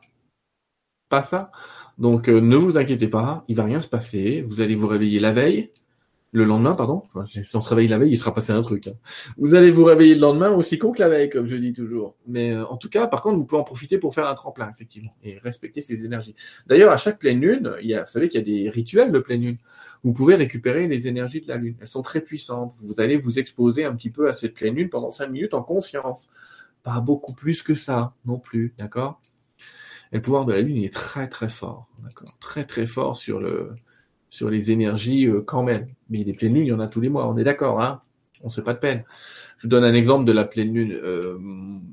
Pas 1.10 1.22
ça. 1.22 1.52
Donc 1.98 2.30
euh, 2.30 2.40
ne 2.40 2.56
vous 2.56 2.78
inquiétez 2.78 3.08
pas, 3.08 3.44
il 3.48 3.56
va 3.56 3.64
rien 3.64 3.82
se 3.82 3.90
passer. 3.90 4.42
Vous 4.42 4.62
allez 4.62 4.76
vous 4.76 4.88
réveiller 4.88 5.20
la 5.20 5.32
veille, 5.32 5.72
le 6.36 6.46
lendemain, 6.46 6.76
pardon? 6.76 7.04
Si 7.26 7.56
on 7.56 7.62
se 7.62 7.70
réveille 7.70 7.88
la 7.88 7.98
veille, 7.98 8.12
il 8.12 8.18
sera 8.18 8.34
passé 8.34 8.52
un 8.52 8.62
truc. 8.62 8.88
Hein. 8.88 8.94
Vous 9.38 9.56
allez 9.56 9.72
vous 9.72 9.84
réveiller 9.84 10.16
le 10.16 10.22
lendemain 10.22 10.52
aussi 10.52 10.78
con 10.78 10.92
que 10.92 11.00
la 11.00 11.10
veille, 11.10 11.30
comme 11.30 11.48
je 11.48 11.56
dis 11.56 11.74
toujours. 11.74 12.16
Mais 12.28 12.52
euh, 12.52 12.66
en 12.68 12.78
tout 12.78 12.90
cas, 12.90 13.08
par 13.08 13.22
contre, 13.22 13.38
vous 13.38 13.46
pouvez 13.46 13.62
en 13.62 13.64
profiter 13.64 13.98
pour 13.98 14.14
faire 14.14 14.28
un 14.28 14.36
tremplin, 14.36 14.70
effectivement, 14.70 15.16
et 15.24 15.38
respecter 15.40 15.82
ces 15.82 16.06
énergies. 16.06 16.36
D'ailleurs, 16.68 16.92
à 16.92 16.98
chaque 16.98 17.20
pleine 17.20 17.42
lune, 17.42 17.74
il 17.82 17.88
y 17.88 17.94
a, 17.94 18.04
vous 18.04 18.10
savez 18.10 18.30
qu'il 18.30 18.40
y 18.40 18.44
a 18.44 18.46
des 18.46 18.70
rituels 18.70 19.12
de 19.12 19.20
pleine 19.20 19.42
lune. 19.42 19.58
Vous 20.04 20.14
pouvez 20.14 20.36
récupérer 20.36 20.88
les 20.88 21.08
énergies 21.08 21.42
de 21.42 21.48
la 21.48 21.58
lune. 21.58 21.76
Elles 21.82 21.88
sont 21.88 22.02
très 22.04 22.22
puissantes. 22.22 22.74
Vous 22.82 22.96
allez 23.00 23.18
vous 23.18 23.40
exposer 23.40 23.86
un 23.86 23.96
petit 23.96 24.10
peu 24.12 24.30
à 24.30 24.34
cette 24.34 24.54
pleine 24.54 24.76
lune 24.76 24.90
pendant 24.90 25.12
cinq 25.12 25.30
minutes 25.30 25.54
en 25.54 25.64
conscience. 25.64 26.28
Pas 26.84 27.00
beaucoup 27.00 27.34
plus 27.34 27.64
que 27.64 27.74
ça, 27.74 28.14
non 28.26 28.38
plus, 28.38 28.74
d'accord? 28.78 29.20
Et 30.12 30.18
le 30.18 30.22
pouvoir 30.22 30.46
de 30.46 30.54
la 30.54 30.62
lune 30.62 30.84
est 30.84 30.94
très 30.94 31.28
très 31.28 31.50
fort, 31.50 31.88
d'accord? 32.04 32.38
Très 32.40 32.66
très 32.66 32.86
fort 32.86 33.18
sur 33.18 33.40
le 33.40 33.74
sur 34.36 34.50
les 34.50 34.72
énergies 34.72 35.28
euh, 35.28 35.42
quand 35.42 35.64
même. 35.64 35.88
Mais 36.10 36.24
des 36.26 36.34
pleines 36.34 36.54
lunes, 36.54 36.66
il 36.66 36.70
y 36.70 36.74
en 36.74 36.82
a 36.82 36.88
tous 36.88 37.00
les 37.00 37.10
mois, 37.10 37.28
on 37.28 37.38
est 37.38 37.46
d'accord, 37.46 37.82
hein 37.82 38.02
On 38.44 38.48
ne 38.48 38.52
fait 38.52 38.62
pas 38.62 38.74
de 38.74 38.80
peine. 38.80 39.04
Je 39.58 39.64
vous 39.64 39.70
donne 39.70 39.86
un 39.86 39.94
exemple 39.94 40.26
de 40.26 40.34
la 40.34 40.44
pleine 40.44 40.74
lune. 40.74 40.92
Euh, 40.92 41.40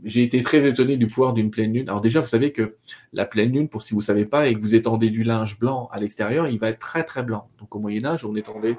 j'ai 0.05 0.25
été 0.25 0.43
très 0.43 0.67
étonné 0.67 0.97
du 0.97 1.07
pouvoir 1.07 1.35
d'une 1.35 1.53
pleine 1.53 1.73
lune. 1.73 1.89
Alors 1.89 2.01
déjà, 2.01 2.21
vous 2.21 2.27
savez 2.27 2.51
que 2.51 2.75
la 3.13 3.27
pleine 3.27 3.53
lune, 3.53 3.69
pour 3.69 3.83
si 3.83 3.95
vous 3.95 4.01
savez 4.01 4.25
pas, 4.25 4.49
et 4.49 4.55
que 4.55 4.61
vous 4.61 4.75
étendez 4.75 5.11
du 5.11 5.23
linge 5.23 5.57
blanc 5.61 5.89
à 5.93 6.01
l'extérieur, 6.01 6.49
il 6.49 6.59
va 6.59 6.71
être 6.71 6.81
très 6.81 7.05
très 7.05 7.23
blanc. 7.23 7.49
Donc 7.61 7.75
au 7.77 7.79
Moyen 7.79 8.05
Âge, 8.05 8.25
on 8.25 8.35
étendait 8.35 8.77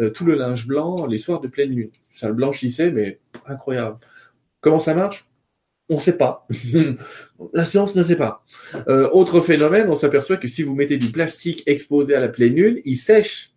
euh, 0.00 0.08
tout 0.08 0.24
le 0.24 0.34
linge 0.34 0.66
blanc 0.66 1.04
les 1.06 1.18
soirs 1.18 1.40
de 1.40 1.48
pleine 1.48 1.74
lune. 1.74 1.90
Ça 2.08 2.28
le 2.28 2.34
blanchissait, 2.34 2.90
mais 2.90 3.18
incroyable. 3.46 3.98
Comment 4.62 4.80
ça 4.80 4.94
marche? 4.94 5.31
On 5.88 5.96
ne 5.96 6.00
sait 6.00 6.16
pas. 6.16 6.46
la 7.52 7.64
science 7.64 7.94
ne 7.94 8.02
sait 8.02 8.16
pas. 8.16 8.44
Euh, 8.88 9.08
autre 9.10 9.40
phénomène, 9.40 9.88
on 9.88 9.96
s'aperçoit 9.96 10.36
que 10.36 10.48
si 10.48 10.62
vous 10.62 10.74
mettez 10.74 10.96
du 10.96 11.10
plastique 11.10 11.62
exposé 11.66 12.14
à 12.14 12.20
la 12.20 12.28
pleine 12.28 12.54
lune, 12.54 12.80
il 12.84 12.96
sèche 12.96 13.52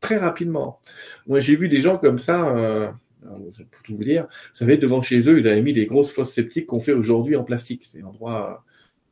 très 0.00 0.16
rapidement. 0.16 0.80
Moi, 1.26 1.40
j'ai 1.40 1.56
vu 1.56 1.68
des 1.68 1.80
gens 1.80 1.98
comme 1.98 2.18
ça, 2.18 2.48
euh, 2.56 2.90
pour 3.22 3.82
tout 3.82 3.96
vous 3.96 4.04
dire, 4.04 4.24
vous 4.24 4.56
savez, 4.56 4.76
devant 4.76 5.02
chez 5.02 5.28
eux, 5.28 5.38
ils 5.38 5.48
avaient 5.48 5.62
mis 5.62 5.72
les 5.72 5.86
grosses 5.86 6.12
fosses 6.12 6.32
septiques 6.32 6.66
qu'on 6.66 6.80
fait 6.80 6.92
aujourd'hui 6.92 7.36
en 7.36 7.44
plastique. 7.44 7.86
C'est 7.90 8.00
l'endroit 8.00 8.64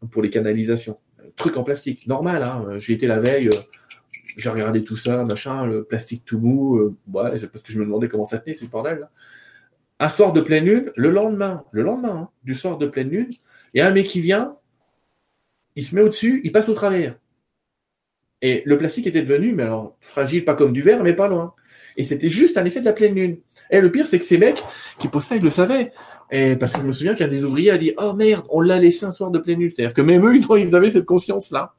euh, 0.02 0.06
pour 0.06 0.22
les 0.22 0.30
canalisations. 0.30 0.98
Truc 1.36 1.56
en 1.56 1.64
plastique, 1.64 2.06
normal. 2.06 2.42
Hein. 2.44 2.78
J'ai 2.78 2.92
été 2.92 3.06
la 3.06 3.18
veille, 3.18 3.50
j'ai 4.36 4.50
regardé 4.50 4.84
tout 4.84 4.96
ça, 4.96 5.24
machin, 5.24 5.66
le 5.66 5.84
plastique 5.84 6.24
tout 6.24 6.38
mou. 6.38 6.96
ouais, 7.12 7.30
parce 7.52 7.62
que 7.62 7.72
je 7.72 7.78
me 7.78 7.84
demandais 7.84 8.08
comment 8.08 8.26
ça 8.26 8.38
tenait, 8.38 8.54
ce 8.54 8.66
bordel. 8.66 9.08
Un 10.01 10.09
soir 10.09 10.32
de 10.32 10.40
pleine 10.40 10.64
lune, 10.64 10.92
le 10.97 11.11
lendemain, 11.11 11.64
le 11.72 11.82
lendemain 11.82 12.16
hein, 12.16 12.28
du 12.42 12.55
soir 12.55 12.78
de 12.78 12.86
pleine 12.86 13.09
lune, 13.09 13.28
il 13.72 13.78
y 13.78 13.80
a 13.80 13.88
un 13.88 13.92
mec 13.92 14.07
qui 14.07 14.20
vient, 14.20 14.57
il 15.76 15.84
se 15.84 15.95
met 15.95 16.03
au-dessus, 16.03 16.40
il 16.45 16.53
passe 16.53 16.68
au 16.68 16.74
travers. 16.74 17.16
Et 18.42 18.62
le 18.66 18.76
plastique 18.76 19.07
était 19.07 19.22
devenu, 19.22 19.53
mais 19.55 19.62
alors 19.62 19.97
fragile, 20.01 20.45
pas 20.45 20.55
comme 20.55 20.72
du 20.72 20.82
verre, 20.82 21.03
mais 21.03 21.14
pas 21.14 21.28
loin. 21.28 21.55
Et 21.97 22.05
c'était 22.05 22.28
juste 22.28 22.59
un 22.59 22.64
effet 22.64 22.80
de 22.80 22.84
la 22.84 22.92
pleine 22.92 23.14
lune. 23.14 23.38
Et 23.70 23.80
le 23.80 23.90
pire, 23.90 24.07
c'est 24.07 24.18
que 24.18 24.24
ces 24.24 24.38
mecs 24.38 24.62
qui 24.99 25.09
ils 25.30 25.42
le 25.42 25.51
savaient. 25.51 25.92
Et 26.30 26.57
parce 26.57 26.72
que 26.72 26.80
je 26.80 26.86
me 26.86 26.92
souviens 26.92 27.14
qu'un 27.14 27.28
des 27.28 27.45
ouvriers 27.45 27.70
a 27.70 27.78
dit 27.78 27.92
Oh 27.97 28.12
merde, 28.14 28.45
on 28.51 28.61
l'a 28.61 28.78
laissé 28.78 29.07
un 29.07 29.12
soir 29.12 29.30
de 29.30 29.38
pleine 29.38 29.61
lune. 29.61 29.70
C'est-à-dire 29.70 29.95
que 29.95 30.03
même 30.03 30.26
eux, 30.26 30.36
ils 30.36 30.76
avaient 30.76 30.90
cette 30.90 31.07
conscience-là. 31.07 31.74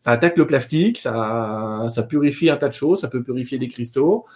Ça 0.00 0.10
attaque 0.10 0.36
le 0.36 0.46
plastique, 0.46 0.98
ça, 0.98 1.86
ça 1.88 2.02
purifie 2.02 2.50
un 2.50 2.56
tas 2.56 2.68
de 2.68 2.74
choses, 2.74 3.00
ça 3.00 3.08
peut 3.08 3.22
purifier 3.22 3.58
des 3.58 3.68
cristaux, 3.68 4.26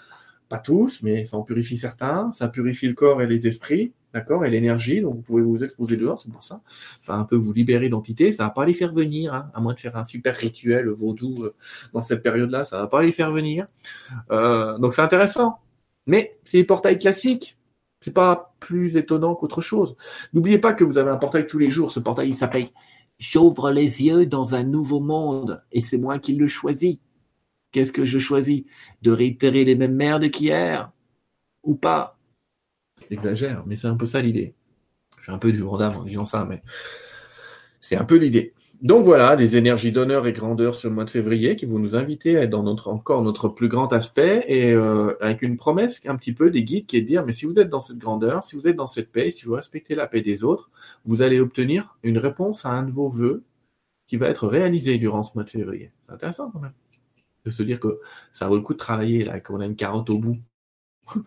pas 0.49 0.59
tous, 0.59 1.03
mais 1.03 1.24
ça 1.24 1.36
en 1.36 1.42
purifie 1.42 1.76
certains, 1.76 2.30
ça 2.32 2.49
purifie 2.49 2.88
le 2.88 2.94
corps 2.94 3.20
et 3.22 3.26
les 3.26 3.47
esprits, 3.47 3.92
d'accord, 4.14 4.44
et 4.44 4.51
l'énergie, 4.51 5.01
donc 5.01 5.16
vous 5.16 5.22
pouvez 5.22 5.42
vous 5.42 5.64
exposer 5.64 5.97
dehors, 5.97 6.20
c'est 6.20 6.30
pour 6.30 6.44
ça. 6.44 6.61
Ça 7.01 7.14
va 7.14 7.18
un 7.18 7.24
peu 7.24 7.36
vous 7.36 7.53
libérer 7.53 7.88
d'entités, 7.88 8.32
ça 8.32 8.44
va 8.44 8.51
pas 8.51 8.64
les 8.64 8.74
faire 8.74 8.92
venir, 8.92 9.34
hein, 9.34 9.51
à 9.55 9.61
moins 9.61 9.74
de 9.74 9.80
faire 9.80 9.97
un 9.97 10.05
super 10.05 10.36
rituel 10.36 10.88
vaudou 10.88 11.44
euh, 11.44 11.55
dans 11.92 12.03
cette 12.03 12.22
période-là, 12.22 12.64
ça 12.64 12.78
va 12.78 12.86
pas 12.86 13.03
les 13.03 13.12
faire 13.12 13.32
venir. 13.32 13.66
Euh, 14.30 14.78
donc 14.78 14.94
c'est 14.94 15.03
intéressant. 15.03 15.59
Mais 16.07 16.38
c'est 16.44 16.59
des 16.59 16.64
portails 16.64 16.99
classiques. 16.99 17.59
C'est 18.01 18.12
pas 18.12 18.55
plus 18.61 18.97
étonnant 18.97 19.34
qu'autre 19.34 19.61
chose. 19.61 19.97
N'oubliez 20.32 20.59
pas 20.59 20.72
que 20.74 20.84
vous 20.84 20.99
avez 20.99 21.11
un 21.11 21.16
portail 21.16 21.47
tous 21.47 21.59
les 21.59 21.70
jours. 21.70 21.90
Ce 21.90 21.99
portail, 21.99 22.28
il 22.28 22.34
s'appelle 22.34 22.68
J'ouvre 23.18 23.70
les 23.70 24.05
yeux 24.05 24.26
dans 24.26 24.55
un 24.55 24.62
nouveau 24.62 25.01
monde 25.01 25.64
et 25.72 25.80
c'est 25.80 25.99
moi 25.99 26.18
qui 26.18 26.34
le 26.34 26.49
choisis. 26.49 26.99
Qu'est-ce 27.77 27.93
que 27.93 28.07
je 28.07 28.18
choisis? 28.18 28.64
De 29.03 29.11
réitérer 29.11 29.66
les 29.66 29.74
mêmes 29.74 29.97
merdes 29.97 30.31
qu'hier? 30.31 30.93
Ou 31.62 31.74
pas? 31.74 32.18
J'exagère, 33.11 33.64
mais 33.66 33.77
c'est 33.77 33.87
un 33.87 33.97
peu 33.97 34.07
ça 34.07 34.22
l'idée. 34.22 34.55
J'ai 35.22 35.33
un 35.33 35.37
peu 35.37 35.53
du 35.53 35.59
d'âme 35.59 35.95
en 35.95 36.03
disant 36.03 36.24
ça, 36.24 36.47
mais 36.49 36.62
c'est 37.79 37.97
un 37.97 38.07
peu 38.07 38.16
l'idée. 38.16 38.55
Donc 38.81 39.05
voilà, 39.05 39.37
des 39.37 39.59
énergies 39.59 39.93
d'honneur 39.93 40.27
et 40.27 40.33
grandeur 40.33 40.74
sur 40.74 40.89
le 40.89 40.95
mois 40.95 41.05
de 41.05 41.11
février 41.11 41.55
qui 41.55 41.66
vont 41.66 41.79
nous 41.79 41.95
inviter 41.95 42.39
à 42.39 42.45
être 42.45 42.51
dans 42.51 42.62
notre 42.62 42.89
encore 42.89 43.20
notre 43.20 43.51
plus 43.51 43.68
grand 43.68 43.93
aspect 43.93 44.47
et 44.49 44.72
euh, 44.72 45.12
avec 45.20 45.43
une 45.43 45.59
promesse 45.59 46.01
un 46.07 46.16
petit 46.16 46.33
peu 46.33 46.49
des 46.49 46.64
guides 46.64 46.87
qui 46.87 46.97
est 46.97 47.03
de 47.03 47.07
dire 47.07 47.27
mais 47.27 47.33
si 47.33 47.45
vous 47.45 47.59
êtes 47.59 47.68
dans 47.68 47.81
cette 47.81 47.99
grandeur, 47.99 48.43
si 48.45 48.57
vous 48.57 48.68
êtes 48.68 48.77
dans 48.77 48.87
cette 48.87 49.12
paix, 49.12 49.31
si 49.31 49.45
vous 49.45 49.53
respectez 49.53 49.95
la 49.95 50.07
paix 50.07 50.22
des 50.22 50.45
autres, 50.45 50.70
vous 51.05 51.20
allez 51.20 51.41
obtenir 51.41 51.99
une 52.03 52.16
réponse 52.16 52.64
à 52.64 52.70
un 52.70 52.85
de 52.85 52.91
vos 52.91 53.11
vœux 53.11 53.45
qui 54.07 54.16
va 54.16 54.29
être 54.29 54.49
réalisé 54.49 54.97
durant 54.97 55.22
ce 55.22 55.33
mois 55.35 55.45
de 55.45 55.51
février. 55.51 55.93
C'est 56.07 56.14
intéressant 56.14 56.51
quand 56.51 56.61
même 56.61 56.72
de 57.47 57.51
se 57.51 57.62
dire 57.62 57.80
que 57.80 58.01
ça 58.32 58.49
vaut 58.49 58.57
le 58.57 58.62
coup 58.62 58.74
de 58.74 58.78
travailler, 58.78 59.24
là, 59.24 59.40
qu'on 59.40 59.61
a 59.61 59.66
une 59.66 59.76
carotte 59.76 60.11
au 60.11 60.18
bout. 60.18 60.36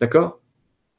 D'accord? 0.00 0.40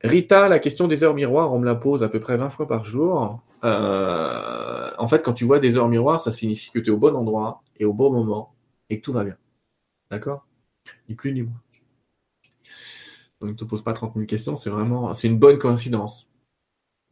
Rita, 0.03 0.47
la 0.49 0.59
question 0.59 0.87
des 0.87 1.03
heures 1.03 1.13
miroirs, 1.13 1.53
on 1.53 1.59
me 1.59 1.65
la 1.65 1.75
pose 1.75 2.03
à 2.03 2.09
peu 2.09 2.19
près 2.19 2.37
20 2.37 2.49
fois 2.49 2.67
par 2.67 2.85
jour. 2.85 3.41
Euh, 3.63 4.91
en 4.97 5.07
fait, 5.07 5.21
quand 5.23 5.33
tu 5.33 5.45
vois 5.45 5.59
des 5.59 5.77
heures 5.77 5.89
miroirs, 5.89 6.21
ça 6.21 6.31
signifie 6.31 6.71
que 6.71 6.79
tu 6.79 6.89
es 6.89 6.93
au 6.93 6.97
bon 6.97 7.15
endroit 7.15 7.61
et 7.77 7.85
au 7.85 7.93
bon 7.93 8.11
moment 8.11 8.55
et 8.89 8.99
que 8.99 9.03
tout 9.03 9.13
va 9.13 9.23
bien. 9.23 9.37
D'accord? 10.09 10.47
Ni 11.09 11.15
plus 11.15 11.33
ni 11.33 11.43
moins. 11.43 11.61
Donc 13.39 13.51
ne 13.51 13.55
te 13.55 13.65
pose 13.65 13.83
pas 13.83 13.93
30 13.93 14.13
000 14.13 14.25
questions, 14.25 14.55
c'est 14.55 14.69
vraiment, 14.69 15.13
c'est 15.15 15.27
une 15.27 15.39
bonne 15.39 15.57
coïncidence 15.57 16.30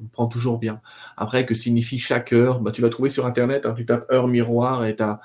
on 0.01 0.07
prend 0.07 0.27
toujours 0.27 0.59
bien. 0.59 0.81
Après, 1.17 1.45
que 1.45 1.53
signifie 1.53 1.99
chaque 1.99 2.33
heure? 2.33 2.59
Bah, 2.61 2.71
Tu 2.71 2.81
vas 2.81 2.89
trouver 2.89 3.09
sur 3.09 3.25
Internet, 3.25 3.65
hein, 3.65 3.73
tu 3.75 3.85
tapes 3.85 4.09
heure 4.11 4.27
miroir 4.27 4.85
et 4.85 4.95
tu 4.95 5.03
as 5.03 5.19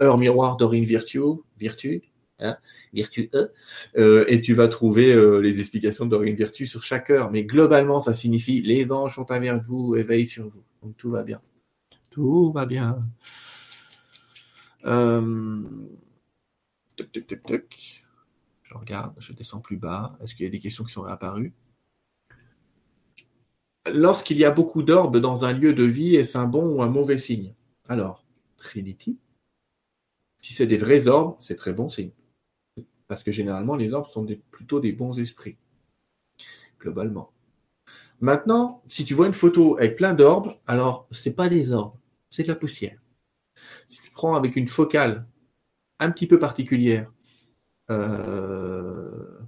heure 0.00 0.18
miroir 0.18 0.56
Dorine 0.56 0.84
Virtue, 0.84 1.40
Virtue, 1.58 2.02
hein, 2.40 2.56
Virtue 2.92 3.30
E, 3.34 3.52
euh, 3.96 4.24
et 4.28 4.40
tu 4.40 4.54
vas 4.54 4.68
trouver 4.68 5.12
euh, 5.12 5.38
les 5.38 5.60
explications 5.60 6.04
de 6.04 6.10
Dorine 6.10 6.36
Virtue 6.36 6.66
sur 6.66 6.82
chaque 6.82 7.10
heure. 7.10 7.30
Mais 7.30 7.44
globalement, 7.44 8.00
ça 8.00 8.14
signifie 8.14 8.62
les 8.62 8.92
anges 8.92 9.14
sont 9.14 9.30
avec 9.30 9.62
vous 9.66 9.96
et 9.96 10.02
veillent 10.02 10.26
sur 10.26 10.44
vous. 10.44 10.62
Donc 10.82 10.96
tout 10.96 11.10
va 11.10 11.22
bien. 11.22 11.40
Tout 12.10 12.52
va 12.52 12.66
bien. 12.66 13.00
Euh... 14.84 15.62
Je 18.62 18.74
regarde, 18.74 19.14
je 19.18 19.32
descends 19.32 19.60
plus 19.60 19.76
bas. 19.76 20.16
Est-ce 20.22 20.34
qu'il 20.34 20.44
y 20.44 20.48
a 20.48 20.50
des 20.50 20.60
questions 20.60 20.84
qui 20.84 20.92
sont 20.92 21.02
réapparues? 21.02 21.52
Lorsqu'il 23.90 24.38
y 24.38 24.44
a 24.44 24.50
beaucoup 24.50 24.82
d'orbes 24.82 25.18
dans 25.18 25.44
un 25.44 25.52
lieu 25.52 25.72
de 25.74 25.82
vie, 25.82 26.14
est-ce 26.14 26.38
un 26.38 26.46
bon 26.46 26.76
ou 26.76 26.82
un 26.82 26.88
mauvais 26.88 27.18
signe? 27.18 27.54
Alors, 27.88 28.24
Trinity, 28.56 29.18
si 30.40 30.54
c'est 30.54 30.66
des 30.66 30.76
vrais 30.76 31.08
orbes, 31.08 31.36
c'est 31.40 31.56
très 31.56 31.72
bon 31.72 31.88
signe. 31.88 32.12
Parce 33.08 33.22
que 33.22 33.32
généralement, 33.32 33.74
les 33.74 33.92
orbes 33.92 34.06
sont 34.06 34.26
plutôt 34.50 34.80
des 34.80 34.92
bons 34.92 35.18
esprits, 35.18 35.56
globalement. 36.80 37.32
Maintenant, 38.20 38.82
si 38.86 39.04
tu 39.04 39.14
vois 39.14 39.26
une 39.26 39.34
photo 39.34 39.76
avec 39.78 39.96
plein 39.96 40.14
d'orbes, 40.14 40.52
alors 40.68 41.08
c'est 41.10 41.34
pas 41.34 41.48
des 41.48 41.72
orbes, 41.72 41.96
c'est 42.30 42.44
de 42.44 42.48
la 42.48 42.54
poussière. 42.54 43.00
Si 43.88 44.00
tu 44.00 44.12
prends 44.12 44.36
avec 44.36 44.54
une 44.54 44.68
focale 44.68 45.26
un 45.98 46.10
petit 46.12 46.28
peu 46.28 46.38
particulière, 46.38 47.12
euh, 47.90 49.40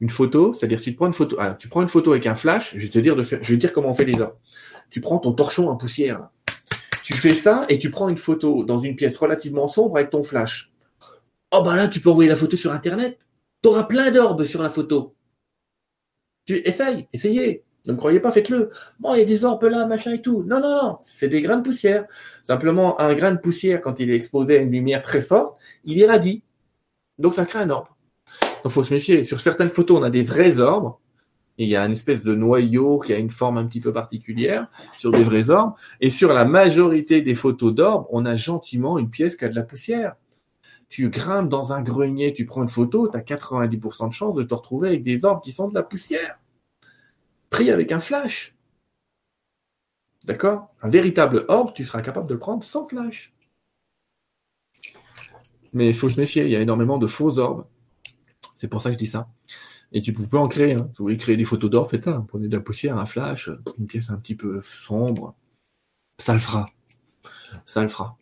une 0.00 0.10
photo, 0.10 0.52
c'est-à-dire 0.52 0.80
si 0.80 0.90
tu 0.90 0.96
prends 0.96 1.06
une 1.06 1.12
photo, 1.12 1.36
ah, 1.40 1.56
tu 1.58 1.68
prends 1.68 1.82
une 1.82 1.88
photo 1.88 2.12
avec 2.12 2.26
un 2.26 2.34
flash, 2.34 2.74
je 2.74 2.82
vais 2.82 2.88
te 2.88 2.98
dire 2.98 3.16
de 3.16 3.22
faire, 3.22 3.40
je 3.42 3.54
vais 3.54 3.68
comment 3.68 3.90
on 3.90 3.94
fait 3.94 4.04
les 4.04 4.20
orbes. 4.20 4.36
Tu 4.90 5.00
prends 5.00 5.18
ton 5.18 5.32
torchon 5.32 5.68
en 5.68 5.76
poussière, 5.76 6.28
tu 7.04 7.14
fais 7.14 7.32
ça 7.32 7.64
et 7.68 7.78
tu 7.78 7.90
prends 7.90 8.08
une 8.08 8.16
photo 8.16 8.64
dans 8.64 8.78
une 8.78 8.94
pièce 8.94 9.16
relativement 9.16 9.66
sombre 9.66 9.96
avec 9.96 10.10
ton 10.10 10.22
flash. 10.22 10.70
Oh 11.50 11.62
bah 11.62 11.74
là, 11.74 11.88
tu 11.88 12.00
peux 12.00 12.10
envoyer 12.10 12.28
la 12.28 12.36
photo 12.36 12.56
sur 12.56 12.72
Internet. 12.72 13.18
Tu 13.62 13.68
auras 13.70 13.84
plein 13.84 14.10
d'orbes 14.10 14.44
sur 14.44 14.62
la 14.62 14.70
photo. 14.70 15.14
Tu 16.44 16.56
essaye, 16.68 17.08
essayez. 17.12 17.64
Ne 17.86 17.94
me 17.94 17.96
croyez 17.96 18.20
pas, 18.20 18.30
faites-le. 18.30 18.70
Bon, 19.00 19.14
il 19.14 19.20
y 19.20 19.22
a 19.22 19.24
des 19.24 19.46
orbes 19.46 19.64
là, 19.64 19.86
machin 19.86 20.12
et 20.12 20.20
tout. 20.20 20.42
Non, 20.42 20.60
non, 20.60 20.82
non, 20.82 20.98
c'est 21.00 21.28
des 21.28 21.40
grains 21.40 21.56
de 21.56 21.62
poussière. 21.62 22.06
Simplement, 22.44 23.00
un 23.00 23.14
grain 23.14 23.32
de 23.32 23.38
poussière, 23.38 23.80
quand 23.80 23.98
il 24.00 24.10
est 24.10 24.16
exposé 24.16 24.58
à 24.58 24.60
une 24.60 24.70
lumière 24.70 25.00
très 25.00 25.22
forte, 25.22 25.58
il 25.84 25.96
irradie. 25.96 26.42
Donc 27.16 27.34
ça 27.34 27.46
crée 27.46 27.60
un 27.60 27.70
orbe. 27.70 27.88
Il 28.64 28.70
faut 28.70 28.84
se 28.84 28.92
méfier. 28.92 29.24
Sur 29.24 29.40
certaines 29.40 29.70
photos, 29.70 29.98
on 30.00 30.02
a 30.02 30.10
des 30.10 30.22
vrais 30.22 30.60
orbes. 30.60 30.94
Il 31.58 31.68
y 31.68 31.76
a 31.76 31.84
une 31.84 31.92
espèce 31.92 32.22
de 32.22 32.34
noyau 32.34 33.00
qui 33.00 33.12
a 33.12 33.18
une 33.18 33.30
forme 33.30 33.58
un 33.58 33.66
petit 33.66 33.80
peu 33.80 33.92
particulière 33.92 34.68
sur 34.96 35.10
des 35.10 35.24
vrais 35.24 35.50
orbes. 35.50 35.74
Et 36.00 36.08
sur 36.08 36.32
la 36.32 36.44
majorité 36.44 37.20
des 37.20 37.34
photos 37.34 37.74
d'orbes, 37.74 38.06
on 38.10 38.24
a 38.26 38.36
gentiment 38.36 38.98
une 38.98 39.10
pièce 39.10 39.34
qui 39.36 39.44
a 39.44 39.48
de 39.48 39.56
la 39.56 39.64
poussière. 39.64 40.14
Tu 40.88 41.10
grimpes 41.10 41.48
dans 41.48 41.72
un 41.72 41.82
grenier, 41.82 42.32
tu 42.32 42.46
prends 42.46 42.62
une 42.62 42.68
photo, 42.68 43.08
tu 43.08 43.16
as 43.16 43.20
90% 43.20 44.08
de 44.08 44.12
chances 44.12 44.36
de 44.36 44.44
te 44.44 44.54
retrouver 44.54 44.88
avec 44.88 45.02
des 45.02 45.24
orbes 45.24 45.42
qui 45.42 45.52
sont 45.52 45.68
de 45.68 45.74
la 45.74 45.82
poussière. 45.82 46.38
Pris 47.50 47.70
avec 47.70 47.90
un 47.92 48.00
flash. 48.00 48.54
D'accord? 50.24 50.68
Un 50.82 50.88
véritable 50.88 51.44
orbe, 51.48 51.72
tu 51.74 51.84
seras 51.84 52.02
capable 52.02 52.26
de 52.26 52.34
le 52.34 52.38
prendre 52.38 52.62
sans 52.62 52.86
flash. 52.86 53.34
Mais 55.72 55.88
il 55.88 55.94
faut 55.94 56.08
se 56.08 56.20
méfier, 56.20 56.44
il 56.44 56.50
y 56.50 56.56
a 56.56 56.60
énormément 56.60 56.98
de 56.98 57.06
faux 57.06 57.38
orbes. 57.38 57.66
C'est 58.58 58.68
pour 58.68 58.82
ça 58.82 58.90
que 58.90 58.94
je 58.94 58.98
dis 58.98 59.06
ça. 59.06 59.28
Et 59.92 60.02
tu 60.02 60.12
peux 60.12 60.36
en 60.36 60.48
créer. 60.48 60.74
Hein. 60.74 60.90
Si 60.90 60.98
vous 60.98 61.04
voulez 61.04 61.16
créer 61.16 61.36
des 61.36 61.44
photos 61.44 61.70
d'or, 61.70 61.88
faites 61.88 62.04
ça. 62.04 62.24
Prenez 62.28 62.48
de 62.48 62.56
la 62.56 62.62
poussière, 62.62 62.98
un 62.98 63.06
flash, 63.06 63.48
une 63.78 63.86
pièce 63.86 64.10
un 64.10 64.16
petit 64.18 64.34
peu 64.34 64.60
sombre. 64.62 65.34
Ça 66.20 66.34
le 66.34 66.40
fera. 66.40 66.66
Ça 67.64 67.82
le 67.82 67.88
fera. 67.88 68.18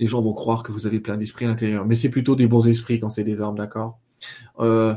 Les 0.00 0.06
gens 0.06 0.20
vont 0.20 0.32
croire 0.32 0.62
que 0.62 0.72
vous 0.72 0.86
avez 0.86 1.00
plein 1.00 1.16
d'esprits 1.16 1.44
à 1.44 1.48
l'intérieur. 1.48 1.86
Mais 1.86 1.94
c'est 1.94 2.08
plutôt 2.08 2.34
des 2.34 2.48
bons 2.48 2.66
esprits 2.66 2.98
quand 2.98 3.10
c'est 3.10 3.24
des 3.24 3.40
orbes, 3.40 3.56
d'accord? 3.56 4.00
Euh, 4.58 4.94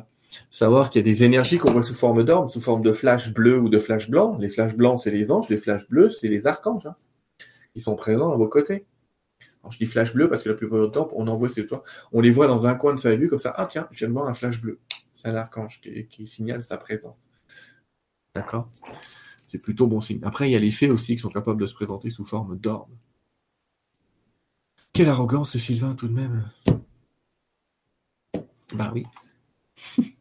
Savoir 0.49 0.89
qu'il 0.89 0.99
y 0.99 1.03
a 1.03 1.05
des 1.05 1.23
énergies 1.23 1.57
qu'on 1.57 1.71
voit 1.71 1.84
sous 1.84 1.93
forme 1.93 2.23
d'orbes, 2.23 2.49
sous 2.49 2.61
forme 2.61 2.82
de 2.82 2.93
flash 2.93 3.34
bleu 3.34 3.59
ou 3.59 3.67
de 3.67 3.79
flash 3.79 4.09
blanc. 4.09 4.38
Les 4.39 4.47
flashs 4.47 4.75
blancs, 4.75 5.01
c'est 5.03 5.11
les 5.11 5.32
anges. 5.32 5.49
Les 5.49 5.57
flashs 5.57 5.88
bleus, 5.89 6.09
c'est 6.09 6.29
les 6.29 6.47
archanges. 6.47 6.86
Hein. 6.86 6.95
Ils 7.75 7.82
sont 7.82 7.95
présents 7.95 8.32
à 8.32 8.38
vos 8.38 8.47
côtés. 8.47 8.86
Je 9.70 9.78
dis 9.78 9.86
flash 9.86 10.14
bleu 10.14 10.28
parce 10.28 10.43
que 10.43 10.49
la 10.49 10.55
plupart 10.55 10.84
du 10.84 10.91
temps, 10.91 11.09
on 11.14 11.28
envoie 11.28 11.49
ces 11.49 11.66
toits. 11.66 11.84
On 12.12 12.22
les 12.22 12.32
voit 12.32 12.47
dans 12.47 12.66
un 12.66 12.74
coin 12.76 12.93
de 12.93 12.99
sa 12.99 13.16
vue 13.16 13.30
comme 13.30 13.39
ça. 13.39 13.53
Ah 13.55 13.68
tiens, 13.68 13.88
je 13.91 13.99
viens 13.99 14.07
de 14.07 14.14
voir 14.14 14.28
un 14.28 14.34
flash 14.34 14.59
bleu. 14.59 14.80
C'est 15.14 15.28
un 15.28 15.36
archange 15.36 15.82
qui, 15.82 16.28
signale 16.28 16.64
sa 16.64 16.78
présence. 16.78 17.18
D'accord 18.34 18.70
C'est 19.47 19.59
plutôt 19.59 19.88
bon 19.88 20.01
signe. 20.01 20.20
Après, 20.24 20.49
il 20.49 20.53
y 20.53 20.55
a 20.55 20.59
les 20.59 20.72
fées 20.72 20.89
aussi 20.89 21.16
qui 21.16 21.22
sont 21.22 21.30
capables 21.30 21.62
de 21.62 21.68
se 21.68 21.76
présenter 21.76 22.09
sous 22.09 22.26
forme 22.26 22.57
d'orbe. 22.57 22.89
Quelle 24.93 25.09
arrogance, 25.09 25.57
Sylvain, 25.57 25.93
tout 25.95 26.07
de 26.07 26.14
même. 26.14 26.49
Bah 28.74 28.91
oui. 28.93 29.05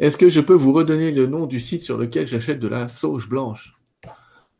Est-ce 0.00 0.16
que 0.16 0.28
je 0.28 0.40
peux 0.40 0.54
vous 0.54 0.72
redonner 0.72 1.10
le 1.10 1.26
nom 1.26 1.46
du 1.46 1.60
site 1.60 1.82
sur 1.82 1.98
lequel 1.98 2.26
j'achète 2.26 2.58
de 2.58 2.68
la 2.68 2.88
sauge 2.88 3.28
blanche? 3.28 3.76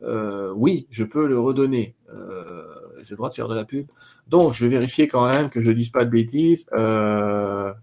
Euh, 0.01 0.53
Oui, 0.55 0.87
je 0.91 1.03
peux 1.03 1.27
le 1.27 1.39
redonner. 1.39 1.95
Euh, 2.09 2.70
j'ai 3.11 3.15
le 3.15 3.17
droit 3.17 3.29
de 3.29 3.33
faire 3.33 3.49
de 3.49 3.55
la 3.55 3.65
pub. 3.65 3.85
Donc, 4.27 4.53
je 4.53 4.63
vais 4.63 4.69
vérifier 4.69 5.09
quand 5.09 5.27
même 5.27 5.49
que 5.49 5.61
je 5.61 5.67
ne 5.67 5.73
dise 5.75 5.89
pas 5.89 6.05
de 6.05 6.09
bêtises. 6.09 6.65
Euh, 6.71 7.73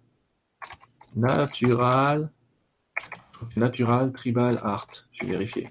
natural. 1.16 2.30
Natural 3.54 4.10
Tribal 4.10 4.58
Art. 4.62 4.88
Je 5.12 5.26
vais 5.26 5.32
vérifier. 5.32 5.68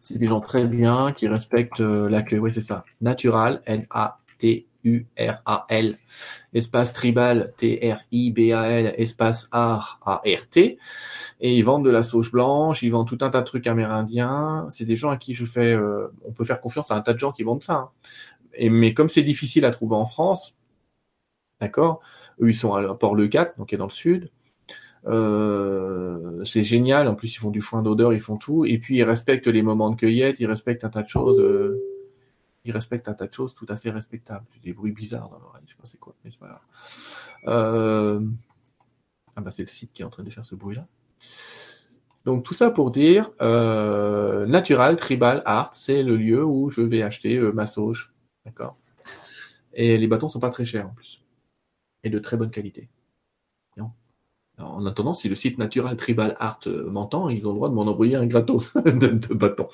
C'est 0.00 0.16
des 0.16 0.26
gens 0.26 0.40
très 0.40 0.64
bien 0.64 1.12
qui 1.12 1.28
respectent 1.28 1.82
euh, 1.82 2.08
l'accueil. 2.08 2.38
Oui, 2.38 2.50
c'est 2.54 2.64
ça. 2.64 2.86
Natural, 3.02 3.60
N-A-T-U-R-A-L. 3.66 4.66
Espace 6.56 6.94
tribal, 6.94 7.52
T-R-I-B-A-L. 7.58 8.94
Espace 8.96 9.48
art, 9.52 10.00
A-R-T. 10.06 10.78
Et 11.40 11.54
ils 11.54 11.62
vendent 11.62 11.84
de 11.84 11.90
la 11.90 12.02
sauge 12.02 12.32
blanche, 12.32 12.82
ils 12.82 12.90
vendent 12.90 13.06
tout 13.06 13.18
un 13.20 13.28
tas 13.28 13.40
de 13.40 13.44
trucs 13.44 13.66
amérindiens. 13.66 14.66
C'est 14.70 14.86
des 14.86 14.96
gens 14.96 15.10
à 15.10 15.18
qui 15.18 15.34
je 15.34 15.44
fais, 15.44 15.72
euh, 15.74 16.08
on 16.24 16.32
peut 16.32 16.44
faire 16.44 16.60
confiance 16.60 16.90
à 16.90 16.94
un 16.94 17.02
tas 17.02 17.12
de 17.12 17.18
gens 17.18 17.32
qui 17.32 17.42
vendent 17.42 17.62
ça. 17.62 17.74
Hein. 17.74 18.68
Mais 18.70 18.94
comme 18.94 19.10
c'est 19.10 19.22
difficile 19.22 19.66
à 19.66 19.70
trouver 19.70 19.96
en 19.96 20.06
France, 20.06 20.56
d'accord 21.60 22.00
Eux, 22.40 22.48
ils 22.48 22.54
sont 22.54 22.74
à 22.74 22.94
Port-le 22.94 23.28
4, 23.28 23.58
donc 23.58 23.68
qui 23.68 23.74
est 23.74 23.78
dans 23.78 23.84
le 23.84 23.90
sud. 23.90 24.30
Euh, 25.06 26.42
c'est 26.44 26.64
génial. 26.64 27.06
En 27.06 27.14
plus, 27.14 27.34
ils 27.34 27.38
font 27.38 27.50
du 27.50 27.60
foin 27.60 27.82
d'odeur, 27.82 28.14
ils 28.14 28.20
font 28.20 28.38
tout. 28.38 28.64
Et 28.64 28.78
puis, 28.78 28.96
ils 28.96 29.04
respectent 29.04 29.46
les 29.46 29.62
moments 29.62 29.90
de 29.90 29.96
cueillette, 29.96 30.40
ils 30.40 30.46
respectent 30.46 30.84
un 30.84 30.90
tas 30.90 31.02
de 31.02 31.08
choses. 31.08 31.38
Euh, 31.38 31.95
ils 32.66 32.72
respectent 32.72 33.08
un 33.08 33.14
tas 33.14 33.26
de 33.26 33.32
choses 33.32 33.54
tout 33.54 33.66
à 33.68 33.76
fait 33.76 33.90
respectables. 33.90 34.44
Des 34.62 34.72
bruits 34.72 34.92
bizarres 34.92 35.28
dans 35.28 35.38
l'oreille, 35.38 35.64
je 35.66 35.72
sais 35.72 35.78
pas 35.80 35.86
c'est 35.86 35.98
quoi, 35.98 36.14
mais 36.24 36.30
c'est 36.30 36.40
pas 36.40 36.48
grave. 36.48 36.60
Euh... 37.46 38.20
Ah 39.36 39.42
bah 39.42 39.50
c'est 39.50 39.62
le 39.62 39.68
site 39.68 39.92
qui 39.92 40.02
est 40.02 40.04
en 40.04 40.10
train 40.10 40.22
de 40.22 40.30
faire 40.30 40.44
ce 40.44 40.54
bruit-là. 40.54 40.86
Donc 42.24 42.42
tout 42.42 42.54
ça 42.54 42.70
pour 42.70 42.90
dire, 42.90 43.30
euh, 43.40 44.46
Natural 44.46 44.96
Tribal 44.96 45.42
Art, 45.44 45.70
c'est 45.74 46.02
le 46.02 46.16
lieu 46.16 46.44
où 46.44 46.70
je 46.70 46.80
vais 46.80 47.02
acheter 47.02 47.36
euh, 47.36 47.52
ma 47.52 47.66
sauge. 47.66 48.12
D'accord 48.44 48.76
Et 49.74 49.96
les 49.96 50.08
bâtons 50.08 50.28
sont 50.28 50.40
pas 50.40 50.50
très 50.50 50.64
chers 50.64 50.86
en 50.86 50.94
plus. 50.94 51.22
Et 52.02 52.10
de 52.10 52.18
très 52.18 52.36
bonne 52.36 52.50
qualité. 52.50 52.88
En 54.58 54.86
attendant, 54.86 55.12
si 55.12 55.28
le 55.28 55.34
site 55.34 55.58
Natural 55.58 55.96
Tribal 55.96 56.34
Art 56.40 56.60
euh, 56.66 56.88
m'entend, 56.90 57.28
ils 57.28 57.46
ont 57.46 57.50
le 57.50 57.56
droit 57.56 57.68
de 57.68 57.74
m'en 57.74 57.82
envoyer 57.82 58.16
un 58.16 58.24
gratos 58.24 58.74
de, 58.84 59.34
bâtons. 59.34 59.68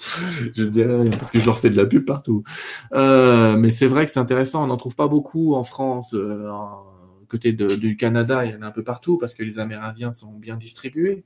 Je 0.56 0.64
dirais 0.64 1.08
parce 1.10 1.30
que 1.30 1.38
je 1.38 1.46
leur 1.46 1.58
fais 1.58 1.70
de 1.70 1.76
la 1.76 1.86
pub 1.86 2.04
partout. 2.04 2.42
Euh, 2.92 3.56
mais 3.56 3.70
c'est 3.70 3.86
vrai 3.86 4.06
que 4.06 4.10
c'est 4.10 4.18
intéressant. 4.18 4.64
On 4.64 4.66
n'en 4.66 4.76
trouve 4.76 4.96
pas 4.96 5.06
beaucoup 5.06 5.54
en 5.54 5.62
France. 5.62 6.14
Euh, 6.14 6.50
côté 7.28 7.52
du 7.52 7.96
Canada, 7.96 8.44
il 8.44 8.52
y 8.52 8.56
en 8.56 8.62
a 8.62 8.66
un 8.66 8.72
peu 8.72 8.82
partout 8.82 9.18
parce 9.18 9.34
que 9.34 9.44
les 9.44 9.60
Amérindiens 9.60 10.10
sont 10.10 10.32
bien 10.32 10.56
distribués. 10.56 11.22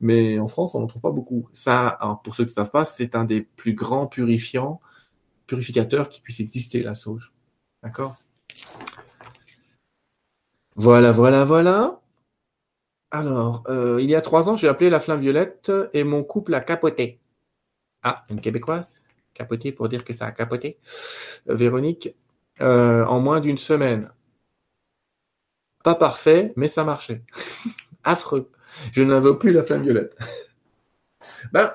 Mais 0.00 0.38
en 0.38 0.46
France, 0.46 0.74
on 0.76 0.80
n'en 0.80 0.86
trouve 0.86 1.02
pas 1.02 1.10
beaucoup. 1.10 1.48
Ça, 1.52 1.98
pour 2.22 2.36
ceux 2.36 2.44
qui 2.44 2.50
ne 2.50 2.54
savent 2.54 2.70
pas, 2.70 2.84
c'est 2.84 3.16
un 3.16 3.24
des 3.24 3.40
plus 3.40 3.74
grands 3.74 4.06
purifiants, 4.06 4.80
purificateurs 5.48 6.08
qui 6.08 6.20
puisse 6.20 6.38
exister, 6.38 6.82
la 6.82 6.94
sauge. 6.94 7.32
D'accord? 7.82 8.16
Voilà, 10.76 11.10
voilà, 11.10 11.44
voilà. 11.44 12.00
Alors, 13.10 13.62
euh, 13.68 14.00
il 14.00 14.10
y 14.10 14.14
a 14.14 14.20
trois 14.20 14.48
ans, 14.48 14.56
j'ai 14.56 14.68
appelé 14.68 14.90
la 14.90 15.00
flamme 15.00 15.20
violette 15.20 15.70
et 15.92 16.04
mon 16.04 16.24
couple 16.24 16.54
a 16.54 16.60
capoté. 16.60 17.20
Ah, 18.02 18.16
une 18.30 18.40
québécoise? 18.40 19.02
Capoté 19.34 19.72
pour 19.72 19.88
dire 19.88 20.04
que 20.04 20.12
ça 20.12 20.26
a 20.26 20.32
capoté? 20.32 20.78
Euh, 21.48 21.54
Véronique, 21.54 22.14
euh, 22.60 23.04
en 23.04 23.20
moins 23.20 23.40
d'une 23.40 23.58
semaine. 23.58 24.12
Pas 25.84 25.94
parfait, 25.94 26.52
mais 26.56 26.68
ça 26.68 26.84
marchait. 26.84 27.22
Affreux. 28.04 28.50
Je 28.92 29.02
n'avais 29.02 29.34
plus 29.34 29.52
la 29.52 29.62
flamme 29.62 29.82
violette. 29.82 30.16
ben, 31.52 31.72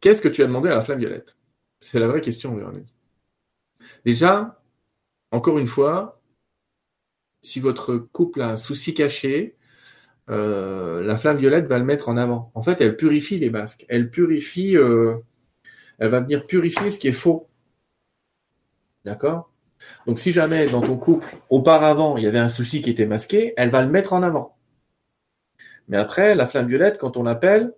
qu'est-ce 0.00 0.22
que 0.22 0.28
tu 0.28 0.42
as 0.42 0.46
demandé 0.46 0.68
à 0.68 0.74
la 0.74 0.80
flamme 0.80 0.98
violette? 0.98 1.36
C'est 1.80 2.00
la 2.00 2.08
vraie 2.08 2.20
question, 2.20 2.54
Véronique. 2.56 2.92
Déjà, 4.04 4.62
encore 5.30 5.58
une 5.58 5.66
fois, 5.66 6.20
si 7.42 7.60
votre 7.60 7.96
couple 7.96 8.42
a 8.42 8.50
un 8.50 8.56
souci 8.56 8.94
caché, 8.94 9.56
euh, 10.30 11.02
la 11.02 11.18
flamme 11.18 11.38
violette 11.38 11.66
va 11.66 11.78
le 11.78 11.84
mettre 11.84 12.08
en 12.08 12.16
avant. 12.16 12.50
En 12.54 12.62
fait, 12.62 12.80
elle 12.80 12.96
purifie 12.96 13.38
les 13.38 13.50
masques. 13.50 13.84
Elle 13.88 14.10
purifie, 14.10 14.76
euh, 14.76 15.16
elle 15.98 16.08
va 16.08 16.20
venir 16.20 16.46
purifier 16.46 16.90
ce 16.90 16.98
qui 16.98 17.08
est 17.08 17.12
faux. 17.12 17.48
D'accord? 19.04 19.50
Donc, 20.06 20.18
si 20.18 20.32
jamais 20.32 20.66
dans 20.66 20.80
ton 20.80 20.96
couple, 20.96 21.36
auparavant, 21.50 22.16
il 22.16 22.24
y 22.24 22.26
avait 22.26 22.38
un 22.38 22.48
souci 22.48 22.82
qui 22.82 22.90
était 22.90 23.06
masqué, 23.06 23.52
elle 23.56 23.70
va 23.70 23.82
le 23.82 23.90
mettre 23.90 24.12
en 24.12 24.22
avant. 24.22 24.56
Mais 25.88 25.96
après, 25.96 26.34
la 26.34 26.46
flamme 26.46 26.68
violette, 26.68 26.98
quand 26.98 27.16
on 27.16 27.24
l'appelle, 27.24 27.74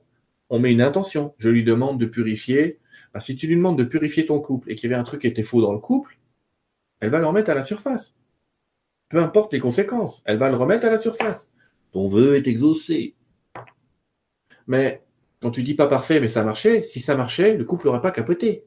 on 0.51 0.59
met 0.59 0.73
une 0.73 0.83
intention. 0.83 1.35
Je 1.39 1.49
lui 1.49 1.65
demande 1.65 1.99
de 1.99 2.07
purifier. 2.07 2.79
si 3.19 3.37
tu 3.37 3.47
lui 3.47 3.57
demandes 3.57 3.79
de 3.79 3.85
purifier 3.85 4.27
ton 4.27 4.41
couple 4.41 4.71
et 4.71 4.75
qu'il 4.75 4.91
y 4.91 4.93
avait 4.93 5.01
un 5.01 5.05
truc 5.05 5.23
qui 5.23 5.27
était 5.27 5.43
faux 5.43 5.63
dans 5.63 5.73
le 5.73 5.79
couple, 5.79 6.19
elle 7.01 7.11
va 7.11 7.19
le 7.19 7.27
remettre 7.27 7.51
à 7.51 7.55
la 7.55 7.63
surface. 7.63 8.15
Peu 9.09 9.19
importe 9.23 9.53
les 9.53 9.61
conséquences, 9.61 10.23
elle 10.25 10.39
va 10.39 10.51
le 10.51 10.57
remettre 10.57 10.87
à 10.87 10.91
la 10.91 10.99
surface. 10.99 11.49
Ton 11.95 12.09
vœu 12.09 12.35
est 12.37 12.49
exaucé. 12.49 13.15
Mais 14.67 15.03
quand 15.41 15.53
tu 15.53 15.63
dis 15.63 15.75
pas 15.75 15.87
parfait, 15.87 16.19
mais 16.21 16.29
ça 16.29 16.43
marchait, 16.43 16.83
si 16.83 16.99
ça 17.01 17.17
marchait, 17.17 17.57
le 17.57 17.65
couple 17.65 17.87
n'aurait 17.87 18.01
pas 18.01 18.11
capoté. 18.11 18.65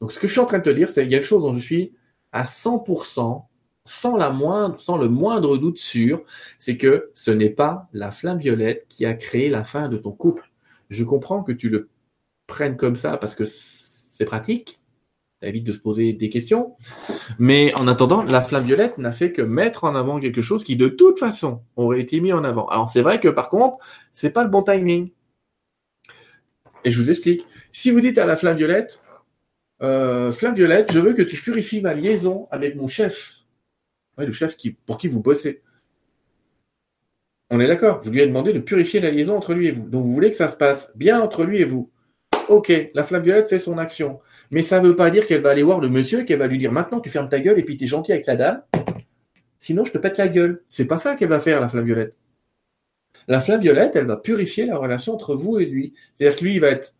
Donc 0.00 0.10
ce 0.10 0.18
que 0.18 0.26
je 0.26 0.32
suis 0.32 0.40
en 0.40 0.46
train 0.46 0.58
de 0.58 0.62
te 0.64 0.70
dire, 0.70 0.88
c'est 0.88 1.02
qu'il 1.02 1.12
y 1.12 1.14
a 1.14 1.18
une 1.18 1.24
chose 1.24 1.42
dont 1.42 1.52
je 1.52 1.60
suis 1.60 1.92
à 2.32 2.44
100%, 2.44 3.44
sans, 3.84 4.16
la 4.16 4.30
moindre, 4.30 4.80
sans 4.80 4.96
le 4.96 5.08
moindre 5.08 5.58
doute 5.58 5.78
sûr, 5.78 6.24
c'est 6.58 6.78
que 6.78 7.10
ce 7.14 7.30
n'est 7.30 7.50
pas 7.50 7.88
la 7.92 8.10
flamme 8.10 8.38
violette 8.38 8.86
qui 8.88 9.04
a 9.04 9.12
créé 9.12 9.50
la 9.50 9.62
fin 9.62 9.88
de 9.90 9.98
ton 9.98 10.12
couple. 10.12 10.50
Je 10.88 11.04
comprends 11.04 11.42
que 11.42 11.52
tu 11.52 11.68
le 11.68 11.90
prennes 12.46 12.78
comme 12.78 12.96
ça 12.96 13.18
parce 13.18 13.34
que 13.34 13.44
c'est 13.44 14.24
pratique, 14.24 14.80
ça 15.40 15.48
évite 15.48 15.64
de 15.64 15.72
se 15.72 15.78
poser 15.78 16.12
des 16.12 16.30
questions. 16.30 16.76
Mais 17.38 17.74
en 17.74 17.88
attendant, 17.88 18.22
la 18.22 18.40
flamme 18.40 18.64
violette 18.64 18.98
n'a 18.98 19.12
fait 19.12 19.32
que 19.32 19.42
mettre 19.42 19.84
en 19.84 19.94
avant 19.94 20.18
quelque 20.18 20.40
chose 20.40 20.64
qui 20.64 20.76
de 20.76 20.88
toute 20.88 21.18
façon 21.18 21.62
aurait 21.76 22.00
été 22.00 22.20
mis 22.20 22.32
en 22.32 22.44
avant. 22.44 22.66
Alors 22.68 22.88
c'est 22.88 23.02
vrai 23.02 23.20
que 23.20 23.28
par 23.28 23.50
contre, 23.50 23.78
c'est 24.12 24.30
pas 24.30 24.44
le 24.44 24.50
bon 24.50 24.62
timing. 24.62 25.10
Et 26.84 26.90
je 26.90 27.00
vous 27.00 27.10
explique. 27.10 27.46
Si 27.72 27.90
vous 27.90 28.00
dites 28.00 28.18
à 28.18 28.26
la 28.26 28.36
flamme 28.36 28.56
violette, 28.56 29.00
euh, 29.82 30.32
flamme 30.32 30.54
violette, 30.54 30.92
je 30.92 31.00
veux 31.00 31.12
que 31.12 31.22
tu 31.22 31.40
purifies 31.40 31.82
ma 31.82 31.92
liaison 31.92 32.48
avec 32.50 32.76
mon 32.76 32.86
chef. 32.86 33.40
Oui, 34.16 34.24
le 34.24 34.32
chef 34.32 34.56
pour 34.86 34.96
qui 34.96 35.08
vous 35.08 35.20
bossez. 35.20 35.62
On 37.50 37.60
est 37.60 37.66
d'accord. 37.66 38.00
Vous 38.02 38.10
lui 38.10 38.20
avez 38.20 38.28
demandé 38.28 38.52
de 38.52 38.58
purifier 38.58 39.00
la 39.00 39.10
liaison 39.10 39.36
entre 39.36 39.52
lui 39.52 39.68
et 39.68 39.72
vous. 39.72 39.88
Donc 39.88 40.04
vous 40.06 40.12
voulez 40.12 40.30
que 40.30 40.36
ça 40.36 40.48
se 40.48 40.56
passe 40.56 40.90
bien 40.96 41.20
entre 41.20 41.44
lui 41.44 41.60
et 41.60 41.64
vous. 41.64 41.90
Ok, 42.48 42.72
la 42.94 43.02
flamme 43.02 43.22
violette 43.22 43.48
fait 43.48 43.58
son 43.58 43.76
action. 43.78 44.20
Mais 44.50 44.62
ça 44.62 44.80
ne 44.80 44.88
veut 44.88 44.96
pas 44.96 45.10
dire 45.10 45.26
qu'elle 45.26 45.42
va 45.42 45.50
aller 45.50 45.62
voir 45.62 45.80
le 45.80 45.88
monsieur 45.88 46.20
et 46.20 46.24
qu'elle 46.24 46.38
va 46.38 46.46
lui 46.46 46.58
dire 46.58 46.72
maintenant 46.72 47.00
tu 47.00 47.10
fermes 47.10 47.28
ta 47.28 47.40
gueule 47.40 47.58
et 47.58 47.62
puis 47.62 47.76
tu 47.76 47.84
es 47.84 47.86
gentil 47.86 48.12
avec 48.12 48.26
la 48.26 48.36
dame. 48.36 48.62
Sinon 49.58 49.84
je 49.84 49.92
te 49.92 49.98
pète 49.98 50.18
la 50.18 50.28
gueule. 50.28 50.62
C'est 50.66 50.86
pas 50.86 50.98
ça 50.98 51.14
qu'elle 51.14 51.28
va 51.28 51.40
faire, 51.40 51.60
la 51.60 51.68
flamme 51.68 51.84
violette. 51.84 52.14
La 53.28 53.40
flamme 53.40 53.60
violette, 53.60 53.96
elle 53.96 54.06
va 54.06 54.16
purifier 54.16 54.66
la 54.66 54.76
relation 54.76 55.14
entre 55.14 55.34
vous 55.34 55.58
et 55.58 55.66
lui. 55.66 55.94
C'est-à-dire 56.14 56.38
que 56.38 56.44
lui, 56.44 56.58
va 56.58 56.68
être 56.68 56.94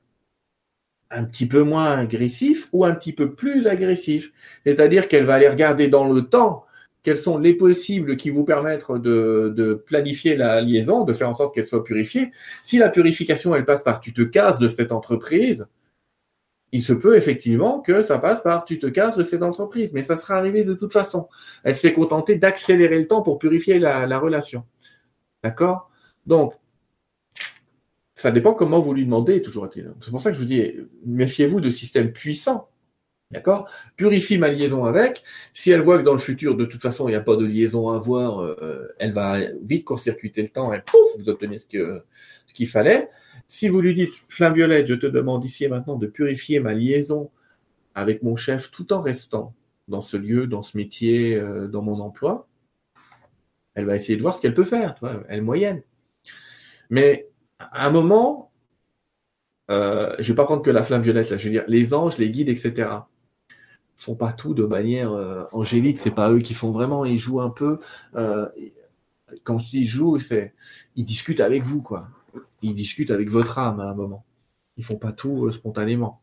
un 1.11 1.25
petit 1.25 1.47
peu 1.47 1.63
moins 1.63 1.99
agressif 1.99 2.69
ou 2.73 2.85
un 2.85 2.95
petit 2.95 3.13
peu 3.13 3.35
plus 3.35 3.67
agressif. 3.67 4.33
C'est-à-dire 4.65 5.09
qu'elle 5.09 5.25
va 5.25 5.35
aller 5.35 5.49
regarder 5.49 5.89
dans 5.89 6.13
le 6.13 6.23
temps 6.23 6.65
quels 7.05 7.17
sont 7.17 7.39
les 7.39 7.55
possibles 7.55 8.17
qui 8.17 8.31
vous 8.31 8.45
permettent 8.45 8.91
de, 8.91 9.53
de 9.57 9.75
planifier 9.75 10.35
la 10.35 10.61
liaison, 10.61 11.05
de 11.05 11.13
faire 11.13 11.31
en 11.31 11.35
sorte 11.35 11.55
qu'elle 11.55 11.67
soit 11.67 11.85
purifiée. 11.85 12.33
Si 12.65 12.79
la 12.79 12.89
purification, 12.89 13.55
elle 13.55 13.65
passe 13.65 13.85
par 13.85 14.01
tu 14.01 14.13
te 14.13 14.23
casses 14.23 14.59
de 14.59 14.67
cette 14.67 14.91
entreprise, 14.91 15.69
il 16.73 16.83
se 16.83 16.93
peut 16.93 17.17
effectivement 17.17 17.81
que 17.81 18.03
ça 18.03 18.19
passe 18.19 18.43
par 18.43 18.65
tu 18.65 18.79
te 18.79 18.87
casses 18.87 19.17
de 19.17 19.23
cette 19.23 19.43
entreprise, 19.43 19.93
mais 19.93 20.03
ça 20.03 20.17
sera 20.17 20.37
arrivé 20.37 20.65
de 20.65 20.75
toute 20.75 20.93
façon. 20.93 21.29
Elle 21.65 21.77
s'est 21.77 21.93
contentée 21.93 22.37
d'accélérer 22.37 22.99
le 22.99 23.07
temps 23.07 23.23
pour 23.23 23.39
purifier 23.39 23.79
la, 23.79 24.07
la 24.07 24.19
relation. 24.19 24.65
D'accord? 25.43 25.91
Donc, 26.27 26.55
ça 28.17 28.31
dépend 28.31 28.55
comment 28.55 28.81
vous 28.81 28.95
lui 28.95 29.05
demandez, 29.05 29.43
toujours 29.43 29.69
C'est 29.73 30.11
pour 30.11 30.23
ça 30.23 30.31
que 30.31 30.37
je 30.37 30.41
vous 30.41 30.49
dis, 30.49 30.73
méfiez-vous 31.05 31.61
de 31.61 31.71
systèmes 31.71 32.13
puissants. 32.13 32.69
D'accord? 33.31 33.69
Purifie 33.97 34.39
ma 34.39 34.49
liaison 34.49 34.85
avec. 34.85 35.23
Si 35.53 35.71
elle 35.71 35.81
voit 35.81 35.99
que 35.99 36.05
dans 36.05 36.13
le 36.13 36.19
futur, 36.19 36.57
de 36.57 36.65
toute 36.65 36.81
façon, 36.81 37.09
il 37.09 37.13
n'y 37.13 37.17
a 37.17 37.21
pas 37.21 37.37
de 37.37 37.45
liaison 37.45 37.91
à 37.91 37.97
avoir, 37.97 38.41
euh, 38.41 38.89
elle 38.99 39.13
va 39.13 39.39
vite 39.63 39.85
court-circuiter 39.85 40.43
le 40.43 40.49
temps 40.49 40.73
et 40.73 40.81
pouf, 40.81 41.11
vous 41.19 41.29
obtenez 41.29 41.59
ce 41.59 41.67
qu'il 41.67 42.69
fallait. 42.69 43.11
Si 43.49 43.69
vous 43.69 43.81
lui 43.81 43.95
dites, 43.95 44.13
Flamme 44.29 44.55
Violette, 44.55 44.87
je 44.87 44.95
te 44.95 45.07
demande 45.07 45.45
ici 45.45 45.65
et 45.65 45.69
maintenant 45.69 45.97
de 45.97 46.07
purifier 46.07 46.61
ma 46.61 46.75
liaison 46.75 47.31
avec 47.95 48.23
mon 48.23 48.37
chef 48.37 48.71
tout 48.71 48.93
en 48.93 49.01
restant 49.01 49.55
dans 49.89 50.03
ce 50.03 50.17
lieu, 50.17 50.47
dans 50.47 50.63
ce 50.63 50.77
métier, 50.77 51.37
euh, 51.37 51.69
dans 51.69 51.83
mon 51.83 52.01
emploi, 52.01 52.49
elle 53.75 53.87
va 53.87 53.95
essayer 53.95 54.17
de 54.17 54.23
voir 54.23 54.35
ce 54.35 54.41
qu'elle 54.41 54.55
peut 54.55 54.65
faire. 54.65 54.97
Tu 54.97 55.07
elle 55.29 55.43
moyenne. 55.43 55.83
Mais 56.91 57.29
à 57.59 57.87
un 57.87 57.91
moment, 57.91 58.51
euh, 59.71 60.15
je 60.19 60.33
vais 60.33 60.37
pas 60.37 60.45
prendre 60.45 60.63
que 60.63 60.71
la 60.71 60.83
flamme 60.83 61.03
violette, 61.03 61.31
là, 61.31 61.37
je 61.37 61.45
veux 61.45 61.51
dire, 61.51 61.65
les 61.69 61.95
anges, 61.95 62.19
les 62.19 62.31
guides, 62.31 62.49
etc. 62.49 62.91
font 63.97 64.15
pas 64.17 64.33
tout 64.33 64.55
de 64.55 64.65
manière 64.65 65.13
euh, 65.13 65.45
angélique, 65.53 65.99
c'est 65.99 66.11
pas 66.11 66.31
eux 66.31 66.39
qui 66.39 66.55
font 66.55 66.73
vraiment, 66.73 67.05
ils 67.05 67.19
jouent 67.19 67.41
un 67.41 67.51
peu. 67.51 67.79
Quand 69.43 69.59
je 69.59 69.69
dis 69.69 69.87
jouent, 69.87 70.19
ils 70.97 71.05
discutent 71.05 71.41
avec 71.41 71.63
vous, 71.63 71.83
quoi. 71.83 72.09
Ils 72.63 72.75
discutent 72.75 73.11
avec 73.11 73.31
votre 73.31 73.59
âme 73.59 73.81
à 73.81 73.85
un 73.85 73.95
moment. 73.95 74.25
Ils 74.77 74.85
font 74.85 74.99
pas 74.99 75.13
tout 75.13 75.47
euh, 75.47 75.53
spontanément. 75.53 76.21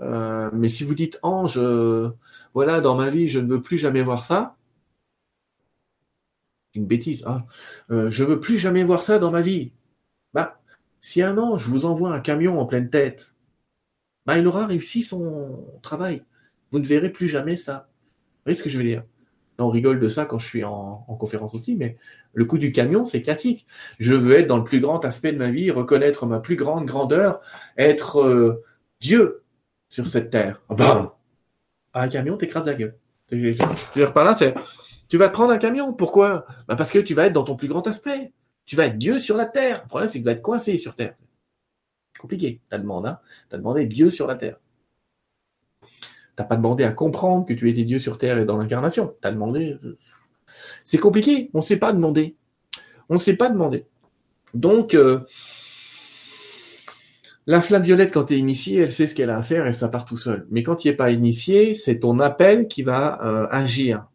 Euh, 0.00 0.50
mais 0.52 0.68
si 0.68 0.84
vous 0.84 0.94
dites 0.94 1.18
ange, 1.22 1.58
voilà, 2.54 2.80
dans 2.80 2.96
ma 2.96 3.10
vie, 3.10 3.28
je 3.28 3.40
ne 3.40 3.48
veux 3.48 3.62
plus 3.62 3.78
jamais 3.78 4.02
voir 4.02 4.24
ça. 4.24 4.56
Une 6.74 6.86
bêtise. 6.86 7.22
Ah, 7.26 7.46
je 7.88 8.24
veux 8.24 8.40
plus 8.40 8.58
jamais 8.58 8.82
voir 8.84 9.02
ça 9.02 9.18
dans 9.18 9.30
ma 9.30 9.42
vie. 9.42 9.72
Bah, 10.32 10.60
si 11.00 11.22
un 11.22 11.38
ange 11.38 11.68
vous 11.68 11.86
envoie 11.86 12.12
un 12.12 12.20
camion 12.20 12.60
en 12.60 12.66
pleine 12.66 12.90
tête, 12.90 13.36
bah, 14.26 14.38
il 14.38 14.46
aura 14.46 14.66
réussi 14.66 15.02
son 15.02 15.78
travail. 15.82 16.24
Vous 16.72 16.78
ne 16.80 16.86
verrez 16.86 17.10
plus 17.12 17.28
jamais 17.28 17.56
ça. 17.56 17.88
Vous 17.90 18.42
voyez 18.46 18.58
ce 18.58 18.64
que 18.64 18.70
je 18.70 18.78
veux 18.78 18.84
dire? 18.84 19.04
On 19.58 19.68
rigole 19.68 20.00
de 20.00 20.08
ça 20.08 20.24
quand 20.24 20.38
je 20.38 20.46
suis 20.46 20.64
en, 20.64 20.96
conférence 21.18 21.54
aussi, 21.54 21.76
mais 21.76 21.96
le 22.32 22.44
coup 22.44 22.58
du 22.58 22.72
camion, 22.72 23.06
c'est 23.06 23.22
classique. 23.22 23.66
Je 24.00 24.14
veux 24.14 24.38
être 24.38 24.48
dans 24.48 24.56
le 24.56 24.64
plus 24.64 24.80
grand 24.80 25.04
aspect 25.04 25.32
de 25.32 25.38
ma 25.38 25.50
vie, 25.50 25.70
reconnaître 25.70 26.26
ma 26.26 26.40
plus 26.40 26.56
grande 26.56 26.86
grandeur, 26.86 27.40
être 27.76 28.20
euh, 28.22 28.64
Dieu 29.00 29.44
sur 29.88 30.08
cette 30.08 30.30
terre. 30.30 30.62
Ah, 30.68 30.74
bam 30.74 31.08
Un 31.94 32.08
camion 32.08 32.36
t'écrase 32.36 32.66
la 32.66 32.74
gueule. 32.74 32.96
Je 33.30 33.36
veux 33.36 33.52
dire 33.52 34.12
là, 34.14 34.34
c'est 34.34 34.54
tu 35.08 35.18
vas 35.18 35.28
prendre 35.28 35.52
un 35.52 35.58
camion. 35.58 35.92
Pourquoi? 35.92 36.46
Bah 36.66 36.76
Parce 36.76 36.90
que 36.90 36.98
tu 36.98 37.14
vas 37.14 37.26
être 37.26 37.32
dans 37.32 37.44
ton 37.44 37.56
plus 37.56 37.68
grand 37.68 37.86
aspect. 37.86 38.32
Tu 38.66 38.76
vas 38.76 38.86
être 38.86 38.98
Dieu 38.98 39.18
sur 39.18 39.36
la 39.36 39.46
terre. 39.46 39.82
Le 39.82 39.88
problème, 39.88 40.08
c'est 40.08 40.18
que 40.18 40.22
tu 40.22 40.26
vas 40.26 40.32
être 40.32 40.42
coincé 40.42 40.78
sur 40.78 40.94
terre. 40.94 41.14
Compliqué, 42.18 42.60
ta 42.70 42.78
demande. 42.78 43.06
Hein 43.06 43.20
tu 43.48 43.54
as 43.54 43.58
demandé 43.58 43.86
Dieu 43.86 44.10
sur 44.10 44.26
la 44.26 44.36
terre. 44.36 44.56
T'as 46.36 46.44
pas 46.44 46.56
demandé 46.56 46.84
à 46.84 46.90
comprendre 46.90 47.46
que 47.46 47.52
tu 47.52 47.70
étais 47.70 47.84
Dieu 47.84 47.98
sur 47.98 48.18
terre 48.18 48.38
et 48.38 48.44
dans 48.44 48.56
l'incarnation. 48.56 49.14
Tu 49.22 49.28
as 49.28 49.32
demandé. 49.32 49.76
Euh, 49.84 49.98
c'est 50.82 50.98
compliqué. 50.98 51.50
On 51.54 51.58
ne 51.58 51.62
sait 51.62 51.76
pas 51.76 51.92
demander. 51.92 52.34
On 53.08 53.14
ne 53.14 53.18
sait 53.18 53.36
pas 53.36 53.48
demander. 53.48 53.86
Donc, 54.54 54.94
euh, 54.94 55.20
la 57.46 57.60
flamme 57.60 57.82
violette, 57.82 58.12
quand 58.12 58.24
tu 58.24 58.34
es 58.34 58.38
initié, 58.38 58.80
elle 58.80 58.92
sait 58.92 59.06
ce 59.06 59.14
qu'elle 59.14 59.30
a 59.30 59.36
à 59.36 59.42
faire 59.42 59.66
et 59.66 59.72
ça 59.72 59.88
part 59.88 60.04
tout 60.04 60.16
seul. 60.16 60.46
Mais 60.50 60.62
quand 60.62 60.76
tu 60.76 60.88
n'es 60.88 60.94
pas 60.94 61.10
initié, 61.10 61.74
c'est 61.74 62.00
ton 62.00 62.18
appel 62.18 62.68
qui 62.68 62.82
va 62.82 63.20
euh, 63.22 63.46
agir. 63.50 64.06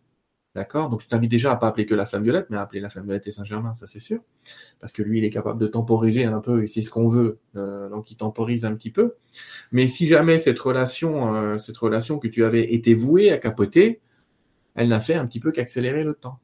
D'accord 0.59 0.89
Donc 0.89 0.99
je 0.99 1.07
t'invite 1.07 1.31
déjà 1.31 1.53
à 1.53 1.55
pas 1.55 1.69
appeler 1.69 1.85
que 1.85 1.95
la 1.95 2.05
flamme 2.05 2.23
violette, 2.23 2.47
mais 2.49 2.57
à 2.57 2.61
appeler 2.63 2.81
la 2.81 2.89
flamme 2.89 3.05
violette 3.05 3.25
et 3.27 3.31
Saint-Germain, 3.31 3.75
ça 3.75 3.87
c'est 3.87 4.01
sûr. 4.01 4.19
Parce 4.81 4.91
que 4.91 5.01
lui, 5.01 5.19
il 5.19 5.23
est 5.23 5.29
capable 5.29 5.57
de 5.57 5.67
temporiser 5.67 6.25
un 6.25 6.41
peu, 6.41 6.63
et 6.63 6.67
c'est 6.67 6.81
ce 6.81 6.89
qu'on 6.89 7.07
veut. 7.07 7.39
Euh, 7.55 7.87
donc 7.87 8.11
il 8.11 8.17
temporise 8.17 8.65
un 8.65 8.75
petit 8.75 8.91
peu. 8.91 9.15
Mais 9.71 9.87
si 9.87 10.05
jamais 10.09 10.37
cette 10.37 10.59
relation, 10.59 11.33
euh, 11.33 11.57
cette 11.59 11.77
relation 11.77 12.19
que 12.19 12.27
tu 12.27 12.43
avais 12.43 12.73
été 12.73 12.93
vouée 12.93 13.31
à 13.31 13.37
capoter, 13.37 14.01
elle 14.75 14.89
n'a 14.89 14.99
fait 14.99 15.15
un 15.15 15.25
petit 15.27 15.39
peu 15.39 15.53
qu'accélérer 15.53 16.03
le 16.03 16.13
temps. 16.13 16.39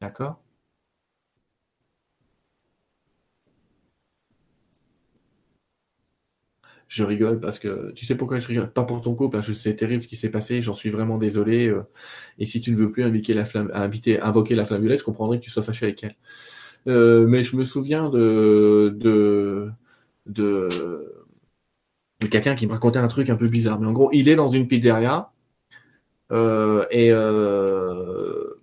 D'accord? 0.00 0.40
Je 6.88 7.04
rigole 7.04 7.40
parce 7.40 7.58
que 7.58 7.92
tu 7.92 8.06
sais 8.06 8.16
pourquoi 8.16 8.38
je 8.40 8.48
rigole? 8.48 8.70
Pas 8.72 8.84
pour 8.84 9.00
ton 9.02 9.14
couple, 9.14 9.36
parce 9.36 9.46
que 9.48 9.52
c'est 9.54 9.74
terrible 9.76 10.02
ce 10.02 10.08
qui 10.08 10.16
s'est 10.16 10.30
passé, 10.30 10.62
j'en 10.62 10.74
suis 10.74 10.90
vraiment 10.90 11.18
désolé. 11.18 11.68
Euh, 11.68 11.82
et 12.38 12.46
si 12.46 12.60
tu 12.60 12.72
ne 12.72 12.76
veux 12.76 12.90
plus 12.90 13.04
inviter 13.04 13.34
la 13.34 13.44
flamme, 13.44 13.70
inviter, 13.74 14.20
invoquer 14.20 14.54
la 14.54 14.64
flamme 14.64 14.80
violette, 14.80 15.00
je 15.00 15.04
comprendrais 15.04 15.38
que 15.38 15.44
tu 15.44 15.50
sois 15.50 15.62
fâché 15.62 15.86
avec 15.86 16.02
elle. 16.04 16.16
Euh, 16.88 17.26
mais 17.26 17.44
je 17.44 17.56
me 17.56 17.64
souviens 17.64 18.08
de 18.10 18.94
de 18.98 19.70
de, 20.26 20.68
de 22.20 22.26
quelqu'un 22.26 22.54
qui 22.54 22.66
me 22.66 22.72
racontait 22.72 22.98
un 22.98 23.08
truc 23.08 23.30
un 23.30 23.36
peu 23.36 23.48
bizarre. 23.48 23.80
Mais 23.80 23.86
en 23.86 23.92
gros, 23.92 24.10
il 24.12 24.28
est 24.28 24.36
dans 24.36 24.48
une 24.48 24.68
pizzeria 24.68 25.32
euh, 26.32 26.86
et 26.90 27.10
euh, 27.12 28.54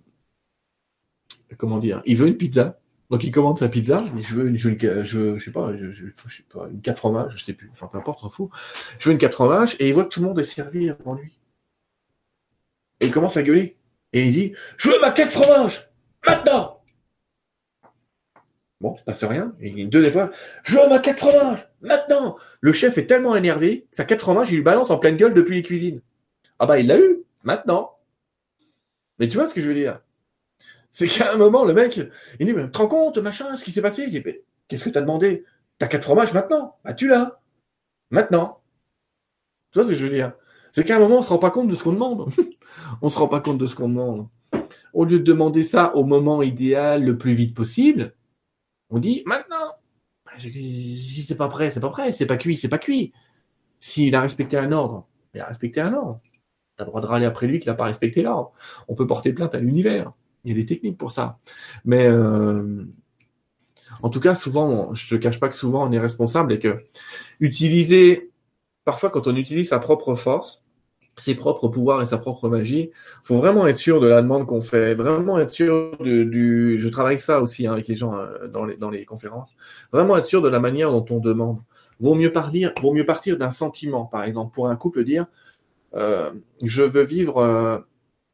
comment 1.58 1.78
dire? 1.78 2.02
Il 2.06 2.16
veut 2.16 2.28
une 2.28 2.36
pizza 2.36 2.78
donc 3.10 3.22
il 3.22 3.30
commande 3.30 3.58
sa 3.58 3.68
pizza, 3.68 4.02
mais 4.14 4.22
je 4.22 4.34
veux 4.34 4.48
une, 4.48 4.58
je, 4.58 4.68
veux 4.68 5.38
je, 5.38 5.44
sais 5.44 5.52
pas, 5.52 5.76
je, 5.76 5.90
je, 5.92 6.06
sais 6.28 6.44
pas, 6.52 6.68
une 6.70 6.80
4 6.80 6.98
fromages, 6.98 7.34
je 7.36 7.44
sais 7.44 7.52
plus, 7.52 7.70
enfin 7.70 7.86
peu 7.86 7.98
importe, 7.98 8.24
on 8.24 8.28
fout. 8.28 8.50
Je 8.98 9.08
veux 9.08 9.12
une 9.12 9.18
4 9.18 9.32
fromages 9.32 9.76
et 9.78 9.88
il 9.88 9.94
voit 9.94 10.04
que 10.04 10.08
tout 10.08 10.20
le 10.20 10.26
monde 10.26 10.38
est 10.40 10.44
servi 10.44 10.90
avant 10.90 11.14
lui. 11.14 11.38
Et 13.00 13.06
il 13.06 13.12
commence 13.12 13.36
à 13.36 13.42
gueuler. 13.42 13.76
Et 14.12 14.26
il 14.26 14.32
dit, 14.32 14.52
je 14.76 14.88
veux 14.88 15.00
ma 15.00 15.12
4 15.12 15.30
fromages, 15.30 15.90
maintenant! 16.26 16.82
Bon, 18.80 18.94
il 18.94 18.98
se 18.98 19.04
passe 19.04 19.24
rien. 19.24 19.54
Et 19.60 19.68
une 19.68 19.88
deuxième 19.88 20.12
fois, 20.12 20.30
je 20.64 20.76
veux 20.76 20.88
ma 20.88 20.98
4 20.98 21.18
fromages, 21.18 21.68
maintenant! 21.82 22.36
Le 22.60 22.72
chef 22.72 22.98
est 22.98 23.06
tellement 23.06 23.36
énervé, 23.36 23.86
sa 23.92 24.04
4 24.04 24.20
fromages, 24.20 24.50
il 24.50 24.56
lui 24.56 24.62
balance 24.62 24.90
en 24.90 24.98
pleine 24.98 25.16
gueule 25.16 25.34
depuis 25.34 25.54
les 25.54 25.62
cuisines. 25.62 26.02
Ah 26.58 26.66
bah 26.66 26.80
il 26.80 26.88
l'a 26.88 26.98
eu, 26.98 27.22
maintenant. 27.44 27.92
Mais 29.18 29.28
tu 29.28 29.36
vois 29.36 29.46
ce 29.46 29.54
que 29.54 29.60
je 29.60 29.68
veux 29.68 29.74
dire? 29.74 30.00
C'est 30.96 31.08
qu'à 31.08 31.34
un 31.34 31.36
moment, 31.36 31.66
le 31.66 31.74
mec, 31.74 32.00
il 32.40 32.46
dit, 32.46 32.54
mais 32.54 32.70
te 32.70 32.78
rends 32.78 32.88
compte, 32.88 33.18
machin, 33.18 33.54
ce 33.54 33.66
qui 33.66 33.70
s'est 33.70 33.82
passé? 33.82 34.04
Il 34.04 34.10
dit, 34.10 34.22
qu'est-ce 34.66 34.82
que 34.82 34.88
t'as 34.88 35.02
demandé? 35.02 35.44
T'as 35.76 35.88
quatre 35.88 36.04
fromages 36.04 36.32
maintenant? 36.32 36.78
Bah, 36.84 36.94
tu 36.94 37.06
l'as. 37.06 37.38
Maintenant. 38.08 38.62
Tu 39.70 39.78
vois 39.78 39.84
ce 39.84 39.90
que 39.90 39.94
je 39.94 40.06
veux 40.06 40.10
dire? 40.10 40.32
C'est 40.72 40.84
qu'à 40.84 40.96
un 40.96 40.98
moment, 40.98 41.18
on 41.18 41.22
se 41.22 41.28
rend 41.28 41.38
pas 41.38 41.50
compte 41.50 41.68
de 41.68 41.74
ce 41.74 41.84
qu'on 41.84 41.92
demande. 41.92 42.30
on 43.02 43.10
se 43.10 43.18
rend 43.18 43.28
pas 43.28 43.40
compte 43.40 43.58
de 43.58 43.66
ce 43.66 43.74
qu'on 43.74 43.90
demande. 43.90 44.28
Au 44.94 45.04
lieu 45.04 45.18
de 45.18 45.24
demander 45.24 45.62
ça 45.62 45.94
au 45.96 46.04
moment 46.04 46.40
idéal, 46.40 47.04
le 47.04 47.18
plus 47.18 47.34
vite 47.34 47.54
possible, 47.54 48.14
on 48.88 48.98
dit, 48.98 49.22
maintenant. 49.26 49.74
Si 50.38 51.22
c'est 51.22 51.36
pas 51.36 51.50
prêt, 51.50 51.68
c'est 51.68 51.80
pas 51.80 51.90
prêt. 51.90 52.12
C'est 52.12 52.24
pas 52.24 52.38
cuit, 52.38 52.56
c'est 52.56 52.70
pas 52.70 52.78
cuit. 52.78 53.12
S'il 53.80 54.14
a 54.14 54.22
respecté 54.22 54.56
un 54.56 54.72
ordre, 54.72 55.06
il 55.34 55.42
a 55.42 55.44
respecté 55.44 55.78
un 55.82 55.92
ordre. 55.92 56.22
T'as 56.78 56.84
le 56.84 56.88
droit 56.88 57.02
de 57.02 57.06
râler 57.06 57.26
après 57.26 57.48
lui 57.48 57.60
qu'il 57.60 57.68
n'a 57.68 57.76
pas 57.76 57.84
respecté 57.84 58.22
l'ordre. 58.22 58.54
On 58.88 58.94
peut 58.94 59.06
porter 59.06 59.34
plainte 59.34 59.54
à 59.54 59.58
l'univers. 59.58 60.14
Il 60.46 60.52
y 60.52 60.54
a 60.54 60.62
des 60.62 60.66
techniques 60.66 60.96
pour 60.96 61.10
ça. 61.10 61.38
Mais 61.84 62.06
euh, 62.06 62.84
en 64.02 64.10
tout 64.10 64.20
cas, 64.20 64.36
souvent, 64.36 64.94
je 64.94 65.14
te 65.14 65.20
cache 65.20 65.40
pas 65.40 65.48
que 65.48 65.56
souvent 65.56 65.86
on 65.86 65.92
est 65.92 65.98
responsable 65.98 66.52
et 66.52 66.60
que 66.60 66.78
utiliser, 67.40 68.30
parfois 68.84 69.10
quand 69.10 69.26
on 69.26 69.34
utilise 69.34 69.70
sa 69.70 69.80
propre 69.80 70.14
force, 70.14 70.62
ses 71.16 71.34
propres 71.34 71.66
pouvoirs 71.66 72.00
et 72.00 72.06
sa 72.06 72.18
propre 72.18 72.48
magie, 72.48 72.90
faut 73.24 73.36
vraiment 73.36 73.66
être 73.66 73.78
sûr 73.78 74.00
de 74.00 74.06
la 74.06 74.22
demande 74.22 74.46
qu'on 74.46 74.60
fait, 74.60 74.94
vraiment 74.94 75.38
être 75.40 75.50
sûr 75.50 75.96
du. 75.98 76.76
Je 76.78 76.88
travaille 76.88 77.18
ça 77.18 77.40
aussi 77.40 77.66
hein, 77.66 77.72
avec 77.72 77.88
les 77.88 77.96
gens 77.96 78.14
euh, 78.14 78.46
dans 78.46 78.64
les 78.64 78.76
dans 78.76 78.90
les 78.90 79.04
conférences. 79.04 79.56
Vraiment 79.92 80.16
être 80.16 80.26
sûr 80.26 80.42
de 80.42 80.48
la 80.48 80.60
manière 80.60 80.92
dont 80.92 81.06
on 81.10 81.18
demande. 81.18 81.58
Vaut 81.98 82.14
mieux 82.14 82.32
partir, 82.32 82.72
vaut 82.80 82.92
mieux 82.92 83.06
partir 83.06 83.36
d'un 83.36 83.50
sentiment, 83.50 84.04
par 84.04 84.22
exemple, 84.22 84.54
pour 84.54 84.68
un 84.68 84.76
couple 84.76 85.02
dire, 85.02 85.26
euh, 85.94 86.30
je 86.62 86.82
veux 86.82 87.02
vivre 87.02 87.84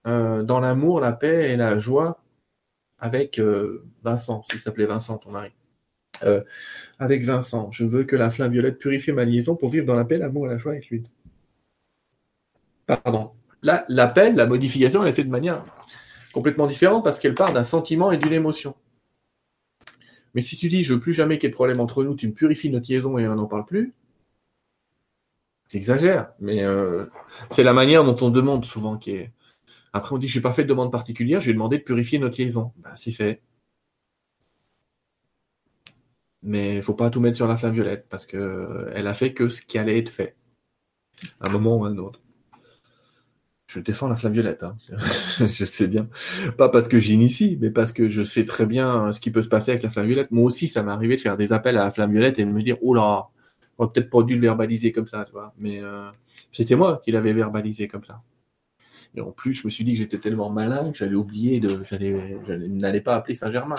euh, 0.06 0.42
dans 0.42 0.60
l'amour, 0.60 1.00
la 1.00 1.12
paix 1.12 1.50
et 1.50 1.56
la 1.56 1.78
joie 1.78 2.22
avec 2.98 3.38
euh, 3.38 3.84
Vincent, 4.02 4.44
s'il 4.50 4.60
s'appelait 4.60 4.86
Vincent, 4.86 5.18
ton 5.18 5.30
mari. 5.30 5.50
Euh, 6.22 6.42
avec 6.98 7.24
Vincent, 7.24 7.70
je 7.72 7.84
veux 7.84 8.04
que 8.04 8.16
la 8.16 8.30
flamme 8.30 8.52
violette 8.52 8.78
purifie 8.78 9.12
ma 9.12 9.24
liaison 9.24 9.56
pour 9.56 9.70
vivre 9.70 9.86
dans 9.86 9.94
la 9.94 10.04
paix, 10.04 10.18
l'amour 10.18 10.46
et 10.46 10.50
la 10.50 10.56
joie 10.56 10.72
avec 10.72 10.88
lui. 10.88 11.02
Pardon. 12.86 13.32
Là, 13.62 13.84
l'appel, 13.88 14.36
la 14.36 14.46
modification, 14.46 15.02
elle 15.02 15.08
est 15.08 15.14
faite 15.14 15.26
de 15.26 15.32
manière 15.32 15.64
complètement 16.32 16.66
différente 16.66 17.04
parce 17.04 17.18
qu'elle 17.18 17.34
part 17.34 17.52
d'un 17.52 17.62
sentiment 17.64 18.10
et 18.10 18.18
d'une 18.18 18.32
émotion. 18.32 18.74
Mais 20.34 20.42
si 20.42 20.56
tu 20.56 20.68
dis 20.68 20.82
je 20.82 20.94
veux 20.94 21.00
plus 21.00 21.12
jamais 21.12 21.38
qu'il 21.38 21.44
y 21.44 21.48
ait 21.48 21.50
de 21.50 21.54
problème 21.54 21.80
entre 21.80 22.04
nous, 22.04 22.14
tu 22.14 22.28
me 22.28 22.32
purifies 22.32 22.70
notre 22.70 22.90
liaison 22.90 23.18
et 23.18 23.28
on 23.28 23.34
n'en 23.34 23.46
parle 23.46 23.66
plus, 23.66 23.92
j'exagère, 25.68 26.32
mais 26.40 26.62
euh, 26.62 27.06
c'est 27.50 27.62
la 27.62 27.72
manière 27.72 28.04
dont 28.04 28.16
on 28.20 28.30
demande 28.30 28.64
souvent 28.64 28.96
qui 28.96 29.12
est. 29.12 29.32
Après 29.92 30.14
on 30.14 30.18
dit 30.18 30.28
je 30.28 30.38
n'ai 30.38 30.42
pas 30.42 30.52
fait 30.52 30.64
de 30.64 30.68
demande 30.68 30.92
particulière, 30.92 31.40
je 31.40 31.48
vais 31.48 31.52
demander 31.52 31.78
de 31.78 31.82
purifier 31.82 32.18
notre 32.18 32.40
liaison. 32.40 32.72
Ben, 32.78 32.94
c'est 32.94 33.10
fait. 33.12 33.42
Mais 36.42 36.76
il 36.76 36.82
faut 36.82 36.94
pas 36.94 37.10
tout 37.10 37.20
mettre 37.20 37.36
sur 37.36 37.46
la 37.46 37.56
flamme 37.56 37.74
violette 37.74 38.06
parce 38.08 38.26
que 38.26 38.36
euh, 38.36 38.90
elle 38.94 39.06
a 39.06 39.14
fait 39.14 39.32
que 39.32 39.48
ce 39.48 39.62
qui 39.62 39.78
allait 39.78 39.98
être 39.98 40.08
fait. 40.08 40.36
À 41.40 41.48
un 41.48 41.52
moment 41.52 41.76
ou 41.76 41.84
à 41.84 41.88
un 41.88 41.98
autre. 41.98 42.20
Je 43.66 43.80
défends 43.80 44.08
la 44.08 44.16
flamme 44.16 44.32
violette, 44.34 44.62
hein. 44.64 44.76
je 45.38 45.64
sais 45.64 45.86
bien. 45.88 46.08
Pas 46.58 46.68
parce 46.68 46.88
que 46.88 46.98
j'initie, 47.00 47.56
mais 47.60 47.70
parce 47.70 47.92
que 47.92 48.08
je 48.08 48.22
sais 48.22 48.44
très 48.44 48.66
bien 48.66 49.12
ce 49.12 49.20
qui 49.20 49.30
peut 49.30 49.42
se 49.42 49.48
passer 49.48 49.70
avec 49.70 49.82
la 49.82 49.88
flamme 49.90 50.06
violette. 50.06 50.30
Moi 50.30 50.44
aussi, 50.44 50.68
ça 50.68 50.82
m'est 50.82 50.92
arrivé 50.92 51.16
de 51.16 51.20
faire 51.20 51.36
des 51.36 51.52
appels 51.52 51.78
à 51.78 51.84
la 51.84 51.90
flamme 51.90 52.12
violette 52.12 52.38
et 52.38 52.44
de 52.44 52.50
me 52.50 52.62
dire, 52.62 52.76
oh 52.82 52.92
là, 52.94 53.28
on 53.78 53.88
peut-être 53.88 54.10
pas 54.10 54.22
dû 54.22 54.34
le 54.34 54.40
verbaliser 54.40 54.92
comme 54.92 55.06
ça, 55.06 55.24
tu 55.24 55.32
vois. 55.32 55.54
Mais 55.58 55.80
euh, 55.82 56.10
c'était 56.52 56.76
moi 56.76 57.00
qui 57.04 57.12
l'avais 57.12 57.32
verbalisé 57.32 57.88
comme 57.88 58.04
ça. 58.04 58.20
Et 59.14 59.20
en 59.20 59.30
plus, 59.30 59.54
je 59.54 59.66
me 59.66 59.70
suis 59.70 59.84
dit 59.84 59.92
que 59.92 59.98
j'étais 59.98 60.18
tellement 60.18 60.48
malin 60.48 60.90
que 60.90 60.96
j'allais 60.96 61.14
oublier 61.14 61.60
de, 61.60 61.82
j'allais, 61.84 62.38
je 62.48 62.54
n'allais 62.54 63.02
pas 63.02 63.14
appeler 63.14 63.34
Saint-Germain. 63.34 63.74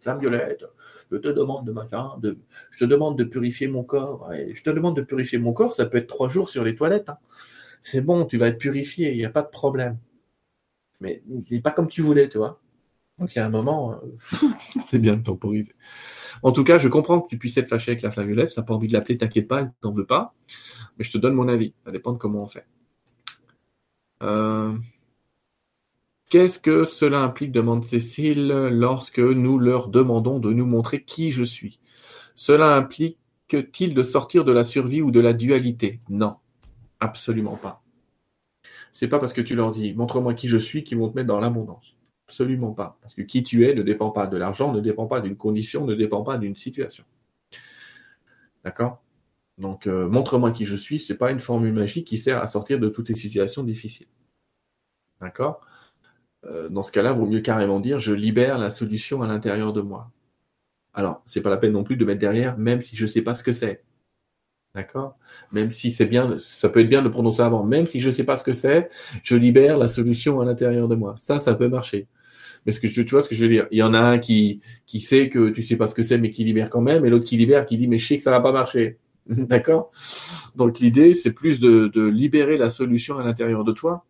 Flamme 0.00 0.20
violette, 0.20 0.64
je 1.10 1.16
te 1.16 1.28
demande 1.28 1.66
de 1.66 1.72
de, 2.20 2.38
je 2.70 2.78
te 2.78 2.84
demande 2.84 3.16
de 3.16 3.24
purifier 3.24 3.68
mon 3.68 3.84
corps. 3.84 4.30
je 4.32 4.62
te 4.62 4.70
demande 4.70 4.96
de 4.96 5.02
purifier 5.02 5.38
mon 5.38 5.54
corps, 5.54 5.72
ça 5.72 5.86
peut 5.86 5.96
être 5.98 6.08
trois 6.08 6.28
jours 6.28 6.50
sur 6.50 6.62
les 6.62 6.74
toilettes. 6.74 7.08
Hein. 7.08 7.18
C'est 7.82 8.02
bon, 8.02 8.26
tu 8.26 8.36
vas 8.36 8.48
être 8.48 8.58
purifié, 8.58 9.12
il 9.12 9.18
n'y 9.18 9.24
a 9.24 9.30
pas 9.30 9.42
de 9.42 9.48
problème. 9.48 9.98
Mais 11.00 11.22
c'est 11.40 11.60
pas 11.60 11.70
comme 11.70 11.88
tu 11.88 12.02
voulais, 12.02 12.28
tu 12.28 12.38
vois. 12.38 12.60
Donc 13.18 13.34
il 13.34 13.38
y 13.38 13.40
a 13.40 13.46
un 13.46 13.50
moment, 13.50 13.92
euh, 13.92 14.48
c'est 14.86 14.98
bien 14.98 15.16
de 15.16 15.22
temporiser. 15.22 15.74
En 16.42 16.52
tout 16.52 16.64
cas, 16.64 16.78
je 16.78 16.88
comprends 16.88 17.20
que 17.20 17.28
tu 17.28 17.38
puisses 17.38 17.56
être 17.56 17.68
fâché 17.68 17.92
avec 17.92 18.02
la 18.02 18.10
flamme 18.10 18.26
violette. 18.26 18.50
Tu 18.50 18.60
n'as 18.60 18.66
pas 18.66 18.74
envie 18.74 18.88
de 18.88 18.92
l'appeler, 18.92 19.16
t'inquiète 19.16 19.48
pas, 19.48 19.64
t'en 19.80 19.92
veux 19.92 20.04
pas. 20.04 20.34
Mais 20.98 21.04
je 21.04 21.12
te 21.12 21.18
donne 21.18 21.34
mon 21.34 21.48
avis. 21.48 21.74
Ça 21.84 21.92
dépend 21.92 22.12
de 22.12 22.18
comment 22.18 22.42
on 22.42 22.46
fait. 22.46 22.66
Euh, 24.22 24.72
qu'est-ce 26.30 26.58
que 26.58 26.84
cela 26.84 27.20
implique, 27.20 27.52
demande 27.52 27.84
Cécile, 27.84 28.48
lorsque 28.48 29.18
nous 29.18 29.58
leur 29.58 29.88
demandons 29.88 30.38
de 30.38 30.52
nous 30.52 30.66
montrer 30.66 31.02
qui 31.02 31.32
je 31.32 31.44
suis? 31.44 31.80
Cela 32.34 32.76
implique-t-il 32.76 33.94
de 33.94 34.02
sortir 34.02 34.44
de 34.44 34.52
la 34.52 34.64
survie 34.64 35.02
ou 35.02 35.10
de 35.10 35.20
la 35.20 35.32
dualité? 35.32 36.00
Non, 36.08 36.36
absolument 37.00 37.56
pas. 37.56 37.82
C'est 38.92 39.08
pas 39.08 39.18
parce 39.18 39.32
que 39.32 39.42
tu 39.42 39.54
leur 39.54 39.72
dis 39.72 39.94
montre-moi 39.94 40.34
qui 40.34 40.48
je 40.48 40.58
suis 40.58 40.82
qu'ils 40.84 40.98
vont 40.98 41.10
te 41.10 41.16
mettre 41.16 41.28
dans 41.28 41.40
l'abondance. 41.40 41.96
Absolument 42.28 42.72
pas. 42.72 42.98
Parce 43.02 43.14
que 43.14 43.22
qui 43.22 43.42
tu 43.42 43.66
es 43.66 43.74
ne 43.74 43.82
dépend 43.82 44.10
pas 44.10 44.26
de 44.26 44.36
l'argent, 44.36 44.72
ne 44.72 44.80
dépend 44.80 45.06
pas 45.06 45.20
d'une 45.20 45.36
condition, 45.36 45.84
ne 45.86 45.94
dépend 45.94 46.22
pas 46.22 46.38
d'une 46.38 46.56
situation. 46.56 47.04
D'accord? 48.64 49.02
Donc, 49.58 49.86
euh, 49.86 50.06
montre-moi 50.08 50.52
qui 50.52 50.66
je 50.66 50.76
suis, 50.76 51.00
c'est 51.00 51.16
pas 51.16 51.30
une 51.30 51.40
formule 51.40 51.72
magique 51.72 52.06
qui 52.06 52.18
sert 52.18 52.42
à 52.42 52.46
sortir 52.46 52.78
de 52.78 52.88
toutes 52.88 53.08
les 53.08 53.16
situations 53.16 53.62
difficiles. 53.62 54.08
D'accord? 55.20 55.60
Euh, 56.44 56.68
Dans 56.68 56.82
ce 56.82 56.92
cas-là, 56.92 57.12
vaut 57.12 57.26
mieux 57.26 57.40
carrément 57.40 57.80
dire 57.80 57.98
je 57.98 58.12
libère 58.12 58.58
la 58.58 58.70
solution 58.70 59.22
à 59.22 59.26
l'intérieur 59.26 59.72
de 59.72 59.80
moi. 59.80 60.10
Alors, 60.94 61.22
c'est 61.26 61.40
pas 61.40 61.50
la 61.50 61.56
peine 61.58 61.72
non 61.72 61.84
plus 61.84 61.96
de 61.96 62.04
mettre 62.04 62.20
derrière, 62.20 62.58
même 62.58 62.80
si 62.80 62.96
je 62.96 63.06
sais 63.06 63.22
pas 63.22 63.34
ce 63.34 63.42
que 63.42 63.52
c'est. 63.52 63.84
D'accord? 64.74 65.16
Même 65.52 65.70
si 65.70 65.90
c'est 65.90 66.06
bien, 66.06 66.36
ça 66.38 66.68
peut 66.68 66.80
être 66.80 66.88
bien 66.88 67.02
de 67.02 67.08
prononcer 67.08 67.40
avant, 67.42 67.64
même 67.64 67.86
si 67.86 68.00
je 68.00 68.10
sais 68.10 68.24
pas 68.24 68.36
ce 68.36 68.44
que 68.44 68.52
c'est, 68.52 68.90
je 69.22 69.36
libère 69.36 69.78
la 69.78 69.88
solution 69.88 70.40
à 70.40 70.44
l'intérieur 70.44 70.88
de 70.88 70.94
moi. 70.94 71.14
Ça, 71.20 71.38
ça 71.38 71.54
peut 71.54 71.68
marcher. 71.68 72.08
Mais 72.66 72.72
ce 72.72 72.80
que 72.80 72.88
tu 72.88 73.02
vois 73.04 73.22
ce 73.22 73.28
que 73.28 73.34
je 73.34 73.42
veux 73.42 73.48
dire? 73.48 73.68
Il 73.70 73.78
y 73.78 73.82
en 73.82 73.94
a 73.94 74.00
un 74.00 74.18
qui, 74.18 74.60
qui 74.86 75.00
sait 75.00 75.30
que 75.30 75.50
tu 75.50 75.62
sais 75.62 75.76
pas 75.76 75.88
ce 75.88 75.94
que 75.94 76.02
c'est, 76.02 76.18
mais 76.18 76.30
qui 76.30 76.44
libère 76.44 76.68
quand 76.68 76.82
même, 76.82 77.06
et 77.06 77.10
l'autre 77.10 77.24
qui 77.24 77.38
libère, 77.38 77.64
qui 77.64 77.78
dit 77.78 77.88
mais 77.88 77.98
je 77.98 78.06
sais 78.06 78.16
que 78.18 78.22
ça 78.22 78.30
va 78.30 78.40
pas 78.40 78.52
marcher. 78.52 78.98
D'accord 79.28 79.90
Donc 80.54 80.78
l'idée, 80.78 81.12
c'est 81.12 81.32
plus 81.32 81.60
de, 81.60 81.90
libérer 82.08 82.56
la 82.56 82.70
solution 82.70 83.18
à 83.18 83.24
l'intérieur 83.24 83.64
de 83.64 83.72
toi 83.72 84.04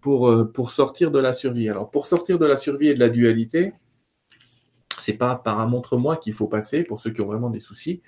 pour, 0.00 0.30
euh, 0.30 0.44
pour 0.44 0.70
sortir 0.70 1.10
de 1.10 1.18
la 1.18 1.32
survie. 1.32 1.68
Alors 1.68 1.90
pour 1.90 2.06
sortir 2.06 2.38
de 2.38 2.46
la 2.46 2.56
survie 2.56 2.88
et 2.88 2.94
de 2.94 3.00
la 3.00 3.10
dualité, 3.10 3.74
c'est 5.00 5.14
pas 5.14 5.36
par 5.36 5.60
un 5.60 5.66
montre-moi 5.66 6.16
qu'il 6.16 6.32
faut 6.32 6.46
passer 6.46 6.84
pour 6.84 7.00
ceux 7.00 7.10
qui 7.10 7.20
ont 7.20 7.26
vraiment 7.26 7.50
des 7.50 7.60
soucis. 7.60 8.02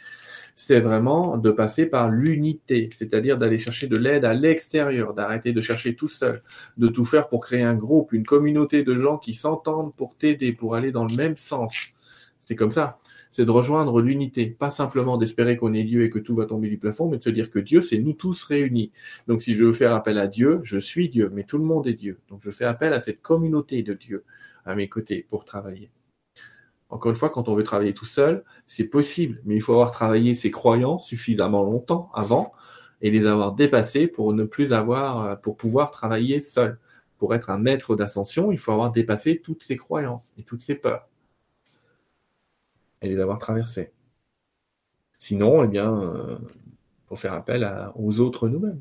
C'est 0.57 0.81
vraiment 0.81 1.39
de 1.39 1.51
passer 1.51 1.87
par 1.87 2.11
l'unité, 2.11 2.91
c'est-à-dire 2.93 3.39
d'aller 3.39 3.59
chercher 3.59 3.87
de 3.87 3.97
l'aide 3.97 4.25
à 4.25 4.35
l'extérieur, 4.35 5.15
d'arrêter 5.15 5.53
de 5.53 5.61
chercher 5.61 5.95
tout 5.97 6.09
seul, 6.09 6.43
de 6.77 6.89
tout 6.89 7.07
faire 7.07 7.29
pour 7.29 7.41
créer 7.41 7.63
un 7.63 7.75
groupe, 7.75 8.13
une 8.13 8.25
communauté 8.25 8.85
de 8.85 8.99
gens 8.99 9.17
qui 9.17 9.33
s'entendent 9.35 9.95
pour 9.97 10.17
t'aider, 10.17 10.53
pour 10.53 10.75
aller 10.75 10.93
dans 10.93 11.07
le 11.07 11.17
même 11.17 11.37
sens. 11.37 11.95
C'est 12.41 12.57
comme 12.57 12.73
ça 12.73 12.99
c'est 13.33 13.47
de 13.47 13.51
rejoindre 13.51 14.01
l'unité, 14.03 14.47
pas 14.47 14.71
simplement 14.71 15.17
d'espérer 15.17 15.57
qu'on 15.57 15.73
est 15.73 15.85
Dieu 15.85 16.05
et 16.05 16.11
que 16.11 16.19
tout 16.19 16.37
va 16.37 16.45
tomber 16.45 16.69
du 16.69 16.77
plafond, 16.77 17.09
mais 17.09 17.17
de 17.17 17.23
se 17.23 17.31
dire 17.31 17.51
que 17.51 17.59
Dieu, 17.59 17.81
c'est 17.81 17.99
nous 17.99 18.13
tous 18.13 18.45
réunis. 18.45 18.93
Donc 19.27 19.41
si 19.41 19.55
je 19.55 19.65
veux 19.65 19.73
faire 19.73 19.95
appel 19.95 20.19
à 20.19 20.29
Dieu, 20.29 20.61
je 20.63 20.79
suis 20.79 21.09
Dieu, 21.09 21.31
mais 21.33 21.45
tout 21.45 21.57
le 21.57 21.65
monde 21.65 21.87
est 21.87 21.95
Dieu. 21.95 22.21
Donc 22.29 22.43
je 22.45 22.51
fais 22.51 22.67
appel 22.67 22.93
à 22.93 23.01
cette 23.01 23.23
communauté 23.23 23.83
de 23.83 23.95
Dieu 23.95 24.25
à 24.67 24.75
mes 24.75 24.87
côtés 24.89 25.27
pour 25.29 25.47
travailler. 25.47 25.91
Encore 26.91 27.11
une 27.11 27.17
fois, 27.17 27.31
quand 27.31 27.49
on 27.49 27.55
veut 27.55 27.65
travailler 27.65 27.95
tout 27.95 28.05
seul, 28.05 28.45
c'est 28.67 28.85
possible, 28.85 29.41
mais 29.47 29.55
il 29.55 29.63
faut 29.63 29.73
avoir 29.73 29.93
travaillé 29.93 30.35
ses 30.35 30.51
croyances 30.51 31.07
suffisamment 31.07 31.63
longtemps 31.63 32.11
avant 32.13 32.53
et 33.01 33.11
les 33.11 33.27
avoir 33.27 33.55
dépassées 33.55 34.09
pour 34.09 34.35
ne 34.35 34.45
plus 34.45 34.75
avoir, 34.75 35.41
pour 35.41 35.57
pouvoir 35.57 35.91
travailler 35.91 36.39
seul. 36.41 36.79
Pour 37.17 37.35
être 37.35 37.49
un 37.49 37.59
maître 37.59 37.97
d'ascension, 37.97 38.53
il 38.53 38.59
faut 38.59 38.73
avoir 38.73 38.93
dépassé 38.93 39.41
toutes 39.43 39.63
ses 39.63 39.79
croyances 39.79 40.35
et 40.37 40.43
toutes 40.43 40.61
ses 40.61 40.75
peurs 40.75 41.09
et 43.03 43.09
les 43.09 43.21
avoir 43.21 43.39
traversées. 43.39 43.93
Sinon, 45.19 45.63
eh 45.65 45.69
bien, 45.69 46.01
euh, 46.01 46.39
faut 47.07 47.17
faire 47.17 47.33
appel 47.33 47.69
aux 47.95 48.21
autres 48.21 48.49
nous-mêmes. 48.49 48.81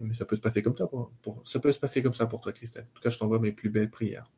Mais 0.00 0.14
ça 0.14 0.24
peut 0.24 0.36
se 0.36 0.40
passer 0.40 0.62
comme 0.62 0.76
ça 0.76 0.86
pour, 0.86 1.42
ça 1.44 1.60
peut 1.60 1.72
se 1.72 1.78
passer 1.78 2.02
comme 2.02 2.14
ça 2.14 2.26
pour 2.26 2.40
toi, 2.40 2.52
Christelle. 2.52 2.86
En 2.90 2.94
tout 2.94 3.02
cas, 3.02 3.10
je 3.10 3.18
t'envoie 3.18 3.38
mes 3.38 3.52
plus 3.52 3.70
belles 3.70 3.90
prières. 3.90 4.30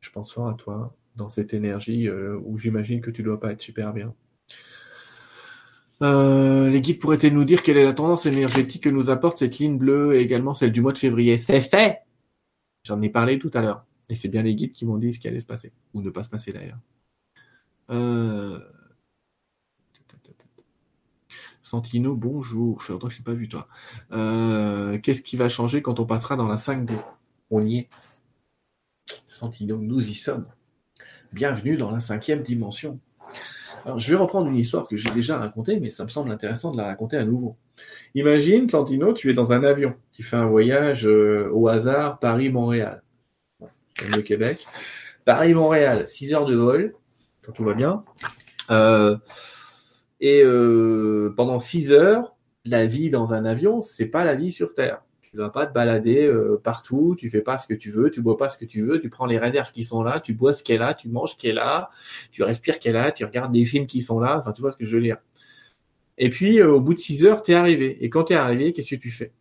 Je 0.00 0.10
pense 0.10 0.32
fort 0.32 0.48
à 0.48 0.54
toi 0.54 0.94
dans 1.16 1.28
cette 1.28 1.54
énergie 1.54 2.08
euh, 2.08 2.38
où 2.44 2.58
j'imagine 2.58 3.00
que 3.00 3.10
tu 3.10 3.22
dois 3.22 3.40
pas 3.40 3.52
être 3.52 3.62
super 3.62 3.92
bien. 3.92 4.14
Euh, 6.02 6.68
les 6.68 6.80
guides 6.80 7.00
pourraient-ils 7.00 7.32
nous 7.32 7.44
dire 7.44 7.62
quelle 7.62 7.78
est 7.78 7.84
la 7.84 7.94
tendance 7.94 8.26
énergétique 8.26 8.82
que 8.82 8.90
nous 8.90 9.08
apporte 9.08 9.38
cette 9.38 9.58
ligne 9.58 9.78
bleue 9.78 10.14
et 10.14 10.20
également 10.20 10.54
celle 10.54 10.72
du 10.72 10.82
mois 10.82 10.92
de 10.92 10.98
février? 10.98 11.36
C'est 11.36 11.60
fait 11.60 12.00
J'en 12.84 13.00
ai 13.02 13.08
parlé 13.08 13.38
tout 13.38 13.50
à 13.54 13.62
l'heure. 13.62 13.84
Et 14.08 14.14
c'est 14.14 14.28
bien 14.28 14.42
les 14.42 14.54
guides 14.54 14.72
qui 14.72 14.84
m'ont 14.84 14.98
dit 14.98 15.12
ce 15.12 15.18
qui 15.18 15.26
allait 15.26 15.40
se 15.40 15.46
passer. 15.46 15.72
Ou 15.94 16.02
ne 16.02 16.10
pas 16.10 16.22
se 16.22 16.28
passer 16.28 16.52
d'ailleurs. 16.52 16.78
Euh... 17.90 18.58
Santino, 21.62 22.14
bonjour. 22.14 22.80
Je 22.80 22.86
fais 22.86 22.92
longtemps 22.92 23.08
que 23.08 23.14
je 23.14 23.18
n'ai 23.18 23.24
pas 23.24 23.32
vu 23.32 23.48
toi. 23.48 23.66
Euh, 24.12 24.98
qu'est-ce 25.00 25.22
qui 25.22 25.36
va 25.36 25.48
changer 25.48 25.82
quand 25.82 25.98
on 25.98 26.06
passera 26.06 26.36
dans 26.36 26.46
la 26.46 26.54
5D 26.54 26.92
On 27.50 27.60
y 27.60 27.78
est. 27.78 27.88
Santino, 29.26 29.76
nous 29.78 30.08
y 30.08 30.14
sommes. 30.14 30.46
Bienvenue 31.32 31.76
dans 31.76 31.90
la 31.90 31.98
cinquième 31.98 32.42
dimension. 32.42 33.00
Je 33.96 34.10
vais 34.10 34.16
reprendre 34.16 34.48
une 34.48 34.56
histoire 34.56 34.86
que 34.86 34.96
j'ai 34.96 35.10
déjà 35.10 35.38
racontée, 35.38 35.80
mais 35.80 35.90
ça 35.90 36.04
me 36.04 36.08
semble 36.08 36.30
intéressant 36.30 36.70
de 36.70 36.76
la 36.76 36.86
raconter 36.86 37.16
à 37.16 37.24
nouveau. 37.24 37.56
Imagine, 38.14 38.68
Santino, 38.68 39.12
tu 39.12 39.30
es 39.30 39.34
dans 39.34 39.52
un 39.52 39.64
avion. 39.64 39.94
Tu 40.12 40.22
fais 40.22 40.36
un 40.36 40.46
voyage 40.46 41.06
euh, 41.06 41.50
au 41.52 41.66
hasard 41.66 42.18
Paris-Montréal. 42.20 43.02
le 43.60 44.22
Québec. 44.22 44.64
Paris-Montréal, 45.24 46.06
6 46.06 46.32
heures 46.32 46.46
de 46.46 46.54
vol 46.54 46.94
tout 47.52 47.64
va 47.64 47.74
bien. 47.74 48.04
Euh, 48.70 49.16
et 50.20 50.42
euh, 50.42 51.32
pendant 51.36 51.58
six 51.58 51.92
heures, 51.92 52.34
la 52.64 52.86
vie 52.86 53.10
dans 53.10 53.34
un 53.34 53.44
avion, 53.44 53.82
c'est 53.82 54.06
pas 54.06 54.24
la 54.24 54.34
vie 54.34 54.52
sur 54.52 54.74
Terre. 54.74 55.02
Tu 55.22 55.36
vas 55.36 55.50
pas 55.50 55.66
te 55.66 55.72
balader 55.72 56.26
euh, 56.26 56.60
partout, 56.62 57.14
tu 57.18 57.28
fais 57.28 57.42
pas 57.42 57.58
ce 57.58 57.66
que 57.66 57.74
tu 57.74 57.90
veux, 57.90 58.10
tu 58.10 58.22
bois 58.22 58.36
pas 58.36 58.48
ce 58.48 58.56
que 58.56 58.64
tu 58.64 58.82
veux, 58.82 59.00
tu 59.00 59.10
prends 59.10 59.26
les 59.26 59.38
réserves 59.38 59.70
qui 59.72 59.84
sont 59.84 60.02
là, 60.02 60.20
tu 60.20 60.32
bois 60.32 60.54
ce 60.54 60.62
qu'elle 60.62 60.82
a, 60.82 60.94
tu 60.94 61.08
manges 61.08 61.32
ce 61.32 61.36
qu'elle 61.36 61.58
a, 61.58 61.90
tu 62.30 62.42
respires 62.42 62.78
qu'elle 62.78 62.96
a, 62.96 63.12
tu 63.12 63.24
regardes 63.24 63.52
des 63.52 63.66
films 63.66 63.86
qui 63.86 64.02
sont 64.02 64.18
là, 64.18 64.38
enfin 64.38 64.52
tu 64.52 64.62
vois 64.62 64.72
ce 64.72 64.78
que 64.78 64.86
je 64.86 64.96
veux 64.96 65.02
dire. 65.02 65.18
Et 66.18 66.30
puis 66.30 66.62
au 66.62 66.80
bout 66.80 66.94
de 66.94 66.98
six 66.98 67.26
heures, 67.26 67.42
tu 67.42 67.52
es 67.52 67.54
arrivé. 67.54 67.98
Et 68.02 68.08
quand 68.08 68.24
tu 68.24 68.32
es 68.32 68.36
arrivé, 68.36 68.72
qu'est-ce 68.72 68.94
que 68.94 69.00
tu 69.00 69.10
fais? 69.10 69.32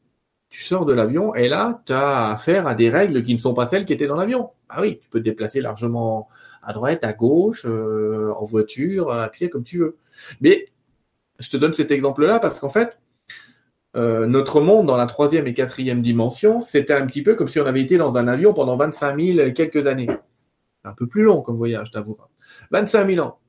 Tu 0.50 0.64
sors 0.64 0.86
de 0.86 0.94
l'avion 0.94 1.34
et 1.34 1.48
là, 1.48 1.82
tu 1.86 1.94
as 1.94 2.32
affaire 2.32 2.68
à 2.68 2.76
des 2.76 2.90
règles 2.90 3.24
qui 3.24 3.34
ne 3.34 3.40
sont 3.40 3.54
pas 3.54 3.66
celles 3.66 3.86
qui 3.86 3.94
étaient 3.94 4.08
dans 4.08 4.16
l'avion. 4.16 4.52
Ah 4.70 4.82
oui, 4.82 5.00
tu 5.02 5.10
peux 5.10 5.20
te 5.20 5.24
déplacer 5.26 5.62
largement 5.62 6.28
à 6.66 6.74
droite, 6.74 7.04
à 7.04 7.14
gauche, 7.14 7.66
euh, 7.66 8.34
en 8.38 8.44
voiture, 8.44 9.12
à 9.12 9.30
pied, 9.30 9.50
comme 9.50 9.64
tu 9.64 9.78
veux. 9.78 9.98
Mais 10.42 10.68
je 11.40 11.50
te 11.50 11.58
donne 11.58 11.74
cet 11.74 11.92
exemple-là 11.92 12.40
parce 12.40 12.60
qu'en 12.60 12.70
fait, 12.70 12.98
euh, 13.96 14.26
notre 14.26 14.60
monde 14.62 14.88
dans 14.88 14.98
la 14.98 15.06
troisième 15.06 15.48
et 15.48 15.54
quatrième 15.54 16.02
dimension, 16.02 16.62
c'était 16.62 16.94
un 16.94 17.06
petit 17.06 17.24
peu 17.24 17.36
comme 17.36 17.48
si 17.48 17.60
on 17.60 17.66
avait 17.66 17.82
été 17.82 17.98
dans 17.98 18.18
un 18.18 18.28
avion 18.28 18.54
pendant 18.54 18.76
25 18.76 19.20
000 19.20 19.52
quelques 19.52 19.88
années. 19.88 20.10
Un 20.84 20.94
peu 20.94 21.08
plus 21.08 21.24
long 21.24 21.42
comme 21.42 21.58
voyage, 21.58 21.92
t'avoue. 21.92 22.18
25 22.72 23.10
000 23.12 23.26
ans. 23.26 23.40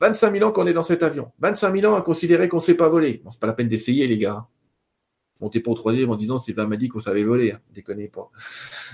25 0.00 0.32
000 0.32 0.48
ans 0.48 0.52
qu'on 0.52 0.66
est 0.66 0.72
dans 0.72 0.82
cet 0.82 1.02
avion. 1.02 1.30
25 1.40 1.76
000 1.76 1.92
ans 1.92 1.96
à 1.96 2.02
considérer 2.02 2.48
qu'on 2.48 2.56
ne 2.56 2.62
sait 2.62 2.74
pas 2.74 2.88
voler. 2.88 3.20
Bon, 3.24 3.30
c'est 3.30 3.40
pas 3.40 3.46
la 3.46 3.52
peine 3.52 3.68
d'essayer, 3.68 4.06
les 4.06 4.18
gars. 4.18 4.46
Montez 5.42 5.60
pas 5.60 5.72
au 5.72 5.74
troisième 5.74 6.10
en 6.10 6.16
disant 6.16 6.38
Sylvain 6.38 6.66
m'a 6.66 6.76
dit 6.76 6.88
qu'on 6.88 7.00
savait 7.00 7.24
voler, 7.24 7.52
hein. 7.52 7.58
déconnez 7.74 8.08
pas. 8.08 8.30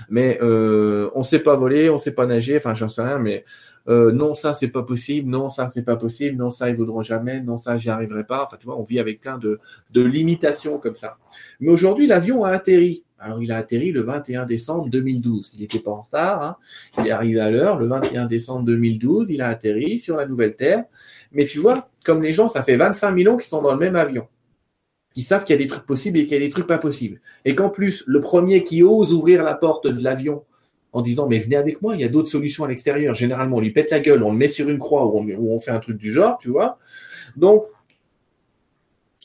Mais 0.09 0.39
euh, 0.41 1.09
on 1.13 1.23
sait 1.23 1.39
pas 1.39 1.55
voler, 1.55 1.89
on 1.89 1.99
sait 1.99 2.11
pas 2.11 2.25
nager, 2.25 2.57
enfin 2.57 2.73
j'en 2.73 2.89
sais 2.89 3.03
rien, 3.03 3.19
mais 3.19 3.45
euh, 3.87 4.11
non 4.11 4.33
ça 4.33 4.53
c'est 4.53 4.67
pas 4.67 4.83
possible, 4.83 5.29
non 5.29 5.49
ça 5.49 5.69
c'est 5.69 5.83
pas 5.83 5.95
possible, 5.95 6.37
non 6.37 6.49
ça 6.49 6.69
ils 6.69 6.75
voudront 6.75 7.03
jamais, 7.03 7.41
non 7.41 7.57
ça 7.57 7.77
j'y 7.77 7.89
arriverai 7.89 8.25
pas. 8.25 8.43
Enfin 8.43 8.57
tu 8.59 8.65
vois, 8.65 8.77
on 8.77 8.83
vit 8.83 8.99
avec 8.99 9.21
plein 9.21 9.37
de, 9.37 9.59
de 9.91 10.01
limitations 10.03 10.79
comme 10.79 10.95
ça. 10.95 11.17
Mais 11.59 11.71
aujourd'hui 11.71 12.07
l'avion 12.07 12.43
a 12.43 12.49
atterri. 12.49 13.03
Alors 13.21 13.43
il 13.43 13.51
a 13.51 13.57
atterri 13.57 13.91
le 13.91 14.01
21 14.01 14.45
décembre 14.45 14.89
2012. 14.89 15.51
Il 15.53 15.61
n'était 15.61 15.79
pas 15.79 15.91
en 15.91 16.01
retard, 16.01 16.41
hein. 16.41 16.55
il 16.97 17.07
est 17.07 17.11
arrivé 17.11 17.39
à 17.39 17.51
l'heure 17.51 17.77
le 17.77 17.85
21 17.85 18.25
décembre 18.25 18.65
2012. 18.65 19.29
Il 19.29 19.41
a 19.41 19.49
atterri 19.49 19.99
sur 19.99 20.15
la 20.15 20.25
nouvelle 20.25 20.55
Terre. 20.55 20.85
Mais 21.31 21.45
tu 21.45 21.59
vois, 21.59 21.89
comme 22.05 22.23
les 22.23 22.31
gens, 22.31 22.47
ça 22.47 22.63
fait 22.63 22.77
25 22.77 23.15
000 23.15 23.33
ans 23.33 23.37
qu'ils 23.37 23.49
sont 23.49 23.61
dans 23.61 23.73
le 23.73 23.79
même 23.79 23.95
avion 23.95 24.27
savent 25.23 25.43
qu'il 25.43 25.55
y 25.55 25.59
a 25.59 25.61
des 25.61 25.67
trucs 25.67 25.85
possibles 25.85 26.17
et 26.19 26.25
qu'il 26.25 26.33
y 26.33 26.41
a 26.41 26.45
des 26.45 26.49
trucs 26.49 26.67
pas 26.67 26.77
possibles. 26.77 27.21
Et 27.45 27.55
qu'en 27.55 27.69
plus, 27.69 28.03
le 28.07 28.21
premier 28.21 28.63
qui 28.63 28.83
ose 28.83 29.13
ouvrir 29.13 29.43
la 29.43 29.55
porte 29.55 29.87
de 29.87 30.03
l'avion 30.03 30.43
en 30.91 31.01
disant 31.01 31.27
mais 31.27 31.39
venez 31.39 31.55
avec 31.55 31.81
moi, 31.81 31.95
il 31.95 32.01
y 32.01 32.03
a 32.03 32.09
d'autres 32.09 32.29
solutions 32.29 32.63
à 32.63 32.67
l'extérieur. 32.67 33.13
Généralement, 33.15 33.57
on 33.57 33.61
lui 33.61 33.71
pète 33.71 33.91
la 33.91 33.99
gueule, 33.99 34.23
on 34.23 34.31
le 34.31 34.37
met 34.37 34.47
sur 34.47 34.69
une 34.69 34.79
croix 34.79 35.05
ou 35.05 35.51
on, 35.51 35.59
fait 35.59 35.71
un 35.71 35.79
truc 35.79 35.97
du 35.97 36.11
genre, 36.11 36.37
tu 36.39 36.49
vois. 36.49 36.79
Donc, 37.35 37.65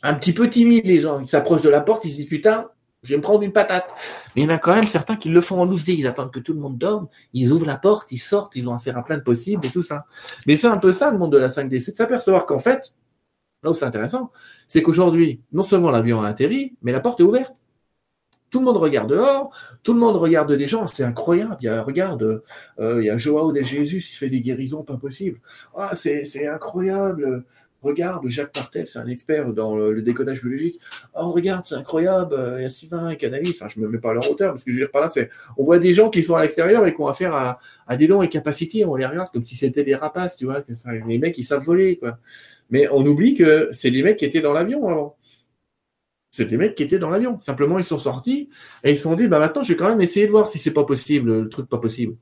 un 0.02 0.14
petit 0.14 0.34
peu 0.34 0.50
timide 0.50 0.86
les 0.86 1.00
gens. 1.00 1.20
Ils 1.20 1.26
s'approchent 1.26 1.62
de 1.62 1.70
la 1.70 1.80
porte, 1.80 2.04
ils 2.04 2.10
se 2.10 2.16
disent 2.16 2.28
putain, 2.28 2.68
je 3.02 3.10
vais 3.10 3.16
me 3.16 3.22
prendre 3.22 3.42
une 3.42 3.52
patate. 3.52 3.86
Mais 4.34 4.42
il 4.42 4.44
y 4.44 4.48
en 4.50 4.54
a 4.54 4.58
quand 4.58 4.74
même 4.74 4.86
certains 4.86 5.16
qui 5.16 5.28
le 5.28 5.40
font 5.40 5.60
en 5.60 5.64
loose 5.64 5.84
Ils 5.86 6.06
attendent 6.06 6.32
que 6.32 6.40
tout 6.40 6.52
le 6.52 6.60
monde 6.60 6.78
dorme. 6.78 7.08
Ils 7.32 7.52
ouvrent 7.52 7.66
la 7.66 7.76
porte, 7.76 8.10
ils 8.12 8.18
sortent, 8.18 8.56
ils 8.56 8.68
ont 8.68 8.74
affaire 8.74 8.98
à 8.98 9.04
plein 9.04 9.18
de 9.18 9.22
possibles 9.22 9.64
et 9.66 9.70
tout 9.70 9.82
ça. 9.82 10.06
Mais 10.46 10.56
c'est 10.56 10.66
un 10.66 10.78
peu 10.78 10.92
ça 10.92 11.10
le 11.10 11.18
monde 11.18 11.32
de 11.32 11.38
la 11.38 11.48
5D. 11.48 11.80
C'est 11.80 11.92
de 11.92 11.96
s'apercevoir 11.96 12.46
qu'en 12.46 12.58
fait, 12.58 12.92
là 13.64 13.70
où 13.70 13.74
c'est 13.74 13.84
intéressant, 13.84 14.30
c'est 14.68 14.82
qu'aujourd'hui, 14.82 15.40
non 15.52 15.62
seulement 15.62 15.90
l'avion 15.90 16.22
a 16.22 16.28
atterri, 16.28 16.76
mais 16.82 16.92
la 16.92 17.00
porte 17.00 17.20
est 17.20 17.24
ouverte. 17.24 17.54
Tout 18.50 18.60
le 18.60 18.66
monde 18.66 18.76
regarde 18.76 19.10
dehors, 19.10 19.50
tout 19.82 19.94
le 19.94 19.98
monde 19.98 20.14
regarde 20.14 20.52
des 20.52 20.66
gens, 20.68 20.86
c'est 20.86 21.02
incroyable. 21.02 21.56
Il 21.60 21.64
y 21.64 21.68
a, 21.68 21.82
regarde, 21.82 22.44
euh, 22.78 23.02
il 23.02 23.06
y 23.06 23.10
a 23.10 23.16
Joao 23.16 23.50
de 23.52 23.62
Jésus, 23.62 23.96
il 23.98 24.16
fait 24.16 24.28
des 24.28 24.40
guérisons 24.40 24.84
pas 24.84 24.96
possibles. 24.96 25.40
Ah, 25.74 25.96
c'est 25.96 26.46
incroyable. 26.46 27.44
Regarde, 27.84 28.26
Jacques 28.28 28.52
Partel, 28.52 28.88
c'est 28.88 28.98
un 28.98 29.06
expert 29.08 29.52
dans 29.52 29.76
le, 29.76 30.00
décodage 30.00 30.40
biologique. 30.40 30.80
Oh, 31.14 31.32
regarde, 31.32 31.66
c'est 31.66 31.74
incroyable. 31.74 32.34
Il 32.56 32.62
y 32.62 32.64
a 32.64 32.70
Sylvain 32.70 33.14
Canalis. 33.14 33.58
Je 33.68 33.80
me 33.80 33.88
mets 33.88 33.98
pas 33.98 34.10
à 34.10 34.14
leur 34.14 34.30
hauteur, 34.30 34.52
parce 34.52 34.64
que 34.64 34.70
je 34.70 34.76
veux 34.76 34.82
dire 34.84 34.90
par 34.90 35.02
là, 35.02 35.08
c'est, 35.08 35.30
on 35.58 35.64
voit 35.64 35.78
des 35.78 35.92
gens 35.92 36.08
qui 36.08 36.22
sont 36.22 36.34
à 36.34 36.42
l'extérieur 36.42 36.86
et 36.86 36.94
qui 36.94 37.00
ont 37.02 37.08
affaire 37.08 37.34
à, 37.86 37.96
des 37.96 38.06
dons 38.06 38.22
et 38.22 38.30
capacités. 38.30 38.86
On 38.86 38.94
les 38.94 39.04
regarde 39.04 39.30
comme 39.30 39.42
si 39.42 39.54
c'était 39.54 39.84
des 39.84 39.94
rapaces, 39.94 40.36
tu 40.36 40.46
vois. 40.46 40.62
Les 41.06 41.18
mecs, 41.18 41.36
ils 41.36 41.44
savent 41.44 41.62
voler, 41.62 41.98
quoi. 41.98 42.18
Mais 42.74 42.88
on 42.90 43.06
oublie 43.06 43.34
que 43.34 43.68
c'est 43.72 43.92
des 43.92 44.02
mecs 44.02 44.18
qui 44.18 44.24
étaient 44.24 44.40
dans 44.40 44.52
l'avion 44.52 44.88
avant. 44.88 45.16
C'est 46.32 46.46
des 46.46 46.56
mecs 46.56 46.74
qui 46.74 46.82
étaient 46.82 46.98
dans 46.98 47.10
l'avion. 47.10 47.38
Simplement, 47.38 47.78
ils 47.78 47.84
sont 47.84 47.98
sortis 47.98 48.50
et 48.82 48.90
ils 48.90 48.96
se 48.96 49.04
sont 49.04 49.14
dit, 49.14 49.28
bah 49.28 49.38
maintenant, 49.38 49.62
je 49.62 49.72
vais 49.72 49.78
quand 49.78 49.88
même 49.88 50.00
essayer 50.00 50.26
de 50.26 50.32
voir 50.32 50.48
si 50.48 50.58
c'est 50.58 50.72
pas 50.72 50.84
possible, 50.84 51.42
le 51.42 51.48
truc 51.48 51.68
pas 51.68 51.78
possible. 51.78 52.16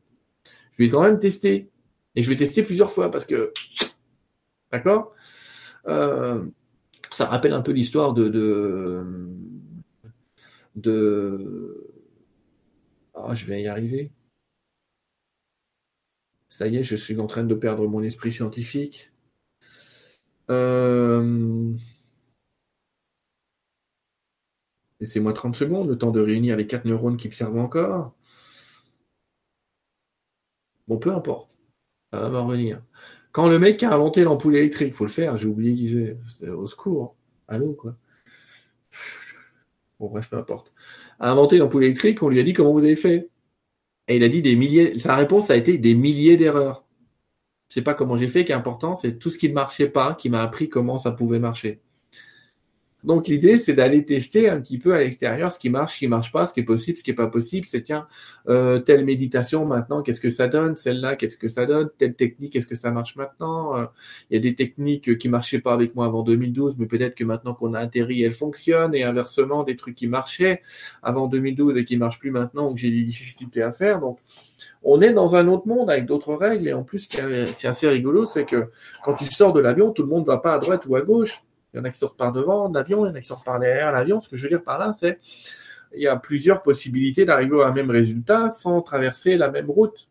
Je 0.72 0.84
vais 0.84 0.90
quand 0.90 1.02
même 1.02 1.18
tester. 1.18 1.70
Et 2.14 2.22
je 2.22 2.28
vais 2.30 2.36
tester 2.36 2.62
plusieurs 2.62 2.92
fois 2.92 3.10
parce 3.10 3.24
que, 3.24 3.52
d'accord? 4.72 5.14
Euh, 5.86 6.44
Ça 7.12 7.26
rappelle 7.26 7.54
un 7.54 7.62
peu 7.62 7.72
l'histoire 7.72 8.14
de, 8.14 8.28
de, 10.76 11.90
ah, 13.14 13.34
je 13.34 13.46
vais 13.46 13.62
y 13.62 13.68
arriver. 13.68 14.10
Ça 16.48 16.68
y 16.68 16.76
est, 16.76 16.84
je 16.84 16.96
suis 16.96 17.18
en 17.18 17.26
train 17.26 17.44
de 17.44 17.54
perdre 17.54 17.88
mon 17.88 18.02
esprit 18.02 18.32
scientifique. 18.32 19.11
Euh... 20.50 21.72
Laissez-moi 25.00 25.32
30 25.32 25.56
secondes, 25.56 25.88
le 25.88 25.98
temps 25.98 26.10
de 26.12 26.20
réunir 26.20 26.56
les 26.56 26.66
quatre 26.66 26.84
neurones 26.84 27.16
qui 27.16 27.28
me 27.28 27.32
servent 27.32 27.58
encore. 27.58 28.14
Bon, 30.88 30.98
peu 30.98 31.12
importe. 31.12 31.50
Ça 32.12 32.28
va 32.28 32.40
revenir. 32.42 32.82
Quand 33.32 33.48
le 33.48 33.58
mec 33.58 33.82
a 33.82 33.92
inventé 33.92 34.22
l'ampoule 34.24 34.56
électrique, 34.56 34.94
faut 34.94 35.04
le 35.04 35.10
faire, 35.10 35.38
j'ai 35.38 35.48
oublié 35.48 35.74
qui 35.74 35.88
c'est. 35.88 36.48
Au 36.48 36.66
secours. 36.66 37.16
Allô, 37.48 37.72
quoi. 37.74 37.96
Bon, 39.98 40.08
bref, 40.10 40.30
peu 40.30 40.36
importe. 40.36 40.72
A 41.20 41.30
inventé 41.30 41.58
l'ampoule 41.58 41.84
électrique, 41.84 42.22
on 42.22 42.28
lui 42.28 42.40
a 42.40 42.42
dit 42.42 42.52
comment 42.54 42.72
vous 42.72 42.84
avez 42.84 42.96
fait. 42.96 43.30
Et 44.08 44.16
il 44.16 44.24
a 44.24 44.28
dit 44.28 44.42
des 44.42 44.56
milliers. 44.56 44.98
Sa 44.98 45.16
réponse 45.16 45.50
a 45.50 45.56
été 45.56 45.78
des 45.78 45.94
milliers 45.94 46.36
d'erreurs. 46.36 46.84
Je 47.72 47.76
sais 47.76 47.82
pas 47.82 47.94
comment 47.94 48.18
j'ai 48.18 48.28
fait, 48.28 48.44
qui 48.44 48.52
est 48.52 48.54
important, 48.54 48.94
c'est 48.94 49.18
tout 49.18 49.30
ce 49.30 49.38
qui 49.38 49.48
ne 49.48 49.54
marchait 49.54 49.88
pas 49.88 50.14
qui 50.14 50.28
m'a 50.28 50.42
appris 50.42 50.68
comment 50.68 50.98
ça 50.98 51.10
pouvait 51.10 51.38
marcher. 51.38 51.80
Donc 53.04 53.26
l'idée, 53.26 53.58
c'est 53.58 53.72
d'aller 53.72 54.04
tester 54.04 54.48
un 54.48 54.60
petit 54.60 54.78
peu 54.78 54.94
à 54.94 55.00
l'extérieur 55.00 55.50
ce 55.50 55.58
qui 55.58 55.70
marche, 55.70 55.94
ce 55.94 55.98
qui 55.98 56.08
marche 56.08 56.30
pas, 56.30 56.46
ce 56.46 56.54
qui 56.54 56.60
est 56.60 56.64
possible, 56.64 56.96
ce 56.96 57.02
qui 57.02 57.10
est 57.10 57.14
pas 57.14 57.26
possible. 57.26 57.66
C'est 57.66 57.82
tiens, 57.82 58.06
euh, 58.48 58.78
telle 58.78 59.04
méditation 59.04 59.64
maintenant, 59.64 60.02
qu'est-ce 60.02 60.20
que 60.20 60.30
ça 60.30 60.46
donne? 60.46 60.76
Celle-là, 60.76 61.16
qu'est-ce 61.16 61.36
que 61.36 61.48
ça 61.48 61.66
donne? 61.66 61.90
Telle 61.98 62.14
technique, 62.14 62.54
est-ce 62.54 62.66
que 62.66 62.76
ça 62.76 62.90
marche 62.90 63.16
maintenant? 63.16 63.76
Euh, 63.76 63.86
Il 64.30 64.34
y 64.34 64.38
a 64.38 64.40
des 64.40 64.54
techniques 64.54 65.18
qui 65.18 65.28
marchaient 65.28 65.60
pas 65.60 65.72
avec 65.72 65.94
moi 65.96 66.06
avant 66.06 66.22
2012, 66.22 66.76
mais 66.78 66.86
peut-être 66.86 67.14
que 67.16 67.24
maintenant 67.24 67.54
qu'on 67.54 67.74
a 67.74 67.80
atterri, 67.80 68.22
elles 68.22 68.32
fonctionnent. 68.32 68.94
Et 68.94 69.02
inversement, 69.02 69.64
des 69.64 69.76
trucs 69.76 69.96
qui 69.96 70.06
marchaient 70.06 70.62
avant 71.02 71.26
2012 71.26 71.76
et 71.76 71.84
qui 71.84 71.96
marchent 71.96 72.20
plus 72.20 72.30
maintenant, 72.30 72.70
ou 72.70 72.74
que 72.74 72.80
j'ai 72.80 72.90
des 72.90 73.02
difficultés 73.02 73.62
à 73.62 73.72
faire. 73.72 74.00
Donc 74.00 74.18
on 74.84 75.00
est 75.00 75.12
dans 75.12 75.34
un 75.36 75.48
autre 75.48 75.66
monde 75.66 75.90
avec 75.90 76.06
d'autres 76.06 76.34
règles. 76.34 76.68
Et 76.68 76.72
en 76.72 76.84
plus, 76.84 77.00
ce 77.00 77.08
qui 77.08 77.16
est 77.18 77.66
assez 77.66 77.88
rigolo, 77.88 78.26
c'est 78.26 78.44
que 78.44 78.70
quand 79.04 79.14
tu 79.14 79.26
sors 79.26 79.52
de 79.52 79.60
l'avion, 79.60 79.90
tout 79.90 80.02
le 80.02 80.08
monde 80.08 80.26
va 80.26 80.38
pas 80.38 80.54
à 80.54 80.58
droite 80.58 80.84
ou 80.86 80.96
à 80.96 81.00
gauche 81.00 81.42
il 81.72 81.78
y 81.78 81.80
en 81.80 81.84
a 81.84 81.90
qui 81.90 81.98
sortent 81.98 82.18
par 82.18 82.32
devant 82.32 82.68
l'avion, 82.68 83.06
il 83.06 83.08
y 83.08 83.12
en 83.12 83.14
a 83.14 83.20
qui 83.20 83.28
sortent 83.28 83.46
par 83.46 83.58
derrière 83.58 83.92
l'avion. 83.92 84.20
Ce 84.20 84.28
que 84.28 84.36
je 84.36 84.42
veux 84.42 84.48
dire 84.48 84.62
par 84.62 84.78
là, 84.78 84.92
c'est 84.92 85.18
il 85.94 86.02
y 86.02 86.06
a 86.06 86.16
plusieurs 86.16 86.62
possibilités 86.62 87.24
d'arriver 87.24 87.56
au 87.56 87.72
même 87.72 87.90
résultat 87.90 88.48
sans 88.50 88.80
traverser 88.82 89.36
la 89.36 89.50
même 89.50 89.70
route. 89.70 90.08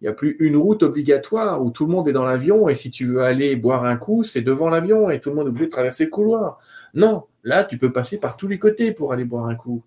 Il 0.00 0.04
n'y 0.04 0.08
a 0.08 0.12
plus 0.12 0.36
une 0.40 0.56
route 0.56 0.82
obligatoire 0.82 1.62
où 1.62 1.70
tout 1.70 1.86
le 1.86 1.92
monde 1.92 2.08
est 2.08 2.12
dans 2.12 2.24
l'avion 2.24 2.68
et 2.68 2.74
si 2.74 2.90
tu 2.90 3.06
veux 3.06 3.22
aller 3.22 3.56
boire 3.56 3.84
un 3.84 3.96
coup, 3.96 4.24
c'est 4.24 4.42
devant 4.42 4.68
l'avion 4.68 5.08
et 5.08 5.20
tout 5.20 5.30
le 5.30 5.36
monde 5.36 5.46
est 5.46 5.50
obligé 5.50 5.66
de 5.66 5.70
traverser 5.70 6.04
le 6.04 6.10
couloir. 6.10 6.58
Non, 6.94 7.24
là, 7.44 7.64
tu 7.64 7.78
peux 7.78 7.92
passer 7.92 8.18
par 8.18 8.36
tous 8.36 8.46
les 8.46 8.58
côtés 8.58 8.92
pour 8.92 9.12
aller 9.12 9.24
boire 9.24 9.46
un 9.46 9.54
coup. 9.54 9.82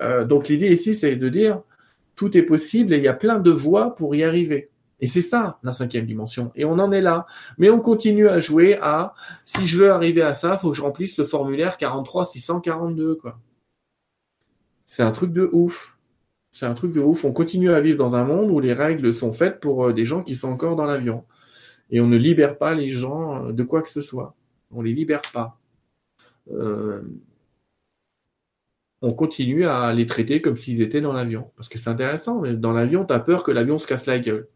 Euh, 0.00 0.24
donc 0.24 0.48
l'idée 0.48 0.72
ici, 0.72 0.94
c'est 0.94 1.16
de 1.16 1.28
dire 1.28 1.62
tout 2.14 2.36
est 2.36 2.42
possible 2.42 2.94
et 2.94 2.98
il 2.98 3.02
y 3.02 3.08
a 3.08 3.14
plein 3.14 3.38
de 3.38 3.50
voies 3.50 3.94
pour 3.94 4.14
y 4.14 4.22
arriver. 4.22 4.70
Et 5.00 5.06
c'est 5.06 5.22
ça, 5.22 5.58
la 5.62 5.72
cinquième 5.72 6.06
dimension. 6.06 6.52
Et 6.54 6.64
on 6.64 6.78
en 6.78 6.90
est 6.92 7.02
là. 7.02 7.26
Mais 7.58 7.68
on 7.70 7.80
continue 7.80 8.28
à 8.28 8.40
jouer 8.40 8.78
à, 8.80 9.14
si 9.44 9.66
je 9.66 9.76
veux 9.78 9.90
arriver 9.90 10.22
à 10.22 10.34
ça, 10.34 10.56
faut 10.56 10.70
que 10.70 10.76
je 10.76 10.82
remplisse 10.82 11.18
le 11.18 11.24
formulaire 11.24 11.76
43 11.76 12.26
642, 12.26 13.16
quoi. 13.16 13.38
C'est 14.86 15.02
un 15.02 15.12
truc 15.12 15.32
de 15.32 15.48
ouf. 15.52 15.98
C'est 16.52 16.66
un 16.66 16.74
truc 16.74 16.92
de 16.92 17.00
ouf. 17.00 17.24
On 17.24 17.32
continue 17.32 17.70
à 17.70 17.80
vivre 17.80 17.98
dans 17.98 18.14
un 18.14 18.24
monde 18.24 18.50
où 18.50 18.60
les 18.60 18.72
règles 18.72 19.12
sont 19.12 19.32
faites 19.32 19.60
pour 19.60 19.86
euh, 19.86 19.92
des 19.92 20.04
gens 20.04 20.22
qui 20.22 20.34
sont 20.34 20.48
encore 20.48 20.76
dans 20.76 20.86
l'avion. 20.86 21.24
Et 21.90 22.00
on 22.00 22.06
ne 22.06 22.16
libère 22.16 22.56
pas 22.58 22.74
les 22.74 22.90
gens 22.92 23.48
euh, 23.48 23.52
de 23.52 23.62
quoi 23.62 23.82
que 23.82 23.90
ce 23.90 24.00
soit. 24.00 24.34
On 24.70 24.82
les 24.82 24.94
libère 24.94 25.22
pas. 25.32 25.58
Euh, 26.50 27.02
on 29.02 29.12
continue 29.12 29.66
à 29.66 29.92
les 29.92 30.06
traiter 30.06 30.40
comme 30.40 30.56
s'ils 30.56 30.80
étaient 30.82 31.00
dans 31.00 31.12
l'avion. 31.12 31.50
Parce 31.56 31.68
que 31.68 31.78
c'est 31.78 31.90
intéressant, 31.90 32.40
mais 32.40 32.54
dans 32.54 32.72
l'avion, 32.72 33.04
tu 33.04 33.12
as 33.12 33.20
peur 33.20 33.44
que 33.44 33.50
l'avion 33.50 33.78
se 33.78 33.86
casse 33.86 34.06
la 34.06 34.18
gueule. 34.18 34.48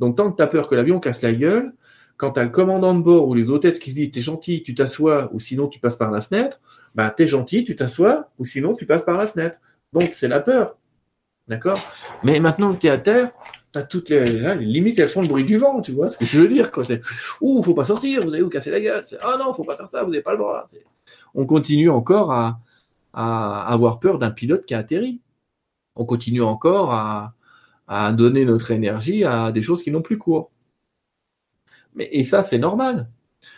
Donc 0.00 0.16
tant 0.16 0.30
que 0.30 0.36
tu 0.36 0.42
as 0.42 0.46
peur 0.46 0.68
que 0.68 0.74
l'avion 0.74 1.00
casse 1.00 1.22
la 1.22 1.32
gueule, 1.32 1.72
quand 2.16 2.32
tu 2.32 2.40
as 2.40 2.44
le 2.44 2.50
commandant 2.50 2.94
de 2.94 3.00
bord 3.00 3.28
ou 3.28 3.34
les 3.34 3.48
hôtesses 3.48 3.78
qui 3.78 3.90
se 3.90 3.94
disent 3.94 4.10
t'es 4.10 4.22
gentil, 4.22 4.62
tu 4.62 4.74
t'assois 4.74 5.30
ou 5.32 5.40
sinon 5.40 5.68
tu 5.68 5.78
passes 5.78 5.96
par 5.96 6.10
la 6.10 6.20
fenêtre, 6.20 6.60
bah 6.94 7.10
t'es 7.10 7.28
gentil, 7.28 7.64
tu 7.64 7.76
t'assois 7.76 8.30
ou 8.38 8.44
sinon 8.44 8.74
tu 8.74 8.86
passes 8.86 9.04
par 9.04 9.16
la 9.16 9.26
fenêtre. 9.26 9.58
Donc 9.92 10.10
c'est 10.12 10.28
la 10.28 10.40
peur. 10.40 10.76
D'accord? 11.46 11.80
Mais 12.24 12.40
maintenant 12.40 12.74
que 12.74 12.80
tu 12.80 12.86
es 12.88 12.90
à 12.90 12.98
terre, 12.98 13.30
tu 13.72 13.78
as 13.78 13.82
toutes 13.84 14.10
les, 14.10 14.56
limites, 14.56 14.98
elles 14.98 15.08
font 15.08 15.22
le 15.22 15.28
bruit 15.28 15.44
du 15.44 15.56
vent, 15.56 15.80
tu 15.80 15.92
vois 15.92 16.10
ce 16.10 16.18
que 16.18 16.26
je 16.26 16.40
veux 16.40 16.48
dire 16.48 16.70
quoi. 16.70 16.84
C'est 16.84 17.00
ouh, 17.40 17.62
faut 17.62 17.74
pas 17.74 17.84
sortir, 17.84 18.22
vous 18.22 18.34
allez 18.34 18.42
vous 18.42 18.50
casser 18.50 18.70
la 18.70 18.80
gueule. 18.80 19.04
Ah 19.20 19.34
oh 19.34 19.38
non, 19.38 19.54
faut 19.54 19.64
pas 19.64 19.76
faire 19.76 19.86
ça, 19.86 20.02
vous 20.02 20.10
n'avez 20.10 20.22
pas 20.22 20.32
le 20.32 20.38
droit. 20.38 20.68
On 21.34 21.46
continue 21.46 21.88
encore 21.88 22.32
à, 22.32 22.60
à 23.14 23.72
avoir 23.72 24.00
peur 24.00 24.18
d'un 24.18 24.30
pilote 24.30 24.66
qui 24.66 24.74
a 24.74 24.78
atterri. 24.78 25.20
On 25.96 26.04
continue 26.04 26.42
encore 26.42 26.92
à, 26.92 27.34
à 27.88 28.12
donner 28.12 28.44
notre 28.44 28.70
énergie 28.70 29.24
à 29.24 29.50
des 29.50 29.62
choses 29.62 29.82
qui 29.82 29.90
n'ont 29.90 30.02
plus 30.02 30.18
cours. 30.18 30.52
Mais, 31.94 32.08
et 32.12 32.22
ça, 32.22 32.42
c'est 32.42 32.58
normal. 32.58 33.10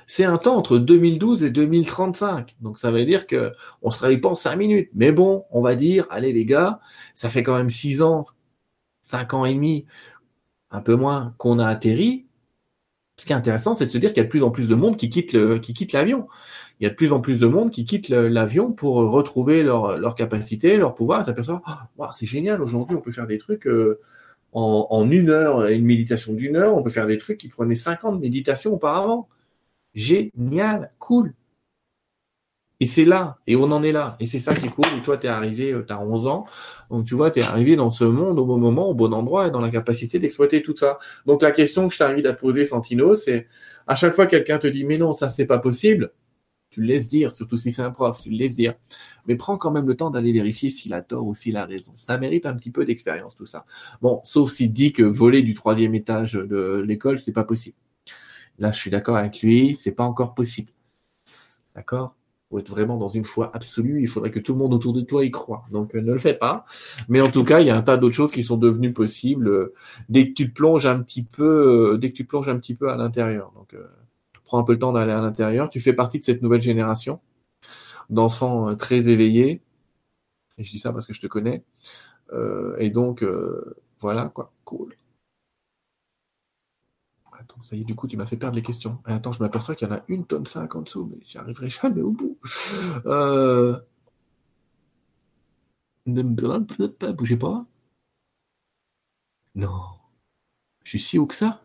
C'est 0.07 0.25
un 0.25 0.39
temps 0.39 0.57
entre 0.57 0.79
2012 0.79 1.43
et 1.43 1.51
2035. 1.51 2.57
Donc 2.61 2.79
ça 2.79 2.91
veut 2.91 3.05
dire 3.05 3.27
que 3.27 3.53
on 3.83 3.91
se 3.91 4.01
réveille 4.01 4.21
pas 4.21 4.29
en 4.31 4.35
cinq 4.35 4.57
minutes. 4.57 4.91
Mais 4.95 5.13
bon, 5.13 5.45
on 5.51 5.61
va 5.61 5.75
dire, 5.75 6.07
allez 6.11 6.33
les 6.33 6.47
gars, 6.47 6.81
ça 7.15 7.29
fait 7.29 7.43
quand 7.43 7.57
même 7.57 7.71
six 7.71 8.03
ans, 8.03 8.27
cinq 9.03 9.35
ans 9.35 9.45
et 9.45 9.55
demi, 9.55 9.87
un 10.71 10.81
peu 10.81 10.95
moins, 10.95 11.35
qu'on 11.39 11.59
a 11.59 11.67
atterri. 11.67 12.27
Ce 13.19 13.27
qui 13.27 13.33
est 13.33 13.37
intéressant, 13.37 13.75
c'est 13.75 13.87
de 13.87 13.91
se 13.91 13.99
dire 13.99 14.11
qu'il 14.11 14.19
y 14.19 14.21
a 14.21 14.25
de 14.25 14.31
plus 14.31 14.43
en 14.43 14.51
plus 14.51 14.69
de 14.69 14.75
monde 14.75 14.97
qui 14.97 15.11
quitte 15.11 15.33
l'avion. 15.93 16.27
Il 16.81 16.85
y 16.85 16.87
a 16.87 16.91
de 16.91 16.95
plus 16.95 17.13
en 17.13 17.21
plus 17.21 17.39
de 17.39 17.47
monde 17.47 17.71
qui 17.71 17.85
quitte 17.85 18.09
l'avion 18.09 18.73
pour 18.73 18.95
retrouver 18.97 19.63
leur, 19.63 20.15
capacité, 20.15 20.79
leur 20.79 20.95
pouvoir, 20.95 21.21
et 21.21 21.25
s'aperçoit, 21.25 21.63
oh, 21.99 22.07
c'est 22.13 22.27
génial, 22.27 22.63
aujourd'hui 22.63 22.97
on 22.97 23.03
peut 23.03 23.11
faire 23.11 23.27
des 23.27 23.37
trucs 23.37 23.67
euh, 23.67 24.01
en, 24.53 25.11
une 25.11 25.31
heure, 25.31 25.67
une 25.69 25.85
méditation 25.85 26.33
d'une 26.35 26.57
heure, 26.57 26.77
on 26.77 26.83
peut 26.83 26.91
faire 26.91 27.07
des 27.07 27.19
trucs 27.19 27.39
qui 27.39 27.49
prenaient 27.49 27.75
50 27.75 28.21
méditations 28.21 28.73
auparavant. 28.75 29.29
Génial, 29.95 30.93
cool. 30.99 31.35
Et 32.83 32.87
c'est 32.87 33.05
là, 33.05 33.39
et 33.47 33.57
on 33.57 33.65
en 33.73 33.83
est 33.83 33.93
là. 33.93 34.17
Et 34.21 34.27
c'est 34.27 34.39
ça 34.39 34.55
qui 34.55 34.67
est 34.67 34.71
cool. 34.71 34.87
Et 34.99 35.03
toi, 35.03 35.19
tu 35.19 35.27
es 35.27 35.29
arrivé, 35.29 35.75
tu 35.87 35.93
as 35.93 36.01
11 36.01 36.27
ans. 36.27 36.47
Donc, 36.91 37.05
tu 37.05 37.15
vois, 37.15 37.31
tu 37.31 37.41
es 37.41 37.43
arrivé 37.45 37.77
dans 37.77 37.91
ce 37.91 38.05
monde 38.05 38.39
au 38.39 38.47
bon 38.47 38.57
moment, 38.57 38.89
au 38.89 38.95
bon 38.95 39.13
endroit, 39.13 39.49
et 39.49 39.51
dans 39.51 39.61
la 39.61 39.71
capacité 39.71 40.19
d'exploiter 40.19 40.63
tout 40.63 40.75
ça. 40.75 40.99
Donc, 41.27 41.43
la 41.43 41.53
question 41.53 41.89
que 41.89 41.95
je 41.95 41.99
t'invite 41.99 42.25
à 42.25 42.33
poser, 42.33 42.65
Santino, 42.65 43.15
c'est 43.15 43.49
à 43.87 43.95
chaque 43.95 44.15
fois 44.15 44.25
que 44.27 44.31
quelqu'un 44.31 44.59
te 44.59 44.67
dit, 44.67 44.85
mais 44.85 44.97
non, 44.97 45.13
ça, 45.13 45.29
c'est 45.29 45.45
pas 45.45 45.59
possible, 45.59 46.13
tu 46.71 46.81
le 46.81 46.87
laisses 46.87 47.09
dire, 47.09 47.33
surtout 47.33 47.57
si 47.57 47.73
c'est 47.73 47.83
un 47.83 47.91
prof, 47.91 48.23
tu 48.23 48.31
le 48.31 48.37
laisses 48.37 48.57
dire. 48.57 48.75
Mais 49.27 49.37
prends 49.37 49.59
quand 49.59 49.71
même 49.71 49.87
le 49.87 49.97
temps 49.97 50.11
d'aller 50.11 50.33
vérifier 50.33 50.71
s'il 50.71 50.95
a 50.95 51.03
tort 51.03 51.27
ou 51.27 51.35
s'il 51.35 51.57
a 51.57 51.67
raison. 51.67 51.93
Ça 51.97 52.17
mérite 52.17 52.47
un 52.47 52.55
petit 52.55 52.71
peu 52.71 52.85
d'expérience, 52.85 53.35
tout 53.35 53.47
ça. 53.47 53.67
Bon, 54.01 54.21
sauf 54.25 54.53
s'il 54.53 54.73
dit 54.73 54.93
que 54.93 55.03
voler 55.03 55.43
du 55.43 55.55
troisième 55.55 55.95
étage 55.95 56.35
de 56.35 56.83
l'école, 56.87 57.19
c'est 57.19 57.33
pas 57.33 57.45
possible. 57.45 57.77
Là, 58.59 58.73
je 58.73 58.79
suis 58.79 58.91
d'accord 58.91 59.17
avec 59.17 59.41
lui, 59.43 59.75
c'est 59.75 59.93
pas 59.93 60.05
encore 60.05 60.35
possible. 60.35 60.71
D'accord? 61.75 62.15
Pour 62.49 62.59
être 62.59 62.69
vraiment 62.69 62.99
dans 62.99 63.09
une 63.09 63.25
foi 63.25 63.51
absolue, 63.55 64.03
il 64.03 64.09
faudrait 64.09 64.31
que 64.31 64.41
tout 64.41 64.53
le 64.53 64.59
monde 64.59 64.75
autour 64.75 64.93
de 64.93 65.01
toi 65.01 65.25
y 65.25 65.31
croit. 65.31 65.65
Donc, 65.71 65.95
euh, 65.95 66.01
ne 66.01 66.13
le 66.13 66.19
fais 66.19 66.35
pas. 66.35 66.67
Mais 67.09 67.21
en 67.21 67.31
tout 67.31 67.45
cas, 67.45 67.61
il 67.61 67.67
y 67.67 67.71
a 67.71 67.77
un 67.77 67.83
tas 67.83 67.97
d'autres 67.97 68.15
choses 68.15 68.33
qui 68.33 68.43
sont 68.43 68.57
devenues 68.57 68.93
possibles 68.93 69.49
euh, 69.49 69.75
dès 70.09 70.29
que 70.29 70.35
tu 70.35 70.51
te 70.51 70.55
plonges 70.55 70.87
un 70.87 71.01
petit 71.01 71.23
peu, 71.23 71.93
euh, 71.95 71.97
dès 71.97 72.11
que 72.11 72.17
tu 72.17 72.25
plonges 72.25 72.49
un 72.49 72.59
petit 72.59 72.75
peu 72.75 72.91
à 72.91 72.97
l'intérieur. 72.97 73.53
Prends 74.51 74.59
un 74.59 74.65
peu 74.65 74.73
le 74.73 74.81
temps 74.81 74.93
d'aller 74.93 75.13
à 75.13 75.21
l'intérieur. 75.21 75.71
Tu 75.71 75.79
fais 75.79 75.93
partie 75.93 76.19
de 76.19 76.25
cette 76.25 76.43
nouvelle 76.43 76.61
génération 76.61 77.21
d'enfants 78.11 78.75
très 78.77 79.09
éveillés. 79.09 79.63
Et 80.59 80.65
je 80.65 80.71
dis 80.71 80.81
ça 80.81 80.93
parce 80.93 81.07
que 81.07 81.13
je 81.15 81.21
te 81.21 81.29
connais. 81.29 81.63
et 82.79 82.91
donc, 82.91 83.25
voilà, 84.01 84.29
quoi. 84.35 84.53
Cool. 84.65 84.97
Attends, 87.39 87.63
ça 87.63 87.77
y 87.77 87.81
est, 87.81 87.85
du 87.85 87.95
coup, 87.95 88.09
tu 88.09 88.17
m'as 88.17 88.27
fait 88.27 88.37
perdre 88.37 88.57
les 88.57 88.63
questions. 88.63 88.99
attends, 89.05 89.33
je 89.33 89.41
m'aperçois 89.43 89.75
qu'il 89.77 89.89
y 89.89 89.91
en 89.91 89.95
a 89.95 90.03
une 90.09 90.27
tonne 90.27 90.47
cinq 90.47 90.75
en 90.75 90.83
dessous, 90.83 91.09
mais 91.11 91.25
j'y 91.25 91.39
arriverai 91.39 91.71
jamais 91.71 92.03
au 92.03 92.11
bout. 92.11 92.39
Euh... 93.07 93.79
Bougez 96.07 97.37
pas. 97.37 97.67
Non. 99.55 99.85
Je 100.85 100.91
suis 100.91 101.01
si 101.01 101.19
haut 101.19 101.27
que 101.27 101.35
ça. 101.35 101.63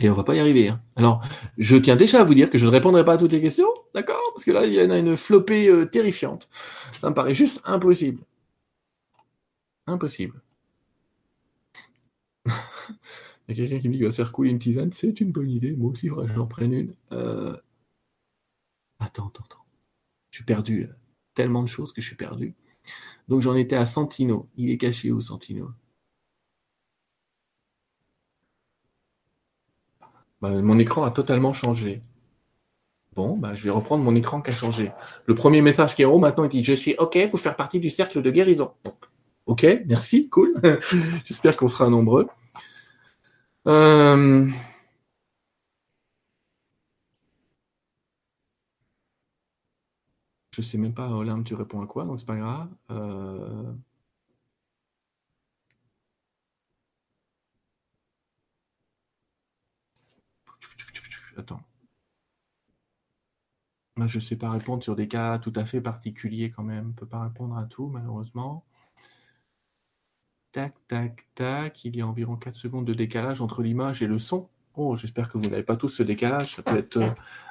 Et 0.00 0.08
on 0.08 0.14
va 0.14 0.24
pas 0.24 0.34
y 0.34 0.40
arriver. 0.40 0.68
Hein. 0.68 0.80
Alors, 0.96 1.22
je 1.58 1.76
tiens 1.76 1.94
déjà 1.94 2.22
à 2.22 2.24
vous 2.24 2.34
dire 2.34 2.48
que 2.48 2.56
je 2.56 2.64
ne 2.64 2.70
répondrai 2.70 3.04
pas 3.04 3.12
à 3.12 3.16
toutes 3.18 3.32
les 3.32 3.40
questions, 3.42 3.68
d'accord? 3.94 4.22
Parce 4.34 4.44
que 4.44 4.50
là, 4.50 4.64
il 4.64 4.72
y 4.72 4.82
en 4.82 4.90
a 4.90 4.98
une 4.98 5.16
flopée 5.16 5.68
euh, 5.68 5.84
terrifiante. 5.84 6.48
Ça 6.98 7.10
me 7.10 7.14
paraît 7.14 7.34
juste 7.34 7.60
impossible. 7.64 8.24
Impossible. 9.86 10.40
Il 13.48 13.58
y 13.58 13.62
a 13.62 13.66
quelqu'un 13.66 13.80
qui 13.80 13.88
me 13.88 13.92
dit 13.92 13.98
qu'il 13.98 14.06
va 14.06 14.12
faire 14.12 14.32
couler 14.32 14.50
une 14.50 14.58
tisane, 14.58 14.92
c'est 14.92 15.20
une 15.20 15.32
bonne 15.32 15.50
idée. 15.50 15.72
Moi 15.72 15.90
aussi, 15.90 16.08
j'en 16.08 16.46
prenne 16.46 16.72
une. 16.72 16.94
Euh, 17.12 17.56
attends, 19.00 19.28
attends, 19.28 19.44
attends. 19.44 19.64
Je 20.30 20.38
suis 20.38 20.44
perdu. 20.44 20.88
Tellement 21.34 21.62
de 21.62 21.68
choses 21.68 21.92
que 21.92 22.00
je 22.00 22.06
suis 22.06 22.16
perdu. 22.16 22.54
Donc 23.28 23.42
j'en 23.42 23.54
étais 23.56 23.76
à 23.76 23.84
Santino. 23.84 24.48
Il 24.56 24.70
est 24.70 24.78
caché 24.78 25.10
où, 25.10 25.20
Santino? 25.20 25.70
Bah, 30.40 30.50
Mon 30.62 30.78
écran 30.78 31.04
a 31.04 31.10
totalement 31.10 31.52
changé. 31.52 32.02
Bon, 33.14 33.36
bah, 33.36 33.54
je 33.54 33.64
vais 33.64 33.70
reprendre 33.70 34.04
mon 34.04 34.14
écran 34.14 34.40
qui 34.40 34.50
a 34.50 34.52
changé. 34.52 34.92
Le 35.26 35.34
premier 35.34 35.62
message 35.62 35.94
qui 35.96 36.02
est 36.02 36.04
en 36.04 36.12
haut 36.12 36.18
maintenant, 36.18 36.44
il 36.44 36.50
dit 36.50 36.64
Je 36.64 36.74
suis 36.74 36.94
OK 36.96 37.18
pour 37.30 37.40
faire 37.40 37.56
partie 37.56 37.80
du 37.80 37.90
cercle 37.90 38.22
de 38.22 38.30
guérison. 38.30 38.72
OK, 39.46 39.66
merci, 39.86 40.28
cool. 40.28 40.54
J'espère 41.24 41.56
qu'on 41.56 41.68
sera 41.68 41.88
nombreux. 41.88 42.28
Euh... 43.66 44.48
Je 50.52 50.62
sais 50.62 50.78
même 50.78 50.94
pas, 50.94 51.08
Olympe, 51.08 51.44
tu 51.44 51.54
réponds 51.54 51.80
à 51.82 51.86
quoi, 51.86 52.04
donc 52.04 52.20
c'est 52.20 52.26
pas 52.26 52.36
grave. 52.36 52.68
Euh... 52.90 53.72
Attends. 61.40 61.62
Je 64.06 64.20
sais 64.20 64.36
pas 64.36 64.50
répondre 64.50 64.82
sur 64.82 64.94
des 64.94 65.08
cas 65.08 65.38
tout 65.38 65.52
à 65.56 65.64
fait 65.64 65.80
particuliers 65.80 66.50
quand 66.50 66.62
même. 66.62 66.90
Je 66.90 67.00
peux 67.00 67.06
pas 67.06 67.22
répondre 67.22 67.56
à 67.56 67.64
tout, 67.64 67.88
malheureusement. 67.88 68.64
Tac, 70.52 70.74
tac, 70.86 71.26
tac. 71.34 71.84
Il 71.84 71.96
y 71.96 72.02
a 72.02 72.06
environ 72.06 72.36
4 72.36 72.56
secondes 72.56 72.86
de 72.86 72.92
décalage 72.92 73.40
entre 73.40 73.62
l'image 73.62 74.02
et 74.02 74.06
le 74.06 74.18
son. 74.18 74.48
Oh, 74.74 74.96
j'espère 74.96 75.30
que 75.30 75.38
vous 75.38 75.48
n'avez 75.48 75.62
pas 75.62 75.76
tous 75.76 75.88
ce 75.88 76.02
décalage. 76.02 76.56
Ça 76.56 76.62
peut 76.62 76.76
être 76.76 76.98
euh, 76.98 77.10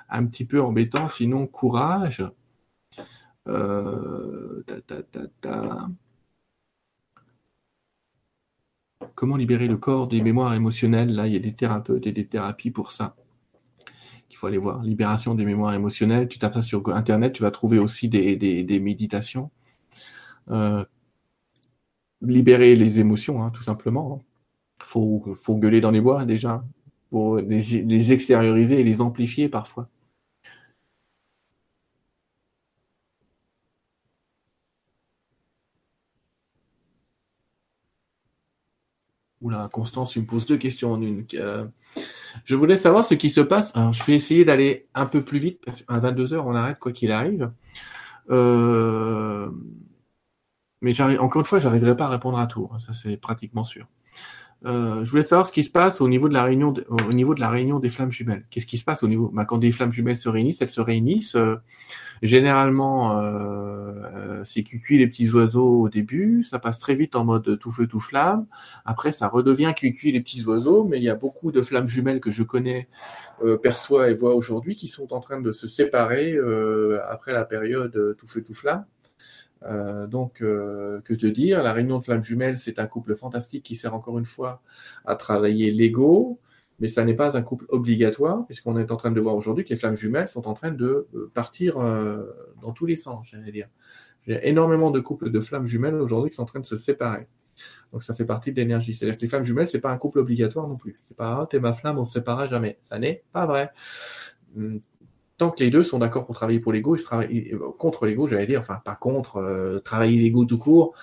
un 0.09 0.25
petit 0.27 0.45
peu 0.45 0.61
embêtant. 0.61 1.07
Sinon, 1.07 1.47
courage. 1.47 2.23
Euh, 3.47 4.63
Comment 9.15 9.35
libérer 9.35 9.67
le 9.67 9.77
corps 9.77 10.07
des 10.07 10.21
mémoires 10.21 10.53
émotionnelles? 10.53 11.13
Là, 11.13 11.27
il 11.27 11.33
y 11.33 11.37
a 11.37 11.39
des 11.39 11.55
thérapeutes 11.55 12.05
et 12.05 12.11
des 12.11 12.27
thérapies 12.27 12.71
pour 12.71 12.91
ça. 12.91 13.15
Il 14.39 14.41
faut 14.41 14.47
aller 14.47 14.57
voir. 14.57 14.81
Libération 14.83 15.35
des 15.35 15.43
mémoires 15.43 15.73
émotionnelles. 15.73 16.29
Tu 16.29 16.39
tapes 16.39 16.53
ça 16.53 16.61
sur 16.61 16.87
Internet, 16.95 17.33
tu 17.33 17.43
vas 17.43 17.51
trouver 17.51 17.77
aussi 17.77 18.07
des, 18.07 18.79
méditations. 18.79 19.51
Euh, 20.49 20.85
libérer 22.21 22.75
les 22.77 22.99
émotions, 23.01 23.43
hein, 23.43 23.51
tout 23.51 23.63
simplement. 23.63 24.23
Il 24.81 24.85
faut, 24.85 25.23
faut 25.35 25.57
gueuler 25.57 25.81
dans 25.81 25.91
les 25.91 26.01
bois 26.01 26.25
déjà, 26.25 26.63
pour 27.09 27.37
les, 27.37 28.11
extérioriser 28.13 28.79
et 28.79 28.83
les 28.83 29.01
amplifier 29.01 29.49
parfois. 29.49 29.89
Oula, 39.41 39.69
Constance, 39.71 40.11
tu 40.11 40.19
me 40.21 40.25
poses 40.25 40.45
deux 40.45 40.57
questions 40.57 40.93
en 40.93 41.01
une. 41.01 41.25
Euh, 41.33 41.65
je 42.45 42.55
voulais 42.55 42.77
savoir 42.77 43.05
ce 43.05 43.13
qui 43.15 43.29
se 43.29 43.41
passe. 43.41 43.75
Alors, 43.75 43.93
je 43.93 44.03
vais 44.03 44.15
essayer 44.15 44.45
d'aller 44.45 44.87
un 44.93 45.05
peu 45.05 45.23
plus 45.23 45.39
vite, 45.39 45.59
parce 45.65 45.81
qu'à 45.81 45.99
22 45.99 46.33
heures, 46.33 46.47
on 46.47 46.55
arrête 46.55 46.79
quoi 46.79 46.91
qu'il 46.91 47.11
arrive. 47.11 47.51
Euh, 48.29 49.49
mais 50.81 50.99
encore 51.01 51.41
une 51.41 51.45
fois, 51.45 51.59
j'arriverai 51.59 51.97
pas 51.97 52.05
à 52.05 52.09
répondre 52.09 52.39
à 52.39 52.47
tout. 52.47 52.69
Hein, 52.73 52.79
ça, 52.79 52.93
c'est 52.93 53.17
pratiquement 53.17 53.63
sûr. 53.63 53.87
Euh, 54.65 55.05
je 55.05 55.09
voulais 55.09 55.23
savoir 55.23 55.47
ce 55.47 55.53
qui 55.53 55.63
se 55.63 55.69
passe 55.69 56.01
au 56.01 56.09
niveau 56.09 56.27
de 56.27 56.33
la 56.33 56.43
réunion, 56.43 56.73
au 56.89 57.13
niveau 57.13 57.33
de 57.33 57.39
la 57.39 57.49
réunion 57.49 57.79
des 57.79 57.89
flammes 57.89 58.11
jumelles. 58.11 58.45
Qu'est-ce 58.49 58.67
qui 58.67 58.77
se 58.77 58.83
passe 58.83 59.03
au 59.03 59.07
niveau 59.07 59.29
bah, 59.33 59.45
quand 59.45 59.57
des 59.57 59.71
flammes 59.71 59.93
jumelles 59.93 60.17
se 60.17 60.29
réunissent, 60.29 60.61
elles 60.61 60.69
se 60.69 60.81
réunissent. 60.81 61.35
Euh, 61.35 61.55
généralement, 62.21 63.19
euh, 63.19 64.43
c'est 64.43 64.63
cuicui 64.63 64.97
les 64.97 65.07
petits 65.07 65.29
oiseaux 65.31 65.81
au 65.81 65.89
début. 65.89 66.43
Ça 66.43 66.59
passe 66.59 66.79
très 66.79 66.95
vite 66.95 67.15
en 67.15 67.25
mode 67.25 67.59
tout 67.59 67.71
feu 67.71 67.87
tout 67.87 67.99
flamme. 67.99 68.45
Après, 68.85 69.11
ça 69.11 69.27
redevient 69.27 69.73
cuicui 69.75 70.11
les 70.11 70.21
petits 70.21 70.43
oiseaux. 70.45 70.83
Mais 70.83 70.97
il 70.97 71.03
y 71.03 71.09
a 71.09 71.15
beaucoup 71.15 71.51
de 71.51 71.61
flammes 71.61 71.87
jumelles 71.87 72.19
que 72.19 72.31
je 72.31 72.43
connais, 72.43 72.87
euh, 73.43 73.57
perçois 73.57 74.09
et 74.09 74.13
vois 74.13 74.35
aujourd'hui 74.35 74.75
qui 74.75 74.87
sont 74.87 75.13
en 75.13 75.19
train 75.19 75.41
de 75.41 75.51
se 75.51 75.67
séparer 75.67 76.33
euh, 76.33 76.99
après 77.09 77.33
la 77.33 77.45
période 77.45 78.15
tout 78.17 78.27
feu 78.27 78.43
tout 78.43 78.53
flamme. 78.53 78.85
Euh, 79.63 80.07
donc, 80.07 80.41
euh, 80.41 81.01
que 81.01 81.13
te 81.13 81.25
dire, 81.25 81.63
la 81.63 81.73
réunion 81.73 81.99
de 81.99 82.03
flammes 82.03 82.23
jumelles, 82.23 82.57
c'est 82.57 82.79
un 82.79 82.87
couple 82.87 83.15
fantastique 83.15 83.63
qui 83.63 83.75
sert 83.75 83.93
encore 83.93 84.17
une 84.19 84.25
fois 84.25 84.61
à 85.05 85.15
travailler 85.15 85.71
l'ego, 85.71 86.39
mais 86.79 86.87
ça 86.87 87.03
n'est 87.03 87.13
pas 87.13 87.37
un 87.37 87.41
couple 87.41 87.65
obligatoire, 87.69 88.45
puisqu'on 88.45 88.77
est 88.77 88.91
en 88.91 88.95
train 88.95 89.11
de 89.11 89.19
voir 89.19 89.35
aujourd'hui 89.35 89.63
que 89.63 89.69
les 89.69 89.75
flammes 89.75 89.95
jumelles 89.95 90.27
sont 90.27 90.47
en 90.47 90.53
train 90.53 90.71
de 90.71 91.07
euh, 91.13 91.31
partir 91.33 91.75
dans 92.61 92.71
tous 92.73 92.85
les 92.85 92.95
sens, 92.95 93.27
j'allais 93.29 93.51
dire. 93.51 93.67
J'ai 94.27 94.47
énormément 94.47 94.91
de 94.91 94.99
couples 94.99 95.31
de 95.31 95.39
flammes 95.39 95.65
jumelles 95.65 95.95
aujourd'hui 95.95 96.29
qui 96.29 96.35
sont 96.35 96.43
en 96.43 96.45
train 96.45 96.59
de 96.59 96.65
se 96.65 96.77
séparer. 96.77 97.27
Donc 97.91 98.03
ça 98.03 98.13
fait 98.13 98.25
partie 98.25 98.51
de 98.51 98.57
l'énergie. 98.57 98.93
C'est-à-dire 98.93 99.17
que 99.17 99.21
les 99.21 99.27
flammes 99.27 99.43
jumelles, 99.43 99.67
c'est 99.67 99.79
pas 99.79 99.91
un 99.91 99.97
couple 99.97 100.19
obligatoire 100.19 100.67
non 100.67 100.77
plus. 100.77 100.95
C'est 101.07 101.17
pas, 101.17 101.39
ah, 101.41 101.47
t'es 101.49 101.59
ma 101.59 101.73
flamme, 101.73 101.97
on 101.97 102.05
se 102.05 102.13
séparera 102.13 102.45
jamais. 102.45 102.77
Ça 102.83 102.99
n'est 102.99 103.23
pas 103.31 103.45
vrai. 103.45 103.71
Hum, 104.55 104.79
tant 105.37 105.51
que 105.51 105.63
les 105.63 105.71
deux 105.71 105.83
sont 105.83 105.99
d'accord 105.99 106.25
pour 106.25 106.35
travailler 106.35 106.59
pour 106.59 106.73
l'ego, 106.73 106.95
ils 106.95 107.03
travaillent 107.03 107.55
contre 107.77 108.05
l'ego, 108.05 108.27
j'allais 108.27 108.45
dire, 108.45 108.59
enfin 108.59 108.81
pas 108.83 108.95
contre, 108.95 109.37
euh, 109.37 109.79
travailler 109.79 110.19
l'ego 110.19 110.45
tout 110.45 110.59
court, 110.59 110.95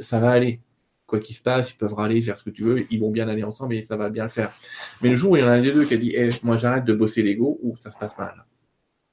ça 0.00 0.18
va 0.18 0.30
aller. 0.30 0.60
Quoi 1.10 1.18
qu'il 1.18 1.34
se 1.34 1.42
passe, 1.42 1.72
ils 1.72 1.76
peuvent 1.76 1.92
râler, 1.92 2.22
faire 2.22 2.38
ce 2.38 2.44
que 2.44 2.50
tu 2.50 2.62
veux, 2.62 2.86
ils 2.88 3.00
vont 3.00 3.10
bien 3.10 3.28
aller 3.28 3.42
ensemble 3.42 3.74
et 3.74 3.82
ça 3.82 3.96
va 3.96 4.10
bien 4.10 4.22
le 4.22 4.28
faire. 4.28 4.52
Mais 5.02 5.10
le 5.10 5.16
jour 5.16 5.32
où 5.32 5.36
il 5.36 5.40
y 5.40 5.42
en 5.42 5.48
a 5.48 5.50
un 5.50 5.60
des 5.60 5.72
deux 5.72 5.84
qui 5.84 5.94
a 5.94 5.96
dit, 5.96 6.12
eh, 6.14 6.28
moi 6.44 6.54
j'arrête 6.54 6.84
de 6.84 6.92
bosser 6.92 7.24
l'ego, 7.24 7.58
ou 7.64 7.76
ça 7.80 7.90
se 7.90 7.98
passe 7.98 8.16
mal. 8.16 8.44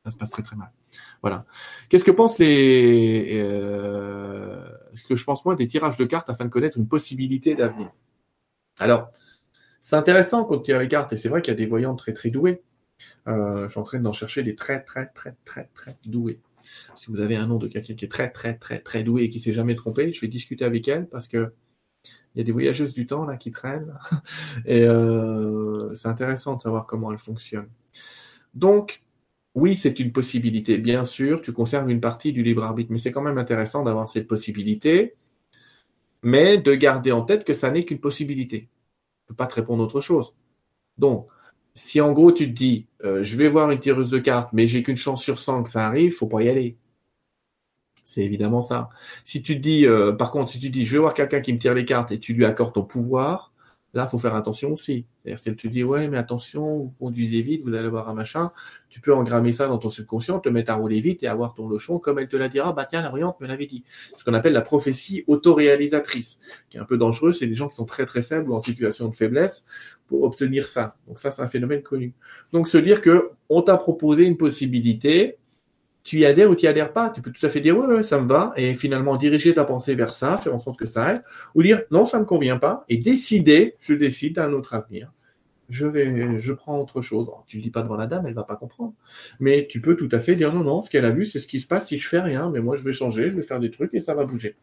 Ça 0.06 0.11
se 0.11 0.15
passe 0.15 0.30
très 0.30 0.44
très 0.44 0.56
mal. 0.56 0.72
Voilà. 1.24 1.48
Qu'est-ce 1.90 2.03
que 2.03 2.11
pensent 2.11 2.38
les, 2.38 3.32
euh, 3.41 4.64
ce 4.94 5.07
que 5.07 5.15
je 5.15 5.24
pense 5.24 5.44
moi 5.44 5.56
des 5.56 5.65
tirages 5.65 5.98
de 5.98 6.06
cartes 6.06 6.30
afin 6.30 6.45
de 6.45 6.52
connaître 6.52 6.78
une 6.78 6.88
possibilité 6.88 7.56
d'avenir? 7.56 7.90
Alors, 8.78 9.11
c'est 9.82 9.95
intéressant 9.95 10.45
quand 10.45 10.57
on 10.57 10.60
tire 10.60 10.78
les 10.78 10.88
cartes 10.88 11.14
et 11.14 11.18
c'est 11.18 11.30
vrai 11.30 11.41
qu'il 11.41 11.52
y 11.52 11.57
a 11.57 11.57
des 11.57 11.65
voyants 11.65 11.95
très 11.95 12.14
très 12.14 12.30
doués. 12.30 12.61
Euh, 13.28 13.65
je 13.65 13.72
suis 13.72 13.80
en 13.80 13.84
train 13.84 13.99
d'en 13.99 14.11
chercher 14.11 14.44
des 14.44 14.53
très, 14.53 14.84
très, 14.84 15.07
très, 15.07 15.36
très, 15.45 15.68
très 15.74 15.98
doués. 16.06 16.41
Si 16.95 17.10
vous 17.10 17.22
avez 17.22 17.38
un 17.38 17.48
nom 17.48 17.57
de 17.57 17.68
quelqu'un 17.68 17.95
qui 17.95 18.06
est 18.06 18.11
très, 18.11 18.30
très, 18.30 18.56
très, 18.56 18.82
très 18.82 19.03
doué 19.03 19.24
et 19.24 19.30
qui 19.32 19.40
s'est 19.40 19.53
jamais 19.53 19.74
trompé, 19.74 20.14
je 20.14 20.22
vais 20.22 20.28
discuter 20.28 20.64
avec 20.64 20.88
elle 20.88 21.07
parce 21.07 21.28
que 21.28 21.53
il 22.38 22.41
y 22.41 22.43
a 22.43 22.45
des 22.45 22.51
voyageuses 22.51 22.93
du 22.93 23.07
temps 23.07 23.26
là 23.26 23.35
qui 23.35 23.49
traînent 23.49 23.97
et 24.65 24.84
euh, 24.84 25.91
c'est 25.95 26.07
intéressant 26.07 26.55
de 26.55 26.61
savoir 26.61 26.85
comment 26.85 27.11
elles 27.11 27.18
fonctionnent. 27.18 27.69
Donc, 28.53 29.01
oui, 29.55 29.76
c'est 29.76 29.99
une 29.99 30.11
possibilité. 30.11 30.77
Bien 30.77 31.03
sûr, 31.03 31.41
tu 31.41 31.51
conserves 31.51 31.89
une 31.89 31.99
partie 31.99 32.34
du 32.34 32.43
libre 32.43 32.64
arbitre, 32.64 32.91
mais 32.91 32.99
c'est 32.99 33.11
quand 33.11 33.23
même 33.23 33.39
intéressant 33.39 33.84
d'avoir 33.84 34.07
cette 34.07 34.27
possibilité, 34.27 35.15
mais 36.22 36.59
de 36.59 36.76
garder 36.76 37.11
en 37.11 37.23
tête 37.23 37.43
que 37.43 37.53
ça 37.53 37.72
n'est 37.72 37.85
qu'une 37.85 37.99
possibilité. 37.99 38.69
Je 39.26 39.26
ne 39.26 39.27
peux 39.30 39.35
pas 39.35 39.47
te 39.47 39.55
répondre 39.55 39.84
autre 39.84 39.99
chose. 39.99 40.35
Donc, 40.99 41.27
si 41.73 42.01
en 42.01 42.11
gros 42.14 42.31
tu 42.31 42.47
te 42.47 42.53
dis, 42.53 42.85
euh, 43.03 43.23
je 43.23 43.35
vais 43.35 43.47
voir 43.49 43.72
une 43.72 43.80
tireuse 43.80 44.11
de 44.11 44.19
cartes, 44.19 44.53
mais 44.53 44.68
j'ai 44.68 44.84
qu'une 44.84 44.95
chance 44.95 45.23
sur 45.23 45.39
100 45.39 45.64
que 45.64 45.72
ça 45.72 45.88
arrive, 45.88 46.14
faut 46.14 46.27
pas 46.27 46.43
y 46.43 46.49
aller. 46.49 46.77
C'est 48.08 48.22
évidemment 48.22 48.62
ça. 48.62 48.88
Si 49.26 49.42
tu 49.42 49.58
dis, 49.58 49.86
euh, 49.86 50.14
par 50.14 50.32
contre, 50.32 50.50
si 50.50 50.60
tu 50.60 50.70
dis, 50.70 50.86
je 50.86 50.94
vais 50.94 51.00
voir 51.00 51.14
quelqu'un 51.14 51.42
qui 51.42 51.52
me 51.52 51.60
tire 51.60 51.74
les 51.74 51.84
cartes 51.84 52.10
et 52.14 52.20
tu 52.20 52.34
lui 52.34 52.46
accordes 52.46 52.74
ton 52.74 52.84
pouvoir, 52.84 53.52
Là, 53.94 54.06
faut 54.06 54.18
faire 54.18 54.36
attention 54.36 54.74
aussi. 54.74 55.06
C'est-à-dire, 55.24 55.40
si 55.40 55.56
te 55.56 55.68
dit, 55.68 55.84
ouais, 55.84 56.08
mais 56.08 56.18
attention, 56.18 56.78
vous 56.78 56.94
conduisez 57.00 57.42
vite, 57.42 57.64
vous 57.64 57.74
allez 57.74 57.88
voir 57.88 58.10
un 58.10 58.14
machin, 58.14 58.52
tu 58.90 59.02
peux 59.02 59.12
engrammer 59.14 59.54
ça 59.54 59.68
dans 59.68 59.78
ton 59.78 59.90
subconscient, 59.90 60.40
te 60.40 60.50
mettre 60.50 60.72
à 60.72 60.76
rouler 60.76 61.00
vite 61.00 61.24
et 61.24 61.28
avoir 61.28 61.56
ton 61.56 61.68
lochon, 61.68 61.98
comme 61.98 62.20
elle 62.20 62.28
te 62.28 62.36
l'a 62.36 62.48
dira, 62.48 62.70
ah, 62.70 62.74
bah 62.74 62.86
tiens, 62.88 63.02
la 63.02 63.10
brillante 63.10 63.40
me 63.40 63.48
l'avait 63.48 63.66
dit. 63.66 63.84
Ce 64.16 64.24
qu'on 64.24 64.36
appelle 64.36 64.54
la 64.54 64.62
prophétie 64.62 65.24
autoréalisatrice, 65.26 66.40
qui 66.70 66.78
est 66.78 66.80
un 66.80 66.86
peu 66.86 66.98
dangereux, 66.98 67.32
c'est 67.32 67.48
des 67.48 67.56
gens 67.56 67.70
qui 67.70 67.76
sont 67.76 67.86
très 67.86 68.06
très 68.06 68.22
faibles 68.22 68.52
ou 68.52 68.56
en 68.56 68.60
situation 68.60 69.08
de 69.08 69.16
faiblesse 69.16 69.66
pour 70.06 70.22
obtenir 70.24 70.68
ça. 70.68 70.98
Donc 71.08 71.20
ça, 71.20 71.32
c'est 71.32 71.42
un 71.42 71.48
phénomène 71.48 71.82
connu. 71.82 72.14
Donc 72.52 72.68
se 72.68 72.78
dire 72.78 73.02
que 73.02 73.32
on 73.50 73.62
t'a 73.62 73.78
proposé 73.78 74.26
une 74.26 74.38
possibilité, 74.38 75.38
tu 76.08 76.20
y 76.20 76.26
adhères 76.26 76.50
ou 76.50 76.56
tu 76.56 76.66
y 76.66 76.68
adhères 76.70 76.94
pas. 76.94 77.10
Tu 77.10 77.22
peux 77.22 77.32
tout 77.32 77.46
à 77.46 77.50
fait 77.50 77.60
dire, 77.60 77.78
ouais, 77.78 78.02
ça 78.02 78.20
me 78.20 78.28
va, 78.28 78.54
et 78.56 78.74
finalement 78.74 79.18
diriger 79.18 79.54
ta 79.54 79.66
pensée 79.66 79.94
vers 79.94 80.14
ça, 80.14 80.38
faire 80.38 80.56
en 80.56 80.58
sorte 80.58 80.80
que 80.80 80.86
ça 80.86 81.06
aille, 81.06 81.22
ou 81.54 81.62
dire, 81.62 81.84
non, 81.92 82.06
ça 82.06 82.18
me 82.18 82.24
convient 82.26 82.58
pas, 82.58 82.86
et 82.88 82.98
décider, 82.98 83.76
je 83.82 83.94
décide 83.94 84.36
d'un 84.36 84.54
autre 84.54 84.74
avenir. 84.74 85.12
Je 85.70 85.86
vais, 85.86 86.40
je 86.40 86.54
prends 86.54 86.80
autre 86.80 87.02
chose. 87.02 87.30
tu 87.46 87.58
le 87.58 87.64
dis 87.64 87.72
pas 87.72 87.82
devant 87.82 87.98
la 87.98 88.08
dame, 88.08 88.26
elle 88.26 88.34
va 88.34 88.46
pas 88.46 88.56
comprendre. 88.56 88.94
Mais 89.42 89.68
tu 89.70 89.82
peux 89.82 89.98
tout 89.98 90.08
à 90.14 90.22
fait 90.22 90.38
dire, 90.38 90.54
non, 90.54 90.64
non, 90.64 90.82
ce 90.82 90.90
qu'elle 90.90 91.04
a 91.04 91.12
vu, 91.12 91.26
c'est 91.26 91.42
ce 91.42 91.48
qui 91.48 91.60
se 91.60 91.68
passe 91.68 91.90
si 91.90 92.00
je 92.00 92.08
fais 92.08 92.22
rien, 92.22 92.50
mais 92.50 92.62
moi, 92.62 92.78
je 92.78 92.84
vais 92.84 92.94
changer, 92.94 93.30
je 93.30 93.36
vais 93.36 93.42
faire 93.42 93.60
des 93.60 93.70
trucs 93.70 93.94
et 93.94 94.00
ça 94.02 94.14
va 94.14 94.24
bouger. 94.24 94.56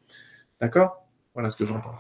D'accord? 0.62 1.06
Voilà 1.34 1.50
ce 1.50 1.56
que 1.56 1.66
j'entends. 1.66 1.94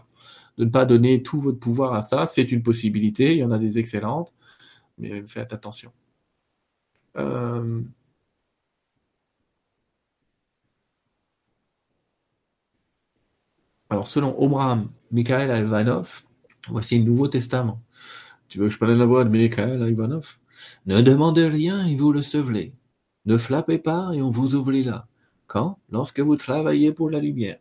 De 0.56 0.64
ne 0.64 0.70
pas 0.70 0.86
donner 0.86 1.22
tout 1.22 1.38
votre 1.38 1.58
pouvoir 1.58 1.92
à 1.92 2.00
ça, 2.00 2.24
c'est 2.24 2.50
une 2.50 2.62
possibilité, 2.62 3.32
il 3.32 3.38
y 3.38 3.44
en 3.44 3.50
a 3.50 3.58
des 3.58 3.78
excellentes, 3.78 4.32
mais 4.96 5.22
faites 5.26 5.52
attention. 5.52 5.92
Euh, 7.18 7.82
Alors, 13.94 14.08
selon 14.08 14.34
Omram 14.42 14.90
Mikhail 15.12 15.56
Ivanov, 15.56 16.24
voici 16.68 16.98
le 16.98 17.04
Nouveau 17.04 17.28
Testament. 17.28 17.80
Tu 18.48 18.58
veux 18.58 18.66
que 18.66 18.72
je 18.72 18.78
prenne 18.78 18.98
la 18.98 19.06
voix 19.06 19.22
de 19.22 19.28
Mikhail 19.28 19.88
Ivanov? 19.88 20.34
Ne 20.86 21.00
demandez 21.00 21.46
rien 21.46 21.86
et 21.86 21.94
vous 21.94 22.10
le 22.10 22.20
sevelez. 22.20 22.74
Ne 23.24 23.38
flappez 23.38 23.78
pas 23.78 24.10
et 24.12 24.20
on 24.20 24.30
vous 24.32 24.56
ouvrira. 24.56 25.06
Quand? 25.46 25.78
Lorsque 25.92 26.18
vous 26.18 26.34
travaillez 26.34 26.92
pour 26.92 27.08
la 27.08 27.20
lumière. 27.20 27.58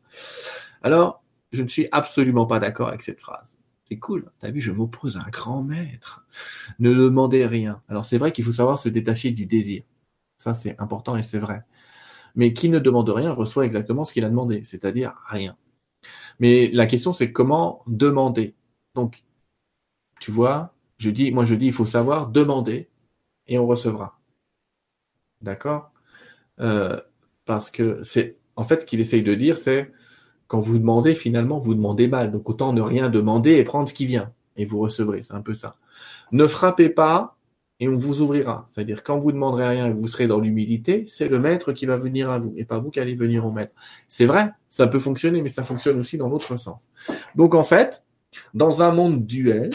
Alors, 0.81 1.23
je 1.51 1.61
ne 1.61 1.67
suis 1.67 1.87
absolument 1.91 2.47
pas 2.47 2.59
d'accord 2.59 2.87
avec 2.87 3.03
cette 3.03 3.21
phrase. 3.21 3.59
C'est 3.87 3.99
cool. 3.99 4.31
T'as 4.39 4.49
vu, 4.49 4.59
je 4.59 4.71
m'oppose 4.71 5.17
à 5.17 5.19
un 5.19 5.29
grand 5.29 5.61
maître. 5.61 6.25
Ne 6.79 6.95
demandez 6.95 7.45
rien. 7.45 7.83
Alors, 7.89 8.05
c'est 8.05 8.17
vrai 8.17 8.31
qu'il 8.31 8.43
faut 8.43 8.53
savoir 8.53 8.79
se 8.79 8.89
détacher 8.89 9.29
du 9.29 9.45
désir. 9.45 9.83
Ça, 10.39 10.55
c'est 10.55 10.81
important 10.81 11.15
et 11.15 11.21
c'est 11.21 11.37
vrai. 11.37 11.61
Mais 12.33 12.53
qui 12.53 12.69
ne 12.69 12.79
demande 12.79 13.09
rien 13.09 13.33
reçoit 13.33 13.67
exactement 13.67 14.03
ce 14.03 14.13
qu'il 14.13 14.25
a 14.25 14.29
demandé, 14.29 14.63
c'est-à-dire 14.63 15.13
rien. 15.27 15.55
Mais 16.39 16.69
la 16.71 16.85
question, 16.87 17.13
c'est 17.13 17.31
comment 17.31 17.83
demander. 17.87 18.55
Donc, 18.95 19.23
tu 20.19 20.31
vois, 20.31 20.73
je 20.97 21.09
dis, 21.09 21.31
moi 21.31 21.45
je 21.45 21.55
dis, 21.55 21.67
il 21.67 21.73
faut 21.73 21.85
savoir 21.85 22.29
demander 22.29 22.89
et 23.47 23.57
on 23.59 23.67
recevra. 23.67 24.19
D'accord? 25.41 25.91
Euh, 26.59 26.99
Parce 27.45 27.71
que 27.71 28.01
c'est, 28.03 28.37
en 28.55 28.63
fait, 28.63 28.81
ce 28.81 28.85
qu'il 28.85 28.99
essaye 28.99 29.23
de 29.23 29.35
dire, 29.35 29.57
c'est 29.57 29.91
quand 30.47 30.59
vous 30.59 30.77
demandez, 30.79 31.15
finalement, 31.15 31.59
vous 31.59 31.75
demandez 31.75 32.07
mal. 32.07 32.31
Donc, 32.31 32.49
autant 32.49 32.73
ne 32.73 32.81
rien 32.81 33.09
demander 33.09 33.53
et 33.53 33.63
prendre 33.63 33.89
ce 33.89 33.93
qui 33.93 34.05
vient. 34.05 34.31
Et 34.55 34.65
vous 34.65 34.79
recevrez. 34.79 35.23
C'est 35.23 35.33
un 35.33 35.41
peu 35.41 35.53
ça. 35.55 35.77
Ne 36.31 36.47
frappez 36.47 36.89
pas 36.89 37.32
et 37.79 37.87
on 37.87 37.97
vous 37.97 38.21
ouvrira. 38.21 38.65
C'est-à-dire, 38.67 39.03
quand 39.03 39.19
vous 39.19 39.31
demanderez 39.31 39.67
rien 39.67 39.87
et 39.87 39.93
vous 39.93 40.07
serez 40.07 40.27
dans 40.27 40.39
l'humilité, 40.39 41.05
c'est 41.05 41.27
le 41.27 41.39
maître 41.39 41.73
qui 41.73 41.85
va 41.85 41.97
venir 41.97 42.29
à 42.29 42.39
vous 42.39 42.53
et 42.55 42.65
pas 42.65 42.79
vous 42.79 42.91
qui 42.91 42.99
allez 42.99 43.15
venir 43.15 43.45
au 43.45 43.51
maître. 43.51 43.73
C'est 44.07 44.25
vrai, 44.25 44.51
ça 44.69 44.87
peut 44.87 44.99
fonctionner, 44.99 45.41
mais 45.41 45.49
ça 45.49 45.63
fonctionne 45.63 45.99
aussi 45.99 46.17
dans 46.17 46.29
l'autre 46.29 46.57
sens. 46.57 46.89
Donc, 47.35 47.55
en 47.55 47.63
fait, 47.63 48.03
dans 48.53 48.81
un 48.81 48.91
monde 48.91 49.25
duel, 49.25 49.71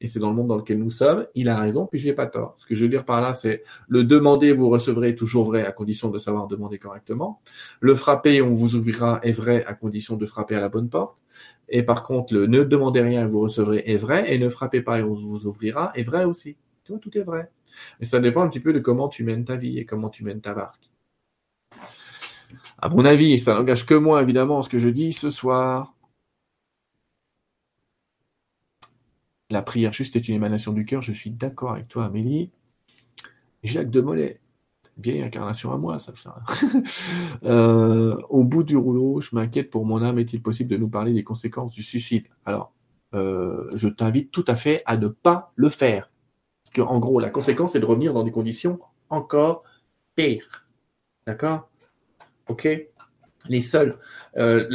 et 0.00 0.08
c'est 0.08 0.18
dans 0.18 0.28
le 0.30 0.36
monde 0.36 0.48
dans 0.48 0.56
lequel 0.56 0.78
nous 0.78 0.90
sommes, 0.90 1.26
il 1.34 1.48
a 1.48 1.58
raison, 1.58 1.86
puis 1.86 1.98
j'ai 1.98 2.12
pas 2.12 2.26
tort. 2.26 2.54
Ce 2.58 2.66
que 2.66 2.74
je 2.74 2.82
veux 2.82 2.90
dire 2.90 3.04
par 3.04 3.20
là, 3.20 3.32
c'est 3.32 3.62
le 3.88 4.04
demander, 4.04 4.52
vous 4.52 4.68
recevrez 4.68 5.14
toujours 5.14 5.44
vrai 5.44 5.64
à 5.64 5.72
condition 5.72 6.10
de 6.10 6.18
savoir 6.18 6.48
demander 6.48 6.78
correctement. 6.78 7.40
Le 7.80 7.94
frapper, 7.94 8.42
on 8.42 8.52
vous 8.52 8.74
ouvrira 8.74 9.20
est 9.22 9.32
vrai 9.32 9.64
à 9.64 9.74
condition 9.74 10.16
de 10.16 10.26
frapper 10.26 10.54
à 10.54 10.60
la 10.60 10.68
bonne 10.68 10.90
porte. 10.90 11.16
Et 11.68 11.82
par 11.82 12.02
contre, 12.02 12.34
le 12.34 12.46
ne 12.46 12.62
demandez 12.62 13.00
rien, 13.00 13.26
vous 13.26 13.40
recevrez 13.40 13.82
est 13.86 13.96
vrai, 13.96 14.32
et 14.32 14.38
ne 14.38 14.48
frappez 14.48 14.82
pas 14.82 14.98
et 14.98 15.02
on 15.02 15.14
vous 15.14 15.46
ouvrira 15.46 15.92
est 15.94 16.02
vrai 16.02 16.24
aussi. 16.24 16.56
Tout, 16.86 16.98
tout 16.98 17.16
est 17.18 17.22
vrai. 17.22 17.50
Mais 18.00 18.06
ça 18.06 18.20
dépend 18.20 18.42
un 18.42 18.48
petit 18.48 18.60
peu 18.60 18.72
de 18.72 18.78
comment 18.78 19.08
tu 19.08 19.24
mènes 19.24 19.44
ta 19.44 19.56
vie 19.56 19.78
et 19.78 19.84
comment 19.84 20.08
tu 20.08 20.24
mènes 20.24 20.40
ta 20.40 20.54
barque. 20.54 20.90
À 22.78 22.88
mon 22.88 23.04
avis, 23.04 23.38
ça 23.38 23.54
n'engage 23.54 23.86
que 23.86 23.94
moi 23.94 24.22
évidemment 24.22 24.62
ce 24.62 24.68
que 24.68 24.78
je 24.78 24.88
dis 24.88 25.12
ce 25.12 25.30
soir, 25.30 25.96
la 29.50 29.62
prière 29.62 29.92
juste 29.92 30.16
est 30.16 30.28
une 30.28 30.34
émanation 30.34 30.72
du 30.72 30.84
cœur, 30.84 31.02
je 31.02 31.12
suis 31.12 31.30
d'accord 31.30 31.72
avec 31.72 31.88
toi 31.88 32.06
Amélie. 32.06 32.50
Jacques 33.62 33.90
de 33.90 34.00
Molay, 34.00 34.40
vieille 34.98 35.22
incarnation 35.22 35.72
à 35.72 35.78
moi, 35.78 35.98
ça. 35.98 36.12
ça. 36.16 36.42
euh, 37.44 38.16
au 38.28 38.44
bout 38.44 38.62
du 38.62 38.76
rouleau, 38.76 39.20
je 39.20 39.34
m'inquiète 39.34 39.70
pour 39.70 39.84
mon 39.86 40.02
âme. 40.02 40.18
Est-il 40.18 40.42
possible 40.42 40.70
de 40.70 40.76
nous 40.76 40.88
parler 40.88 41.12
des 41.12 41.24
conséquences 41.24 41.72
du 41.72 41.82
suicide? 41.82 42.26
Alors, 42.44 42.72
euh, 43.14 43.68
je 43.76 43.88
t'invite 43.88 44.30
tout 44.30 44.44
à 44.46 44.56
fait 44.56 44.82
à 44.86 44.96
ne 44.96 45.08
pas 45.08 45.52
le 45.56 45.68
faire 45.68 46.10
en 46.80 46.98
gros, 46.98 47.20
la 47.20 47.30
conséquence 47.30 47.74
est 47.74 47.80
de 47.80 47.84
revenir 47.84 48.12
dans 48.12 48.24
des 48.24 48.30
conditions 48.30 48.80
encore 49.10 49.64
pires. 50.14 50.66
D'accord? 51.26 51.68
Ok? 52.48 52.68
Les 53.48 53.60
seuls. 53.60 53.96
Euh. 54.36 54.66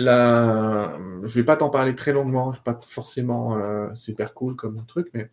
Je 1.24 1.36
vais 1.36 1.46
pas 1.46 1.58
t'en 1.58 1.70
parler 1.70 1.96
très 1.96 2.14
longuement, 2.14 2.54
c'est 2.54 2.64
pas 2.64 2.80
forcément 2.88 3.58
euh, 3.58 3.94
super 3.96 4.34
cool 4.34 4.56
comme 4.56 4.86
truc, 4.86 5.10
mais 5.14 5.30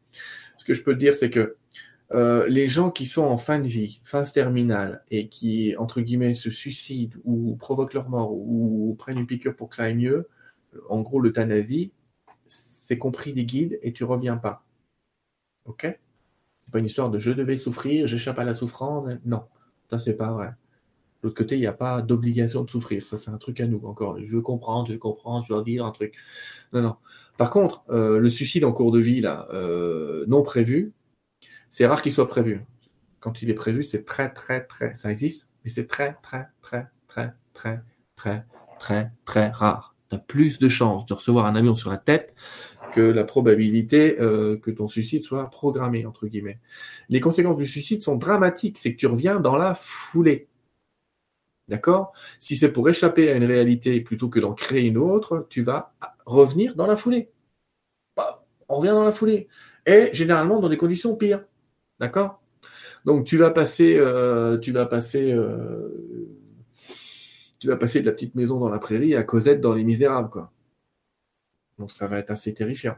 ce 0.56 0.64
que 0.64 0.74
je 0.74 0.82
peux 0.82 0.94
te 0.94 0.98
dire, 0.98 1.14
c'est 1.14 1.30
que 1.30 1.56
euh, 2.14 2.46
les 2.48 2.68
gens 2.68 2.90
qui 2.90 3.06
sont 3.06 3.24
en 3.24 3.36
fin 3.36 3.58
de 3.58 3.68
vie, 3.68 4.00
phase 4.02 4.32
terminale, 4.32 5.04
et 5.10 5.28
qui, 5.28 5.76
entre 5.76 6.00
guillemets, 6.00 6.34
se 6.34 6.50
suicident 6.50 7.18
ou 7.24 7.56
provoquent 7.56 7.94
leur 7.94 8.08
mort 8.08 8.32
ou, 8.32 8.96
prennent 8.98 9.18
une 9.18 9.26
piqûre 9.26 9.54
pour 9.54 9.68
que 9.68 9.76
ça 9.76 9.84
aille 9.84 9.94
mieux, 9.94 10.28
en 10.88 11.00
gros, 11.02 11.20
l'euthanasie, 11.20 11.92
c'est 12.46 12.98
compris 12.98 13.32
des 13.34 13.44
guides 13.44 13.78
et 13.82 13.92
tu 13.92 14.04
reviens 14.04 14.36
pas. 14.36 14.64
Ok? 15.66 15.86
Pas 16.70 16.78
une 16.78 16.86
histoire 16.86 17.10
de 17.10 17.18
je 17.18 17.32
devais 17.32 17.56
souffrir, 17.56 18.06
j'échappe 18.06 18.38
à 18.38 18.44
la 18.44 18.54
souffrance. 18.54 19.08
Non, 19.24 19.42
ça 19.90 19.98
c'est 19.98 20.14
pas 20.14 20.32
vrai. 20.32 20.48
De 21.22 21.26
l'autre 21.26 21.36
côté, 21.36 21.56
il 21.56 21.60
n'y 21.60 21.66
a 21.66 21.72
pas 21.72 22.00
d'obligation 22.00 22.62
de 22.62 22.70
souffrir. 22.70 23.04
Ça, 23.04 23.16
c'est 23.16 23.30
un 23.30 23.38
truc 23.38 23.60
à 23.60 23.66
nous 23.66 23.80
encore. 23.84 24.18
Je 24.24 24.38
comprends, 24.38 24.84
je 24.84 24.94
comprends, 24.94 25.42
je 25.42 25.48
dois 25.48 25.64
vivre 25.64 25.84
un 25.84 25.90
truc. 25.90 26.14
Non, 26.72 26.80
non. 26.80 26.96
Par 27.36 27.50
contre, 27.50 27.82
euh, 27.90 28.18
le 28.20 28.30
suicide 28.30 28.64
en 28.64 28.72
cours 28.72 28.92
de 28.92 29.00
vie, 29.00 29.20
là, 29.20 29.48
euh, 29.52 30.24
non 30.28 30.42
prévu, 30.42 30.92
c'est 31.70 31.86
rare 31.86 32.02
qu'il 32.02 32.12
soit 32.12 32.28
prévu. 32.28 32.64
Quand 33.20 33.42
il 33.42 33.50
est 33.50 33.54
prévu, 33.54 33.82
c'est 33.82 34.04
très, 34.04 34.32
très, 34.32 34.64
très. 34.64 34.94
Ça 34.94 35.10
existe, 35.10 35.48
mais 35.64 35.70
c'est 35.70 35.86
très, 35.88 36.16
très, 36.22 36.46
très, 36.62 36.86
très, 37.08 37.32
très, 37.52 37.82
très, 38.14 38.44
très, 38.78 39.10
très 39.24 39.48
rare. 39.48 39.96
Tu 40.10 40.16
as 40.16 40.20
plus 40.20 40.58
de 40.60 40.68
chances 40.68 41.04
de 41.06 41.14
recevoir 41.14 41.46
un 41.46 41.56
avion 41.56 41.74
sur 41.74 41.90
la 41.90 41.98
tête 41.98 42.34
que 42.98 43.02
la 43.02 43.22
probabilité 43.22 44.20
euh, 44.20 44.56
que 44.56 44.72
ton 44.72 44.88
suicide 44.88 45.22
soit 45.22 45.48
programmé, 45.50 46.04
entre 46.04 46.26
guillemets. 46.26 46.58
Les 47.08 47.20
conséquences 47.20 47.56
du 47.56 47.66
suicide 47.66 48.02
sont 48.02 48.16
dramatiques, 48.16 48.76
c'est 48.76 48.92
que 48.92 48.98
tu 48.98 49.06
reviens 49.06 49.38
dans 49.38 49.56
la 49.56 49.76
foulée. 49.76 50.48
D'accord? 51.68 52.12
Si 52.40 52.56
c'est 52.56 52.72
pour 52.72 52.88
échapper 52.88 53.30
à 53.30 53.34
une 53.34 53.44
réalité 53.44 54.00
plutôt 54.00 54.28
que 54.28 54.40
d'en 54.40 54.52
créer 54.52 54.82
une 54.82 54.98
autre, 54.98 55.46
tu 55.48 55.62
vas 55.62 55.94
revenir 56.26 56.74
dans 56.74 56.88
la 56.88 56.96
foulée. 56.96 57.30
Bah, 58.16 58.44
on 58.68 58.78
revient 58.78 58.90
dans 58.90 59.04
la 59.04 59.12
foulée. 59.12 59.46
Et 59.86 60.10
généralement 60.12 60.58
dans 60.58 60.68
des 60.68 60.76
conditions 60.76 61.14
pires. 61.14 61.44
D'accord? 62.00 62.42
Donc 63.04 63.26
tu 63.26 63.36
vas 63.36 63.50
passer, 63.50 63.96
euh, 63.96 64.58
tu 64.58 64.72
vas 64.72 64.86
passer, 64.86 65.30
euh, 65.30 66.26
tu 67.60 67.68
vas 67.68 67.76
passer 67.76 68.00
de 68.00 68.06
la 68.06 68.12
petite 68.12 68.34
maison 68.34 68.58
dans 68.58 68.70
la 68.70 68.80
prairie 68.80 69.14
à 69.14 69.22
Cosette 69.22 69.60
dans 69.60 69.74
les 69.74 69.84
Misérables, 69.84 70.30
quoi. 70.30 70.50
Donc 71.78 71.92
ça 71.92 72.06
va 72.06 72.18
être 72.18 72.30
assez 72.30 72.52
terrifiant. 72.54 72.96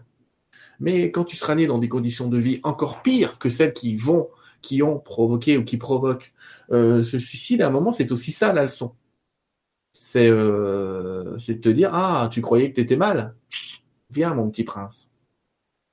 Mais 0.81 1.11
quand 1.11 1.25
tu 1.25 1.37
seras 1.37 1.55
né 1.55 1.67
dans 1.67 1.79
des 1.79 1.89
conditions 1.89 2.29
de 2.29 2.39
vie 2.39 2.61
encore 2.63 3.03
pires 3.03 3.39
que 3.39 3.51
celles 3.51 3.75
qui 3.75 3.97
vont, 3.97 4.29
qui 4.63 4.83
ont 4.83 4.99
provoqué 4.99 5.57
ou 5.59 5.65
qui 5.65 5.77
provoquent 5.77 6.33
euh, 6.73 7.03
ce 7.03 7.19
suicide, 7.19 7.63
à 7.63 7.69
un 7.69 7.71
moment, 7.71 7.93
c'est 7.93 8.11
aussi 8.13 8.33
ça 8.33 8.53
la 8.53 8.63
leçon. 8.63 8.95
C'est 9.99 10.29
euh, 10.29 11.37
de 11.37 11.53
te 11.53 11.69
dire, 11.69 11.95
ah, 11.95 12.29
tu 12.33 12.41
croyais 12.41 12.71
que 12.71 12.77
tu 12.77 12.81
étais 12.81 12.97
mal 12.97 13.35
Viens, 14.11 14.35
mon 14.35 14.51
petit 14.51 14.65
prince. 14.65 15.13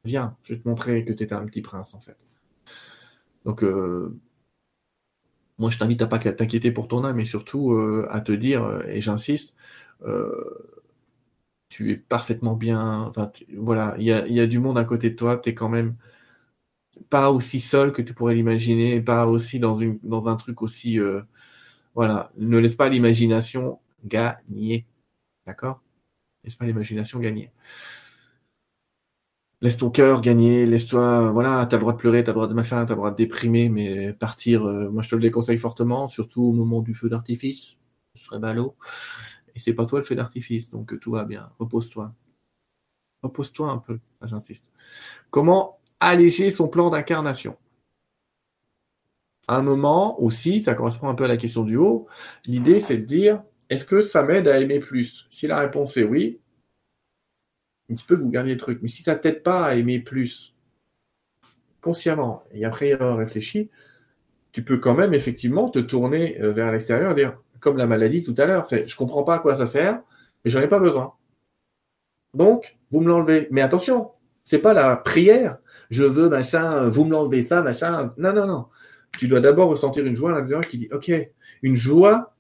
Viens, 0.06 0.36
je 0.44 0.54
vais 0.54 0.60
te 0.62 0.68
montrer 0.68 1.06
que 1.06 1.14
tu 1.14 1.24
étais 1.24 1.36
un 1.36 1.46
petit 1.46 1.62
prince, 1.62 1.94
en 1.94 2.00
fait. 2.00 2.18
Donc, 3.46 3.64
euh, 3.64 4.18
moi, 5.58 5.70
je 5.70 5.78
t'invite 5.78 6.02
à 6.02 6.08
pas 6.08 6.18
t'inquiéter 6.20 6.72
pour 6.72 6.88
ton 6.88 7.04
âme, 7.04 7.18
mais 7.18 7.26
surtout 7.26 7.78
à 8.10 8.22
te 8.22 8.32
dire, 8.32 8.84
et 8.88 9.02
j'insiste, 9.02 9.56
tu 11.70 11.92
es 11.92 11.98
parfaitement 11.98 12.56
bien. 12.56 13.12
Voilà, 13.58 13.96
il 14.00 14.06
y 14.06 14.40
a, 14.40 14.48
du 14.48 14.60
monde 14.60 14.78
à 14.78 14.84
côté 14.86 15.10
de 15.12 15.16
toi. 15.16 15.38
Tu 15.38 15.50
es 15.50 15.56
quand 15.56 15.70
même 15.70 15.96
pas 17.10 17.32
aussi 17.32 17.60
seul 17.62 17.94
que 17.94 18.02
tu 18.02 18.14
pourrais 18.14 18.36
l'imaginer, 18.36 19.02
pas 19.02 19.28
aussi 19.28 19.60
dans, 19.60 19.80
un 20.28 20.36
truc 20.36 20.62
aussi. 20.62 21.00
voilà, 21.96 22.32
ne 22.38 22.58
laisse 22.58 22.76
pas 22.76 22.90
l'imagination 22.90 23.80
gagner. 24.06 24.86
D'accord? 25.46 25.82
Laisse 26.44 26.56
pas 26.56 26.66
l'imagination 26.66 27.20
gagner 27.20 27.52
laisse 29.62 29.78
ton 29.78 29.90
cœur 29.90 30.22
gagner, 30.22 30.66
laisse-toi, 30.66 31.32
voilà, 31.32 31.66
t'as 31.70 31.78
le 31.78 31.82
droit 31.82 31.94
de 31.94 31.98
pleurer, 31.98 32.24
t'as 32.24 32.32
le 32.32 32.36
droit 32.36 32.48
de 32.48 32.54
machin, 32.54 32.86
t'as 32.86 32.94
le 32.94 32.98
droit 32.98 33.12
de 33.12 33.16
déprimer, 33.16 33.70
mais 33.70 34.14
partir, 34.14 34.66
euh, 34.66 34.90
moi 34.90 35.02
je 35.02 35.10
te 35.10 35.16
le 35.16 35.22
déconseille 35.22 35.58
fortement, 35.58 36.08
surtout 36.08 36.44
au 36.44 36.52
moment 36.54 36.82
du 36.82 36.94
feu 36.94 37.10
d'artifice, 37.10 37.78
ce 38.16 38.24
serait 38.26 38.40
ballot. 38.40 38.76
Et 39.58 39.60
c'est 39.60 39.74
pas 39.74 39.88
toi 39.88 39.98
le 39.98 40.06
feu 40.06 40.14
d'artifice, 40.14 40.70
donc 40.70 40.94
euh, 40.94 41.00
tout 41.00 41.10
va 41.10 41.26
bien, 41.26 41.50
repose-toi. 41.58 42.14
Repose-toi 43.24 43.72
un 43.72 43.80
peu, 43.80 44.00
j'insiste. 44.22 44.68
Comment 45.32 45.80
alléger 46.00 46.52
son 46.52 46.68
plan 46.68 46.92
d'incarnation? 46.92 47.58
À 49.48 49.56
un 49.56 49.64
moment 49.64 50.22
aussi, 50.22 50.62
ça 50.62 50.76
correspond 50.76 51.10
un 51.10 51.16
peu 51.16 51.24
à 51.24 51.28
la 51.28 51.38
question 51.38 51.64
du 51.64 51.76
haut, 51.76 52.08
l'idée 52.46 52.80
c'est 52.80 52.98
de 52.98 53.06
dire, 53.06 53.42
est-ce 53.72 53.84
que 53.84 54.02
ça 54.02 54.22
m'aide 54.22 54.48
à 54.48 54.60
aimer 54.60 54.80
plus? 54.80 55.26
Si 55.32 55.48
la 55.48 55.60
réponse 55.60 55.98
est 55.98 56.04
oui, 56.04 56.40
il 57.90 57.98
se 57.98 58.06
peut 58.06 58.16
que 58.16 58.22
vous 58.22 58.30
gardiez 58.30 58.54
le 58.54 58.60
truc. 58.60 58.78
Mais 58.84 58.90
si 58.90 59.02
ça 59.02 59.16
t'aide 59.16 59.42
pas 59.42 59.66
à 59.66 59.74
aimer 59.74 60.00
plus, 60.00 60.54
consciemment, 61.82 62.44
et 62.52 62.64
après 62.64 62.90
y 62.90 62.92
avoir 62.92 63.18
réfléchi, 63.18 63.72
tu 64.52 64.64
peux 64.64 64.78
quand 64.78 64.94
même 64.94 65.16
effectivement 65.16 65.68
te 65.72 65.80
tourner 65.80 66.40
euh, 66.42 66.52
vers 66.52 66.72
l'extérieur 66.72 67.14
et 67.14 67.16
dire, 67.16 67.42
comme 67.68 67.78
la 67.78 67.86
maladie 67.86 68.24
tout 68.24 68.36
à 68.38 68.46
l'heure, 68.46 68.66
c'est 68.66 68.88
je 68.88 68.96
comprends 68.96 69.24
pas 69.24 69.36
à 69.36 69.40
quoi 69.40 69.56
ça 69.56 69.66
sert, 69.66 70.02
mais 70.46 70.52
j'en 70.52 70.62
ai 70.62 70.68
pas 70.68 70.80
besoin. 70.80 71.14
Donc, 72.34 72.78
vous 72.92 73.02
me 73.02 73.08
l'enlevez. 73.10 73.48
Mais 73.52 73.62
attention, 73.62 74.12
c'est 74.44 74.60
pas 74.60 74.74
la 74.74 74.96
prière, 74.96 75.58
je 75.90 76.04
veux 76.04 76.30
machin, 76.30 76.88
vous 76.90 77.04
me 77.04 77.12
l'enlevez 77.12 77.44
ça, 77.44 77.62
machin. 77.62 78.14
Non, 78.18 78.34
non, 78.34 78.48
non. 78.48 78.68
Tu 79.20 79.28
dois 79.28 79.42
d'abord 79.42 79.70
ressentir 79.70 80.06
une 80.06 80.16
joie 80.16 80.32
à 80.32 80.40
l'intérieur 80.40 80.68
qui 80.68 80.78
dit, 80.78 80.90
OK, 80.94 81.12
une 81.62 81.76
joie 81.76 82.36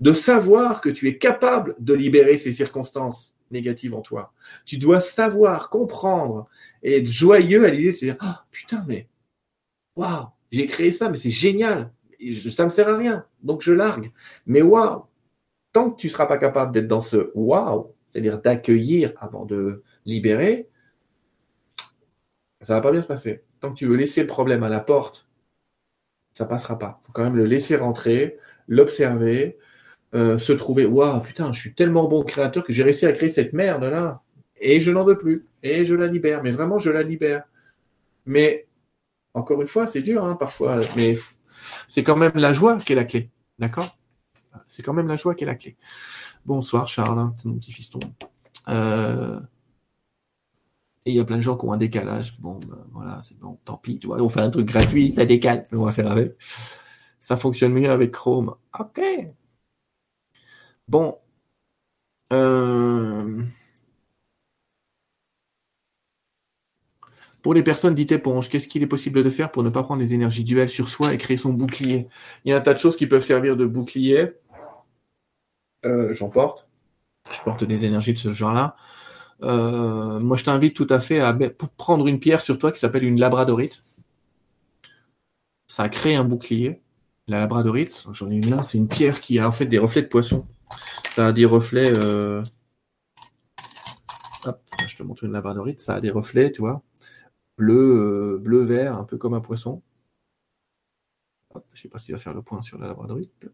de 0.00 0.12
savoir 0.12 0.80
que 0.80 0.88
tu 0.88 1.06
es 1.08 1.18
capable 1.18 1.76
de 1.78 1.94
libérer 1.94 2.36
ces 2.36 2.52
circonstances 2.52 3.36
négative 3.52 3.94
en 3.94 4.00
toi. 4.00 4.32
Tu 4.64 4.78
dois 4.78 5.00
savoir, 5.00 5.68
comprendre 5.68 6.48
et 6.82 6.98
être 6.98 7.06
joyeux 7.06 7.64
à 7.64 7.70
l'idée 7.70 7.92
de 7.92 7.96
se 7.96 8.04
dire 8.06 8.16
oh, 8.22 8.34
putain, 8.50 8.84
mais 8.88 9.08
waouh, 9.94 10.26
j'ai 10.50 10.66
créé 10.66 10.90
ça, 10.90 11.08
mais 11.08 11.16
c'est 11.16 11.30
génial. 11.30 11.92
Ça 12.52 12.64
me 12.64 12.70
sert 12.70 12.88
à 12.88 12.96
rien, 12.96 13.26
donc 13.42 13.62
je 13.62 13.72
largue. 13.72 14.12
Mais 14.46 14.62
waouh, 14.62 15.04
tant 15.72 15.90
que 15.90 15.96
tu 15.96 16.06
ne 16.08 16.12
seras 16.12 16.26
pas 16.26 16.38
capable 16.38 16.72
d'être 16.72 16.88
dans 16.88 17.02
ce 17.02 17.30
waouh, 17.34 17.94
c'est-à-dire 18.10 18.40
d'accueillir 18.40 19.12
avant 19.18 19.44
de 19.44 19.82
libérer, 20.04 20.68
ça 22.60 22.74
va 22.74 22.80
pas 22.80 22.92
bien 22.92 23.02
se 23.02 23.08
passer. 23.08 23.42
Tant 23.60 23.72
que 23.72 23.78
tu 23.78 23.86
veux 23.86 23.96
laisser 23.96 24.20
le 24.20 24.26
problème 24.26 24.62
à 24.62 24.68
la 24.68 24.80
porte, 24.80 25.28
ça 26.32 26.46
passera 26.46 26.78
pas. 26.78 27.00
Il 27.02 27.06
faut 27.06 27.12
quand 27.12 27.24
même 27.24 27.36
le 27.36 27.44
laisser 27.44 27.76
rentrer, 27.76 28.38
l'observer, 28.68 29.58
euh, 30.14 30.38
se 30.38 30.52
trouver, 30.52 30.86
waouh, 30.86 31.20
putain, 31.20 31.52
je 31.52 31.60
suis 31.60 31.74
tellement 31.74 32.06
bon 32.08 32.22
créateur 32.22 32.64
que 32.64 32.72
j'ai 32.72 32.82
réussi 32.82 33.06
à 33.06 33.12
créer 33.12 33.30
cette 33.30 33.52
merde 33.52 33.84
là, 33.84 34.22
et 34.60 34.78
je 34.80 34.90
n'en 34.90 35.04
veux 35.04 35.18
plus, 35.18 35.46
et 35.62 35.84
je 35.84 35.94
la 35.94 36.06
libère, 36.06 36.42
mais 36.42 36.50
vraiment 36.50 36.78
je 36.78 36.90
la 36.90 37.02
libère. 37.02 37.44
Mais 38.26 38.68
encore 39.34 39.60
une 39.60 39.66
fois, 39.66 39.86
c'est 39.86 40.02
dur 40.02 40.24
hein, 40.24 40.36
parfois, 40.36 40.80
mais 40.96 41.16
c'est 41.88 42.02
quand 42.02 42.16
même 42.16 42.32
la 42.34 42.52
joie 42.52 42.78
qui 42.78 42.92
est 42.92 42.96
la 42.96 43.04
clé, 43.04 43.30
d'accord? 43.58 43.96
C'est 44.66 44.82
quand 44.82 44.92
même 44.92 45.08
la 45.08 45.16
joie 45.16 45.34
qui 45.34 45.44
est 45.44 45.46
la 45.46 45.54
clé. 45.54 45.76
Bonsoir 46.44 46.88
Charles, 46.88 47.18
hein, 47.18 47.34
mon 47.44 47.54
petit 47.54 47.72
fiston. 47.72 48.00
Euh, 48.68 49.40
et 51.04 51.10
il 51.10 51.16
y 51.16 51.20
a 51.20 51.24
plein 51.24 51.36
de 51.36 51.42
gens 51.42 51.56
qui 51.56 51.66
ont 51.66 51.72
un 51.72 51.76
décalage. 51.76 52.38
Bon, 52.40 52.60
ben, 52.60 52.86
voilà, 52.92 53.20
c'est 53.22 53.38
bon, 53.38 53.58
tant 53.64 53.76
pis, 53.76 53.98
tu 53.98 54.06
vois, 54.06 54.20
on 54.22 54.28
fait 54.28 54.40
un 54.40 54.50
truc 54.50 54.66
gratuit, 54.66 55.10
ça 55.10 55.24
décale, 55.24 55.66
on 55.72 55.84
va 55.84 55.92
faire 55.92 56.10
avec. 56.10 56.36
Ça 57.20 57.36
fonctionne 57.36 57.72
mieux 57.72 57.90
avec 57.90 58.12
Chrome. 58.12 58.54
Ok, 58.78 59.00
Bon. 60.88 61.18
Euh, 62.32 63.42
pour 67.42 67.54
les 67.54 67.62
personnes 67.62 67.94
dites 67.94 68.12
éponges, 68.12 68.48
qu'est-ce 68.48 68.68
qu'il 68.68 68.82
est 68.82 68.86
possible 68.86 69.22
de 69.22 69.30
faire 69.30 69.50
pour 69.50 69.62
ne 69.62 69.70
pas 69.70 69.82
prendre 69.82 70.00
les 70.00 70.14
énergies 70.14 70.44
duelles 70.44 70.68
sur 70.68 70.88
soi 70.88 71.12
et 71.12 71.18
créer 71.18 71.36
son 71.36 71.52
bouclier? 71.52 72.08
Il 72.44 72.50
y 72.50 72.52
a 72.52 72.56
un 72.56 72.60
tas 72.60 72.72
de 72.72 72.78
choses 72.78 72.96
qui 72.96 73.06
peuvent 73.06 73.24
servir 73.24 73.56
de 73.56 73.66
bouclier. 73.66 74.32
Euh, 75.84 76.14
j'en 76.14 76.28
porte. 76.28 76.68
Je 77.32 77.40
porte 77.42 77.64
des 77.64 77.84
énergies 77.84 78.14
de 78.14 78.18
ce 78.18 78.32
genre-là. 78.32 78.76
Euh, 79.42 80.20
moi, 80.20 80.36
je 80.36 80.44
t'invite 80.44 80.74
tout 80.74 80.86
à 80.88 81.00
fait 81.00 81.20
à 81.20 81.36
prendre 81.76 82.06
une 82.06 82.20
pierre 82.20 82.40
sur 82.40 82.58
toi 82.58 82.70
qui 82.70 82.78
s'appelle 82.78 83.04
une 83.04 83.18
labradorite. 83.18 83.82
Ça 85.66 85.88
crée 85.88 86.14
un 86.14 86.24
bouclier. 86.24 86.80
La 87.28 87.38
labradorite, 87.40 88.04
j'en 88.12 88.30
ai 88.30 88.34
une 88.34 88.50
là, 88.50 88.62
c'est 88.62 88.78
une 88.78 88.88
pierre 88.88 89.20
qui 89.20 89.38
a 89.38 89.48
en 89.48 89.52
fait 89.52 89.66
des 89.66 89.78
reflets 89.78 90.02
de 90.02 90.08
poisson. 90.08 90.44
Ça 91.14 91.28
a 91.28 91.32
des 91.32 91.44
reflets. 91.44 91.90
Euh, 91.92 92.42
hop, 94.44 94.60
je 94.88 94.96
te 94.96 95.02
montre 95.02 95.24
une 95.24 95.32
labradorite. 95.32 95.80
Ça 95.80 95.94
a 95.94 96.00
des 96.00 96.10
reflets, 96.10 96.52
tu 96.52 96.62
vois. 96.62 96.82
Bleu, 97.62 98.34
euh, 98.34 98.38
bleu 98.38 98.64
vert, 98.64 98.96
un 98.96 99.04
peu 99.04 99.16
comme 99.18 99.34
un 99.34 99.40
poisson. 99.40 99.82
Hop, 101.54 101.64
je 101.72 101.82
sais 101.82 101.88
pas 101.88 102.00
s'il 102.00 102.12
va 102.12 102.18
faire 102.18 102.34
le 102.34 102.42
point 102.42 102.60
sur 102.60 102.76
la 102.76 102.88
labradorite. 102.88 103.46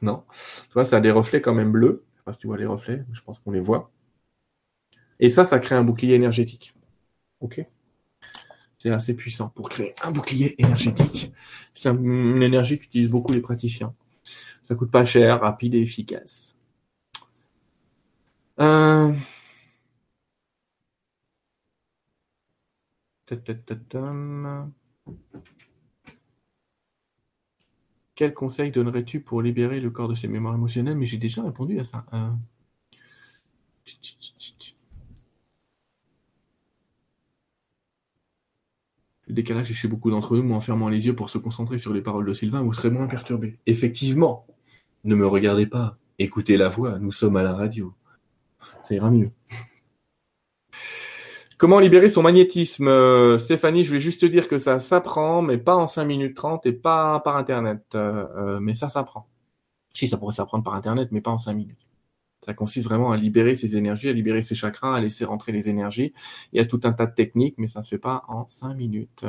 Non. 0.00 0.24
Tu 0.30 0.72
vois, 0.72 0.86
ça 0.86 0.96
a 0.96 1.00
des 1.02 1.10
reflets 1.10 1.42
quand 1.42 1.52
même 1.52 1.72
bleus. 1.72 2.06
Je 2.14 2.18
sais 2.18 2.24
pas 2.24 2.32
si 2.32 2.38
tu 2.38 2.46
vois 2.46 2.56
les 2.56 2.64
reflets, 2.64 3.04
je 3.12 3.20
pense 3.20 3.38
qu'on 3.38 3.50
les 3.50 3.60
voit. 3.60 3.90
Et 5.18 5.28
ça, 5.28 5.44
ça 5.44 5.58
crée 5.58 5.74
un 5.74 5.84
bouclier 5.84 6.14
énergétique. 6.14 6.74
Ok 7.40 7.62
C'est 8.78 8.88
assez 8.88 9.12
puissant 9.12 9.50
pour 9.50 9.68
créer 9.68 9.94
un 10.02 10.10
bouclier 10.10 10.54
énergétique. 10.56 11.34
C'est 11.74 11.90
une 11.90 12.42
énergie 12.42 12.78
qu'utilisent 12.78 13.10
beaucoup 13.10 13.34
les 13.34 13.42
praticiens. 13.42 13.94
Ça 14.62 14.74
coûte 14.74 14.90
pas 14.90 15.04
cher, 15.04 15.40
rapide 15.40 15.74
et 15.74 15.82
efficace. 15.82 16.56
Euh, 18.58 19.12
Quel 28.14 28.34
conseil 28.34 28.70
donnerais-tu 28.70 29.20
pour 29.20 29.40
libérer 29.40 29.80
le 29.80 29.90
corps 29.90 30.08
de 30.08 30.14
ses 30.14 30.28
mémoires 30.28 30.54
émotionnelles? 30.54 30.96
Mais 30.96 31.06
j'ai 31.06 31.16
déjà 31.16 31.42
répondu 31.42 31.80
à 31.80 31.84
ça. 31.84 32.04
Euh, 32.12 32.30
le 39.26 39.34
décalage 39.34 39.70
est 39.70 39.74
chez 39.74 39.88
beaucoup 39.88 40.10
d'entre 40.10 40.34
eux, 40.34 40.42
mais 40.42 40.54
en 40.54 40.60
fermant 40.60 40.88
les 40.88 41.06
yeux 41.06 41.14
pour 41.14 41.30
se 41.30 41.38
concentrer 41.38 41.78
sur 41.78 41.94
les 41.94 42.02
paroles 42.02 42.26
de 42.26 42.32
Sylvain, 42.34 42.62
vous 42.62 42.72
serez 42.72 42.90
moins 42.90 43.06
perturbé. 43.06 43.58
Effectivement, 43.66 44.46
ne 45.04 45.14
me 45.14 45.26
regardez 45.26 45.66
pas, 45.66 45.96
écoutez 46.18 46.56
la 46.56 46.68
voix, 46.68 46.98
nous 46.98 47.12
sommes 47.12 47.36
à 47.36 47.42
la 47.42 47.54
radio. 47.54 47.94
Ça 48.84 48.94
ira 48.94 49.10
mieux. 49.10 49.30
Comment 51.60 51.78
libérer 51.78 52.08
son 52.08 52.22
magnétisme 52.22 52.88
euh, 52.88 53.36
Stéphanie, 53.36 53.84
je 53.84 53.92
vais 53.92 54.00
juste 54.00 54.22
te 54.22 54.26
dire 54.26 54.48
que 54.48 54.56
ça 54.56 54.78
s'apprend, 54.78 55.42
mais 55.42 55.58
pas 55.58 55.76
en 55.76 55.88
5 55.88 56.06
minutes 56.06 56.34
30 56.34 56.64
et 56.64 56.72
pas 56.72 57.20
par 57.20 57.36
Internet. 57.36 57.84
Euh, 57.94 58.26
euh, 58.34 58.60
mais 58.60 58.72
ça 58.72 58.88
s'apprend. 58.88 59.28
Si, 59.92 60.08
ça 60.08 60.16
pourrait 60.16 60.32
s'apprendre 60.34 60.64
par 60.64 60.72
Internet, 60.72 61.10
mais 61.12 61.20
pas 61.20 61.30
en 61.30 61.36
5 61.36 61.52
minutes. 61.52 61.86
Ça 62.46 62.54
consiste 62.54 62.86
vraiment 62.86 63.12
à 63.12 63.18
libérer 63.18 63.54
ses 63.54 63.76
énergies, 63.76 64.08
à 64.08 64.14
libérer 64.14 64.40
ses 64.40 64.54
chakras, 64.54 64.96
à 64.96 65.00
laisser 65.02 65.26
rentrer 65.26 65.52
les 65.52 65.68
énergies. 65.68 66.14
Il 66.54 66.56
y 66.56 66.60
a 66.60 66.64
tout 66.64 66.80
un 66.84 66.94
tas 66.94 67.04
de 67.04 67.14
techniques, 67.14 67.56
mais 67.58 67.68
ça 67.68 67.80
ne 67.80 67.84
se 67.84 67.90
fait 67.90 67.98
pas 67.98 68.24
en 68.28 68.48
5 68.48 68.72
minutes. 68.72 69.26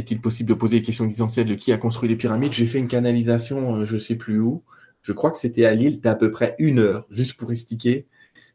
Est-il 0.00 0.20
possible 0.20 0.48
de 0.48 0.54
poser 0.54 0.80
des 0.80 0.82
questions 0.82 1.04
existentielles 1.04 1.46
de 1.46 1.54
qui 1.54 1.72
a 1.72 1.78
construit 1.78 2.08
les 2.08 2.16
pyramides? 2.16 2.52
J'ai 2.52 2.66
fait 2.66 2.78
une 2.78 2.88
canalisation, 2.88 3.76
euh, 3.76 3.84
je 3.84 3.98
sais 3.98 4.16
plus 4.16 4.40
où. 4.40 4.62
Je 5.02 5.12
crois 5.12 5.30
que 5.30 5.38
c'était 5.38 5.66
à 5.66 5.74
Lille, 5.74 6.00
d'à 6.00 6.14
peu 6.14 6.30
près 6.30 6.56
une 6.58 6.78
heure, 6.78 7.06
juste 7.10 7.34
pour 7.34 7.52
expliquer 7.52 8.06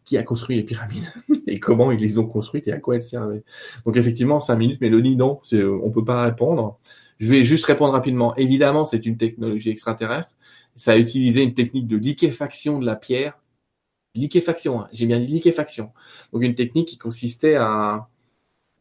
qui 0.05 0.17
a 0.17 0.23
construit 0.23 0.55
les 0.55 0.63
pyramides 0.63 1.11
et 1.47 1.59
comment 1.59 1.91
ils 1.91 1.99
les 1.99 2.19
ont 2.19 2.27
construites 2.27 2.67
et 2.67 2.73
à 2.73 2.79
quoi 2.79 2.95
elles 2.95 3.03
servaient. 3.03 3.43
Donc 3.85 3.97
effectivement, 3.97 4.39
cinq 4.39 4.55
minutes, 4.55 4.81
Mélanie, 4.81 5.15
non, 5.15 5.39
euh, 5.53 5.79
on 5.83 5.89
ne 5.89 5.93
peut 5.93 6.05
pas 6.05 6.23
répondre. 6.23 6.79
Je 7.19 7.29
vais 7.29 7.43
juste 7.43 7.65
répondre 7.65 7.93
rapidement. 7.93 8.35
Évidemment, 8.35 8.85
c'est 8.85 9.05
une 9.05 9.17
technologie 9.17 9.69
extraterrestre. 9.69 10.35
Ça 10.75 10.93
a 10.93 10.97
utilisé 10.97 11.41
une 11.41 11.53
technique 11.53 11.87
de 11.87 11.97
liquéfaction 11.97 12.79
de 12.79 12.85
la 12.85 12.95
pierre. 12.95 13.39
Liquéfaction, 14.15 14.81
hein. 14.81 14.89
j'ai 14.93 15.05
bien 15.05 15.19
dit 15.19 15.27
liquéfaction. 15.27 15.91
Donc 16.33 16.43
une 16.43 16.55
technique 16.55 16.87
qui 16.87 16.97
consistait 16.97 17.55
à, 17.55 18.09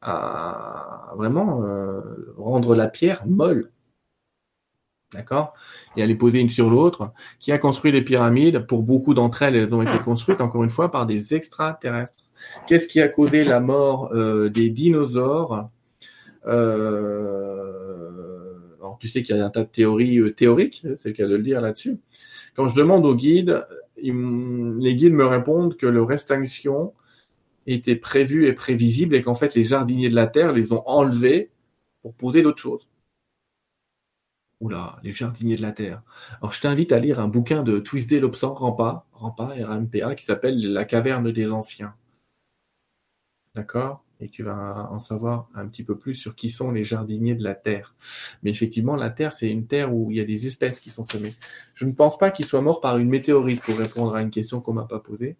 à 0.05 1.13
vraiment 1.17 1.65
euh, 1.65 2.01
rendre 2.37 2.75
la 2.75 2.89
pierre 2.89 3.23
molle. 3.27 3.71
D'accord? 5.15 5.55
Et 5.97 6.03
à 6.03 6.07
les 6.07 6.15
poser 6.17 6.41
une 6.41 6.51
sur 6.51 6.69
l'autre. 6.69 7.13
Qui 7.41 7.53
a 7.53 7.59
construit 7.59 7.93
les 7.93 8.03
pyramides 8.03 8.67
Pour 8.67 8.83
beaucoup 8.83 9.15
d'entre 9.15 9.43
elles, 9.43 9.57
elles 9.57 9.75
ont 9.75 9.83
été 9.83 9.99
construites, 10.01 10.41
encore 10.41 10.65
une 10.65 10.71
fois, 10.71 10.91
par 10.91 11.07
des 11.07 11.35
extraterrestres. 11.35 12.25
Qu'est-ce 12.67 12.89
qui 12.89 13.01
a 13.01 13.09
causé 13.09 13.43
la 13.43 13.61
mort 13.61 14.11
euh, 14.13 14.51
des 14.51 14.69
dinosaures? 14.69 15.71
Euh, 16.47 17.95
alors, 18.81 18.99
tu 18.99 19.09
sais 19.09 19.23
qu'il 19.23 19.37
y 19.37 19.41
a 19.41 19.45
un 19.47 19.51
tas 19.51 19.63
de 19.63 19.69
théories 19.69 20.19
euh, 20.19 20.33
théoriques, 20.33 20.87
c'est 20.97 21.11
le 21.11 21.15
cas 21.15 21.27
de 21.27 21.37
le 21.37 21.43
dire 21.43 21.61
là-dessus. 21.61 21.99
Quand 22.55 22.69
je 22.69 22.77
demande 22.77 23.07
aux 23.07 23.15
guides, 23.15 23.65
les 23.97 24.95
guides 24.95 25.15
me 25.15 25.27
répondent 25.27 25.77
que 25.77 25.87
le 25.87 26.05
extinction 26.13 26.93
était 27.67 27.97
prévu 27.97 28.47
et 28.47 28.53
prévisible 28.53 29.15
et 29.15 29.23
qu'en 29.23 29.35
fait 29.35 29.55
les 29.55 29.65
jardiniers 29.65 30.11
de 30.11 30.15
la 30.15 30.27
Terre 30.27 30.53
les 30.53 30.73
ont 30.73 30.87
enlevés 30.87 31.51
pour 32.03 32.15
poser 32.15 32.43
d'autres 32.43 32.61
choses. 32.61 32.89
Oula, 34.61 34.99
les 35.03 35.13
jardiniers 35.13 35.57
de 35.57 35.63
la 35.63 35.73
Terre. 35.73 36.03
Alors 36.41 36.53
je 36.53 36.61
t'invite 36.61 36.93
à 36.93 36.99
lire 36.99 37.21
un 37.21 37.29
bouquin 37.29 37.63
de 37.63 37.81
Twisdale 37.81 38.21
Lobsang, 38.21 38.55
Rampa, 38.55 39.07
Rampa, 39.13 39.55
RMPA, 39.61 40.15
qui 40.15 40.25
s'appelle 40.25 40.73
La 40.73 40.85
caverne 40.85 41.33
des 41.33 41.53
anciens. 41.53 41.95
D'accord? 43.55 44.05
Et 44.21 44.29
tu 44.29 44.43
vas 44.43 44.89
en 44.91 45.01
savoir 45.01 45.49
un 45.55 45.67
petit 45.67 45.83
peu 45.83 45.99
plus 45.99 46.15
sur 46.15 46.35
qui 46.35 46.49
sont 46.49 46.71
les 46.71 46.85
jardiniers 46.85 47.35
de 47.35 47.45
la 47.45 47.55
Terre. 47.55 47.95
Mais 48.43 48.51
effectivement, 48.51 48.97
la 48.97 49.11
Terre, 49.11 49.33
c'est 49.33 49.51
une 49.51 49.67
Terre 49.67 49.93
où 49.93 50.11
il 50.11 50.17
y 50.17 50.21
a 50.21 50.25
des 50.25 50.47
espèces 50.47 50.81
qui 50.81 50.91
sont 50.91 51.05
semées. 51.05 51.35
Je 51.75 51.85
ne 51.85 51.93
pense 51.93 52.17
pas 52.17 52.31
qu'ils 52.31 52.47
soient 52.47 52.63
morts 52.63 52.81
par 52.81 52.97
une 52.97 53.09
météorite 53.09 53.61
pour 53.63 53.77
répondre 53.77 54.15
à 54.15 54.23
une 54.23 54.31
question 54.31 54.61
qu'on 54.61 54.73
m'a 54.73 54.87
pas 54.87 55.01
posée. 55.01 55.37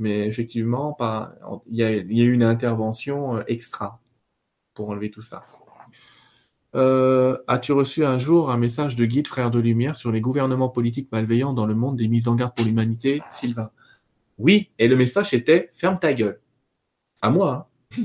Mais 0.00 0.26
effectivement, 0.26 0.96
il 1.66 1.76
y 1.76 1.84
a, 1.84 1.90
eu 1.92 2.32
une 2.32 2.42
intervention 2.42 3.36
euh, 3.36 3.42
extra 3.48 4.00
pour 4.72 4.88
enlever 4.88 5.10
tout 5.10 5.20
ça. 5.20 5.44
Euh, 6.74 7.36
as-tu 7.48 7.72
reçu 7.72 8.04
un 8.04 8.16
jour 8.16 8.50
un 8.50 8.56
message 8.56 8.96
de 8.96 9.04
guide 9.04 9.28
frère 9.28 9.50
de 9.50 9.58
lumière 9.58 9.96
sur 9.96 10.10
les 10.10 10.22
gouvernements 10.22 10.70
politiques 10.70 11.12
malveillants 11.12 11.52
dans 11.52 11.66
le 11.66 11.74
monde 11.74 11.96
des 11.96 12.08
mises 12.08 12.28
en 12.28 12.34
garde 12.34 12.54
pour 12.54 12.64
l'humanité, 12.64 13.20
Sylvain? 13.30 13.70
Oui, 14.38 14.70
et 14.78 14.88
le 14.88 14.96
message 14.96 15.34
était 15.34 15.68
ferme 15.74 15.98
ta 15.98 16.14
gueule. 16.14 16.40
À 17.20 17.28
moi. 17.28 17.70
Hein. 17.98 18.04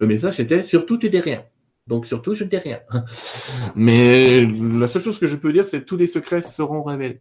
Le 0.00 0.06
message 0.06 0.40
était 0.40 0.62
surtout 0.62 0.96
tu 0.96 1.10
dis 1.10 1.20
rien. 1.20 1.44
Donc 1.86 2.06
surtout 2.06 2.34
je 2.34 2.44
ne 2.44 2.48
dis 2.48 2.56
rien. 2.56 2.80
Mais 3.76 4.46
la 4.46 4.86
seule 4.86 5.02
chose 5.02 5.18
que 5.18 5.26
je 5.26 5.36
peux 5.36 5.52
dire, 5.52 5.66
c'est 5.66 5.84
tous 5.84 5.98
les 5.98 6.06
secrets 6.06 6.40
seront 6.40 6.82
révélés. 6.82 7.20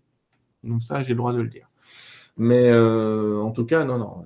Donc 0.64 0.82
ça, 0.82 1.04
j'ai 1.04 1.10
le 1.10 1.16
droit 1.16 1.34
de 1.34 1.42
le 1.42 1.50
dire. 1.50 1.68
Mais 2.38 2.70
euh, 2.70 3.42
en 3.42 3.52
tout 3.52 3.66
cas, 3.66 3.84
non, 3.84 3.98
non. 3.98 4.24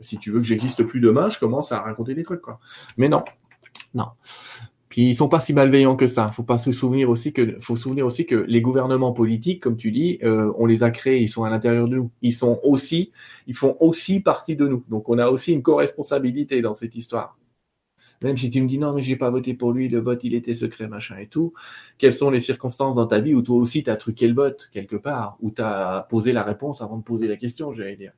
Si 0.00 0.18
tu 0.18 0.30
veux 0.30 0.40
que 0.40 0.46
j'existe 0.46 0.82
plus 0.84 1.00
demain, 1.00 1.28
je 1.28 1.38
commence 1.38 1.72
à 1.72 1.80
raconter 1.80 2.14
des 2.14 2.22
trucs, 2.22 2.40
quoi. 2.40 2.58
Mais 2.96 3.08
non, 3.08 3.22
non. 3.94 4.06
Puis 4.88 5.02
ils 5.10 5.14
sont 5.14 5.28
pas 5.28 5.38
si 5.38 5.52
malveillants 5.54 5.94
que 5.94 6.08
ça. 6.08 6.32
Faut 6.32 6.42
pas 6.42 6.58
se 6.58 6.72
souvenir 6.72 7.10
aussi 7.10 7.32
que, 7.32 7.58
faut 7.60 7.76
souvenir 7.76 8.04
aussi 8.04 8.26
que 8.26 8.34
les 8.34 8.60
gouvernements 8.60 9.12
politiques, 9.12 9.62
comme 9.62 9.76
tu 9.76 9.92
dis, 9.92 10.18
euh, 10.24 10.52
on 10.58 10.66
les 10.66 10.82
a 10.82 10.90
créés, 10.90 11.22
ils 11.22 11.28
sont 11.28 11.44
à 11.44 11.50
l'intérieur 11.50 11.86
de 11.86 11.94
nous. 11.94 12.10
Ils 12.22 12.32
sont 12.32 12.58
aussi, 12.64 13.12
ils 13.46 13.54
font 13.54 13.76
aussi 13.78 14.18
partie 14.18 14.56
de 14.56 14.66
nous. 14.66 14.84
Donc 14.88 15.08
on 15.08 15.18
a 15.18 15.28
aussi 15.28 15.52
une 15.52 15.62
co-responsabilité 15.62 16.60
dans 16.60 16.74
cette 16.74 16.96
histoire. 16.96 17.38
Même 18.22 18.36
si 18.36 18.50
tu 18.50 18.62
me 18.62 18.68
dis 18.68 18.78
non, 18.78 18.92
mais 18.92 19.02
j'ai 19.02 19.16
pas 19.16 19.30
voté 19.30 19.54
pour 19.54 19.72
lui, 19.72 19.88
le 19.88 19.98
vote 19.98 20.20
il 20.24 20.34
était 20.34 20.52
secret, 20.52 20.88
machin 20.88 21.16
et 21.18 21.26
tout. 21.26 21.54
Quelles 21.96 22.12
sont 22.12 22.30
les 22.30 22.40
circonstances 22.40 22.94
dans 22.94 23.06
ta 23.06 23.18
vie 23.18 23.34
où 23.34 23.42
toi 23.42 23.56
aussi 23.56 23.82
tu 23.82 23.90
as 23.90 23.96
truqué 23.96 24.28
le 24.28 24.34
vote 24.34 24.68
quelque 24.72 24.96
part, 24.96 25.36
où 25.40 25.50
tu 25.50 25.62
as 25.62 26.06
posé 26.10 26.32
la 26.32 26.42
réponse 26.42 26.82
avant 26.82 26.98
de 26.98 27.02
poser 27.02 27.28
la 27.28 27.36
question, 27.36 27.72
j'allais 27.72 27.96
dire? 27.96 28.12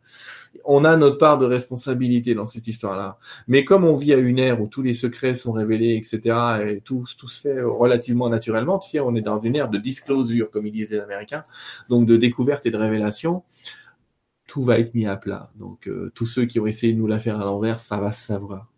On 0.64 0.84
a 0.84 0.96
notre 0.96 1.18
part 1.18 1.38
de 1.38 1.46
responsabilité 1.46 2.34
dans 2.34 2.46
cette 2.46 2.66
histoire-là. 2.66 3.18
Mais 3.46 3.64
comme 3.64 3.84
on 3.84 3.94
vit 3.94 4.12
à 4.12 4.18
une 4.18 4.38
ère 4.38 4.60
où 4.60 4.66
tous 4.66 4.82
les 4.82 4.92
secrets 4.92 5.34
sont 5.34 5.52
révélés, 5.52 5.96
etc., 5.96 6.36
et 6.68 6.80
tout, 6.80 7.04
tout 7.16 7.28
se 7.28 7.40
fait 7.40 7.62
relativement 7.62 8.28
naturellement, 8.28 8.78
tu 8.78 8.98
on 9.00 9.14
est 9.14 9.22
dans 9.22 9.38
une 9.38 9.56
ère 9.56 9.70
de 9.70 9.78
disclosure, 9.78 10.50
comme 10.50 10.66
ils 10.66 10.72
disaient 10.72 10.96
les 10.96 11.02
Américains, 11.02 11.44
donc 11.88 12.06
de 12.06 12.16
découverte 12.16 12.66
et 12.66 12.70
de 12.70 12.76
révélation 12.76 13.42
tout 14.48 14.62
va 14.62 14.78
être 14.78 14.92
mis 14.94 15.06
à 15.06 15.16
plat. 15.16 15.50
Donc 15.56 15.88
euh, 15.88 16.12
tous 16.14 16.26
ceux 16.26 16.44
qui 16.44 16.60
ont 16.60 16.66
essayé 16.66 16.92
de 16.92 16.98
nous 16.98 17.06
la 17.06 17.18
faire 17.18 17.40
à 17.40 17.44
l'envers, 17.44 17.80
ça 17.80 17.98
va 17.98 18.12
se 18.12 18.22
savoir. 18.26 18.71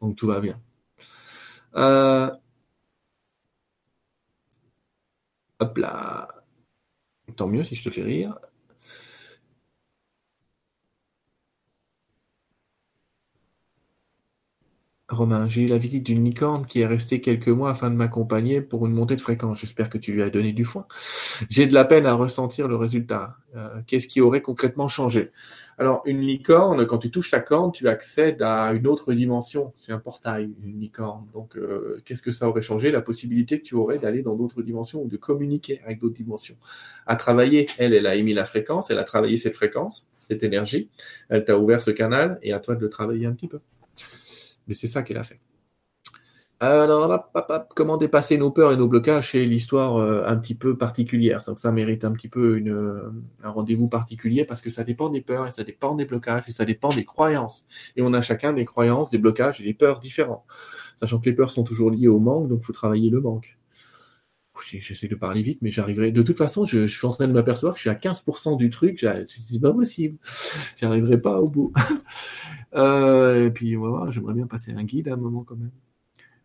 Donc 0.00 0.16
tout 0.16 0.26
va 0.26 0.40
bien. 0.40 0.60
Euh, 1.76 2.30
hop 5.60 5.78
là. 5.78 6.28
Tant 7.36 7.48
mieux 7.48 7.64
si 7.64 7.74
je 7.76 7.84
te 7.84 7.90
fais 7.90 8.02
rire. 8.02 8.38
Romain, 15.10 15.48
j'ai 15.48 15.62
eu 15.62 15.66
la 15.66 15.76
visite 15.76 16.06
d'une 16.06 16.24
licorne 16.24 16.66
qui 16.66 16.80
est 16.80 16.86
restée 16.86 17.20
quelques 17.20 17.48
mois 17.48 17.70
afin 17.70 17.90
de 17.90 17.96
m'accompagner 17.96 18.60
pour 18.60 18.86
une 18.86 18.92
montée 18.92 19.16
de 19.16 19.20
fréquence. 19.20 19.58
J'espère 19.58 19.90
que 19.90 19.98
tu 19.98 20.12
lui 20.12 20.22
as 20.22 20.30
donné 20.30 20.52
du 20.52 20.64
foin. 20.64 20.86
J'ai 21.50 21.66
de 21.66 21.74
la 21.74 21.84
peine 21.84 22.06
à 22.06 22.14
ressentir 22.14 22.68
le 22.68 22.76
résultat. 22.76 23.36
Euh, 23.56 23.82
qu'est-ce 23.88 24.06
qui 24.06 24.20
aurait 24.20 24.42
concrètement 24.42 24.86
changé? 24.86 25.32
Alors, 25.80 26.02
une 26.04 26.20
licorne, 26.20 26.86
quand 26.86 26.98
tu 26.98 27.10
touches 27.10 27.30
ta 27.30 27.40
corne, 27.40 27.72
tu 27.72 27.88
accèdes 27.88 28.42
à 28.42 28.74
une 28.74 28.86
autre 28.86 29.14
dimension. 29.14 29.72
C'est 29.76 29.92
un 29.92 29.98
portail, 29.98 30.52
une 30.62 30.78
licorne. 30.78 31.26
Donc, 31.32 31.56
euh, 31.56 32.02
qu'est-ce 32.04 32.20
que 32.20 32.32
ça 32.32 32.46
aurait 32.46 32.60
changé? 32.60 32.90
La 32.90 33.00
possibilité 33.00 33.58
que 33.58 33.64
tu 33.64 33.76
aurais 33.76 33.98
d'aller 33.98 34.20
dans 34.20 34.34
d'autres 34.36 34.60
dimensions 34.60 35.00
ou 35.02 35.08
de 35.08 35.16
communiquer 35.16 35.80
avec 35.82 35.98
d'autres 35.98 36.16
dimensions. 36.16 36.56
À 37.06 37.16
travailler, 37.16 37.66
elle, 37.78 37.94
elle 37.94 38.06
a 38.06 38.14
émis 38.14 38.34
la 38.34 38.44
fréquence, 38.44 38.90
elle 38.90 38.98
a 38.98 39.04
travaillé 39.04 39.38
cette 39.38 39.54
fréquence, 39.56 40.06
cette 40.18 40.42
énergie. 40.42 40.90
Elle 41.30 41.46
t'a 41.46 41.56
ouvert 41.56 41.82
ce 41.82 41.92
canal 41.92 42.38
et 42.42 42.52
à 42.52 42.60
toi 42.60 42.74
de 42.74 42.82
le 42.82 42.90
travailler 42.90 43.24
un 43.24 43.32
petit 43.32 43.48
peu. 43.48 43.60
Mais 44.68 44.74
c'est 44.74 44.86
ça 44.86 45.02
qu'elle 45.02 45.16
a 45.16 45.24
fait. 45.24 45.40
Alors 46.62 47.30
comment 47.74 47.96
dépasser 47.96 48.36
nos 48.36 48.50
peurs 48.50 48.72
et 48.72 48.76
nos 48.76 48.86
blocages, 48.86 49.32
c'est 49.32 49.46
l'histoire 49.46 49.96
euh, 49.96 50.22
un 50.26 50.36
petit 50.36 50.54
peu 50.54 50.76
particulière? 50.76 51.42
Donc 51.46 51.58
ça 51.58 51.72
mérite 51.72 52.04
un 52.04 52.12
petit 52.12 52.28
peu 52.28 52.62
euh, 52.66 53.10
un 53.42 53.50
rendez-vous 53.50 53.88
particulier 53.88 54.44
parce 54.44 54.60
que 54.60 54.68
ça 54.68 54.84
dépend 54.84 55.08
des 55.08 55.22
peurs 55.22 55.46
et 55.46 55.52
ça 55.52 55.64
dépend 55.64 55.94
des 55.94 56.04
blocages 56.04 56.44
et 56.48 56.52
ça 56.52 56.66
dépend 56.66 56.90
des 56.90 57.06
croyances. 57.06 57.64
Et 57.96 58.02
on 58.02 58.12
a 58.12 58.20
chacun 58.20 58.52
des 58.52 58.66
croyances, 58.66 59.08
des 59.08 59.16
blocages 59.16 59.62
et 59.62 59.64
des 59.64 59.72
peurs 59.72 60.00
différents. 60.00 60.44
Sachant 60.96 61.18
que 61.18 61.30
les 61.30 61.34
peurs 61.34 61.50
sont 61.50 61.64
toujours 61.64 61.90
liées 61.90 62.08
au 62.08 62.18
manque, 62.18 62.48
donc 62.48 62.60
il 62.62 62.66
faut 62.66 62.74
travailler 62.74 63.08
le 63.08 63.22
manque. 63.22 63.56
J'essaie 64.62 65.08
de 65.08 65.14
parler 65.14 65.40
vite, 65.40 65.60
mais 65.62 65.70
j'arriverai. 65.70 66.12
De 66.12 66.20
toute 66.20 66.36
façon, 66.36 66.66
je, 66.66 66.86
suis 66.86 67.06
en 67.06 67.12
train 67.12 67.26
de 67.26 67.32
m'apercevoir 67.32 67.72
que 67.74 67.78
je 67.78 67.82
suis 67.82 67.90
à 67.90 67.94
15% 67.94 68.58
du 68.58 68.68
truc. 68.68 69.06
C'est 69.26 69.60
pas 69.60 69.72
possible. 69.72 70.18
J'arriverai 70.76 71.20
pas 71.20 71.40
au 71.40 71.48
bout. 71.48 71.72
Euh, 72.72 73.46
et 73.46 73.50
puis, 73.50 73.74
voilà, 73.74 74.12
j'aimerais 74.12 74.32
bien 74.32 74.46
passer 74.46 74.70
un 74.70 74.84
guide 74.84 75.08
à 75.08 75.14
un 75.14 75.16
moment 75.16 75.42
quand 75.42 75.56
même. 75.56 75.72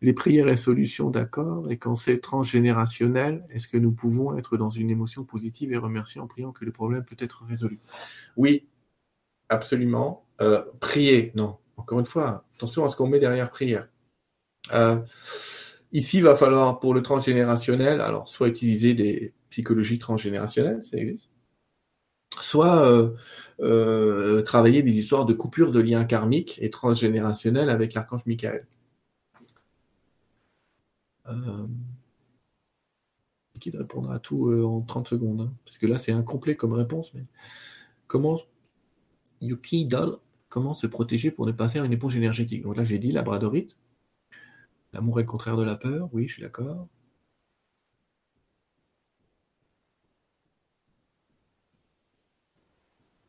Les 0.06 0.14
prières 0.14 0.50
et 0.50 0.56
solutions, 0.56 1.10
d'accord. 1.10 1.72
Et 1.72 1.78
quand 1.78 1.96
c'est 1.96 2.20
transgénérationnel, 2.20 3.44
est-ce 3.50 3.68
que 3.68 3.78
nous 3.78 3.92
pouvons 3.92 4.38
être 4.38 4.56
dans 4.56 4.70
une 4.70 4.92
émotion 4.92 5.24
positive 5.24 5.74
et 5.74 5.78
remercier 5.78 6.22
en 6.22 6.28
priant 6.28 6.52
que 6.52 6.64
le 6.64 6.72
problème 6.72 7.04
peut 7.04 7.16
être 7.18 7.44
résolu? 7.44 7.80
Oui, 8.38 8.68
absolument. 9.50 10.28
Euh, 10.42 10.62
prier, 10.80 11.32
non. 11.34 11.58
Encore 11.76 12.00
une 12.00 12.06
fois, 12.06 12.46
attention 12.56 12.86
à 12.86 12.92
ce 12.92 12.96
qu'on 12.96 13.08
met 13.08 13.20
derrière 13.20 13.50
prière. 13.50 13.88
Euh, 14.74 15.00
Ici, 15.92 16.18
il 16.18 16.24
va 16.24 16.36
falloir, 16.36 16.80
pour 16.80 16.94
le 16.94 17.02
transgénérationnel, 17.02 18.00
alors 18.00 18.28
soit 18.28 18.48
utiliser 18.48 18.94
des 18.94 19.34
psychologies 19.50 19.98
transgénérationnelles, 19.98 20.84
ça 20.84 20.98
existe, 20.98 21.30
soit 22.42 22.86
euh, 23.60 24.42
travailler 24.44 24.84
des 24.84 25.00
histoires 25.00 25.26
de 25.26 25.34
coupure 25.34 25.72
de 25.72 25.80
liens 25.80 26.06
karmiques 26.06 26.60
et 26.62 26.70
transgénérationnels 26.70 27.72
avec 27.72 27.96
l'archange 27.96 28.26
Michael. 28.28 28.68
Euh, 31.28 31.68
qui 33.60 33.70
répondra 33.72 34.16
à 34.16 34.20
tout 34.20 34.52
en 34.52 34.82
30 34.82 35.08
secondes, 35.08 35.42
hein, 35.42 35.54
parce 35.66 35.78
que 35.78 35.88
là 35.88 35.98
c'est 35.98 36.12
incomplet 36.12 36.56
comme 36.56 36.74
réponse, 36.74 37.14
mais 37.14 37.24
comment 38.08 38.40
Yuki 39.42 39.86
Doll, 39.86 40.18
comment 40.50 40.74
se 40.74 40.88
protéger 40.88 41.32
pour 41.32 41.46
ne 41.46 41.52
pas 41.54 41.70
faire 41.70 41.86
une 41.86 41.94
éponge 41.94 42.16
énergétique? 42.18 42.64
Donc 42.64 42.78
là 42.78 42.84
j'ai 42.84 43.00
dit 43.00 43.12
labradorite, 43.12 43.78
L'amour 44.96 45.20
est 45.20 45.24
le 45.24 45.30
contraire 45.30 45.58
de 45.58 45.64
la 45.64 45.76
peur, 45.76 46.10
oui, 46.14 46.28
je 46.28 46.34
suis 46.34 46.42
d'accord. 46.42 46.88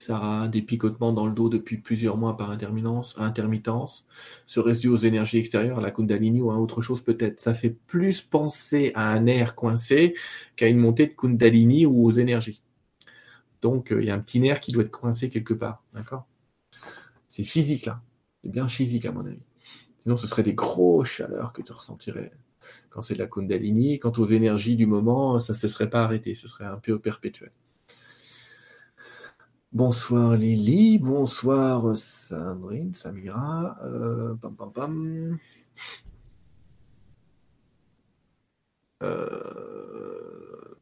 Sarah, 0.06 0.46
des 0.46 0.62
picotements 0.62 1.12
dans 1.12 1.26
le 1.26 1.32
dos 1.32 1.48
depuis 1.48 1.78
plusieurs 1.78 2.16
mois 2.16 2.36
par 2.36 2.50
intermittence, 2.50 4.06
serait-ce 4.46 4.80
dû 4.80 4.88
aux 4.88 4.96
énergies 4.96 5.38
extérieures, 5.38 5.78
à 5.78 5.80
la 5.80 5.90
Kundalini 5.90 6.40
ou 6.40 6.52
à 6.52 6.58
autre 6.58 6.80
chose 6.80 7.02
peut-être 7.02 7.40
Ça 7.40 7.54
fait 7.54 7.70
plus 7.70 8.22
penser 8.22 8.92
à 8.94 9.10
un 9.10 9.20
nerf 9.20 9.56
coincé 9.56 10.14
qu'à 10.54 10.68
une 10.68 10.78
montée 10.78 11.08
de 11.08 11.12
Kundalini 11.12 11.86
ou 11.86 12.04
aux 12.04 12.12
énergies. 12.12 12.62
Donc 13.62 13.92
euh, 13.92 14.00
il 14.00 14.06
y 14.06 14.10
a 14.10 14.14
un 14.14 14.20
petit 14.20 14.38
nerf 14.38 14.60
qui 14.60 14.70
doit 14.70 14.84
être 14.84 14.92
coincé 14.92 15.28
quelque 15.28 15.54
part, 15.54 15.82
d'accord? 15.92 16.28
C'est 17.26 17.42
physique 17.42 17.86
là, 17.86 18.00
c'est 18.44 18.50
bien 18.50 18.68
physique 18.68 19.06
à 19.06 19.12
mon 19.12 19.26
avis. 19.26 19.42
Sinon, 19.98 20.16
ce 20.16 20.28
serait 20.28 20.44
des 20.44 20.54
grosses 20.54 21.08
chaleurs 21.08 21.52
que 21.52 21.62
tu 21.62 21.72
ressentirais 21.72 22.30
quand 22.90 23.02
c'est 23.02 23.14
de 23.14 23.18
la 23.18 23.26
Kundalini. 23.26 23.98
Quant 23.98 24.12
aux 24.18 24.26
énergies 24.26 24.76
du 24.76 24.86
moment, 24.86 25.40
ça 25.40 25.52
ne 25.52 25.58
se 25.58 25.66
serait 25.66 25.90
pas 25.90 26.04
arrêté, 26.04 26.34
ce 26.34 26.46
serait 26.46 26.64
un 26.64 26.78
peu 26.78 27.00
perpétuel. 27.00 27.50
Bonsoir 29.76 30.38
Lily, 30.38 30.98
bonsoir 30.98 31.94
Sandrine, 31.98 32.94
Samira, 32.94 33.76
euh, 33.84 34.34
pam 34.36 34.56
pam 34.56 34.72
pam. 34.72 35.38
Euh, 39.02 40.76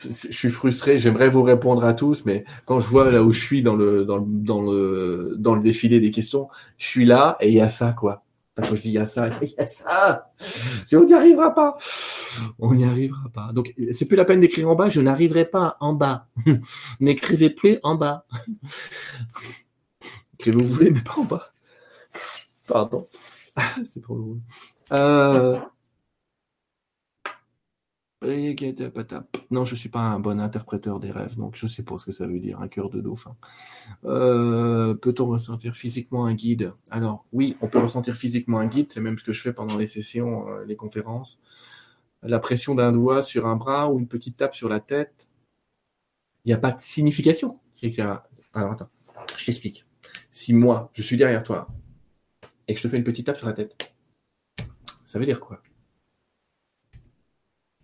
je 0.00 0.32
suis 0.32 0.50
frustré, 0.50 0.98
j'aimerais 0.98 1.28
vous 1.30 1.44
répondre 1.44 1.84
à 1.84 1.94
tous, 1.94 2.24
mais 2.24 2.44
quand 2.64 2.80
je 2.80 2.88
vois 2.88 3.12
là 3.12 3.22
où 3.22 3.32
je 3.32 3.40
suis 3.40 3.62
dans 3.62 3.76
le, 3.76 4.04
dans 4.04 4.16
le, 4.16 4.26
dans 4.26 4.60
le, 4.60 5.36
dans 5.38 5.54
le 5.54 5.62
défilé 5.62 6.00
des 6.00 6.10
questions, 6.10 6.48
je 6.78 6.86
suis 6.86 7.04
là 7.04 7.36
et 7.40 7.46
il 7.48 7.54
y 7.54 7.60
a 7.60 7.68
ça, 7.68 7.92
quoi. 7.92 8.24
Quand 8.58 8.74
je 8.74 8.82
dis 8.82 8.88
il 8.88 8.94
y 8.94 8.98
a 8.98 9.06
ça, 9.06 9.30
il 9.42 9.50
y 9.50 9.60
a 9.60 9.66
ça. 9.66 10.32
On 10.92 11.04
n'y 11.04 11.14
arrivera 11.14 11.54
pas. 11.54 11.76
On 12.58 12.74
n'y 12.74 12.84
arrivera 12.84 13.28
pas. 13.32 13.50
Donc, 13.52 13.72
c'est 13.92 14.04
plus 14.04 14.16
la 14.16 14.24
peine 14.24 14.40
d'écrire 14.40 14.68
en 14.68 14.74
bas, 14.74 14.90
je 14.90 15.00
n'arriverai 15.00 15.44
pas 15.44 15.76
en 15.80 15.92
bas. 15.92 16.26
N'écrivez 17.00 17.50
plus 17.50 17.78
en 17.84 17.94
bas. 17.94 18.26
Écrivez 20.34 20.56
où 20.56 20.66
vous 20.66 20.74
voulez, 20.74 20.90
mais 20.90 21.00
pas 21.00 21.14
en 21.18 21.24
bas. 21.24 21.52
Pardon. 22.66 23.06
c'est 23.86 24.02
trop 24.02 24.16
drôle. 24.16 24.38
Euh, 24.92 25.58
non, 29.50 29.64
je 29.64 29.76
suis 29.76 29.88
pas 29.88 30.00
un 30.00 30.18
bon 30.18 30.40
interpréteur 30.40 30.98
des 30.98 31.12
rêves, 31.12 31.36
donc 31.36 31.54
je 31.56 31.68
sais 31.68 31.84
pas 31.84 31.98
ce 31.98 32.06
que 32.06 32.12
ça 32.12 32.26
veut 32.26 32.40
dire, 32.40 32.60
un 32.60 32.66
cœur 32.66 32.90
de 32.90 33.00
dauphin. 33.00 33.36
Euh, 34.04 34.94
peut-on 34.94 35.26
ressentir 35.26 35.74
physiquement 35.76 36.26
un 36.26 36.34
guide? 36.34 36.72
Alors, 36.90 37.24
oui, 37.32 37.56
on 37.60 37.68
peut 37.68 37.78
ressentir 37.78 38.16
physiquement 38.16 38.58
un 38.58 38.66
guide, 38.66 38.92
c'est 38.92 39.00
même 39.00 39.18
ce 39.18 39.24
que 39.24 39.32
je 39.32 39.40
fais 39.40 39.52
pendant 39.52 39.76
les 39.76 39.86
sessions, 39.86 40.48
euh, 40.48 40.64
les 40.64 40.74
conférences. 40.74 41.38
La 42.22 42.40
pression 42.40 42.74
d'un 42.74 42.90
doigt 42.90 43.22
sur 43.22 43.46
un 43.46 43.54
bras 43.54 43.92
ou 43.92 44.00
une 44.00 44.08
petite 44.08 44.36
tape 44.36 44.54
sur 44.54 44.68
la 44.68 44.80
tête, 44.80 45.28
il 46.44 46.48
n'y 46.48 46.54
a 46.54 46.58
pas 46.58 46.72
de 46.72 46.80
signification. 46.80 47.60
Alors, 48.52 48.72
attends, 48.72 48.90
je 49.36 49.44
t'explique. 49.44 49.86
Si 50.32 50.52
moi, 50.54 50.90
je 50.94 51.02
suis 51.02 51.16
derrière 51.16 51.44
toi 51.44 51.68
et 52.66 52.74
que 52.74 52.80
je 52.80 52.82
te 52.82 52.88
fais 52.88 52.96
une 52.96 53.04
petite 53.04 53.26
tape 53.26 53.36
sur 53.36 53.46
la 53.46 53.52
tête, 53.52 53.94
ça 55.06 55.20
veut 55.20 55.26
dire 55.26 55.38
quoi? 55.38 55.62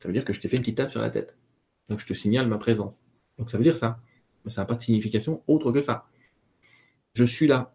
Ça 0.05 0.09
veut 0.09 0.13
dire 0.13 0.27
que 0.27 0.35
je 0.35 0.41
t'ai 0.43 0.49
fait 0.49 0.59
une 0.59 0.63
petite 0.63 0.77
tape 0.77 0.91
sur 0.91 1.01
la 1.01 1.09
tête. 1.09 1.35
Donc 1.89 1.99
je 1.99 2.05
te 2.05 2.13
signale 2.13 2.47
ma 2.47 2.59
présence. 2.59 3.01
Donc 3.39 3.51
ça 3.51 3.57
veut 3.57 3.65
dire 3.65 3.79
ça. 3.79 4.01
Mais 4.45 4.51
ça 4.51 4.61
n'a 4.61 4.67
pas 4.67 4.75
de 4.75 4.83
signification 4.83 5.43
autre 5.47 5.73
que 5.73 5.81
ça. 5.81 6.07
Je 7.15 7.25
suis 7.25 7.47
là. 7.47 7.75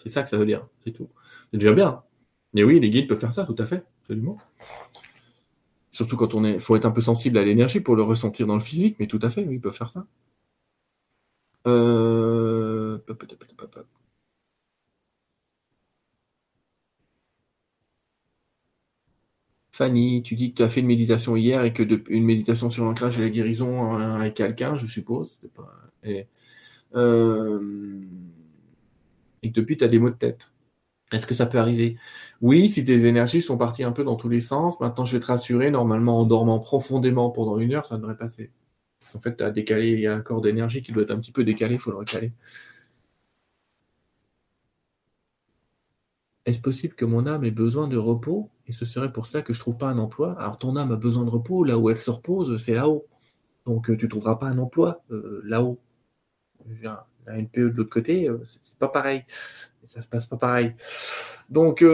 C'est 0.00 0.08
ça 0.08 0.22
que 0.22 0.30
ça 0.30 0.36
veut 0.36 0.46
dire. 0.46 0.68
C'est 0.84 0.92
tout. 0.92 1.08
C'est 1.50 1.58
déjà 1.58 1.72
bien. 1.72 2.04
Mais 2.52 2.62
oui, 2.62 2.78
les 2.78 2.90
guides 2.90 3.08
peuvent 3.08 3.18
faire 3.18 3.32
ça, 3.32 3.44
tout 3.44 3.56
à 3.58 3.66
fait. 3.66 3.82
Absolument. 4.02 4.38
Surtout 5.90 6.16
quand 6.16 6.32
on 6.36 6.44
est. 6.44 6.60
faut 6.60 6.76
être 6.76 6.86
un 6.86 6.92
peu 6.92 7.00
sensible 7.00 7.36
à 7.38 7.44
l'énergie 7.44 7.80
pour 7.80 7.96
le 7.96 8.04
ressentir 8.04 8.46
dans 8.46 8.54
le 8.54 8.60
physique, 8.60 8.94
mais 9.00 9.08
tout 9.08 9.18
à 9.22 9.28
fait, 9.28 9.44
oui, 9.44 9.56
ils 9.56 9.60
peuvent 9.60 9.74
faire 9.74 9.88
ça. 9.88 10.06
Euh... 11.66 13.00
Fanny, 19.78 20.24
tu 20.24 20.34
dis 20.34 20.50
que 20.50 20.56
tu 20.56 20.62
as 20.64 20.68
fait 20.68 20.80
une 20.80 20.88
méditation 20.88 21.36
hier 21.36 21.62
et 21.62 21.72
que 21.72 21.84
une 22.10 22.24
méditation 22.24 22.68
sur 22.68 22.84
l'ancrage 22.84 23.20
et 23.20 23.22
la 23.22 23.30
guérison 23.30 23.92
avec 23.94 24.34
quelqu'un, 24.34 24.76
je 24.76 24.88
suppose. 24.88 25.38
et, 26.02 26.26
euh, 26.96 28.00
et, 29.44 29.52
que 29.52 29.60
depuis, 29.60 29.76
tu 29.76 29.84
as 29.84 29.88
des 29.88 30.00
maux 30.00 30.10
de 30.10 30.16
tête. 30.16 30.50
Est-ce 31.12 31.28
que 31.28 31.34
ça 31.34 31.46
peut 31.46 31.58
arriver? 31.58 31.96
Oui, 32.40 32.68
si 32.68 32.84
tes 32.84 33.06
énergies 33.06 33.40
sont 33.40 33.56
parties 33.56 33.84
un 33.84 33.92
peu 33.92 34.02
dans 34.02 34.16
tous 34.16 34.28
les 34.28 34.40
sens. 34.40 34.80
Maintenant, 34.80 35.04
je 35.04 35.16
vais 35.16 35.20
te 35.20 35.26
rassurer, 35.26 35.70
normalement, 35.70 36.18
en 36.18 36.24
dormant 36.24 36.58
profondément 36.58 37.30
pendant 37.30 37.60
une 37.60 37.72
heure, 37.72 37.86
ça 37.86 37.98
devrait 37.98 38.16
passer. 38.16 38.50
En 39.14 39.20
fait, 39.20 39.36
tu 39.36 39.44
as 39.44 39.50
décalé, 39.52 39.92
il 39.92 40.00
y 40.00 40.08
a 40.08 40.14
un 40.14 40.22
corps 40.22 40.40
d'énergie 40.40 40.82
qui 40.82 40.90
doit 40.90 41.04
être 41.04 41.12
un 41.12 41.20
petit 41.20 41.30
peu 41.30 41.44
décalé, 41.44 41.74
il 41.74 41.80
faut 41.80 41.92
le 41.92 41.98
recaler. 41.98 42.32
Est-ce 46.48 46.62
possible 46.62 46.94
que 46.94 47.04
mon 47.04 47.26
âme 47.26 47.44
ait 47.44 47.50
besoin 47.50 47.88
de 47.88 47.98
repos 47.98 48.48
et 48.66 48.72
ce 48.72 48.86
serait 48.86 49.12
pour 49.12 49.26
ça 49.26 49.42
que 49.42 49.52
je 49.52 49.60
trouve 49.60 49.76
pas 49.76 49.88
un 49.88 49.98
emploi? 49.98 50.32
Alors 50.40 50.56
ton 50.56 50.76
âme 50.76 50.92
a 50.92 50.96
besoin 50.96 51.26
de 51.26 51.28
repos, 51.28 51.62
là 51.62 51.76
où 51.76 51.90
elle 51.90 51.98
se 51.98 52.10
repose, 52.10 52.56
c'est 52.56 52.72
là-haut. 52.72 53.06
Donc 53.66 53.90
euh, 53.90 53.98
tu 53.98 54.08
trouveras 54.08 54.36
pas 54.36 54.46
un 54.46 54.56
emploi 54.56 55.04
euh, 55.10 55.42
là-haut. 55.44 55.78
La 56.80 57.06
NPE 57.26 57.58
de 57.58 57.76
l'autre 57.76 57.90
côté, 57.90 58.30
euh, 58.30 58.42
c'est 58.62 58.78
pas 58.78 58.88
pareil. 58.88 59.26
Ça 59.88 60.00
se 60.00 60.08
passe 60.08 60.26
pas 60.26 60.38
pareil. 60.38 60.74
Donc 61.50 61.84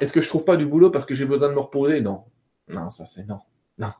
est-ce 0.00 0.12
que 0.12 0.20
je 0.20 0.28
trouve 0.28 0.44
pas 0.44 0.56
du 0.56 0.66
boulot 0.66 0.90
parce 0.90 1.06
que 1.06 1.14
j'ai 1.14 1.24
besoin 1.24 1.48
de 1.48 1.54
me 1.54 1.60
reposer? 1.60 2.00
Non. 2.00 2.24
Non, 2.66 2.90
ça 2.90 3.06
c'est 3.06 3.28
non. 3.28 3.38
Non. 3.78 3.92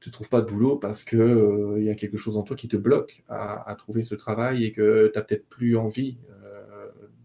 Tu 0.00 0.10
trouves 0.10 0.30
pas 0.30 0.40
de 0.40 0.46
boulot 0.46 0.76
parce 0.76 1.04
que 1.04 1.74
il 1.76 1.84
y 1.84 1.90
a 1.90 1.94
quelque 1.94 2.16
chose 2.16 2.38
en 2.38 2.42
toi 2.42 2.56
qui 2.56 2.68
te 2.68 2.78
bloque 2.78 3.22
à, 3.28 3.68
à 3.68 3.74
trouver 3.74 4.02
ce 4.02 4.14
travail 4.14 4.64
et 4.64 4.72
que 4.72 5.10
tu 5.12 5.18
n'as 5.18 5.22
peut-être 5.22 5.46
plus 5.46 5.76
envie 5.76 6.16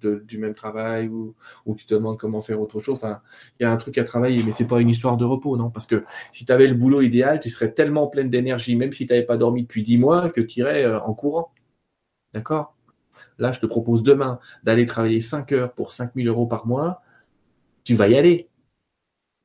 du 0.08 0.38
même 0.38 0.54
travail 0.54 1.08
ou, 1.08 1.36
tu 1.78 1.86
te 1.86 1.94
demandes 1.94 2.18
comment 2.18 2.42
faire 2.42 2.60
autre 2.62 2.80
chose. 2.80 3.00
Il 3.60 3.64
y 3.64 3.66
a 3.66 3.72
un 3.72 3.78
truc 3.78 3.98
à 3.98 4.04
travailler, 4.04 4.44
mais 4.44 4.52
c'est 4.52 4.68
pas 4.68 4.82
une 4.82 4.90
histoire 4.90 5.18
de 5.18 5.26
repos, 5.26 5.58
non? 5.58 5.70
Parce 5.70 5.86
que 5.86 6.04
si 6.34 6.46
tu 6.46 6.52
avais 6.52 6.68
le 6.68 6.76
boulot 6.76 7.02
idéal, 7.02 7.40
tu 7.40 7.50
serais 7.50 7.72
tellement 7.74 8.08
pleine 8.08 8.30
d'énergie, 8.30 8.76
même 8.76 8.94
si 8.94 9.08
tu 9.08 9.14
n'avais 9.14 9.26
pas 9.26 9.38
dormi 9.38 9.64
depuis 9.64 9.84
dix 9.84 9.98
mois, 9.98 10.30
que 10.30 10.42
tu 10.42 10.60
irais 10.60 10.86
euh, 10.86 11.00
en 11.02 11.14
courant. 11.14 11.54
D'accord? 12.34 12.76
Là, 13.38 13.52
je 13.52 13.60
te 13.60 13.66
propose 13.66 14.04
demain 14.04 14.40
d'aller 14.64 14.86
travailler 14.86 15.22
5 15.22 15.52
heures 15.52 15.74
pour 15.74 15.94
5000 15.94 16.28
euros 16.28 16.48
par 16.48 16.68
mois. 16.68 17.02
Tu 17.84 17.96
vas 17.96 18.08
y 18.08 18.16
aller. 18.16 18.50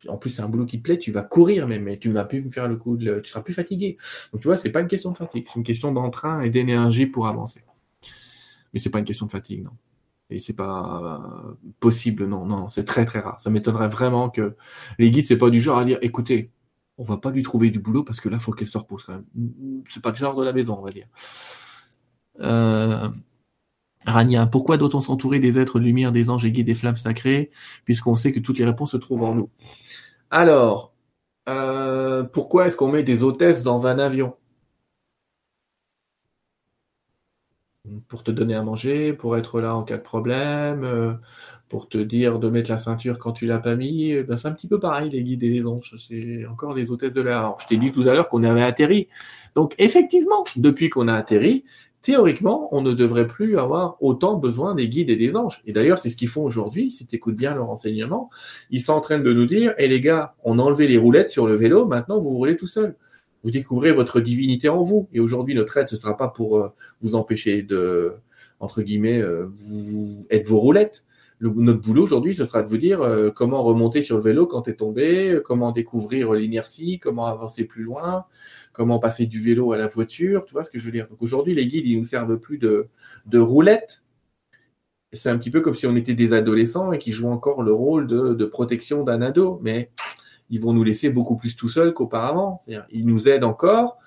En 0.09 0.18
plus, 0.18 0.31
c'est 0.31 0.43
un 0.43 0.48
boulot 0.48 0.66
qui 0.66 0.78
te 0.78 0.82
plaît, 0.82 0.98
tu 0.98 1.12
vas 1.12 1.22
courir 1.22 1.66
même, 1.66 1.85
mais 1.85 1.98
tu 1.98 2.09
ne 2.09 2.14
vas 2.14 2.24
plus 2.24 2.51
faire 2.52 2.68
le 2.68 2.76
coup, 2.76 2.97
de, 2.97 3.20
tu 3.20 3.31
seras 3.31 3.43
plus 3.43 3.55
fatigué. 3.55 3.97
Donc, 4.32 4.43
tu 4.43 4.48
vois, 4.48 4.59
c'est 4.59 4.70
pas 4.70 4.81
une 4.81 4.86
question 4.86 5.12
de 5.12 5.16
fatigue, 5.16 5.47
c'est 5.48 5.59
une 5.59 5.64
question 5.64 5.93
d'entrain 5.93 6.43
et 6.43 6.51
d'énergie 6.51 7.06
pour 7.06 7.26
avancer. 7.26 7.64
Mais 8.72 8.81
c'est 8.81 8.90
pas 8.90 8.98
une 8.98 9.05
question 9.05 9.26
de 9.26 9.31
fatigue, 9.31 9.62
non. 9.62 9.70
Et 10.30 10.40
c'est 10.40 10.55
pas 10.55 11.20
possible, 11.80 12.26
non, 12.26 12.46
non, 12.46 12.68
c'est 12.68 12.84
très 12.84 13.05
très 13.05 13.20
rare. 13.20 13.40
Ça 13.40 13.51
m'étonnerait 13.51 13.88
vraiment 13.88 14.30
que 14.30 14.56
les 14.98 15.10
guides, 15.10 15.26
c'est 15.26 15.38
pas 15.38 15.51
du 15.51 15.60
genre 15.60 15.78
à 15.78 15.84
dire, 15.84 15.98
écoutez, 16.02 16.51
on 16.96 17.02
va 17.02 17.18
pas 17.18 17.30
lui 17.30 17.42
trouver 17.42 17.70
du 17.70 17.80
boulot 17.80 18.05
parce 18.05 18.20
que 18.20 18.28
là, 18.28 18.38
faut 18.38 18.52
qu'elle 18.52 18.68
se 18.68 18.78
repose 18.78 19.05
quand 19.05 19.14
même. 19.14 19.26
C'est 19.90 20.02
pas 20.02 20.10
le 20.10 20.16
genre 20.16 20.34
de 20.34 20.44
la 20.44 20.52
maison, 20.52 20.78
on 20.78 20.82
va 20.82 20.90
dire. 20.90 21.06
Euh... 22.40 23.10
Rania, 24.06 24.46
pourquoi 24.46 24.76
doit-on 24.76 25.01
s'entourer 25.01 25.38
des 25.38 25.59
êtres 25.59 25.78
de 25.78 25.84
lumière, 25.84 26.12
des 26.12 26.28
anges 26.28 26.44
et 26.44 26.52
guides 26.52 26.66
des 26.66 26.74
flammes 26.74 26.96
sacrées, 26.96 27.51
puisqu'on 27.84 28.14
sait 28.14 28.32
que 28.32 28.40
toutes 28.40 28.59
les 28.59 28.64
réponses 28.64 28.92
se 28.92 28.96
trouvent 28.98 29.22
en 29.22 29.34
nous? 29.34 29.51
Alors, 30.30 30.92
euh, 31.48 32.22
pourquoi 32.22 32.66
est-ce 32.66 32.76
qu'on 32.76 32.92
met 32.92 33.02
des 33.02 33.22
hôtesses 33.22 33.62
dans 33.62 33.86
un 33.86 33.98
avion? 33.98 34.34
Pour 38.09 38.23
te 38.23 38.31
donner 38.31 38.55
à 38.55 38.62
manger, 38.62 39.12
pour 39.12 39.36
être 39.36 39.61
là 39.61 39.74
en 39.74 39.82
cas 39.82 39.97
de 39.97 40.02
problème, 40.02 40.85
euh, 40.85 41.12
pour 41.69 41.89
te 41.89 41.98
dire 41.98 42.39
de 42.39 42.48
mettre 42.48 42.70
la 42.70 42.78
ceinture 42.78 43.19
quand 43.19 43.32
tu 43.32 43.47
l'as 43.47 43.59
pas 43.59 43.77
mis. 43.77 44.12
Eh 44.12 44.23
ben, 44.23 44.36
c'est 44.36 44.48
un 44.48 44.52
petit 44.52 44.69
peu 44.69 44.81
pareil, 44.81 45.11
les 45.11 45.23
guides 45.23 45.43
et 45.43 45.51
les 45.51 45.66
anges. 45.66 45.94
C'est 45.98 46.47
encore 46.47 46.74
des 46.74 46.90
hôtesses 46.90 47.15
de 47.15 47.20
l'air. 47.20 47.39
Alors, 47.39 47.59
je 47.61 47.66
t'ai 47.66 47.77
dit 47.77 47.93
tout 47.93 48.02
à 48.02 48.15
l'heure 48.15 48.28
qu'on 48.28 48.43
avait 48.43 48.62
atterri. 48.62 49.09
Donc, 49.55 49.74
effectivement, 49.78 50.44
depuis 50.56 50.89
qu'on 50.89 51.09
a 51.09 51.15
atterri, 51.15 51.65
théoriquement, 52.01 52.69
on 52.73 52.81
ne 52.81 52.93
devrait 52.93 53.27
plus 53.27 53.59
avoir 53.59 53.97
autant 54.01 54.36
besoin 54.36 54.74
des 54.74 54.89
guides 54.89 55.11
et 55.11 55.16
des 55.16 55.36
anges. 55.36 55.61
Et 55.66 55.73
d'ailleurs, 55.73 55.98
c'est 55.98 56.11
ce 56.11 56.16
qu'ils 56.16 56.28
font 56.28 56.44
aujourd'hui. 56.44 56.90
Si 56.90 57.06
tu 57.06 57.16
écoutes 57.16 57.36
bien 57.36 57.55
leur 57.55 57.70
enseignement, 57.70 58.31
ils 58.70 58.81
sont 58.81 58.93
en 58.93 59.01
train 59.01 59.19
de 59.19 59.32
nous 59.32 59.47
dire, 59.47 59.74
eh 59.78 59.89
les 59.89 60.01
gars, 60.01 60.35
on 60.43 60.59
a 60.59 60.62
enlevé 60.62 60.86
les 60.86 60.98
roulettes 60.98 61.28
sur 61.28 61.47
le 61.47 61.55
vélo, 61.55 61.86
maintenant 61.86 62.20
vous 62.20 62.31
roulez 62.31 62.56
tout 62.56 62.66
seul 62.66 62.97
vous 63.44 63.50
découvrez 63.50 63.92
votre 63.92 64.20
divinité 64.20 64.68
en 64.70 64.82
vous. 64.82 65.08
Et 65.12 65.20
aujourd'hui, 65.20 65.54
notre 65.54 65.76
aide, 65.76 65.88
ce 65.88 65.96
sera 65.96 66.16
pas 66.16 66.28
pour 66.28 66.58
euh, 66.58 66.68
vous 67.02 67.14
empêcher 67.14 67.62
de, 67.62 68.14
entre 68.58 68.82
guillemets, 68.82 69.20
euh, 69.20 69.46
vous 69.54 70.26
être 70.30 70.48
vos 70.48 70.58
roulettes. 70.58 71.04
notre 71.40 71.80
boulot 71.80 72.02
aujourd'hui, 72.02 72.34
ce 72.34 72.46
sera 72.46 72.62
de 72.62 72.68
vous 72.68 72.78
dire 72.78 73.02
euh, 73.02 73.30
comment 73.30 73.62
remonter 73.62 74.00
sur 74.00 74.16
le 74.16 74.22
vélo 74.22 74.46
quand 74.46 74.62
tu 74.62 74.70
es 74.70 74.74
tombé, 74.74 75.40
comment 75.44 75.72
découvrir 75.72 76.32
l'inertie, 76.32 76.98
comment 76.98 77.26
avancer 77.26 77.64
plus 77.64 77.82
loin, 77.82 78.24
comment 78.72 78.98
passer 78.98 79.26
du 79.26 79.42
vélo 79.42 79.72
à 79.72 79.76
la 79.76 79.88
voiture. 79.88 80.46
Tu 80.46 80.54
vois 80.54 80.64
ce 80.64 80.70
que 80.70 80.78
je 80.78 80.86
veux 80.86 80.92
dire 80.92 81.06
aujourd'hui, 81.20 81.54
les 81.54 81.66
guides, 81.66 81.86
ils 81.86 81.98
nous 81.98 82.06
servent 82.06 82.38
plus 82.38 82.56
de, 82.56 82.88
de 83.26 83.38
roulettes. 83.38 84.02
C'est 85.12 85.28
un 85.28 85.38
petit 85.38 85.50
peu 85.50 85.60
comme 85.60 85.74
si 85.74 85.86
on 85.86 85.94
était 85.94 86.14
des 86.14 86.32
adolescents 86.32 86.92
et 86.92 86.98
qui 86.98 87.12
jouent 87.12 87.28
encore 87.28 87.62
le 87.62 87.72
rôle 87.72 88.06
de, 88.08 88.34
de 88.34 88.44
protection 88.46 89.04
d'un 89.04 89.22
ado. 89.22 89.60
Mais 89.62 89.90
ils 90.50 90.60
vont 90.60 90.72
nous 90.72 90.84
laisser 90.84 91.10
beaucoup 91.10 91.36
plus 91.36 91.56
tout 91.56 91.68
seuls 91.68 91.94
qu'auparavant. 91.94 92.58
C'est-à-dire, 92.58 92.86
ils 92.90 93.06
nous 93.06 93.28
aident 93.28 93.44
encore, 93.44 93.98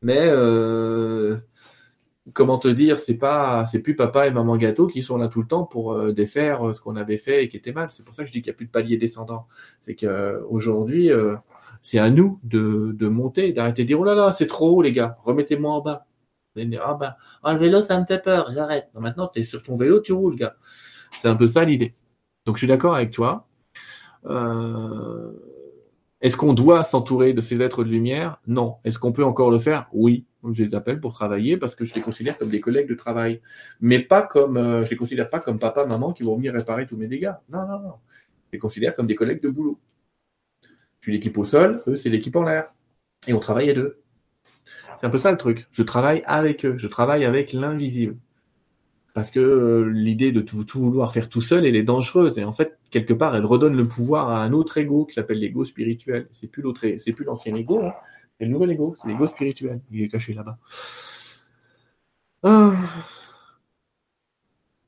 mais 0.00 0.22
euh, 0.26 1.38
comment 2.32 2.58
te 2.58 2.68
dire, 2.68 2.98
c'est 2.98 3.16
pas, 3.16 3.66
c'est 3.66 3.80
plus 3.80 3.96
papa 3.96 4.26
et 4.26 4.30
maman 4.30 4.56
gâteau 4.56 4.86
qui 4.86 5.02
sont 5.02 5.16
là 5.16 5.28
tout 5.28 5.42
le 5.42 5.48
temps 5.48 5.64
pour 5.64 5.92
euh, 5.92 6.12
défaire 6.12 6.68
euh, 6.68 6.72
ce 6.72 6.80
qu'on 6.80 6.96
avait 6.96 7.18
fait 7.18 7.44
et 7.44 7.48
qui 7.48 7.56
était 7.56 7.72
mal. 7.72 7.88
C'est 7.90 8.04
pour 8.04 8.14
ça 8.14 8.22
que 8.22 8.28
je 8.28 8.32
dis 8.32 8.42
qu'il 8.42 8.50
n'y 8.50 8.54
a 8.54 8.56
plus 8.56 8.66
de 8.66 8.70
palier 8.70 8.96
descendant. 8.96 9.46
C'est 9.80 9.94
qu'aujourd'hui, 9.94 11.10
c'est 11.82 11.98
à 11.98 12.10
nous 12.10 12.40
de, 12.44 12.92
de 12.92 13.08
monter, 13.08 13.52
d'arrêter 13.52 13.82
de 13.82 13.88
dire 13.88 14.00
oh 14.00 14.04
là 14.04 14.14
là, 14.14 14.32
c'est 14.32 14.46
trop 14.46 14.76
haut 14.76 14.82
les 14.82 14.92
gars, 14.92 15.16
remettez-moi 15.22 15.70
en 15.72 15.80
bas. 15.80 16.06
Ah 16.56 16.94
ben, 16.94 17.14
le 17.54 17.58
vélo, 17.58 17.82
ça 17.82 17.98
me 18.00 18.06
fait 18.06 18.22
peur, 18.22 18.50
j'arrête. 18.52 18.88
Maintenant, 18.94 19.28
tu 19.28 19.40
es 19.40 19.42
sur 19.42 19.62
ton 19.62 19.76
vélo, 19.76 20.00
tu 20.00 20.12
roules, 20.12 20.36
gars. 20.36 20.56
C'est 21.12 21.28
un 21.28 21.36
peu 21.36 21.46
ça 21.46 21.64
l'idée. 21.64 21.94
Donc, 22.44 22.56
je 22.56 22.60
suis 22.60 22.68
d'accord 22.68 22.94
avec 22.94 23.10
toi. 23.10 23.48
Euh, 24.26 25.32
est-ce 26.22 26.36
qu'on 26.36 26.54
doit 26.54 26.84
s'entourer 26.84 27.34
de 27.34 27.40
ces 27.40 27.62
êtres 27.62 27.82
de 27.82 27.90
lumière? 27.90 28.40
Non. 28.46 28.76
Est-ce 28.84 28.98
qu'on 29.00 29.12
peut 29.12 29.24
encore 29.24 29.50
le 29.50 29.58
faire? 29.58 29.88
Oui. 29.92 30.24
Je 30.50 30.62
les 30.62 30.74
appelle 30.74 31.00
pour 31.00 31.12
travailler 31.12 31.56
parce 31.56 31.74
que 31.74 31.84
je 31.84 31.94
les 31.94 32.00
considère 32.00 32.38
comme 32.38 32.48
des 32.48 32.60
collègues 32.60 32.88
de 32.88 32.94
travail, 32.94 33.40
mais 33.80 34.00
pas 34.00 34.22
comme, 34.22 34.56
euh, 34.56 34.82
je 34.82 34.90
les 34.90 34.96
considère 34.96 35.30
pas 35.30 35.38
comme 35.38 35.58
papa, 35.58 35.84
maman 35.84 36.12
qui 36.12 36.22
vont 36.22 36.36
venir 36.36 36.52
réparer 36.52 36.86
tous 36.86 36.96
mes 36.96 37.06
dégâts. 37.06 37.32
Non, 37.48 37.66
non, 37.66 37.80
non. 37.80 37.94
Je 38.46 38.52
les 38.54 38.58
considère 38.58 38.94
comme 38.94 39.06
des 39.06 39.14
collègues 39.14 39.42
de 39.42 39.48
boulot. 39.48 39.78
Je 41.00 41.06
suis 41.06 41.12
l'équipe 41.12 41.36
au 41.38 41.44
sol, 41.44 41.82
eux, 41.86 41.96
c'est 41.96 42.08
l'équipe 42.08 42.34
en 42.36 42.44
l'air. 42.44 42.72
Et 43.26 43.32
on 43.32 43.40
travaille 43.40 43.70
à 43.70 43.74
deux. 43.74 44.00
C'est 44.98 45.06
un 45.06 45.10
peu 45.10 45.18
ça 45.18 45.32
le 45.32 45.38
truc. 45.38 45.66
Je 45.72 45.82
travaille 45.82 46.22
avec 46.26 46.64
eux. 46.64 46.76
Je 46.76 46.86
travaille 46.86 47.24
avec 47.24 47.52
l'invisible. 47.52 48.16
Parce 49.14 49.30
que 49.30 49.40
euh, 49.40 49.90
l'idée 49.90 50.30
de 50.30 50.40
tout, 50.40 50.64
tout, 50.64 50.80
vouloir 50.80 51.12
faire 51.12 51.28
tout 51.28 51.40
seul, 51.40 51.66
elle 51.66 51.76
est 51.76 51.82
dangereuse. 51.82 52.38
Et 52.38 52.44
en 52.44 52.52
fait, 52.52 52.78
quelque 52.92 53.14
part, 53.14 53.34
elle 53.34 53.44
redonne 53.44 53.76
le 53.76 53.88
pouvoir 53.88 54.28
à 54.28 54.42
un 54.42 54.52
autre 54.52 54.78
ego 54.78 55.06
qui 55.06 55.14
s'appelle 55.14 55.40
l'ego 55.40 55.64
spirituel. 55.64 56.28
C'est 56.32 56.46
plus 56.46 56.62
plus 56.62 57.24
l'ancien 57.24 57.54
ego, 57.56 57.80
hein. 57.82 57.92
c'est 58.38 58.44
le 58.44 58.52
nouvel 58.52 58.70
ego, 58.70 58.94
c'est 59.00 59.08
l'ego 59.08 59.26
spirituel. 59.26 59.80
Il 59.90 60.02
est 60.02 60.08
caché 60.08 60.34
là-bas. 60.34 60.58
Ah. 62.44 62.72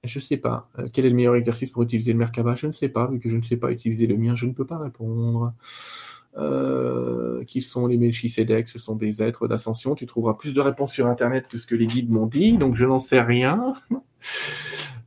Je 0.04 0.20
sais 0.20 0.36
pas. 0.36 0.68
Euh, 0.78 0.86
quel 0.92 1.06
est 1.06 1.10
le 1.10 1.16
meilleur 1.16 1.34
exercice 1.34 1.70
pour 1.70 1.82
utiliser 1.82 2.12
le 2.12 2.18
Merkaba? 2.18 2.54
Je 2.54 2.66
ne 2.66 2.72
sais 2.72 2.90
pas. 2.90 3.06
Vu 3.06 3.20
que 3.20 3.30
je 3.30 3.36
ne 3.36 3.42
sais 3.42 3.56
pas 3.56 3.72
utiliser 3.72 4.06
le 4.06 4.16
mien, 4.18 4.36
je 4.36 4.46
ne 4.46 4.52
peux 4.52 4.66
pas 4.66 4.78
répondre. 4.78 5.54
Euh, 6.36 7.44
qui 7.44 7.62
sont 7.62 7.86
les 7.86 7.96
Melchisedec 7.96 8.66
Ce 8.66 8.78
sont 8.80 8.96
des 8.96 9.22
êtres 9.22 9.46
d'ascension. 9.46 9.94
Tu 9.94 10.06
trouveras 10.06 10.34
plus 10.34 10.52
de 10.52 10.60
réponses 10.60 10.92
sur 10.92 11.06
Internet 11.06 11.46
que 11.46 11.58
ce 11.58 11.66
que 11.66 11.76
les 11.76 11.86
guides 11.86 12.10
m'ont 12.10 12.26
dit, 12.26 12.58
donc 12.58 12.74
je 12.74 12.84
n'en 12.84 13.00
sais 13.00 13.20
rien. 13.20 13.74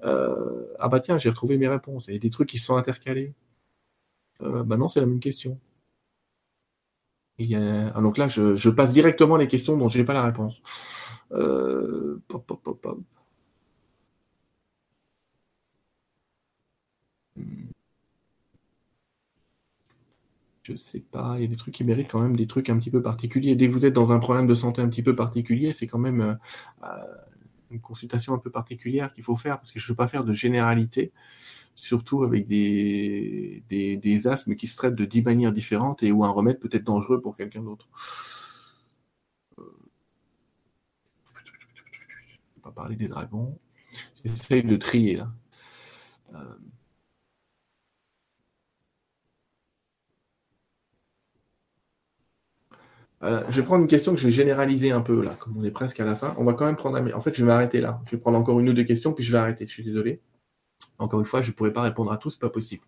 Euh, 0.04 0.68
ah 0.80 0.90
bah 0.90 1.00
tiens, 1.00 1.18
j'ai 1.18 1.28
retrouvé 1.28 1.58
mes 1.58 1.68
réponses. 1.68 2.08
Il 2.08 2.14
y 2.14 2.16
a 2.16 2.20
des 2.20 2.30
trucs 2.30 2.48
qui 2.48 2.60
sont 2.60 2.78
intercalés. 2.78 3.34
Euh, 4.44 4.64
bah 4.64 4.78
non, 4.78 4.88
c'est 4.88 5.00
la 5.00 5.08
même 5.08 5.20
question. 5.20 5.60
Ah, 7.40 8.00
donc 8.02 8.18
là, 8.18 8.28
je, 8.30 8.70
passe 8.70 8.94
directement 8.94 9.38
les 9.38 9.48
questions 9.48 9.76
dont 9.76 9.90
je 9.90 9.98
n'ai 9.98 10.06
pas 10.06 10.14
la 10.14 10.24
réponse. 10.24 10.62
Pop, 11.30 12.46
je 20.68 20.76
sais 20.76 21.00
pas, 21.00 21.36
il 21.38 21.42
y 21.44 21.46
a 21.46 21.48
des 21.48 21.56
trucs 21.56 21.74
qui 21.74 21.86
méritent 21.86 22.12
quand 22.12 22.20
même 22.20 22.36
des 22.36 22.48
trucs 22.48 22.70
un 22.70 22.78
petit 22.78 22.92
peu 22.92 23.02
particuliers. 23.02 23.56
Dès 23.56 23.68
que 23.68 23.72
vous 23.72 23.86
êtes 23.86 23.94
dans 23.94 24.12
un 24.12 24.20
problème 24.20 24.48
de 24.48 24.54
santé 24.54 24.82
un 24.82 24.90
petit 24.90 25.02
peu 25.02 25.16
particulier, 25.16 25.72
c'est 25.72 25.88
quand 25.88 25.98
même 25.98 26.20
euh, 26.22 26.34
euh, 26.84 26.88
une 27.72 27.80
consultation 27.80 28.34
un 28.34 28.38
peu 28.38 28.50
particulière 28.50 29.14
qu'il 29.14 29.24
faut 29.24 29.38
faire 29.38 29.60
parce 29.60 29.72
que 29.72 29.80
je 29.80 29.86
ne 29.86 29.90
veux 29.90 29.96
pas 29.96 30.10
faire 30.10 30.26
de 30.26 30.34
généralité, 30.34 31.14
surtout 31.76 32.24
avec 32.24 32.48
des, 32.48 33.64
asthmes 34.26 34.56
qui 34.56 34.68
se 34.68 34.76
traitent 34.76 34.96
de 34.96 35.06
dix 35.06 35.22
manières 35.22 35.54
différentes 35.54 36.04
et 36.04 36.12
où 36.12 36.26
un 36.26 36.30
remède 36.30 36.60
peut 36.60 36.70
être 36.74 36.84
dangereux 36.84 37.22
pour 37.22 37.38
quelqu'un 37.38 37.64
d'autre. 37.64 37.88
Euh, 39.60 39.64
je 41.34 42.36
vais 42.56 42.62
pas 42.62 42.72
parler 42.72 42.98
des 42.98 43.08
dragons. 43.08 43.58
J'essaye 44.26 44.64
de 44.64 44.76
trier 44.76 45.16
là. 45.16 45.32
Je 53.22 53.62
vais 53.62 53.64
prendre 53.64 53.82
une 53.82 53.88
question 53.88 54.14
que 54.14 54.20
je 54.20 54.28
vais 54.28 54.34
généraliser 54.34 54.92
un 54.92 55.02
peu 55.02 55.24
là, 55.24 55.36
comme 55.40 55.58
on 55.58 55.64
est 55.64 55.72
presque 55.72 56.00
à 56.00 56.06
la 56.06 56.16
fin. 56.16 56.36
On 56.38 56.44
va 56.44 56.54
quand 56.54 56.66
même 56.66 56.76
prendre. 56.76 57.00
En 57.16 57.22
fait, 57.22 57.34
je 57.34 57.44
vais 57.44 57.48
m'arrêter 57.48 57.82
là. 57.82 58.00
Je 58.06 58.12
vais 58.12 58.18
prendre 58.18 58.38
encore 58.38 58.60
une 58.60 58.70
ou 58.70 58.74
deux 58.74 58.84
questions, 58.84 59.14
puis 59.14 59.24
je 59.24 59.32
vais 59.32 59.40
arrêter. 59.40 59.66
Je 59.68 59.74
suis 59.74 59.84
désolé. 59.84 60.22
Encore 61.00 61.20
une 61.20 61.26
fois, 61.26 61.42
je 61.42 61.52
ne 61.52 61.56
pourrai 61.56 61.74
pas 61.74 61.82
répondre 61.82 62.12
à 62.12 62.18
tout, 62.18 62.30
c'est 62.30 62.40
pas 62.40 62.50
possible. 62.50 62.84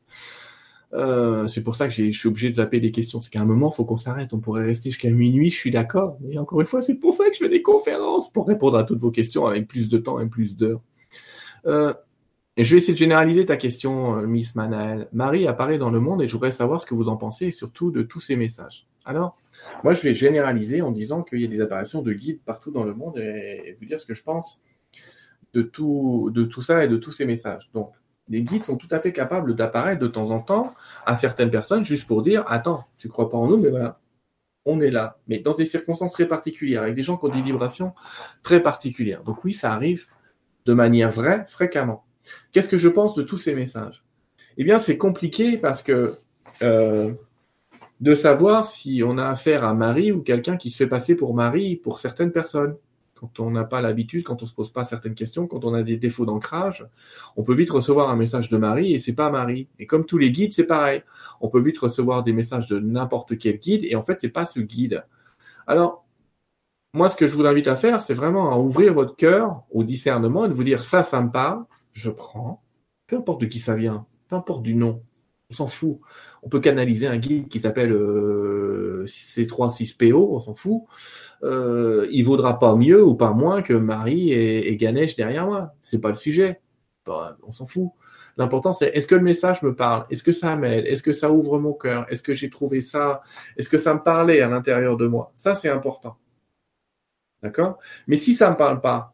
Euh, 0.93 1.47
c'est 1.47 1.61
pour 1.61 1.75
ça 1.75 1.87
que 1.87 1.93
je 1.93 2.11
suis 2.11 2.27
obligé 2.27 2.49
de 2.49 2.55
zapper 2.55 2.79
des 2.79 2.91
questions. 2.91 3.21
C'est 3.21 3.29
qu'à 3.29 3.41
un 3.41 3.45
moment, 3.45 3.69
il 3.71 3.75
faut 3.75 3.85
qu'on 3.85 3.97
s'arrête. 3.97 4.33
On 4.33 4.39
pourrait 4.39 4.65
rester 4.65 4.89
jusqu'à 4.89 5.09
minuit, 5.09 5.51
je 5.51 5.57
suis 5.57 5.71
d'accord. 5.71 6.17
Mais 6.21 6.37
encore 6.37 6.61
une 6.61 6.67
fois, 6.67 6.81
c'est 6.81 6.95
pour 6.95 7.13
ça 7.13 7.25
que 7.29 7.33
je 7.33 7.39
fais 7.39 7.49
des 7.49 7.61
conférences, 7.61 8.31
pour 8.31 8.47
répondre 8.47 8.77
à 8.77 8.83
toutes 8.83 8.99
vos 8.99 9.11
questions 9.11 9.45
avec 9.45 9.67
plus 9.67 9.89
de 9.89 9.97
temps 9.97 10.19
et 10.19 10.27
plus 10.27 10.57
d'heures. 10.57 10.81
Euh, 11.65 11.93
je 12.57 12.71
vais 12.71 12.79
essayer 12.79 12.93
de 12.93 12.99
généraliser 12.99 13.45
ta 13.45 13.57
question, 13.57 14.21
Miss 14.27 14.55
Manael. 14.55 15.07
Marie 15.13 15.47
apparaît 15.47 15.77
dans 15.77 15.91
le 15.91 15.99
monde 15.99 16.21
et 16.21 16.27
je 16.27 16.33
voudrais 16.33 16.51
savoir 16.51 16.81
ce 16.81 16.85
que 16.85 16.93
vous 16.93 17.07
en 17.07 17.15
pensez 17.15 17.47
et 17.47 17.51
surtout 17.51 17.91
de 17.91 18.01
tous 18.01 18.19
ces 18.19 18.35
messages. 18.35 18.87
Alors, 19.09 19.35
moi, 19.83 19.95
je 19.95 20.03
vais 20.03 20.13
généraliser 20.13 20.83
en 20.83 20.91
disant 20.91 21.23
qu'il 21.23 21.41
y 21.41 21.45
a 21.45 21.47
des 21.47 21.61
apparitions 21.61 22.03
de 22.03 22.13
guides 22.13 22.41
partout 22.45 22.69
dans 22.69 22.83
le 22.83 22.93
monde 22.93 23.17
et, 23.17 23.75
vous 23.79 23.85
dire 23.87 23.99
ce 23.99 24.05
que 24.05 24.13
je 24.13 24.21
pense 24.21 24.59
de 25.55 25.63
tout, 25.63 26.31
ça 26.61 26.85
et 26.85 26.87
de 26.87 26.95
tous 26.95 27.11
ces 27.11 27.25
messages. 27.25 27.71
Donc, 27.73 27.91
les 28.27 28.43
guides 28.43 28.63
sont 28.63 28.77
tout 28.77 28.87
à 28.91 28.99
fait 28.99 29.11
capables 29.11 29.55
d'apparaître 29.55 29.99
de 29.99 30.07
temps 30.07 30.29
en 30.29 30.41
temps 30.41 30.75
à 31.07 31.15
certaines 31.15 31.49
personnes 31.49 31.83
juste 31.83 32.05
pour 32.05 32.21
dire 32.21 32.45
Attends, 32.47 32.85
tu 32.99 33.09
crois 33.09 33.31
pas 33.31 33.37
en 33.37 33.47
nous, 33.47 33.57
mais 33.57 33.69
voilà, 33.69 33.99
on 34.65 34.79
est 34.79 34.91
là. 34.91 35.17
Mais 35.27 35.39
dans 35.39 35.55
des 35.55 35.65
circonstances 35.65 36.11
très 36.11 36.27
particulières, 36.27 36.83
avec 36.83 36.93
des 36.93 37.01
gens 37.01 37.17
qui 37.17 37.25
ont 37.25 37.33
des 37.33 37.41
vibrations 37.41 37.95
très 38.43 38.61
particulières. 38.61 39.23
Donc, 39.23 39.43
oui, 39.43 39.55
ça 39.55 39.73
arrive 39.73 40.05
de 40.67 40.73
manière 40.75 41.09
vraie, 41.09 41.45
fréquemment. 41.47 42.05
Qu'est-ce 42.51 42.69
que 42.69 42.77
je 42.77 42.89
pense 42.89 43.15
de 43.15 43.23
tous 43.23 43.39
ces 43.39 43.55
messages? 43.55 44.03
Eh 44.57 44.63
bien, 44.63 44.77
c'est 44.77 44.99
compliqué 44.99 45.57
parce 45.57 45.81
que. 45.81 46.13
Euh, 46.61 47.11
de 47.99 48.15
savoir 48.15 48.65
si 48.65 49.01
on 49.05 49.17
a 49.17 49.27
affaire 49.27 49.63
à 49.63 49.73
Marie 49.73 50.11
ou 50.11 50.21
quelqu'un 50.21 50.57
qui 50.57 50.69
se 50.69 50.77
fait 50.77 50.87
passer 50.87 51.15
pour 51.15 51.33
Marie 51.33 51.75
pour 51.75 51.99
certaines 51.99 52.31
personnes. 52.31 52.75
Quand 53.15 53.41
on 53.41 53.51
n'a 53.51 53.65
pas 53.65 53.81
l'habitude, 53.81 54.23
quand 54.23 54.41
on 54.43 54.45
se 54.45 54.53
pose 54.53 54.71
pas 54.71 54.85
certaines 54.85 55.13
questions, 55.13 55.45
quand 55.45 55.65
on 55.65 55.73
a 55.73 55.83
des 55.83 55.97
défauts 55.97 56.25
d'ancrage, 56.25 56.87
on 57.35 57.43
peut 57.43 57.53
vite 57.53 57.69
recevoir 57.69 58.09
un 58.09 58.15
message 58.15 58.47
de 58.47 58.55
Marie 58.55 58.93
et 58.93 58.97
c'est 58.97 59.13
pas 59.13 59.29
Marie. 59.29 59.67
Et 59.77 59.85
comme 59.85 60.05
tous 60.05 60.17
les 60.17 60.31
guides, 60.31 60.53
c'est 60.53 60.63
pareil. 60.63 61.03
On 61.41 61.49
peut 61.49 61.59
vite 61.59 61.77
recevoir 61.79 62.23
des 62.23 62.31
messages 62.31 62.67
de 62.67 62.79
n'importe 62.79 63.37
quel 63.37 63.57
guide 63.57 63.83
et 63.83 63.95
en 63.97 64.01
fait, 64.01 64.21
c'est 64.21 64.29
pas 64.29 64.45
ce 64.45 64.61
guide. 64.61 65.03
Alors, 65.67 66.05
moi, 66.93 67.09
ce 67.09 67.17
que 67.17 67.27
je 67.27 67.35
vous 67.35 67.45
invite 67.45 67.67
à 67.67 67.75
faire, 67.75 68.01
c'est 68.01 68.13
vraiment 68.13 68.53
à 68.53 68.57
ouvrir 68.57 68.93
votre 68.93 69.17
cœur 69.17 69.63
au 69.69 69.83
discernement 69.83 70.45
et 70.45 70.47
de 70.47 70.53
vous 70.53 70.63
dire 70.63 70.81
ça, 70.81 71.03
ça 71.03 71.21
me 71.21 71.29
parle, 71.29 71.65
je 71.91 72.09
prends, 72.09 72.63
peu 73.05 73.17
importe 73.17 73.41
de 73.41 73.47
qui 73.47 73.59
ça 73.59 73.75
vient, 73.75 74.05
peu 74.29 74.37
importe 74.37 74.63
du 74.63 74.75
nom, 74.75 75.03
on 75.49 75.53
s'en 75.53 75.67
fout. 75.67 75.99
On 76.43 76.49
peut 76.49 76.59
canaliser 76.59 77.07
un 77.07 77.17
guide 77.17 77.47
qui 77.47 77.59
s'appelle 77.59 77.91
euh, 77.91 79.05
C36PO, 79.07 80.13
on 80.13 80.39
s'en 80.39 80.53
fout. 80.53 80.83
Euh, 81.43 82.07
il 82.11 82.23
vaudra 82.23 82.59
pas 82.59 82.75
mieux 82.75 83.03
ou 83.03 83.15
pas 83.15 83.31
moins 83.31 83.61
que 83.61 83.73
Marie 83.73 84.31
et, 84.31 84.75
Ganesh 84.77 85.15
derrière 85.15 85.45
moi. 85.45 85.73
C'est 85.79 85.99
pas 85.99 86.09
le 86.09 86.15
sujet. 86.15 86.61
On 87.07 87.51
s'en 87.51 87.65
fout. 87.65 87.91
L'important, 88.37 88.73
c'est 88.73 88.89
est-ce 88.89 89.07
que 89.07 89.15
le 89.15 89.21
message 89.21 89.63
me 89.63 89.75
parle? 89.75 90.05
Est-ce 90.09 90.23
que 90.23 90.31
ça 90.31 90.55
m'aide? 90.55 90.85
Est-ce 90.85 91.03
que 91.03 91.11
ça 91.11 91.31
ouvre 91.31 91.59
mon 91.59 91.73
cœur? 91.73 92.05
Est-ce 92.09 92.23
que 92.23 92.33
j'ai 92.33 92.49
trouvé 92.49 92.81
ça? 92.81 93.21
Est-ce 93.57 93.69
que 93.69 93.77
ça 93.77 93.93
me 93.93 93.99
parlait 93.99 94.41
à 94.41 94.47
l'intérieur 94.47 94.95
de 94.95 95.07
moi? 95.07 95.31
Ça, 95.35 95.55
c'est 95.55 95.69
important. 95.69 96.17
D'accord? 97.41 97.79
Mais 98.07 98.17
si 98.17 98.33
ça 98.33 98.51
me 98.51 98.55
parle 98.55 98.81
pas, 98.81 99.13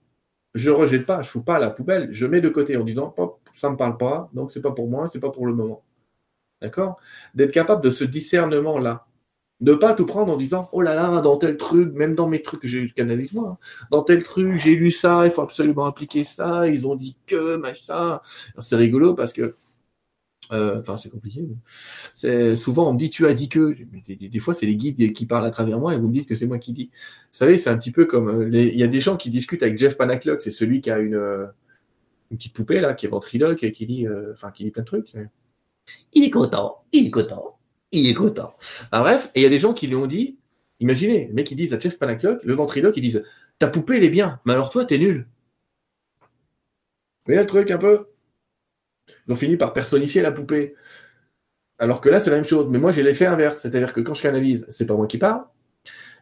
je 0.53 0.71
rejette 0.71 1.05
pas, 1.05 1.21
je 1.21 1.29
fous 1.29 1.43
pas 1.43 1.55
à 1.55 1.59
la 1.59 1.69
poubelle, 1.69 2.09
je 2.11 2.25
mets 2.27 2.41
de 2.41 2.49
côté 2.49 2.77
en 2.77 2.83
disant, 2.83 3.09
Pop, 3.09 3.39
ça 3.53 3.69
me 3.69 3.77
parle 3.77 3.97
pas, 3.97 4.29
donc 4.33 4.51
c'est 4.51 4.61
pas 4.61 4.71
pour 4.71 4.89
moi, 4.89 5.07
c'est 5.11 5.19
pas 5.19 5.31
pour 5.31 5.47
le 5.47 5.53
moment. 5.53 5.84
D'accord? 6.61 6.97
D'être 7.35 7.51
capable 7.51 7.83
de 7.83 7.91
ce 7.91 8.03
discernement-là. 8.03 9.07
Ne 9.61 9.73
pas 9.73 9.93
tout 9.93 10.05
prendre 10.05 10.33
en 10.33 10.37
disant 10.37 10.69
Oh 10.73 10.81
là 10.81 10.95
là, 10.95 11.21
dans 11.21 11.37
tel 11.37 11.55
truc, 11.57 11.93
même 11.93 12.13
dans 12.13 12.27
mes 12.27 12.41
trucs 12.41 12.61
que 12.61 12.67
j'ai 12.67 12.89
canalise 12.91 13.33
moi, 13.33 13.57
hein, 13.61 13.87
dans 13.89 14.03
tel 14.03 14.21
truc, 14.21 14.57
j'ai 14.57 14.75
lu 14.75 14.91
ça, 14.91 15.25
il 15.25 15.31
faut 15.31 15.41
absolument 15.41 15.85
appliquer 15.85 16.25
ça, 16.25 16.67
ils 16.67 16.85
ont 16.85 16.95
dit 16.95 17.15
que, 17.25 17.55
machin. 17.55 18.19
C'est 18.59 18.75
rigolo 18.75 19.13
parce 19.15 19.31
que. 19.33 19.55
Euh, 20.51 20.79
enfin, 20.81 20.97
c'est 20.97 21.09
compliqué. 21.09 21.41
C'est 22.15 22.55
souvent 22.57 22.89
on 22.89 22.93
me 22.93 22.99
dit 22.99 23.09
tu 23.09 23.25
as 23.27 23.33
dit 23.33 23.49
que. 23.49 23.75
Des, 24.07 24.39
fois, 24.39 24.53
c'est 24.53 24.65
les 24.65 24.75
guides 24.75 25.13
qui 25.13 25.25
parlent 25.25 25.45
à 25.45 25.51
travers 25.51 25.79
moi 25.79 25.93
et 25.93 25.97
vous 25.97 26.07
me 26.07 26.13
dites 26.13 26.27
que 26.27 26.35
c'est 26.35 26.45
moi 26.47 26.59
qui 26.59 26.73
dis. 26.73 26.89
Vous 26.93 27.37
savez, 27.37 27.57
c'est 27.57 27.69
un 27.69 27.77
petit 27.77 27.91
peu 27.91 28.05
comme 28.05 28.29
euh, 28.29 28.49
il 28.49 28.77
y 28.77 28.83
a 28.83 28.87
des 28.87 29.01
gens 29.01 29.17
qui 29.17 29.29
discutent 29.29 29.63
avec 29.63 29.77
Jeff 29.77 29.97
Panaclock, 29.97 30.41
c'est 30.41 30.51
celui 30.51 30.81
qui 30.81 30.91
a 30.91 30.99
une, 30.99 31.15
euh, 31.15 31.47
une 32.31 32.37
petite 32.37 32.53
poupée 32.53 32.81
là, 32.81 32.93
qui 32.93 33.05
est 33.05 33.09
ventriloque 33.09 33.63
et 33.63 33.71
qui 33.71 33.85
dit, 33.87 34.07
enfin, 34.33 34.51
qui 34.51 34.65
dit 34.65 34.71
plein 34.71 34.83
de 34.83 34.87
trucs. 34.87 35.15
Il 36.13 36.23
est 36.23 36.29
content, 36.29 36.83
il 36.91 37.07
est 37.07 37.11
content, 37.11 37.57
il 37.91 38.09
est 38.09 38.13
content. 38.13 38.55
Bref, 38.91 39.31
et 39.35 39.41
il 39.41 39.43
y 39.43 39.45
a 39.45 39.49
des 39.49 39.59
gens 39.59 39.73
qui 39.73 39.87
lui 39.87 39.95
ont 39.95 40.07
dit, 40.07 40.37
imaginez, 40.79 41.27
le 41.27 41.33
mec 41.33 41.47
qui 41.47 41.55
disent 41.55 41.73
à 41.73 41.79
Jeff 41.79 41.97
Panaclock, 41.97 42.43
le 42.43 42.53
ventriloque, 42.53 42.97
ils 42.97 43.01
disent, 43.01 43.23
ta 43.59 43.67
poupée 43.67 43.97
elle 43.97 44.03
est 44.03 44.09
bien, 44.09 44.39
mais 44.45 44.53
alors 44.53 44.69
toi 44.69 44.85
t'es 44.85 44.97
nul. 44.97 45.27
Vous 47.25 47.33
voyez 47.33 47.41
le 47.41 47.47
truc 47.47 47.71
un 47.71 47.77
peu? 47.79 48.07
Ils 49.27 49.33
ont 49.33 49.35
fini 49.35 49.57
par 49.57 49.73
personnifier 49.73 50.21
la 50.21 50.31
poupée. 50.31 50.75
Alors 51.79 52.01
que 52.01 52.09
là, 52.09 52.19
c'est 52.19 52.29
la 52.29 52.37
même 52.37 52.45
chose. 52.45 52.69
Mais 52.69 52.77
moi, 52.77 52.91
j'ai 52.91 53.03
l'effet 53.03 53.25
inverse. 53.25 53.59
C'est-à-dire 53.59 53.93
que 53.93 54.01
quand 54.01 54.13
je 54.13 54.21
canalise, 54.21 54.65
c'est 54.69 54.85
pas 54.85 54.95
moi 54.95 55.07
qui 55.07 55.17
parle. 55.17 55.43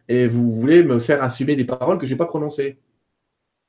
Et 0.08 0.26
vous 0.26 0.52
voulez 0.52 0.82
me 0.82 0.98
faire 0.98 1.22
assumer 1.22 1.56
des 1.56 1.64
paroles 1.64 1.98
que 1.98 2.06
j'ai 2.06 2.16
pas 2.16 2.26
prononcées. 2.26 2.78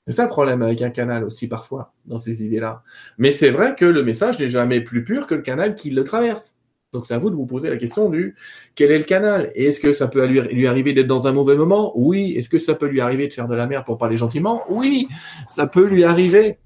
C'est 0.08 0.14
ça 0.14 0.24
le 0.24 0.30
problème 0.30 0.62
avec 0.62 0.82
un 0.82 0.92
canal 0.92 1.24
aussi 1.24 1.48
parfois, 1.48 1.94
dans 2.06 2.20
ces 2.20 2.44
idées-là. 2.44 2.84
Mais 3.18 3.32
c'est 3.32 3.50
vrai 3.50 3.76
que 3.76 3.86
le 3.86 4.04
message 4.04 4.40
n'est 4.40 4.50
jamais 4.50 4.82
plus 4.82 5.04
pur 5.04 5.26
que 5.26 5.34
le 5.34 5.42
canal 5.42 5.76
qui 5.76 5.90
le 5.90 6.04
traverse. 6.04 6.56
Donc 6.94 7.08
c'est 7.08 7.14
à 7.14 7.18
vous 7.18 7.30
de 7.30 7.36
vous 7.36 7.46
poser 7.46 7.70
la 7.70 7.78
question 7.78 8.10
du 8.10 8.36
quel 8.76 8.92
est 8.92 8.98
le 8.98 9.04
canal? 9.04 9.52
Et 9.56 9.66
est-ce 9.66 9.80
que 9.80 9.94
ça 9.94 10.08
peut 10.08 10.26
lui, 10.26 10.40
lui 10.42 10.68
arriver 10.68 10.94
d'être 10.94 11.08
dans 11.08 11.28
un 11.28 11.34
mauvais 11.34 11.56
moment? 11.56 11.92
Oui. 11.96 12.36
Est-ce 12.38 12.50
que 12.50 12.58
ça 12.58 12.76
peut 12.76 12.88
lui 12.88 13.02
arriver 13.02 13.28
de 13.28 13.34
faire 13.34 13.48
de 13.48 13.56
la 13.56 13.68
merde 13.68 13.84
pour 13.84 13.98
parler 13.98 14.16
gentiment? 14.16 14.62
Oui, 14.70 15.08
ça 15.48 15.68
peut 15.68 15.88
lui 15.88 16.04
arriver. 16.04 16.60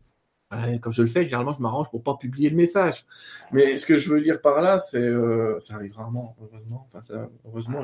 Comme 0.81 0.91
je 0.91 1.03
le 1.03 1.07
fais, 1.07 1.25
généralement, 1.25 1.53
je 1.53 1.61
m'arrange 1.61 1.91
pour 1.91 2.01
pas 2.01 2.15
publier 2.15 2.49
le 2.49 2.55
message. 2.55 3.05
Mais 3.51 3.77
ce 3.77 3.85
que 3.85 3.99
je 3.99 4.09
veux 4.09 4.19
dire 4.19 4.41
par 4.41 4.61
là, 4.61 4.79
c'est, 4.79 4.97
euh, 4.97 5.59
ça 5.59 5.75
arrive 5.75 5.95
rarement, 5.95 6.35
heureusement. 6.41 6.87
Enfin, 6.89 7.03
ça, 7.03 7.29
heureusement, 7.45 7.81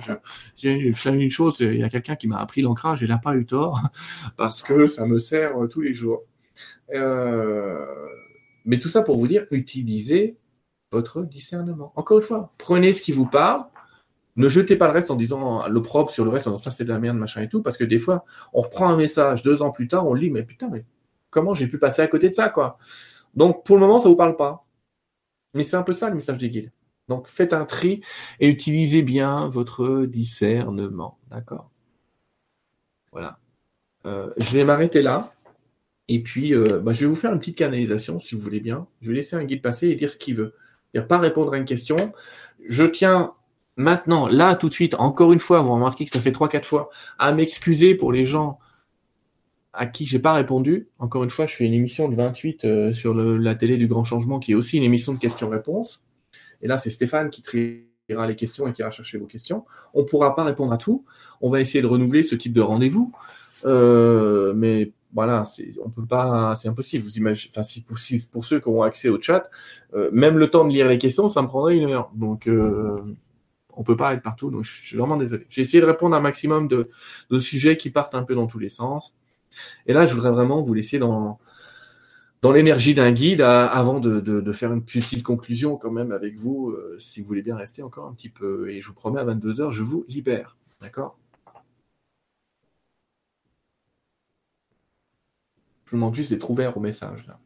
j'ai 0.55 0.71
une 0.71 1.29
chose. 1.29 1.57
Il 1.59 1.77
y 1.77 1.83
a 1.83 1.89
quelqu'un 1.89 2.15
qui 2.15 2.27
m'a 2.27 2.39
appris 2.39 2.63
l'ancrage, 2.63 3.03
et 3.03 3.05
il 3.05 3.09
n'a 3.09 3.19
pas 3.19 3.35
eu 3.35 3.45
tort, 3.45 3.79
parce 4.37 4.63
que 4.63 4.87
ça 4.87 5.05
me 5.05 5.19
sert 5.19 5.61
euh, 5.61 5.67
tous 5.67 5.81
les 5.81 5.93
jours. 5.93 6.23
Euh, 6.91 7.85
mais 8.65 8.79
tout 8.79 8.89
ça 8.89 9.03
pour 9.03 9.17
vous 9.17 9.27
dire, 9.27 9.45
utilisez 9.51 10.39
votre 10.91 11.21
discernement. 11.21 11.93
Encore 11.95 12.17
une 12.17 12.23
fois, 12.23 12.51
prenez 12.57 12.93
ce 12.93 13.01
qui 13.03 13.11
vous 13.11 13.27
parle, 13.27 13.65
Ne 14.37 14.49
jetez 14.49 14.75
pas 14.75 14.87
le 14.87 14.93
reste 14.93 15.11
en 15.11 15.15
disant 15.15 15.67
l'opprobre 15.67 16.11
sur 16.11 16.25
le 16.25 16.31
reste, 16.31 16.47
en 16.47 16.51
disant 16.51 16.63
ça 16.63 16.71
c'est 16.71 16.83
de 16.83 16.89
la 16.89 16.99
merde, 16.99 17.17
machin 17.17 17.41
et 17.41 17.49
tout, 17.49 17.61
parce 17.61 17.77
que 17.77 17.83
des 17.85 17.99
fois, 17.99 18.25
on 18.53 18.61
reprend 18.61 18.89
un 18.89 18.97
message 18.97 19.43
deux 19.43 19.61
ans 19.61 19.71
plus 19.71 19.87
tard, 19.87 20.07
on 20.07 20.13
lit, 20.13 20.29
mais 20.31 20.43
putain, 20.43 20.69
mais 20.69 20.85
comment 21.35 21.53
j'ai 21.53 21.67
pu 21.67 21.77
passer 21.77 22.01
à 22.01 22.07
côté 22.07 22.29
de 22.29 22.33
ça, 22.33 22.47
quoi. 22.47 22.77
Donc, 23.35 23.65
pour 23.65 23.75
le 23.75 23.81
moment, 23.81 23.99
ça 23.99 24.07
vous 24.07 24.15
parle 24.15 24.37
pas. 24.37 24.65
Mais 25.53 25.63
c'est 25.63 25.75
un 25.75 25.83
peu 25.83 25.93
ça 25.93 26.09
le 26.09 26.15
message 26.15 26.37
des 26.37 26.49
guides. 26.49 26.71
Donc, 27.09 27.27
faites 27.27 27.51
un 27.53 27.65
tri 27.65 28.01
et 28.39 28.47
utilisez 28.47 29.01
bien 29.01 29.49
votre 29.49 30.05
discernement. 30.05 31.19
D'accord? 31.29 31.69
Voilà. 33.11 33.37
Euh, 34.05 34.31
je 34.37 34.57
vais 34.57 34.63
m'arrêter 34.63 35.01
là. 35.01 35.33
Et 36.07 36.23
puis, 36.23 36.53
euh, 36.53 36.79
bah, 36.79 36.93
je 36.93 37.01
vais 37.01 37.07
vous 37.07 37.15
faire 37.15 37.33
une 37.33 37.39
petite 37.39 37.57
canalisation, 37.57 38.19
si 38.21 38.33
vous 38.33 38.41
voulez 38.41 38.61
bien. 38.61 38.87
Je 39.01 39.09
vais 39.09 39.15
laisser 39.15 39.35
un 39.35 39.43
guide 39.43 39.61
passer 39.61 39.89
et 39.89 39.95
dire 39.95 40.09
ce 40.09 40.17
qu'il 40.17 40.35
veut. 40.35 40.55
Il 40.93 41.05
pas 41.05 41.19
répondre 41.19 41.53
à 41.53 41.57
une 41.57 41.65
question. 41.65 41.97
Je 42.65 42.85
tiens 42.85 43.33
maintenant, 43.75 44.27
là, 44.27 44.55
tout 44.55 44.69
de 44.69 44.73
suite, 44.73 44.95
encore 44.95 45.33
une 45.33 45.39
fois, 45.39 45.61
vous 45.61 45.73
remarquez 45.73 46.05
que 46.05 46.11
ça 46.11 46.21
fait 46.21 46.31
trois, 46.31 46.47
quatre 46.47 46.65
fois, 46.65 46.89
à 47.19 47.33
m'excuser 47.33 47.95
pour 47.95 48.13
les 48.13 48.25
gens 48.25 48.59
à 49.75 49.87
qui 49.87 50.05
j'ai 50.05 50.19
pas 50.19 50.33
répondu. 50.33 50.87
Encore 50.99 51.23
une 51.23 51.29
fois, 51.29 51.47
je 51.47 51.55
fais 51.55 51.65
une 51.65 51.73
émission 51.73 52.09
de 52.09 52.15
28 52.15 52.65
euh, 52.65 52.93
sur 52.93 53.13
la 53.13 53.55
télé 53.55 53.77
du 53.77 53.87
Grand 53.87 54.03
Changement, 54.03 54.39
qui 54.39 54.53
est 54.53 54.55
aussi 54.55 54.77
une 54.77 54.83
émission 54.83 55.13
de 55.13 55.19
questions-réponses. 55.19 56.01
Et 56.61 56.67
là, 56.67 56.77
c'est 56.77 56.89
Stéphane 56.89 57.29
qui 57.29 57.41
triera 57.41 58.27
les 58.27 58.35
questions 58.35 58.67
et 58.67 58.73
qui 58.73 58.81
ira 58.81 58.91
chercher 58.91 59.17
vos 59.17 59.25
questions. 59.25 59.65
On 59.93 60.01
ne 60.01 60.05
pourra 60.05 60.35
pas 60.35 60.43
répondre 60.43 60.73
à 60.73 60.77
tout. 60.77 61.05
On 61.41 61.49
va 61.49 61.61
essayer 61.61 61.81
de 61.81 61.87
renouveler 61.87 62.23
ce 62.23 62.35
type 62.35 62.53
de 62.53 62.61
rendez-vous. 62.61 63.11
Euh, 63.65 64.53
mais 64.55 64.93
voilà, 65.13 65.43
c'est 65.45 66.67
impossible. 66.67 67.03
Vous 67.03 67.17
imaginez, 67.17 67.51
enfin, 67.55 67.81
pour, 68.31 68.45
ceux 68.45 68.59
qui 68.59 68.67
ont 68.67 68.81
accès 68.81 69.09
au 69.09 69.21
chat, 69.21 69.49
euh, 69.93 70.09
même 70.11 70.37
le 70.37 70.49
temps 70.49 70.65
de 70.65 70.71
lire 70.71 70.87
les 70.87 70.97
questions, 70.97 71.29
ça 71.29 71.41
me 71.41 71.47
prendrait 71.47 71.77
une 71.77 71.89
heure. 71.89 72.11
Donc, 72.15 72.47
euh, 72.47 72.95
on 73.73 73.83
peut 73.83 73.97
pas 73.97 74.13
être 74.13 74.21
partout. 74.21 74.51
Donc, 74.51 74.63
je 74.63 74.71
suis 74.71 74.97
vraiment 74.97 75.17
désolé. 75.17 75.45
J'ai 75.49 75.61
essayé 75.61 75.81
de 75.81 75.85
répondre 75.85 76.15
à 76.15 76.19
un 76.19 76.21
maximum 76.21 76.67
de 76.67 77.39
sujets 77.39 77.77
qui 77.77 77.89
partent 77.89 78.15
un 78.15 78.23
peu 78.23 78.35
dans 78.35 78.47
tous 78.47 78.59
les 78.59 78.69
sens. 78.69 79.13
Et 79.87 79.93
là, 79.93 80.05
je 80.05 80.13
voudrais 80.13 80.31
vraiment 80.31 80.61
vous 80.61 80.73
laisser 80.73 80.99
dans, 80.99 81.39
dans 82.41 82.51
l'énergie 82.51 82.93
d'un 82.93 83.11
guide 83.11 83.41
avant 83.41 83.99
de, 83.99 84.51
faire 84.51 84.71
une 84.71 84.83
petite 84.83 85.23
conclusion 85.23 85.77
quand 85.77 85.91
même 85.91 86.11
avec 86.11 86.35
vous, 86.37 86.69
euh, 86.69 86.95
si 86.99 87.21
vous 87.21 87.27
voulez 87.27 87.41
bien 87.41 87.55
rester 87.55 87.81
encore 87.81 88.07
un 88.07 88.13
petit 88.13 88.29
peu. 88.29 88.69
Et 88.69 88.81
je 88.81 88.87
vous 88.87 88.93
promets, 88.93 89.19
à 89.19 89.25
22h, 89.25 89.71
je 89.71 89.83
vous 89.83 90.05
libère. 90.07 90.57
D'accord? 90.81 91.17
Je 95.85 95.91
vous 95.91 95.97
demande 95.97 96.15
juste 96.15 96.31
d'être 96.31 96.49
ouvert 96.49 96.75
au 96.77 96.79
message. 96.79 97.25
Là. 97.27 97.39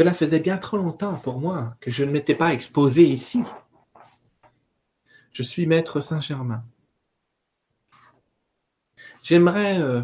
Cela 0.00 0.14
faisait 0.14 0.40
bien 0.40 0.56
trop 0.56 0.78
longtemps 0.78 1.12
pour 1.12 1.38
moi 1.38 1.76
que 1.78 1.90
je 1.90 2.06
ne 2.06 2.10
m'étais 2.10 2.34
pas 2.34 2.54
exposé 2.54 3.02
ici. 3.02 3.42
Je 5.30 5.42
suis 5.42 5.66
maître 5.66 6.00
Saint-Germain. 6.00 6.64
J'aimerais 9.22 9.78
euh, 9.82 10.00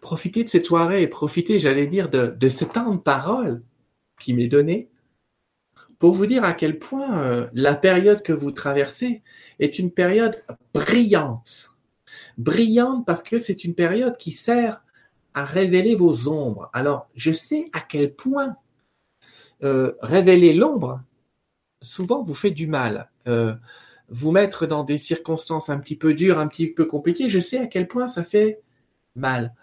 profiter 0.00 0.42
de 0.42 0.48
cette 0.48 0.66
soirée 0.66 1.02
et 1.02 1.06
profiter, 1.06 1.60
j'allais 1.60 1.86
dire, 1.86 2.10
de, 2.10 2.48
ce 2.48 2.64
temps 2.64 2.92
de 2.92 2.98
parole 2.98 3.62
qui 4.18 4.34
m'est 4.34 4.48
donné 4.48 4.90
pour 6.00 6.12
vous 6.12 6.26
dire 6.26 6.42
à 6.42 6.52
quel 6.52 6.80
point 6.80 7.16
euh, 7.20 7.46
la 7.52 7.76
période 7.76 8.20
que 8.20 8.32
vous 8.32 8.50
traversez 8.50 9.22
est 9.60 9.78
une 9.78 9.92
période 9.92 10.42
brillante. 10.74 11.70
Brillante 12.36 13.06
parce 13.06 13.22
que 13.22 13.38
c'est 13.38 13.62
une 13.62 13.76
période 13.76 14.16
qui 14.16 14.32
sert 14.32 14.82
à 15.34 15.44
révéler 15.44 15.94
vos 15.94 16.26
ombres. 16.26 16.68
Alors, 16.72 17.08
je 17.14 17.30
sais 17.30 17.70
à 17.72 17.80
quel 17.80 18.16
point 18.16 18.56
euh, 19.62 19.92
révéler 20.00 20.52
l'ombre, 20.52 21.00
souvent 21.82 22.22
vous 22.22 22.34
fait 22.34 22.50
du 22.50 22.66
mal. 22.66 23.10
Euh, 23.26 23.54
vous 24.08 24.32
mettre 24.32 24.66
dans 24.66 24.84
des 24.84 24.98
circonstances 24.98 25.70
un 25.70 25.78
petit 25.78 25.96
peu 25.96 26.14
dures, 26.14 26.38
un 26.38 26.48
petit 26.48 26.68
peu 26.68 26.84
compliquées, 26.84 27.30
je 27.30 27.40
sais 27.40 27.58
à 27.58 27.66
quel 27.66 27.88
point 27.88 28.08
ça 28.08 28.22
fait 28.22 28.60
mal. 29.16 29.54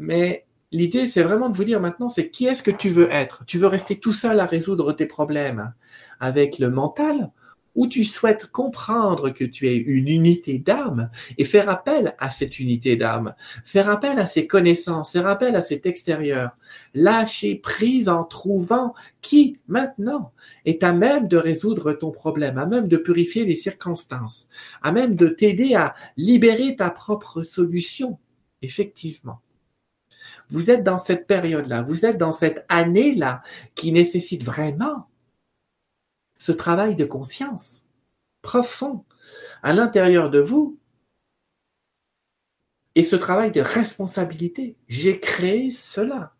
Mais 0.00 0.46
l'idée, 0.72 1.06
c'est 1.06 1.22
vraiment 1.22 1.48
de 1.48 1.56
vous 1.56 1.64
dire 1.64 1.80
maintenant, 1.80 2.08
c'est 2.08 2.30
qui 2.30 2.46
est-ce 2.46 2.62
que 2.62 2.70
tu 2.70 2.88
veux 2.88 3.10
être? 3.10 3.44
Tu 3.46 3.58
veux 3.58 3.66
rester 3.66 4.00
tout 4.00 4.12
seul 4.12 4.40
à 4.40 4.46
résoudre 4.46 4.92
tes 4.92 5.06
problèmes 5.06 5.74
avec 6.20 6.58
le 6.58 6.70
mental 6.70 7.30
où 7.74 7.86
tu 7.86 8.04
souhaites 8.04 8.46
comprendre 8.46 9.30
que 9.30 9.44
tu 9.44 9.68
es 9.68 9.76
une 9.76 10.08
unité 10.08 10.58
d'âme 10.58 11.10
et 11.38 11.44
faire 11.44 11.68
appel 11.68 12.14
à 12.18 12.30
cette 12.30 12.58
unité 12.60 12.96
d'âme, 12.96 13.34
faire 13.64 13.88
appel 13.88 14.18
à 14.18 14.26
ses 14.26 14.46
connaissances, 14.46 15.12
faire 15.12 15.26
appel 15.26 15.56
à 15.56 15.62
cet 15.62 15.86
extérieur, 15.86 16.56
lâcher 16.94 17.56
prise 17.56 18.08
en 18.08 18.24
trouvant 18.24 18.94
qui 19.20 19.58
maintenant 19.68 20.32
est 20.64 20.82
à 20.82 20.92
même 20.92 21.28
de 21.28 21.36
résoudre 21.36 21.92
ton 21.92 22.10
problème, 22.10 22.58
à 22.58 22.66
même 22.66 22.88
de 22.88 22.96
purifier 22.96 23.44
les 23.44 23.54
circonstances, 23.54 24.48
à 24.82 24.92
même 24.92 25.16
de 25.16 25.28
t'aider 25.28 25.74
à 25.74 25.94
libérer 26.16 26.76
ta 26.76 26.90
propre 26.90 27.42
solution. 27.42 28.18
Effectivement. 28.62 29.40
Vous 30.48 30.70
êtes 30.70 30.82
dans 30.82 30.98
cette 30.98 31.26
période-là, 31.26 31.82
vous 31.82 32.06
êtes 32.06 32.18
dans 32.18 32.32
cette 32.32 32.64
année-là 32.68 33.42
qui 33.74 33.92
nécessite 33.92 34.42
vraiment 34.42 35.06
ce 36.36 36.52
travail 36.52 36.96
de 36.96 37.04
conscience 37.04 37.88
profond 38.42 39.04
à 39.62 39.72
l'intérieur 39.72 40.30
de 40.30 40.40
vous 40.40 40.78
et 42.94 43.02
ce 43.02 43.16
travail 43.16 43.50
de 43.50 43.60
responsabilité. 43.60 44.76
J'ai 44.88 45.18
créé 45.18 45.70
cela. 45.70 46.34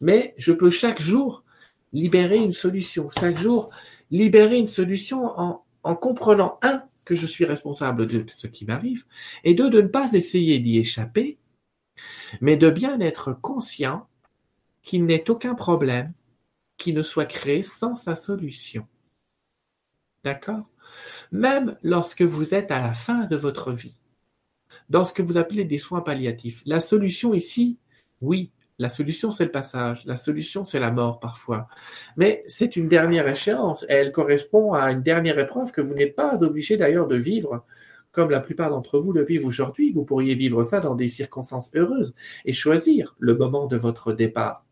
Mais 0.00 0.34
je 0.38 0.52
peux 0.52 0.70
chaque 0.70 1.00
jour 1.00 1.44
libérer 1.92 2.38
une 2.38 2.52
solution. 2.52 3.10
Chaque 3.18 3.38
jour, 3.38 3.70
libérer 4.10 4.58
une 4.58 4.68
solution 4.68 5.24
en, 5.38 5.64
en 5.82 5.96
comprenant, 5.96 6.58
un, 6.62 6.84
que 7.04 7.14
je 7.14 7.26
suis 7.26 7.46
responsable 7.46 8.06
de 8.06 8.26
ce 8.30 8.46
qui 8.46 8.66
m'arrive, 8.66 9.04
et 9.42 9.54
deux, 9.54 9.70
de 9.70 9.80
ne 9.80 9.88
pas 9.88 10.12
essayer 10.12 10.58
d'y 10.58 10.78
échapper, 10.78 11.38
mais 12.40 12.56
de 12.56 12.70
bien 12.70 13.00
être 13.00 13.32
conscient 13.32 14.06
qu'il 14.82 15.06
n'est 15.06 15.30
aucun 15.30 15.54
problème 15.54 16.12
qui 16.78 16.92
ne 16.92 17.02
soit 17.02 17.26
créé 17.26 17.62
sans 17.62 17.94
sa 17.94 18.14
solution. 18.14 18.86
D'accord? 20.24 20.64
Même 21.32 21.76
lorsque 21.82 22.22
vous 22.22 22.54
êtes 22.54 22.70
à 22.70 22.80
la 22.80 22.94
fin 22.94 23.24
de 23.24 23.36
votre 23.36 23.72
vie, 23.72 23.96
dans 24.88 25.04
ce 25.04 25.12
que 25.12 25.22
vous 25.22 25.36
appelez 25.36 25.64
des 25.64 25.78
soins 25.78 26.00
palliatifs, 26.00 26.62
la 26.64 26.80
solution 26.80 27.34
ici, 27.34 27.78
oui, 28.20 28.50
la 28.78 28.88
solution 28.88 29.32
c'est 29.32 29.44
le 29.44 29.50
passage, 29.50 30.02
la 30.06 30.16
solution 30.16 30.64
c'est 30.64 30.80
la 30.80 30.90
mort 30.90 31.20
parfois. 31.20 31.68
Mais 32.16 32.42
c'est 32.46 32.76
une 32.76 32.88
dernière 32.88 33.28
échéance, 33.28 33.84
elle 33.88 34.12
correspond 34.12 34.72
à 34.72 34.90
une 34.92 35.02
dernière 35.02 35.38
épreuve 35.38 35.72
que 35.72 35.80
vous 35.80 35.94
n'êtes 35.94 36.16
pas 36.16 36.42
obligé 36.42 36.76
d'ailleurs 36.76 37.08
de 37.08 37.16
vivre 37.16 37.64
comme 38.12 38.30
la 38.30 38.40
plupart 38.40 38.70
d'entre 38.70 38.98
vous 38.98 39.12
le 39.12 39.24
vivent 39.24 39.46
aujourd'hui. 39.46 39.92
Vous 39.92 40.04
pourriez 40.04 40.34
vivre 40.34 40.64
ça 40.64 40.80
dans 40.80 40.94
des 40.94 41.08
circonstances 41.08 41.70
heureuses 41.74 42.14
et 42.44 42.52
choisir 42.52 43.14
le 43.18 43.36
moment 43.36 43.66
de 43.66 43.76
votre 43.76 44.12
départ 44.12 44.64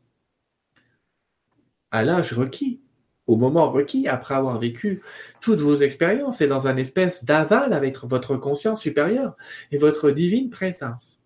à 1.91 2.03
l'âge 2.03 2.33
requis 2.33 2.81
au 3.27 3.37
moment 3.37 3.71
requis, 3.71 4.09
après 4.09 4.35
avoir 4.35 4.59
vécu 4.59 5.03
toutes 5.41 5.59
vos 5.59 5.77
expériences 5.77 6.41
et 6.41 6.47
dans 6.47 6.69
un 6.69 6.77
espèce 6.77 7.25
d'aval 7.25 7.73
avec 7.73 7.99
votre 8.05 8.37
conscience 8.37 8.81
supérieure 8.81 9.37
et 9.73 9.79
votre 9.79 10.11
divine 10.11 10.51
présence. 10.51 11.21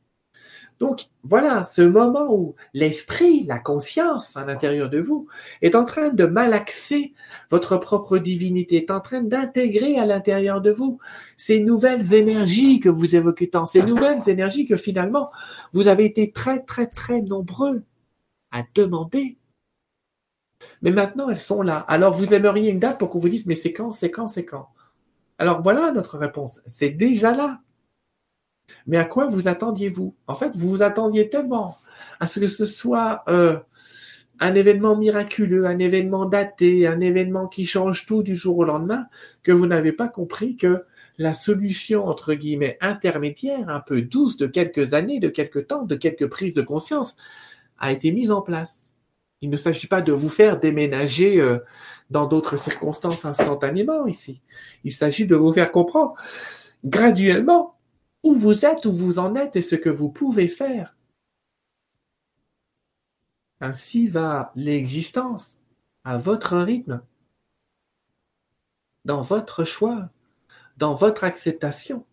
Donc 0.79 1.09
voilà, 1.25 1.63
ce 1.63 1.83
moment 1.83 2.35
où 2.35 2.55
l'esprit, 2.73 3.43
la 3.43 3.59
conscience 3.59 4.39
à 4.39 4.47
l'intérieur 4.47 4.89
de 4.89 4.99
vous 4.99 5.29
est 5.61 5.75
en 5.75 5.85
train 5.85 6.09
de 6.09 6.25
malaxer 6.25 7.13
votre 7.51 7.77
propre 7.77 8.17
divinité, 8.17 8.77
est 8.77 8.91
en 8.91 9.01
train 9.01 9.21
d'intégrer 9.21 9.99
à 9.99 10.07
l'intérieur 10.07 10.63
de 10.63 10.71
vous 10.71 10.99
ces 11.37 11.61
nouvelles 11.61 12.15
énergies 12.15 12.81
que 12.81 12.89
vous 12.89 13.15
évoquez 13.15 13.51
tant, 13.51 13.67
ces 13.67 13.83
nouvelles 13.83 14.27
énergies 14.27 14.65
que 14.65 14.77
finalement 14.77 15.31
vous 15.75 15.87
avez 15.87 16.07
été 16.07 16.33
très 16.33 16.63
très 16.63 16.87
très 16.87 17.21
nombreux 17.21 17.83
à 18.51 18.63
demander 18.75 19.37
mais 20.83 20.91
maintenant, 20.91 21.29
elles 21.29 21.39
sont 21.39 21.63
là. 21.63 21.79
Alors, 21.89 22.13
vous 22.13 22.35
aimeriez 22.35 22.71
une 22.71 22.79
date 22.79 22.99
pour 22.99 23.11
qu'on 23.11 23.19
vous 23.19 23.29
dise, 23.29 23.47
mais 23.47 23.55
c'est 23.55 23.73
quand, 23.73 23.93
c'est 23.93 24.11
quand, 24.11 24.29
c'est 24.29 24.45
quand? 24.45 24.69
Alors, 25.39 25.63
voilà 25.63 25.93
notre 25.93 26.19
réponse. 26.19 26.61
C'est 26.67 26.91
déjà 26.91 27.35
là. 27.35 27.61
Mais 28.87 28.99
à 28.99 29.05
quoi 29.05 29.27
vous 29.27 29.49
attendiez-vous? 29.49 30.15
En 30.27 30.35
fait, 30.35 30.57
vous 30.57 30.71
vous 30.71 30.83
attendiez 30.83 31.29
tellement 31.29 31.77
à 32.21 32.27
ce 32.27 32.41
que 32.41 32.47
ce 32.47 32.65
soit 32.65 33.25
euh, 33.29 33.59
un 34.39 34.55
événement 34.55 34.97
miraculeux, 34.97 35.67
un 35.67 35.79
événement 35.79 36.25
daté, 36.25 36.87
un 36.87 37.01
événement 37.01 37.47
qui 37.47 37.67
change 37.67 38.07
tout 38.07 38.23
du 38.23 38.37
jour 38.37 38.59
au 38.59 38.65
lendemain, 38.65 39.07
que 39.43 39.53
vous 39.53 39.67
n'avez 39.67 39.93
pas 39.93 40.09
compris 40.09 40.57
que 40.57 40.85
la 41.19 41.35
solution, 41.35 42.07
entre 42.07 42.35
guillemets, 42.35 42.79
intermédiaire, 42.81 43.69
un 43.69 43.81
peu 43.81 44.01
douce 44.01 44.39
de 44.39 44.47
quelques 44.47 44.95
années, 44.95 45.21
de 45.21 45.29
quelques 45.29 45.67
temps, 45.67 45.83
de 45.83 45.95
quelques 45.95 46.29
prises 46.29 46.55
de 46.55 46.63
conscience, 46.63 47.17
a 47.79 47.93
été 47.93 48.13
mise 48.13 48.31
en 48.31 48.41
place. 48.41 48.90
Il 49.41 49.51
ne 49.51 49.57
s'agit 49.57 49.87
pas 49.87 50.03
de 50.03 50.13
vous 50.13 50.29
faire 50.29 50.61
déménager 50.61 51.41
euh, 51.41 51.59
dans 52.11 52.27
d'autres 52.27 52.57
circonstances 52.57 53.25
instantanément 53.25 54.07
ici. 54.07 54.43
Il 54.85 54.93
s'agit 54.93 55.27
de 55.27 55.37
vous 55.37 55.53
faire 55.53 55.73
comprendre 55.73 56.15
graduellement 56.85 57.79
où 58.23 58.35
vous 58.35 58.67
êtes, 58.67 58.85
où 58.85 58.93
vous 58.93 59.19
en 59.19 59.35
êtes 59.35 59.57
et 59.57 59.63
ce 59.63 59.77
que 59.77 59.89
vous 59.89 60.11
pouvez 60.11 60.49
faire. 60.49 60.97
Ainsi 63.61 64.09
va 64.09 64.53
l'existence 64.57 65.61
à 66.05 66.19
votre 66.19 66.59
rythme, 66.59 67.03
dans 69.05 69.23
votre 69.23 69.65
choix, 69.65 70.11
dans 70.77 70.95
votre 70.95 71.25
acceptation. 71.25 72.05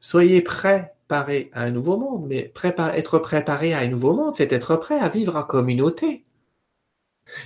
Soyez 0.00 0.42
préparé 1.06 1.50
à 1.52 1.62
un 1.62 1.70
nouveau 1.70 1.96
monde, 1.96 2.26
mais 2.26 2.52
être 2.94 3.18
préparé 3.18 3.72
à 3.74 3.78
un 3.78 3.86
nouveau 3.86 4.12
monde, 4.12 4.34
c'est 4.34 4.52
être 4.52 4.76
prêt 4.76 4.98
à 4.98 5.08
vivre 5.08 5.36
en 5.36 5.44
communauté. 5.44 6.24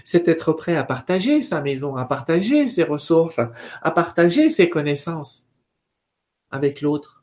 C'est 0.05 0.28
être 0.28 0.53
prêt 0.53 0.77
à 0.77 0.85
partager 0.85 1.43
sa 1.43 1.61
maison, 1.61 1.97
à 1.97 2.05
partager 2.07 2.69
ses 2.69 2.85
ressources, 2.85 3.39
à 3.82 3.91
partager 3.91 4.49
ses 4.49 4.70
connaissances 4.70 5.47
avec 6.51 6.81
l'autre. 6.81 7.23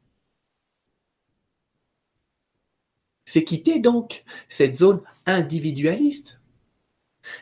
C'est 3.25 3.43
quitter 3.43 3.79
donc 3.79 4.23
cette 4.47 4.77
zone 4.77 5.01
individualiste. 5.25 6.39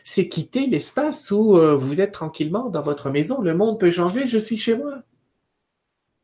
C'est 0.04 0.28
quitter 0.28 0.66
l'espace 0.66 1.30
où 1.30 1.58
euh, 1.58 1.76
vous 1.76 2.00
êtes 2.00 2.12
tranquillement 2.12 2.70
dans 2.70 2.82
votre 2.82 3.10
maison, 3.10 3.40
le 3.40 3.54
monde 3.54 3.78
peut 3.78 3.90
changer, 3.90 4.26
je 4.26 4.38
suis 4.38 4.58
chez 4.58 4.76
moi. 4.76 5.02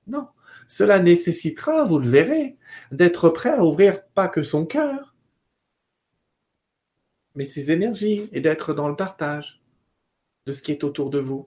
Non, 0.08 0.26
cela 0.72 1.00
nécessitera, 1.00 1.84
vous 1.84 1.98
le 1.98 2.08
verrez, 2.08 2.56
d'être 2.92 3.28
prêt 3.28 3.50
à 3.50 3.62
ouvrir 3.62 4.06
pas 4.14 4.26
que 4.26 4.42
son 4.42 4.64
cœur, 4.64 5.14
mais 7.34 7.44
ses 7.44 7.70
énergies 7.72 8.30
et 8.32 8.40
d'être 8.40 8.72
dans 8.72 8.88
le 8.88 8.96
partage 8.96 9.60
de 10.46 10.52
ce 10.52 10.62
qui 10.62 10.72
est 10.72 10.82
autour 10.82 11.10
de 11.10 11.18
vous. 11.18 11.46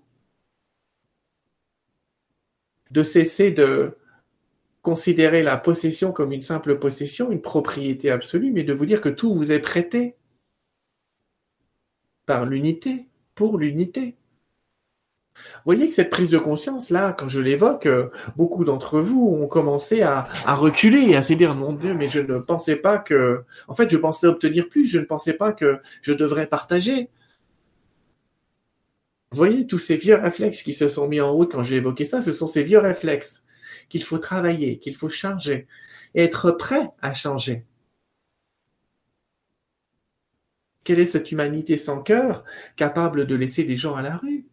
De 2.91 3.01
cesser 3.01 3.49
de 3.49 3.97
considérer 4.83 5.41
la 5.41 5.57
possession 5.57 6.11
comme 6.11 6.31
une 6.31 6.43
simple 6.43 6.77
possession, 6.77 7.31
une 7.31 7.41
propriété 7.41 8.11
absolue, 8.11 8.51
mais 8.51 8.63
de 8.63 8.73
vous 8.73 8.85
dire 8.85 9.01
que 9.01 9.09
tout 9.09 9.33
vous 9.33 9.51
est 9.51 9.59
prêté 9.59 10.17
par 12.27 12.45
l'unité, 12.45 13.07
pour 13.33 13.57
l'unité. 13.57 14.17
Vous 15.35 15.61
voyez 15.65 15.87
que 15.87 15.93
cette 15.93 16.09
prise 16.09 16.29
de 16.29 16.37
conscience, 16.37 16.89
là, 16.89 17.13
quand 17.13 17.29
je 17.29 17.41
l'évoque, 17.41 17.85
euh, 17.85 18.09
beaucoup 18.37 18.63
d'entre 18.63 18.99
vous 18.99 19.37
ont 19.41 19.47
commencé 19.47 20.01
à, 20.01 20.27
à 20.45 20.55
reculer 20.55 21.01
et 21.01 21.15
à 21.15 21.21
se 21.21 21.33
dire, 21.33 21.55
mon 21.55 21.73
Dieu, 21.73 21.93
mais 21.93 22.09
je 22.09 22.21
ne 22.21 22.39
pensais 22.39 22.77
pas 22.77 22.97
que, 22.97 23.43
en 23.67 23.73
fait, 23.73 23.89
je 23.89 23.97
pensais 23.97 24.27
obtenir 24.27 24.69
plus, 24.69 24.85
je 24.85 24.99
ne 24.99 25.05
pensais 25.05 25.33
pas 25.33 25.51
que 25.51 25.79
je 26.01 26.13
devrais 26.13 26.47
partager. 26.47 27.09
Vous 29.31 29.37
voyez, 29.37 29.67
tous 29.67 29.79
ces 29.79 29.97
vieux 29.97 30.15
réflexes 30.15 30.63
qui 30.63 30.73
se 30.73 30.87
sont 30.87 31.07
mis 31.07 31.19
en 31.19 31.33
route 31.33 31.51
quand 31.51 31.63
j'ai 31.63 31.75
évoqué 31.75 32.05
ça, 32.05 32.21
ce 32.21 32.31
sont 32.31 32.47
ces 32.47 32.63
vieux 32.63 32.79
réflexes 32.79 33.43
qu'il 33.89 34.03
faut 34.03 34.17
travailler, 34.17 34.79
qu'il 34.79 34.95
faut 34.95 35.09
changer, 35.09 35.67
et 36.13 36.23
être 36.23 36.51
prêt 36.51 36.89
à 37.01 37.13
changer. 37.13 37.65
Quelle 40.85 40.99
est 40.99 41.05
cette 41.05 41.31
humanité 41.31 41.77
sans 41.77 42.01
cœur, 42.01 42.45
capable 42.75 43.25
de 43.25 43.35
laisser 43.35 43.63
des 43.63 43.77
gens 43.77 43.95
à 43.95 44.01
la 44.01 44.17
rue? 44.17 44.45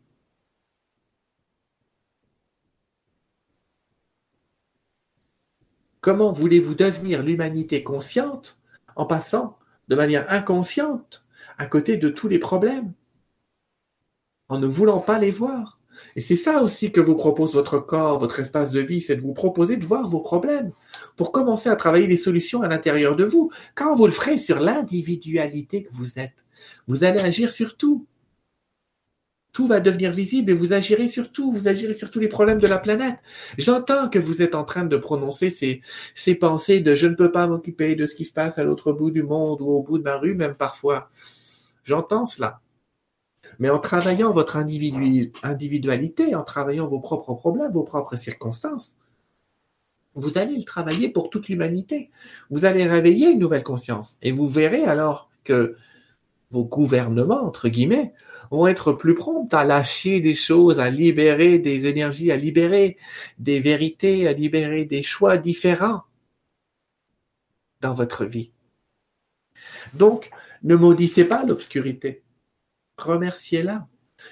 Comment 6.02 6.32
voulez-vous 6.32 6.74
devenir 6.74 7.22
l'humanité 7.22 7.84
consciente 7.84 8.58
en 8.96 9.06
passant 9.06 9.56
de 9.86 9.94
manière 9.94 10.26
inconsciente 10.30 11.24
à 11.58 11.66
côté 11.66 11.96
de 11.96 12.08
tous 12.08 12.26
les 12.26 12.40
problèmes, 12.40 12.92
en 14.48 14.58
ne 14.58 14.66
voulant 14.66 14.98
pas 14.98 15.20
les 15.20 15.30
voir? 15.30 15.78
Et 16.16 16.20
c'est 16.20 16.34
ça 16.34 16.60
aussi 16.64 16.90
que 16.90 17.00
vous 17.00 17.14
propose 17.14 17.54
votre 17.54 17.78
corps, 17.78 18.18
votre 18.18 18.40
espace 18.40 18.72
de 18.72 18.80
vie, 18.80 19.00
c'est 19.00 19.14
de 19.14 19.20
vous 19.20 19.32
proposer 19.32 19.76
de 19.76 19.86
voir 19.86 20.08
vos 20.08 20.18
problèmes 20.18 20.72
pour 21.14 21.30
commencer 21.30 21.68
à 21.68 21.76
travailler 21.76 22.08
les 22.08 22.16
solutions 22.16 22.62
à 22.62 22.68
l'intérieur 22.68 23.14
de 23.14 23.24
vous. 23.24 23.52
Quand 23.76 23.94
vous 23.94 24.06
le 24.06 24.12
ferez 24.12 24.38
sur 24.38 24.58
l'individualité 24.58 25.84
que 25.84 25.92
vous 25.92 26.18
êtes, 26.18 26.34
vous 26.88 27.04
allez 27.04 27.20
agir 27.20 27.52
sur 27.52 27.76
tout. 27.76 28.06
Tout 29.52 29.66
va 29.66 29.80
devenir 29.80 30.12
visible 30.12 30.50
et 30.50 30.54
vous 30.54 30.72
agirez 30.72 31.08
sur 31.08 31.30
tout, 31.30 31.52
vous 31.52 31.68
agirez 31.68 31.92
sur 31.92 32.10
tous 32.10 32.20
les 32.20 32.28
problèmes 32.28 32.58
de 32.58 32.66
la 32.66 32.78
planète. 32.78 33.18
J'entends 33.58 34.08
que 34.08 34.18
vous 34.18 34.40
êtes 34.40 34.54
en 34.54 34.64
train 34.64 34.84
de 34.84 34.96
prononcer 34.96 35.50
ces, 35.50 35.82
ces 36.14 36.34
pensées 36.34 36.80
de 36.80 36.94
je 36.94 37.06
ne 37.06 37.14
peux 37.14 37.30
pas 37.30 37.46
m'occuper 37.46 37.94
de 37.94 38.06
ce 38.06 38.14
qui 38.14 38.24
se 38.24 38.32
passe 38.32 38.58
à 38.58 38.64
l'autre 38.64 38.92
bout 38.92 39.10
du 39.10 39.22
monde 39.22 39.60
ou 39.60 39.68
au 39.68 39.82
bout 39.82 39.98
de 39.98 40.04
ma 40.04 40.16
rue 40.16 40.34
même 40.34 40.54
parfois. 40.54 41.10
J'entends 41.84 42.24
cela. 42.24 42.60
Mais 43.58 43.68
en 43.68 43.78
travaillant 43.78 44.32
votre 44.32 44.56
individualité, 44.56 46.34
en 46.34 46.42
travaillant 46.42 46.86
vos 46.86 47.00
propres 47.00 47.34
problèmes, 47.34 47.72
vos 47.72 47.82
propres 47.82 48.16
circonstances, 48.16 48.96
vous 50.14 50.38
allez 50.38 50.56
le 50.56 50.64
travailler 50.64 51.08
pour 51.08 51.30
toute 51.30 51.48
l'humanité. 51.48 52.10
Vous 52.50 52.64
allez 52.64 52.86
réveiller 52.86 53.30
une 53.30 53.38
nouvelle 53.38 53.62
conscience. 53.62 54.16
Et 54.22 54.32
vous 54.32 54.48
verrez 54.48 54.84
alors 54.84 55.30
que 55.44 55.76
vos 56.50 56.64
gouvernements, 56.64 57.42
entre 57.44 57.68
guillemets, 57.68 58.12
vont 58.52 58.68
être 58.68 58.92
plus 58.92 59.14
prompts 59.14 59.52
à 59.52 59.64
lâcher 59.64 60.20
des 60.20 60.34
choses, 60.34 60.78
à 60.78 60.90
libérer 60.90 61.58
des 61.58 61.86
énergies, 61.86 62.30
à 62.30 62.36
libérer 62.36 62.98
des 63.38 63.58
vérités, 63.58 64.28
à 64.28 64.32
libérer 64.32 64.84
des 64.84 65.02
choix 65.02 65.36
différents 65.38 66.02
dans 67.80 67.94
votre 67.94 68.24
vie. 68.24 68.52
Donc, 69.94 70.30
ne 70.62 70.76
maudissez 70.76 71.24
pas 71.24 71.44
l'obscurité 71.44 72.22
remerciez-la. 73.02 73.88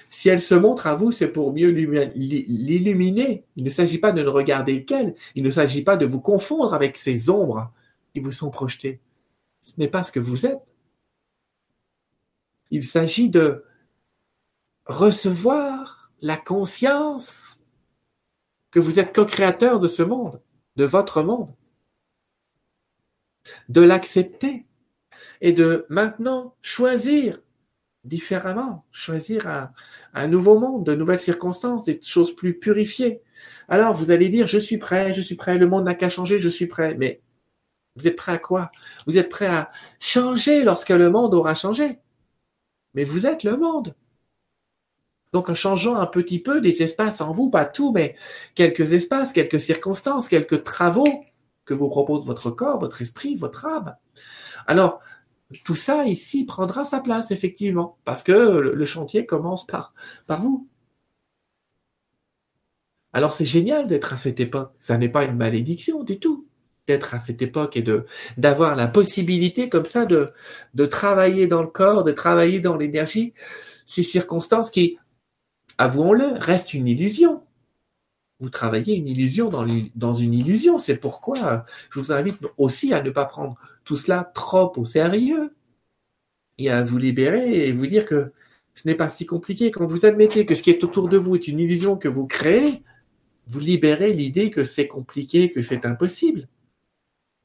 Si 0.09 0.29
elle 0.29 0.41
se 0.41 0.55
montre 0.55 0.87
à 0.87 0.95
vous, 0.95 1.11
c'est 1.11 1.27
pour 1.27 1.53
mieux 1.53 1.69
l'illuminer. 1.69 3.43
Il 3.55 3.63
ne 3.63 3.69
s'agit 3.69 3.97
pas 3.97 4.13
de 4.13 4.23
ne 4.23 4.29
regarder 4.29 4.85
qu'elle. 4.85 5.15
Il 5.35 5.43
ne 5.43 5.49
s'agit 5.49 5.83
pas 5.83 5.97
de 5.97 6.05
vous 6.05 6.21
confondre 6.21 6.73
avec 6.73 6.95
ces 6.95 7.29
ombres 7.29 7.71
qui 8.13 8.21
vous 8.21 8.31
sont 8.31 8.49
projetées. 8.49 9.01
Ce 9.63 9.73
n'est 9.79 9.89
pas 9.89 10.03
ce 10.03 10.11
que 10.11 10.19
vous 10.19 10.45
êtes. 10.45 10.61
Il 12.69 12.83
s'agit 12.83 13.29
de 13.29 13.65
recevoir 14.85 16.11
la 16.21 16.37
conscience 16.37 17.61
que 18.71 18.79
vous 18.79 18.99
êtes 18.99 19.13
co-créateur 19.13 19.79
de 19.79 19.87
ce 19.87 20.03
monde, 20.03 20.41
de 20.75 20.85
votre 20.85 21.23
monde, 21.23 21.53
de 23.69 23.81
l'accepter 23.81 24.65
et 25.41 25.53
de 25.53 25.85
maintenant 25.89 26.55
choisir 26.61 27.39
différemment, 28.03 28.85
choisir 28.91 29.47
un, 29.47 29.71
un, 30.13 30.27
nouveau 30.27 30.59
monde, 30.59 30.85
de 30.85 30.95
nouvelles 30.95 31.19
circonstances, 31.19 31.85
des 31.85 31.99
choses 32.01 32.35
plus 32.35 32.57
purifiées. 32.57 33.21
Alors 33.67 33.93
vous 33.93 34.11
allez 34.11 34.29
dire, 34.29 34.47
je 34.47 34.57
suis 34.57 34.77
prêt, 34.77 35.13
je 35.13 35.21
suis 35.21 35.35
prêt, 35.35 35.57
le 35.57 35.67
monde 35.67 35.85
n'a 35.85 35.95
qu'à 35.95 36.09
changer, 36.09 36.39
je 36.39 36.49
suis 36.49 36.67
prêt. 36.67 36.95
Mais 36.95 37.21
vous 37.95 38.07
êtes 38.07 38.15
prêt 38.15 38.33
à 38.33 38.37
quoi? 38.37 38.71
Vous 39.05 39.17
êtes 39.17 39.29
prêt 39.29 39.47
à 39.47 39.71
changer 39.99 40.63
lorsque 40.63 40.89
le 40.89 41.09
monde 41.09 41.33
aura 41.33 41.55
changé. 41.55 41.99
Mais 42.93 43.03
vous 43.03 43.27
êtes 43.27 43.43
le 43.43 43.57
monde. 43.57 43.95
Donc 45.33 45.49
en 45.49 45.55
changeant 45.55 45.95
un 45.95 46.07
petit 46.07 46.39
peu 46.39 46.61
des 46.61 46.83
espaces 46.83 47.21
en 47.21 47.31
vous, 47.31 47.49
pas 47.49 47.65
tout, 47.65 47.91
mais 47.91 48.15
quelques 48.55 48.93
espaces, 48.93 49.33
quelques 49.33 49.59
circonstances, 49.59 50.27
quelques 50.27 50.63
travaux 50.63 51.23
que 51.65 51.73
vous 51.73 51.89
propose 51.89 52.25
votre 52.25 52.51
corps, 52.51 52.79
votre 52.79 53.01
esprit, 53.01 53.35
votre 53.35 53.65
âme. 53.65 53.95
Alors, 54.67 54.99
tout 55.65 55.75
ça 55.75 56.05
ici 56.05 56.45
prendra 56.45 56.83
sa 56.85 56.99
place, 56.99 57.31
effectivement, 57.31 57.97
parce 58.05 58.23
que 58.23 58.31
le 58.31 58.85
chantier 58.85 59.25
commence 59.25 59.65
par, 59.65 59.93
par 60.27 60.41
vous. 60.41 60.67
Alors 63.13 63.33
c'est 63.33 63.45
génial 63.45 63.87
d'être 63.87 64.13
à 64.13 64.17
cette 64.17 64.39
époque. 64.39 64.71
Ça 64.79 64.97
n'est 64.97 65.09
pas 65.09 65.23
une 65.25 65.35
malédiction 65.35 66.03
du 66.03 66.19
tout 66.19 66.47
d'être 66.87 67.13
à 67.13 67.19
cette 67.19 67.41
époque 67.41 67.77
et 67.77 67.81
de 67.81 68.05
d'avoir 68.37 68.75
la 68.75 68.87
possibilité 68.87 69.69
comme 69.69 69.85
ça 69.85 70.05
de 70.05 70.29
de 70.73 70.85
travailler 70.85 71.47
dans 71.47 71.61
le 71.61 71.67
corps, 71.67 72.03
de 72.03 72.11
travailler 72.11 72.59
dans 72.59 72.77
l'énergie, 72.77 73.33
ces 73.85 74.03
circonstances 74.03 74.71
qui, 74.71 74.97
avouons-le, 75.81 76.33
restent 76.37 76.75
une 76.75 76.87
illusion. 76.87 77.41
Vous 78.39 78.51
travaillez 78.51 78.95
une 78.95 79.07
illusion 79.07 79.49
dans 79.95 80.13
une 80.13 80.33
illusion. 80.33 80.77
C'est 80.77 80.95
pourquoi 80.95 81.65
je 81.89 81.99
vous 81.99 82.11
invite 82.11 82.37
aussi 82.57 82.93
à 82.93 83.01
ne 83.01 83.09
pas 83.09 83.25
prendre 83.25 83.57
tout 83.83 83.97
cela 83.97 84.31
trop 84.35 84.71
au 84.77 84.85
sérieux 84.85 85.55
et 86.59 86.69
à 86.69 86.83
vous 86.83 86.99
libérer 86.99 87.67
et 87.67 87.71
vous 87.71 87.87
dire 87.87 88.05
que 88.05 88.31
ce 88.75 88.87
n'est 88.87 88.95
pas 88.95 89.09
si 89.09 89.25
compliqué. 89.25 89.71
Quand 89.71 89.85
vous 89.85 90.05
admettez 90.05 90.45
que 90.45 90.53
ce 90.53 90.61
qui 90.61 90.69
est 90.69 90.83
autour 90.83 91.09
de 91.09 91.17
vous 91.17 91.35
est 91.35 91.47
une 91.47 91.59
illusion 91.59 91.97
que 91.97 92.07
vous 92.07 92.27
créez, 92.27 92.83
vous 93.47 93.59
libérez 93.59 94.13
l'idée 94.13 94.51
que 94.51 94.63
c'est 94.63 94.87
compliqué, 94.87 95.51
que 95.51 95.63
c'est 95.63 95.85
impossible. 95.85 96.47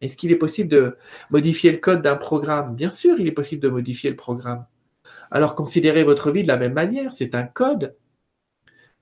Est-ce 0.02 0.18
qu'il 0.18 0.30
est 0.30 0.36
possible 0.36 0.68
de 0.68 0.98
modifier 1.30 1.72
le 1.72 1.78
code 1.78 2.02
d'un 2.02 2.16
programme? 2.16 2.76
Bien 2.76 2.90
sûr, 2.90 3.18
il 3.18 3.26
est 3.26 3.32
possible 3.32 3.62
de 3.62 3.70
modifier 3.70 4.10
le 4.10 4.16
programme. 4.16 4.66
Alors 5.30 5.54
considérez 5.54 6.04
votre 6.04 6.30
vie 6.30 6.42
de 6.42 6.48
la 6.48 6.58
même 6.58 6.74
manière, 6.74 7.14
c'est 7.14 7.34
un 7.34 7.44
code. 7.44 7.96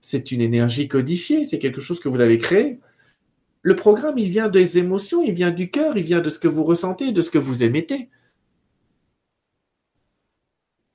C'est 0.06 0.32
une 0.32 0.43
énergie 0.43 0.86
codifiée, 0.86 1.47
c'est 1.47 1.59
quelque 1.59 1.81
chose 1.81 1.98
que 1.98 2.10
vous 2.10 2.20
avez 2.20 2.36
créé. 2.36 2.78
Le 3.62 3.74
programme, 3.74 4.18
il 4.18 4.28
vient 4.28 4.51
des 4.51 4.76
émotions, 4.76 5.22
il 5.22 5.32
vient 5.32 5.51
du 5.51 5.70
cœur, 5.70 5.97
il 5.97 6.05
vient 6.05 6.20
de 6.20 6.28
ce 6.28 6.39
que 6.39 6.47
vous 6.47 6.62
ressentez, 6.62 7.10
de 7.10 7.22
ce 7.22 7.31
que 7.31 7.39
vous 7.39 7.62
émettez. 7.64 8.10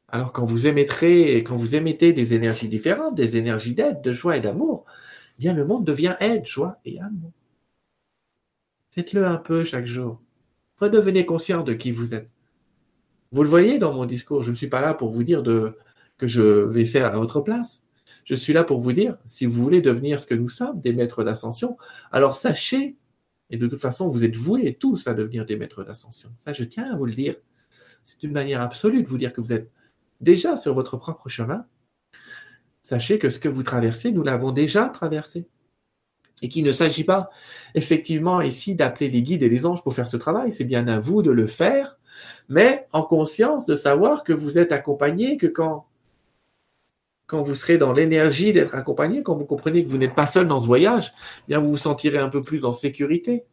Alors 0.09 0.31
quand 0.31 0.45
vous 0.45 0.67
émettrez, 0.67 1.37
quand 1.37 1.55
vous 1.57 1.75
émettez 1.75 2.13
des 2.13 2.35
énergies 2.35 2.67
différentes, 2.67 3.15
des 3.15 3.35
énergies 3.35 3.73
d'aide, 3.73 4.01
de 4.03 4.13
joie 4.13 4.37
et 4.37 4.41
d'amour, 4.41 4.85
eh 5.39 5.41
bien 5.41 5.53
le 5.53 5.65
monde 5.65 5.85
devient 5.85 6.15
aide, 6.19 6.45
joie 6.45 6.79
et 6.85 6.99
amour. 6.99 7.31
Faites-le 8.91 9.25
un 9.25 9.37
peu 9.37 9.63
chaque 9.63 9.87
jour. 9.87 10.21
Redevenez 10.77 11.25
conscient 11.25 11.63
de 11.63 11.73
qui 11.73 11.89
vous 11.91 12.13
êtes. 12.13 12.29
Vous 13.31 13.41
le 13.41 13.49
voyez 13.49 13.79
dans 13.79 13.91
mon 13.91 14.05
discours, 14.05 14.43
je 14.43 14.51
ne 14.51 14.55
suis 14.55 14.67
pas 14.67 14.81
là 14.81 14.93
pour 14.93 15.09
vous 15.09 15.23
dire 15.23 15.41
de, 15.41 15.79
que 16.19 16.27
je 16.27 16.43
vais 16.43 16.85
faire 16.85 17.07
à 17.07 17.17
votre 17.17 17.41
place. 17.41 17.81
Je 18.29 18.35
suis 18.35 18.53
là 18.53 18.63
pour 18.63 18.79
vous 18.79 18.93
dire, 18.93 19.17
si 19.25 19.47
vous 19.47 19.59
voulez 19.59 19.81
devenir 19.81 20.21
ce 20.21 20.27
que 20.27 20.35
nous 20.35 20.49
sommes, 20.49 20.79
des 20.81 20.93
maîtres 20.93 21.23
d'ascension, 21.23 21.77
alors 22.11 22.35
sachez, 22.35 22.95
et 23.49 23.57
de 23.57 23.65
toute 23.65 23.79
façon, 23.79 24.07
vous 24.07 24.23
êtes 24.23 24.35
voués 24.35 24.77
tous 24.79 25.07
à 25.07 25.15
devenir 25.15 25.47
des 25.47 25.57
maîtres 25.57 25.83
d'ascension. 25.83 26.29
Ça, 26.39 26.53
je 26.53 26.63
tiens 26.63 26.93
à 26.93 26.95
vous 26.95 27.05
le 27.05 27.13
dire. 27.13 27.35
C'est 28.05 28.21
une 28.21 28.31
manière 28.31 28.61
absolue 28.61 29.01
de 29.01 29.07
vous 29.07 29.17
dire 29.17 29.33
que 29.33 29.41
vous 29.41 29.51
êtes 29.51 29.71
déjà 30.21 30.57
sur 30.57 30.75
votre 30.75 30.95
propre 30.95 31.27
chemin. 31.27 31.65
Sachez 32.83 33.17
que 33.17 33.31
ce 33.31 33.39
que 33.39 33.49
vous 33.49 33.63
traversez, 33.63 34.11
nous 34.11 34.21
l'avons 34.21 34.51
déjà 34.51 34.89
traversé. 34.89 35.47
Et 36.43 36.49
qu'il 36.49 36.63
ne 36.63 36.71
s'agit 36.71 37.03
pas 37.03 37.31
effectivement 37.73 38.41
ici 38.41 38.75
d'appeler 38.75 39.09
les 39.09 39.23
guides 39.23 39.41
et 39.41 39.49
les 39.49 39.65
anges 39.65 39.81
pour 39.81 39.95
faire 39.95 40.07
ce 40.07 40.17
travail, 40.17 40.51
c'est 40.51 40.65
bien 40.65 40.87
à 40.87 40.99
vous 40.99 41.23
de 41.23 41.31
le 41.31 41.47
faire, 41.47 41.97
mais 42.47 42.85
en 42.93 43.01
conscience 43.01 43.65
de 43.65 43.73
savoir 43.73 44.23
que 44.23 44.33
vous 44.33 44.59
êtes 44.59 44.71
accompagné, 44.71 45.37
que 45.37 45.47
quand, 45.47 45.88
quand 47.29 47.43
vous 47.43 47.53
serez 47.53 47.77
dans 47.77 47.93
l'énergie 47.93 48.53
d'être 48.53 48.73
accompagné, 48.73 49.21
quand 49.21 49.35
vous 49.35 49.45
comprenez 49.45 49.85
que 49.85 49.89
vous 49.89 49.99
n'êtes 49.99 50.15
pas 50.15 50.25
seul 50.25 50.47
dans 50.47 50.59
ce 50.59 50.65
voyage, 50.65 51.13
eh 51.41 51.49
bien 51.49 51.59
vous 51.59 51.69
vous 51.69 51.77
sentirez 51.77 52.17
un 52.17 52.29
peu 52.29 52.41
plus 52.41 52.65
en 52.65 52.73
sécurité. 52.73 53.45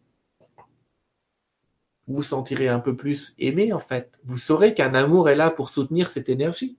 Vous 2.09 2.16
vous 2.16 2.23
sentirez 2.23 2.69
un 2.69 2.81
peu 2.81 2.97
plus 2.97 3.35
aimé 3.39 3.74
en 3.74 3.78
fait. 3.78 4.19
Vous 4.24 4.39
saurez 4.39 4.73
qu'un 4.73 4.94
amour 4.94 5.28
est 5.28 5.35
là 5.35 5.51
pour 5.51 5.69
soutenir 5.69 6.09
cette 6.09 6.31
énergie. 6.31 6.78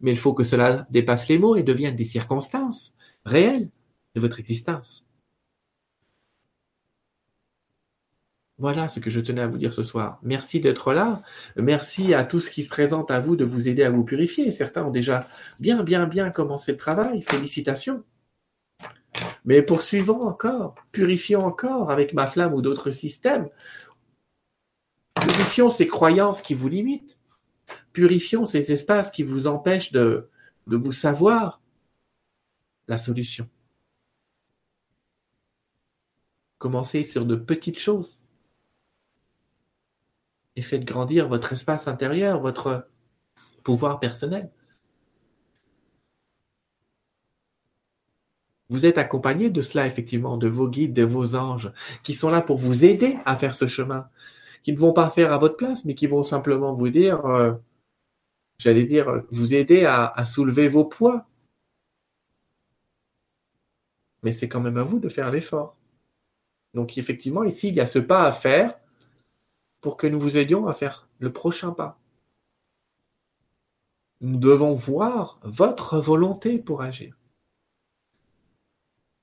Mais 0.00 0.10
il 0.10 0.18
faut 0.18 0.32
que 0.32 0.44
cela 0.44 0.86
dépasse 0.88 1.28
les 1.28 1.38
mots 1.38 1.54
et 1.54 1.62
devienne 1.62 1.96
des 1.96 2.06
circonstances 2.06 2.94
réelles 3.26 3.68
de 4.14 4.20
votre 4.20 4.40
existence. 4.40 5.07
Voilà 8.58 8.88
ce 8.88 8.98
que 8.98 9.08
je 9.08 9.20
tenais 9.20 9.40
à 9.40 9.46
vous 9.46 9.56
dire 9.56 9.72
ce 9.72 9.84
soir. 9.84 10.18
Merci 10.22 10.58
d'être 10.58 10.92
là. 10.92 11.22
Merci 11.56 12.12
à 12.12 12.24
tous 12.24 12.48
qui 12.48 12.64
se 12.64 12.68
présentent 12.68 13.12
à 13.12 13.20
vous 13.20 13.36
de 13.36 13.44
vous 13.44 13.68
aider 13.68 13.84
à 13.84 13.90
vous 13.90 14.02
purifier. 14.02 14.50
Certains 14.50 14.84
ont 14.84 14.90
déjà 14.90 15.24
bien, 15.60 15.84
bien, 15.84 16.06
bien 16.06 16.30
commencé 16.30 16.72
le 16.72 16.78
travail. 16.78 17.22
Félicitations. 17.22 18.02
Mais 19.44 19.62
poursuivons 19.62 20.22
encore, 20.22 20.74
purifions 20.90 21.40
encore 21.40 21.92
avec 21.92 22.14
ma 22.14 22.26
flamme 22.26 22.52
ou 22.52 22.60
d'autres 22.60 22.90
systèmes. 22.90 23.48
Purifions 25.14 25.70
ces 25.70 25.86
croyances 25.86 26.42
qui 26.42 26.54
vous 26.54 26.68
limitent. 26.68 27.16
Purifions 27.92 28.44
ces 28.44 28.72
espaces 28.72 29.12
qui 29.12 29.22
vous 29.22 29.46
empêchent 29.46 29.92
de, 29.92 30.28
de 30.66 30.76
vous 30.76 30.92
savoir 30.92 31.60
la 32.88 32.98
solution. 32.98 33.48
Commencez 36.58 37.04
sur 37.04 37.24
de 37.24 37.36
petites 37.36 37.78
choses. 37.78 38.17
Et 40.58 40.60
faites 40.60 40.84
grandir 40.84 41.28
votre 41.28 41.52
espace 41.52 41.86
intérieur, 41.86 42.40
votre 42.40 42.88
pouvoir 43.62 44.00
personnel. 44.00 44.50
Vous 48.68 48.84
êtes 48.84 48.98
accompagné 48.98 49.50
de 49.50 49.60
cela, 49.60 49.86
effectivement, 49.86 50.36
de 50.36 50.48
vos 50.48 50.68
guides, 50.68 50.94
de 50.94 51.04
vos 51.04 51.36
anges, 51.36 51.72
qui 52.02 52.12
sont 52.12 52.28
là 52.28 52.42
pour 52.42 52.56
vous 52.56 52.84
aider 52.84 53.18
à 53.24 53.36
faire 53.36 53.54
ce 53.54 53.68
chemin, 53.68 54.10
qui 54.64 54.72
ne 54.72 54.78
vont 54.78 54.92
pas 54.92 55.10
faire 55.10 55.32
à 55.32 55.38
votre 55.38 55.56
place, 55.56 55.84
mais 55.84 55.94
qui 55.94 56.08
vont 56.08 56.24
simplement 56.24 56.74
vous 56.74 56.88
dire, 56.88 57.24
euh, 57.26 57.52
j'allais 58.58 58.82
dire, 58.82 59.22
vous 59.30 59.54
aider 59.54 59.84
à 59.84 60.24
soulever 60.24 60.66
vos 60.66 60.84
poids. 60.84 61.24
Mais 64.24 64.32
c'est 64.32 64.48
quand 64.48 64.60
même 64.60 64.78
à 64.78 64.82
vous 64.82 64.98
de 64.98 65.08
faire 65.08 65.30
l'effort. 65.30 65.76
Donc 66.74 66.98
effectivement, 66.98 67.44
ici, 67.44 67.68
il 67.68 67.76
y 67.76 67.80
a 67.80 67.86
ce 67.86 68.00
pas 68.00 68.24
à 68.24 68.32
faire 68.32 68.74
pour 69.80 69.96
que 69.96 70.06
nous 70.06 70.18
vous 70.18 70.36
aidions 70.36 70.66
à 70.66 70.74
faire 70.74 71.08
le 71.18 71.32
prochain 71.32 71.72
pas. 71.72 71.98
Nous 74.20 74.36
devons 74.36 74.74
voir 74.74 75.38
votre 75.42 75.98
volonté 75.98 76.58
pour 76.58 76.82
agir. 76.82 77.16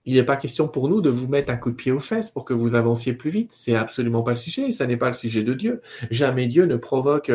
Il 0.05 0.13
n'est 0.15 0.23
pas 0.23 0.37
question 0.37 0.67
pour 0.67 0.87
nous 0.87 1.01
de 1.01 1.09
vous 1.09 1.27
mettre 1.27 1.51
un 1.51 1.57
coup 1.57 1.71
de 1.71 1.75
pied 1.75 1.91
aux 1.91 1.99
fesses 1.99 2.29
pour 2.29 2.45
que 2.45 2.53
vous 2.53 2.75
avanciez 2.75 3.13
plus 3.13 3.31
vite. 3.31 3.51
C'est 3.51 3.75
absolument 3.75 4.21
pas 4.21 4.31
le 4.31 4.37
sujet. 4.37 4.71
Ça 4.71 4.85
n'est 4.85 4.97
pas 4.97 5.07
le 5.09 5.15
sujet 5.15 5.43
de 5.43 5.53
Dieu. 5.53 5.81
Jamais 6.11 6.47
Dieu 6.47 6.65
ne 6.65 6.77
provoque 6.77 7.31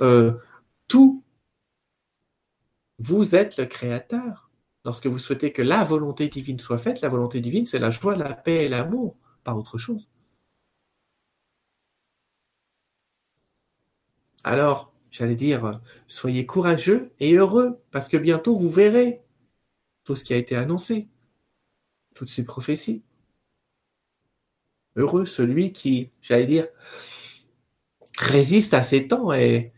euh, 0.00 0.32
tout. 0.88 1.24
Vous 2.98 3.34
êtes 3.34 3.56
le 3.56 3.64
créateur. 3.64 4.50
Lorsque 4.84 5.06
vous 5.06 5.18
souhaitez 5.18 5.52
que 5.52 5.62
la 5.62 5.84
volonté 5.84 6.28
divine 6.28 6.58
soit 6.58 6.78
faite, 6.78 7.00
la 7.00 7.08
volonté 7.08 7.40
divine, 7.40 7.66
c'est 7.66 7.78
la 7.78 7.90
joie, 7.90 8.14
la 8.14 8.34
paix 8.34 8.64
et 8.64 8.68
l'amour 8.68 9.16
pas 9.44 9.54
autre 9.54 9.78
chose. 9.78 10.08
Alors, 14.44 14.92
j'allais 15.10 15.36
dire, 15.36 15.80
soyez 16.08 16.46
courageux 16.46 17.12
et 17.20 17.34
heureux, 17.34 17.80
parce 17.90 18.08
que 18.08 18.16
bientôt 18.16 18.56
vous 18.56 18.70
verrez 18.70 19.22
tout 20.04 20.16
ce 20.16 20.24
qui 20.24 20.34
a 20.34 20.36
été 20.36 20.56
annoncé, 20.56 21.08
toutes 22.14 22.30
ces 22.30 22.44
prophéties. 22.44 23.02
Heureux 24.96 25.24
celui 25.24 25.72
qui, 25.72 26.10
j'allais 26.20 26.46
dire, 26.46 26.68
résiste 28.18 28.74
à 28.74 28.82
ses 28.82 29.08
temps 29.08 29.32
et, 29.32 29.72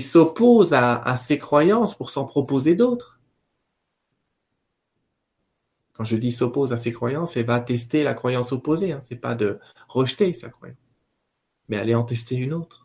s'oppose 0.00 0.74
à, 0.74 1.00
à 1.02 1.16
ses 1.16 1.38
croyances 1.38 1.96
pour 1.96 2.10
s'en 2.10 2.24
proposer 2.24 2.74
d'autres. 2.74 3.20
Quand 5.94 6.04
je 6.04 6.16
dis 6.16 6.32
s'oppose 6.32 6.72
à 6.72 6.76
ses 6.76 6.92
croyances, 6.92 7.36
elle 7.36 7.46
va 7.46 7.60
tester 7.60 8.02
la 8.02 8.14
croyance 8.14 8.52
opposée. 8.52 8.92
Hein. 8.92 9.00
C'est 9.02 9.16
pas 9.16 9.34
de 9.34 9.58
rejeter 9.88 10.32
sa 10.32 10.48
croyance, 10.48 10.78
mais 11.68 11.78
aller 11.78 11.94
en 11.94 12.04
tester 12.04 12.34
une 12.34 12.54
autre. 12.54 12.81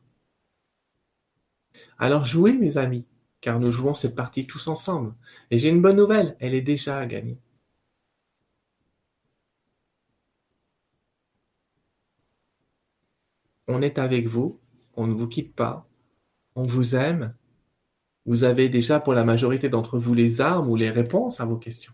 Alors 1.99 2.25
jouez, 2.25 2.53
mes 2.53 2.77
amis, 2.77 3.05
car 3.41 3.59
nous 3.59 3.71
jouons 3.71 3.93
cette 3.93 4.15
partie 4.15 4.47
tous 4.47 4.67
ensemble. 4.67 5.13
Et 5.51 5.59
j'ai 5.59 5.69
une 5.69 5.81
bonne 5.81 5.97
nouvelle, 5.97 6.35
elle 6.39 6.53
est 6.53 6.61
déjà 6.61 7.05
gagnée. 7.05 7.39
On 13.67 13.81
est 13.81 13.99
avec 13.99 14.27
vous, 14.27 14.59
on 14.95 15.07
ne 15.07 15.13
vous 15.13 15.27
quitte 15.27 15.53
pas, 15.55 15.87
on 16.55 16.63
vous 16.63 16.95
aime. 16.95 17.35
Vous 18.25 18.43
avez 18.43 18.69
déjà 18.69 18.99
pour 18.99 19.13
la 19.13 19.23
majorité 19.23 19.69
d'entre 19.69 19.97
vous 19.97 20.13
les 20.13 20.41
armes 20.41 20.69
ou 20.69 20.75
les 20.75 20.89
réponses 20.89 21.39
à 21.41 21.45
vos 21.45 21.57
questions. 21.57 21.93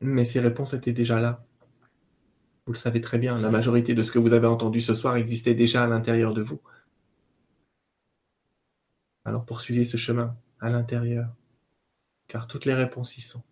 Mais 0.00 0.24
ces 0.24 0.40
réponses 0.40 0.74
étaient 0.74 0.92
déjà 0.92 1.20
là. 1.20 1.44
Vous 2.66 2.72
le 2.72 2.78
savez 2.78 3.00
très 3.00 3.18
bien, 3.18 3.38
la 3.38 3.50
majorité 3.50 3.94
de 3.94 4.02
ce 4.02 4.12
que 4.12 4.18
vous 4.18 4.32
avez 4.32 4.46
entendu 4.46 4.80
ce 4.80 4.94
soir 4.94 5.16
existait 5.16 5.54
déjà 5.54 5.84
à 5.84 5.86
l'intérieur 5.86 6.34
de 6.34 6.42
vous. 6.42 6.60
Alors 9.24 9.44
poursuivez 9.44 9.84
ce 9.84 9.96
chemin 9.96 10.36
à 10.60 10.70
l'intérieur, 10.70 11.34
car 12.28 12.46
toutes 12.46 12.64
les 12.64 12.74
réponses 12.74 13.16
y 13.18 13.22
sont. 13.22 13.42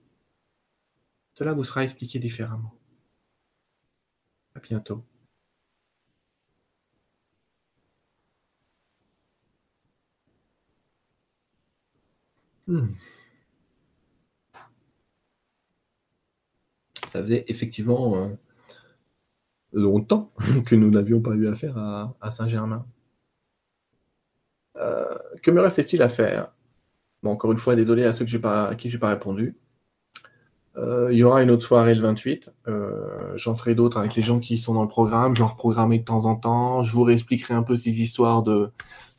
Cela 1.35 1.53
vous 1.53 1.65
sera 1.65 1.85
expliqué 1.85 2.19
différemment. 2.19 2.75
À 4.55 4.61
bientôt. 4.61 5.05
Hmm. 12.67 12.93
ça 17.09 17.23
faisait 17.23 17.45
effectivement 17.49 18.17
euh, 18.17 18.29
longtemps 19.73 20.33
que 20.67 20.75
nous 20.75 20.91
n'avions 20.91 21.21
pas 21.21 21.35
eu 21.35 21.49
affaire 21.49 21.77
à, 21.79 22.17
à 22.21 22.31
Saint-Germain. 22.31 22.87
Euh, 24.79 25.05
que 25.43 25.51
me 25.51 25.61
restait-il 25.61 26.03
à 26.03 26.09
faire? 26.09 26.53
Bon, 27.23 27.31
Encore 27.31 27.53
une 27.53 27.59
fois, 27.59 27.75
désolé 27.75 28.05
à 28.05 28.13
ceux 28.13 28.25
à 28.45 28.75
qui 28.77 28.91
je 28.91 28.97
n'ai 28.97 29.01
pas 29.01 29.09
répondu. 29.09 29.57
Euh, 30.77 31.09
il 31.11 31.19
y 31.19 31.25
aura 31.25 31.43
une 31.43 31.51
autre 31.51 31.65
soirée 31.65 31.95
le 31.95 32.03
28. 32.03 32.51
J'en 33.35 33.55
ferai 33.55 33.75
d'autres 33.75 33.99
avec 33.99 34.15
les 34.15 34.23
gens 34.23 34.39
qui 34.39 34.59
sont 34.59 34.75
dans 34.75 34.83
le 34.83 34.89
programme. 34.89 35.35
J'en 35.35 35.49
reprogrammerai 35.49 35.99
de 35.99 36.05
temps 36.05 36.27
en 36.27 36.37
temps. 36.37 36.83
Je 36.85 36.93
vous 36.93 37.03
réexpliquerai 37.03 37.55
un 37.55 37.65
peu 37.65 37.77
ces 37.77 38.01
histoires 38.01 38.43
de, 38.43 38.71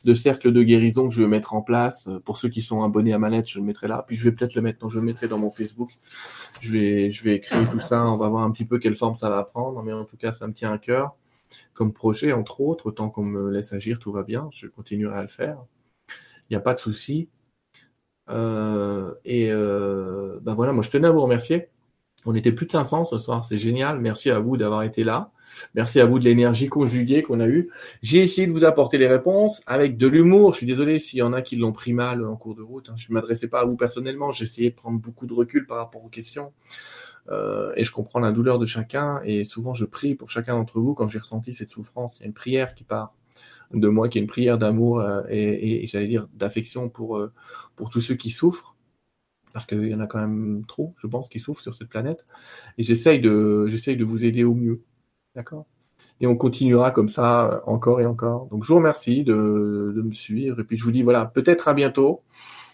de 0.04 0.14
cercle 0.14 0.52
de 0.52 0.62
guérison 0.62 1.08
que 1.08 1.14
je 1.14 1.22
vais 1.22 1.28
mettre 1.28 1.54
en 1.54 1.60
place. 1.60 2.08
Pour 2.24 2.38
ceux 2.38 2.48
qui 2.48 2.62
sont 2.62 2.82
abonnés 2.82 3.12
à 3.12 3.18
ma 3.18 3.28
lettre, 3.28 3.48
je 3.50 3.58
le 3.58 3.64
mettrai 3.64 3.88
là. 3.88 4.04
Puis 4.06 4.16
je 4.16 4.24
vais 4.24 4.34
peut-être 4.34 4.54
le 4.54 4.62
mettre, 4.62 4.88
je 4.88 4.98
le 4.98 5.04
mettrai 5.04 5.28
dans 5.28 5.38
mon 5.38 5.50
Facebook. 5.50 5.90
Je 6.60 6.72
vais, 6.72 7.10
je 7.10 7.22
vais 7.24 7.40
créer 7.40 7.64
tout 7.64 7.80
ça. 7.80 8.06
On 8.06 8.16
va 8.16 8.28
voir 8.28 8.44
un 8.44 8.50
petit 8.50 8.64
peu 8.64 8.78
quelle 8.78 8.96
forme 8.96 9.16
ça 9.16 9.28
va 9.28 9.44
prendre. 9.44 9.82
Mais 9.82 9.92
en 9.92 10.04
tout 10.04 10.16
cas, 10.16 10.32
ça 10.32 10.46
me 10.46 10.54
tient 10.54 10.72
à 10.72 10.78
cœur 10.78 11.14
comme 11.74 11.92
projet, 11.92 12.32
entre 12.32 12.60
autres. 12.60 12.90
Tant 12.90 13.10
qu'on 13.10 13.24
me 13.24 13.50
laisse 13.50 13.72
agir, 13.72 13.98
tout 13.98 14.12
va 14.12 14.22
bien. 14.22 14.48
Je 14.52 14.66
continuerai 14.66 15.18
à 15.18 15.22
le 15.22 15.28
faire. 15.28 15.64
Il 16.48 16.52
n'y 16.52 16.56
a 16.56 16.60
pas 16.60 16.74
de 16.74 16.80
souci. 16.80 17.28
Euh, 18.28 19.14
et 19.24 19.50
ben 19.50 20.54
voilà, 20.54 20.72
moi 20.72 20.82
je 20.82 20.90
tenais 20.90 21.08
à 21.08 21.10
vous 21.10 21.22
remercier 21.22 21.68
On 22.26 22.34
était 22.34 22.52
plus 22.52 22.66
de 22.66 22.70
500 22.70 23.06
ce 23.06 23.18
soir, 23.18 23.44
c'est 23.44 23.58
génial. 23.58 24.00
Merci 24.00 24.30
à 24.30 24.38
vous 24.38 24.56
d'avoir 24.56 24.82
été 24.82 25.04
là. 25.04 25.32
Merci 25.74 26.00
à 26.00 26.06
vous 26.06 26.18
de 26.18 26.24
l'énergie 26.24 26.68
conjuguée 26.68 27.22
qu'on 27.22 27.40
a 27.40 27.46
eue. 27.46 27.70
J'ai 28.02 28.20
essayé 28.20 28.46
de 28.46 28.52
vous 28.52 28.64
apporter 28.64 28.98
les 28.98 29.08
réponses 29.08 29.62
avec 29.66 29.96
de 29.96 30.06
l'humour. 30.06 30.52
Je 30.52 30.58
suis 30.58 30.66
désolé 30.66 30.98
s'il 30.98 31.18
y 31.18 31.22
en 31.22 31.32
a 31.32 31.42
qui 31.42 31.56
l'ont 31.56 31.72
pris 31.72 31.92
mal 31.92 32.24
en 32.24 32.36
cours 32.36 32.54
de 32.54 32.62
route. 32.62 32.88
Hein. 32.88 32.94
Je 32.96 33.08
ne 33.10 33.14
m'adressais 33.14 33.48
pas 33.48 33.60
à 33.60 33.64
vous 33.64 33.76
personnellement. 33.76 34.32
J'ai 34.32 34.44
essayé 34.44 34.70
de 34.70 34.74
prendre 34.74 34.98
beaucoup 34.98 35.26
de 35.26 35.34
recul 35.34 35.66
par 35.66 35.78
rapport 35.78 36.04
aux 36.04 36.08
questions. 36.08 36.52
Euh, 37.28 37.72
et 37.76 37.84
je 37.84 37.92
comprends 37.92 38.20
la 38.20 38.32
douleur 38.32 38.58
de 38.58 38.66
chacun. 38.66 39.20
Et 39.24 39.44
souvent, 39.44 39.74
je 39.74 39.84
prie 39.84 40.14
pour 40.14 40.30
chacun 40.30 40.54
d'entre 40.54 40.80
vous 40.80 40.94
quand 40.94 41.08
j'ai 41.08 41.18
ressenti 41.18 41.54
cette 41.54 41.70
souffrance. 41.70 42.18
Il 42.18 42.22
y 42.22 42.24
a 42.24 42.26
une 42.26 42.34
prière 42.34 42.74
qui 42.74 42.84
part 42.84 43.14
de 43.72 43.88
moi, 43.88 44.08
qui 44.08 44.18
est 44.18 44.20
une 44.20 44.26
prière 44.26 44.58
d'amour 44.58 45.00
euh, 45.00 45.22
et, 45.28 45.84
et 45.84 45.86
j'allais 45.86 46.08
dire 46.08 46.28
d'affection 46.34 46.88
pour, 46.88 47.18
euh, 47.18 47.32
pour 47.76 47.90
tous 47.90 48.00
ceux 48.00 48.16
qui 48.16 48.30
souffrent 48.30 48.76
parce 49.52 49.66
qu'il 49.66 49.86
y 49.86 49.94
en 49.94 50.00
a 50.00 50.06
quand 50.06 50.20
même 50.20 50.64
trop, 50.66 50.94
je 50.98 51.06
pense, 51.06 51.28
qui 51.28 51.40
souffrent 51.40 51.62
sur 51.62 51.74
cette 51.74 51.88
planète. 51.88 52.24
Et 52.78 52.82
j'essaye 52.82 53.20
de, 53.20 53.66
j'essaye 53.66 53.96
de 53.96 54.04
vous 54.04 54.24
aider 54.24 54.44
au 54.44 54.54
mieux. 54.54 54.82
D'accord? 55.34 55.66
Et 56.20 56.26
on 56.26 56.36
continuera 56.36 56.90
comme 56.90 57.08
ça 57.08 57.46
euh, 57.46 57.60
encore 57.66 58.00
et 58.00 58.06
encore. 58.06 58.46
Donc 58.46 58.64
je 58.64 58.68
vous 58.68 58.76
remercie 58.76 59.24
de, 59.24 59.86
de 59.94 60.02
me 60.02 60.12
suivre. 60.12 60.60
Et 60.60 60.64
puis 60.64 60.78
je 60.78 60.84
vous 60.84 60.92
dis, 60.92 61.02
voilà, 61.02 61.26
peut-être 61.26 61.68
à 61.68 61.74
bientôt. 61.74 62.22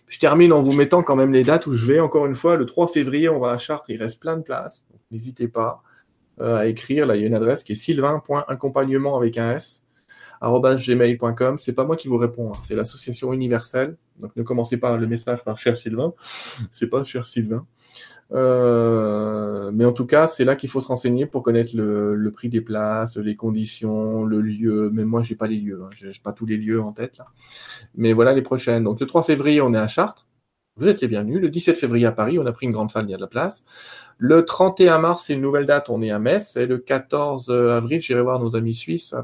Je 0.06 0.18
termine 0.18 0.52
en 0.52 0.62
vous 0.62 0.72
mettant 0.72 1.02
quand 1.02 1.16
même 1.16 1.32
les 1.32 1.44
dates 1.44 1.66
où 1.66 1.74
je 1.74 1.86
vais. 1.86 2.00
Encore 2.00 2.26
une 2.26 2.34
fois, 2.34 2.56
le 2.56 2.64
3 2.64 2.88
février, 2.88 3.28
on 3.28 3.40
va 3.40 3.50
à 3.50 3.58
Chartres. 3.58 3.90
Il 3.90 4.00
reste 4.00 4.20
plein 4.20 4.36
de 4.36 4.42
places. 4.42 4.86
N'hésitez 5.10 5.48
pas 5.48 5.82
euh, 6.40 6.56
à 6.56 6.66
écrire. 6.66 7.06
Là, 7.06 7.16
il 7.16 7.22
y 7.22 7.24
a 7.24 7.26
une 7.26 7.34
adresse 7.34 7.64
qui 7.64 7.72
est 7.72 7.76
sylvain.accompagnement 7.76 9.16
avec 9.16 9.38
un 9.38 9.52
S 9.52 9.82
gmail.com. 10.40 11.58
C'est 11.58 11.72
pas 11.72 11.84
moi 11.84 11.96
qui 11.96 12.08
vous 12.08 12.18
réponds, 12.18 12.52
hein. 12.52 12.58
c'est 12.62 12.74
l'association 12.74 13.32
universelle. 13.32 13.96
Donc 14.18 14.34
ne 14.36 14.42
commencez 14.42 14.76
pas 14.76 14.96
le 14.96 15.06
message 15.06 15.42
par 15.44 15.58
cher 15.58 15.76
Sylvain. 15.76 16.12
C'est 16.70 16.88
pas 16.88 17.02
cher 17.04 17.26
Sylvain. 17.26 17.66
Euh, 18.32 19.70
mais 19.73 19.85
en 19.85 19.93
tout 19.93 20.07
cas, 20.07 20.27
c'est 20.27 20.44
là 20.44 20.57
qu'il 20.57 20.69
faut 20.69 20.81
se 20.81 20.89
renseigner 20.89 21.27
pour 21.27 21.43
connaître 21.43 21.73
le, 21.74 22.31
prix 22.32 22.48
des 22.48 22.61
places, 22.61 23.16
les 23.16 23.36
conditions, 23.36 24.24
le 24.24 24.40
lieu. 24.40 24.90
Mais 24.93 25.05
moi, 25.05 25.23
j'ai 25.23 25.36
pas 25.36 25.47
les 25.47 25.57
lieux, 25.57 25.82
hein. 25.85 25.90
j'ai 25.97 26.20
pas 26.23 26.32
tous 26.32 26.47
les 26.47 26.57
lieux 26.57 26.82
en 26.82 26.93
tête 26.93 27.19
là. 27.19 27.27
Mais 27.94 28.12
voilà 28.12 28.32
les 28.35 28.43
prochaines. 28.43 28.85
Donc 28.85 29.01
le 29.01 29.07
3 29.07 29.23
février, 29.23 29.61
on 29.61 29.73
est 29.74 29.78
à 29.78 29.86
Chartres. 29.86 30.27
Vous 30.77 30.89
êtes 30.89 31.01
les 31.01 31.09
bienvenus. 31.09 31.40
Le 31.40 31.48
17 31.48 31.78
février 31.78 32.07
à 32.07 32.12
Paris, 32.12 32.39
on 32.39 32.44
a 32.47 32.53
pris 32.53 32.66
une 32.66 32.73
grande 32.73 32.90
salle, 32.90 33.07
il 33.07 33.11
y 33.11 33.15
a 33.15 33.16
de 33.16 33.23
la 33.23 33.28
place. 33.28 33.65
Le 34.19 34.44
31 34.44 34.98
mars, 34.98 35.24
c'est 35.27 35.35
une 35.35 35.40
nouvelle 35.40 35.65
date, 35.65 35.89
on 35.89 36.03
est 36.03 36.11
à 36.11 36.19
Metz. 36.19 36.57
Et 36.57 36.66
le 36.66 36.78
14 36.78 37.51
avril, 37.51 38.03
j'irai 38.03 38.20
voir 38.20 38.40
nos 38.40 38.57
amis 38.57 38.74
suisses 38.74 39.15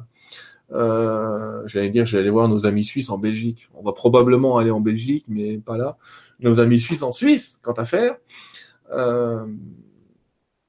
euh, 0.75 1.63
j'allais 1.67 1.91
dire, 1.91 2.07
j'allais 2.07 2.31
voir 2.31 2.49
nos 2.49 2.67
amis 2.67 2.85
suisses 2.85 3.11
en 3.11 3.19
Belgique. 3.19 3.69
On 3.75 3.83
va 3.83 3.93
probablement 3.93 4.59
aller 4.59 4.71
en 4.71 4.81
Belgique, 4.81 5.25
mais 5.29 5.59
pas 5.59 5.77
là. 5.77 5.97
Nos 6.41 6.61
amis 6.61 6.79
suisses 6.79 7.03
en 7.03 7.13
Suisse, 7.13 7.61
quant 7.63 7.73
à 7.73 7.85
faire. 7.85 8.17
Euh, 8.93 9.47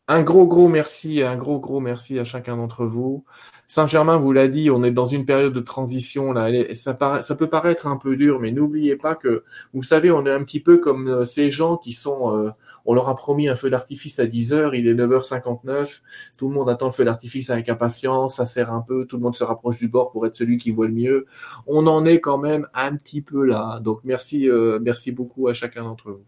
un 0.08 0.24
gros, 0.24 0.48
gros 0.48 0.68
merci, 0.68 1.22
un 1.22 1.38
gros, 1.38 1.60
gros 1.60 1.80
merci 1.80 2.20
à 2.20 2.26
chacun 2.26 2.58
d'entre 2.58 2.86
vous. 2.86 3.26
Saint-Germain 3.68 4.18
vous 4.18 4.32
l'a 4.34 4.48
dit, 4.48 4.70
on 4.70 4.84
est 4.84 4.92
dans 4.92 5.06
une 5.06 5.26
période 5.26 5.54
de 5.54 5.60
transition 5.60 6.32
là. 6.34 6.50
ça, 6.74 6.98
ça 7.22 7.36
peut 7.36 7.50
paraître 7.50 7.88
un 7.88 7.98
peu 7.98 8.16
dur, 8.16 8.40
mais 8.40 8.52
n'oubliez 8.52 8.96
pas 8.96 9.16
que, 9.16 9.44
vous 9.74 9.84
savez, 9.84 10.12
on 10.12 10.26
est 10.26 10.32
un 10.32 10.44
petit 10.44 10.60
peu 10.60 10.78
comme 10.78 11.08
euh, 11.08 11.26
ces 11.26 11.52
gens 11.52 11.78
qui 11.78 11.94
sont, 11.94 12.38
euh, 12.38 12.52
on 12.86 12.94
leur 12.94 13.10
a 13.10 13.16
promis 13.16 13.48
un 13.48 13.56
feu 13.56 13.70
d'artifice 13.70 14.20
à 14.20 14.26
10 14.26 14.54
heures, 14.54 14.76
il 14.76 14.88
est 14.88 14.94
9h59, 14.94 16.02
tout 16.38 16.50
le 16.50 16.54
monde 16.54 16.70
attend 16.70 16.88
le 16.88 16.92
feu 16.92 17.06
d'artifice 17.06 17.50
avec 17.50 17.70
impatience, 17.70 18.38
ça 18.38 18.46
sert 18.46 18.72
un 18.72 18.82
peu, 18.82 19.06
tout 19.06 19.18
le 19.18 19.24
monde 19.24 19.36
se 19.36 19.44
rapproche 19.44 19.80
du 19.80 19.88
bord 19.88 20.12
pour 20.12 20.26
être 20.28 20.36
celui 20.36 20.58
qui 20.58 20.72
voit 20.72 20.88
le 20.88 20.94
mieux. 20.94 21.26
On 21.66 21.88
en 21.88 22.06
est 22.06 22.20
quand 22.20 22.38
même 22.38 22.68
un 22.74 22.96
petit 22.96 23.22
peu 23.22 23.46
là. 23.46 23.80
Donc 23.82 24.02
merci, 24.04 24.50
euh, 24.50 24.80
merci 24.82 25.12
beaucoup 25.12 25.48
à 25.48 25.54
chacun 25.54 25.84
d'entre 25.84 26.12
vous. 26.12 26.26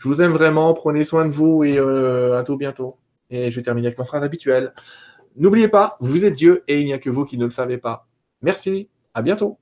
Je 0.00 0.08
vous 0.08 0.20
aime 0.20 0.32
vraiment, 0.32 0.74
prenez 0.74 1.04
soin 1.04 1.24
de 1.24 1.30
vous 1.30 1.62
et 1.62 1.78
à 1.78 2.42
tout 2.42 2.56
bientôt. 2.56 2.96
Et 3.30 3.50
je 3.50 3.56
vais 3.56 3.62
terminer 3.62 3.86
avec 3.86 3.98
ma 3.98 4.04
phrase 4.04 4.24
habituelle. 4.24 4.74
N'oubliez 5.36 5.68
pas, 5.68 5.96
vous 6.00 6.24
êtes 6.24 6.34
Dieu 6.34 6.64
et 6.68 6.80
il 6.80 6.86
n'y 6.86 6.92
a 6.92 6.98
que 6.98 7.10
vous 7.10 7.24
qui 7.24 7.38
ne 7.38 7.44
le 7.44 7.50
savez 7.50 7.78
pas. 7.78 8.06
Merci, 8.42 8.88
à 9.14 9.22
bientôt. 9.22 9.58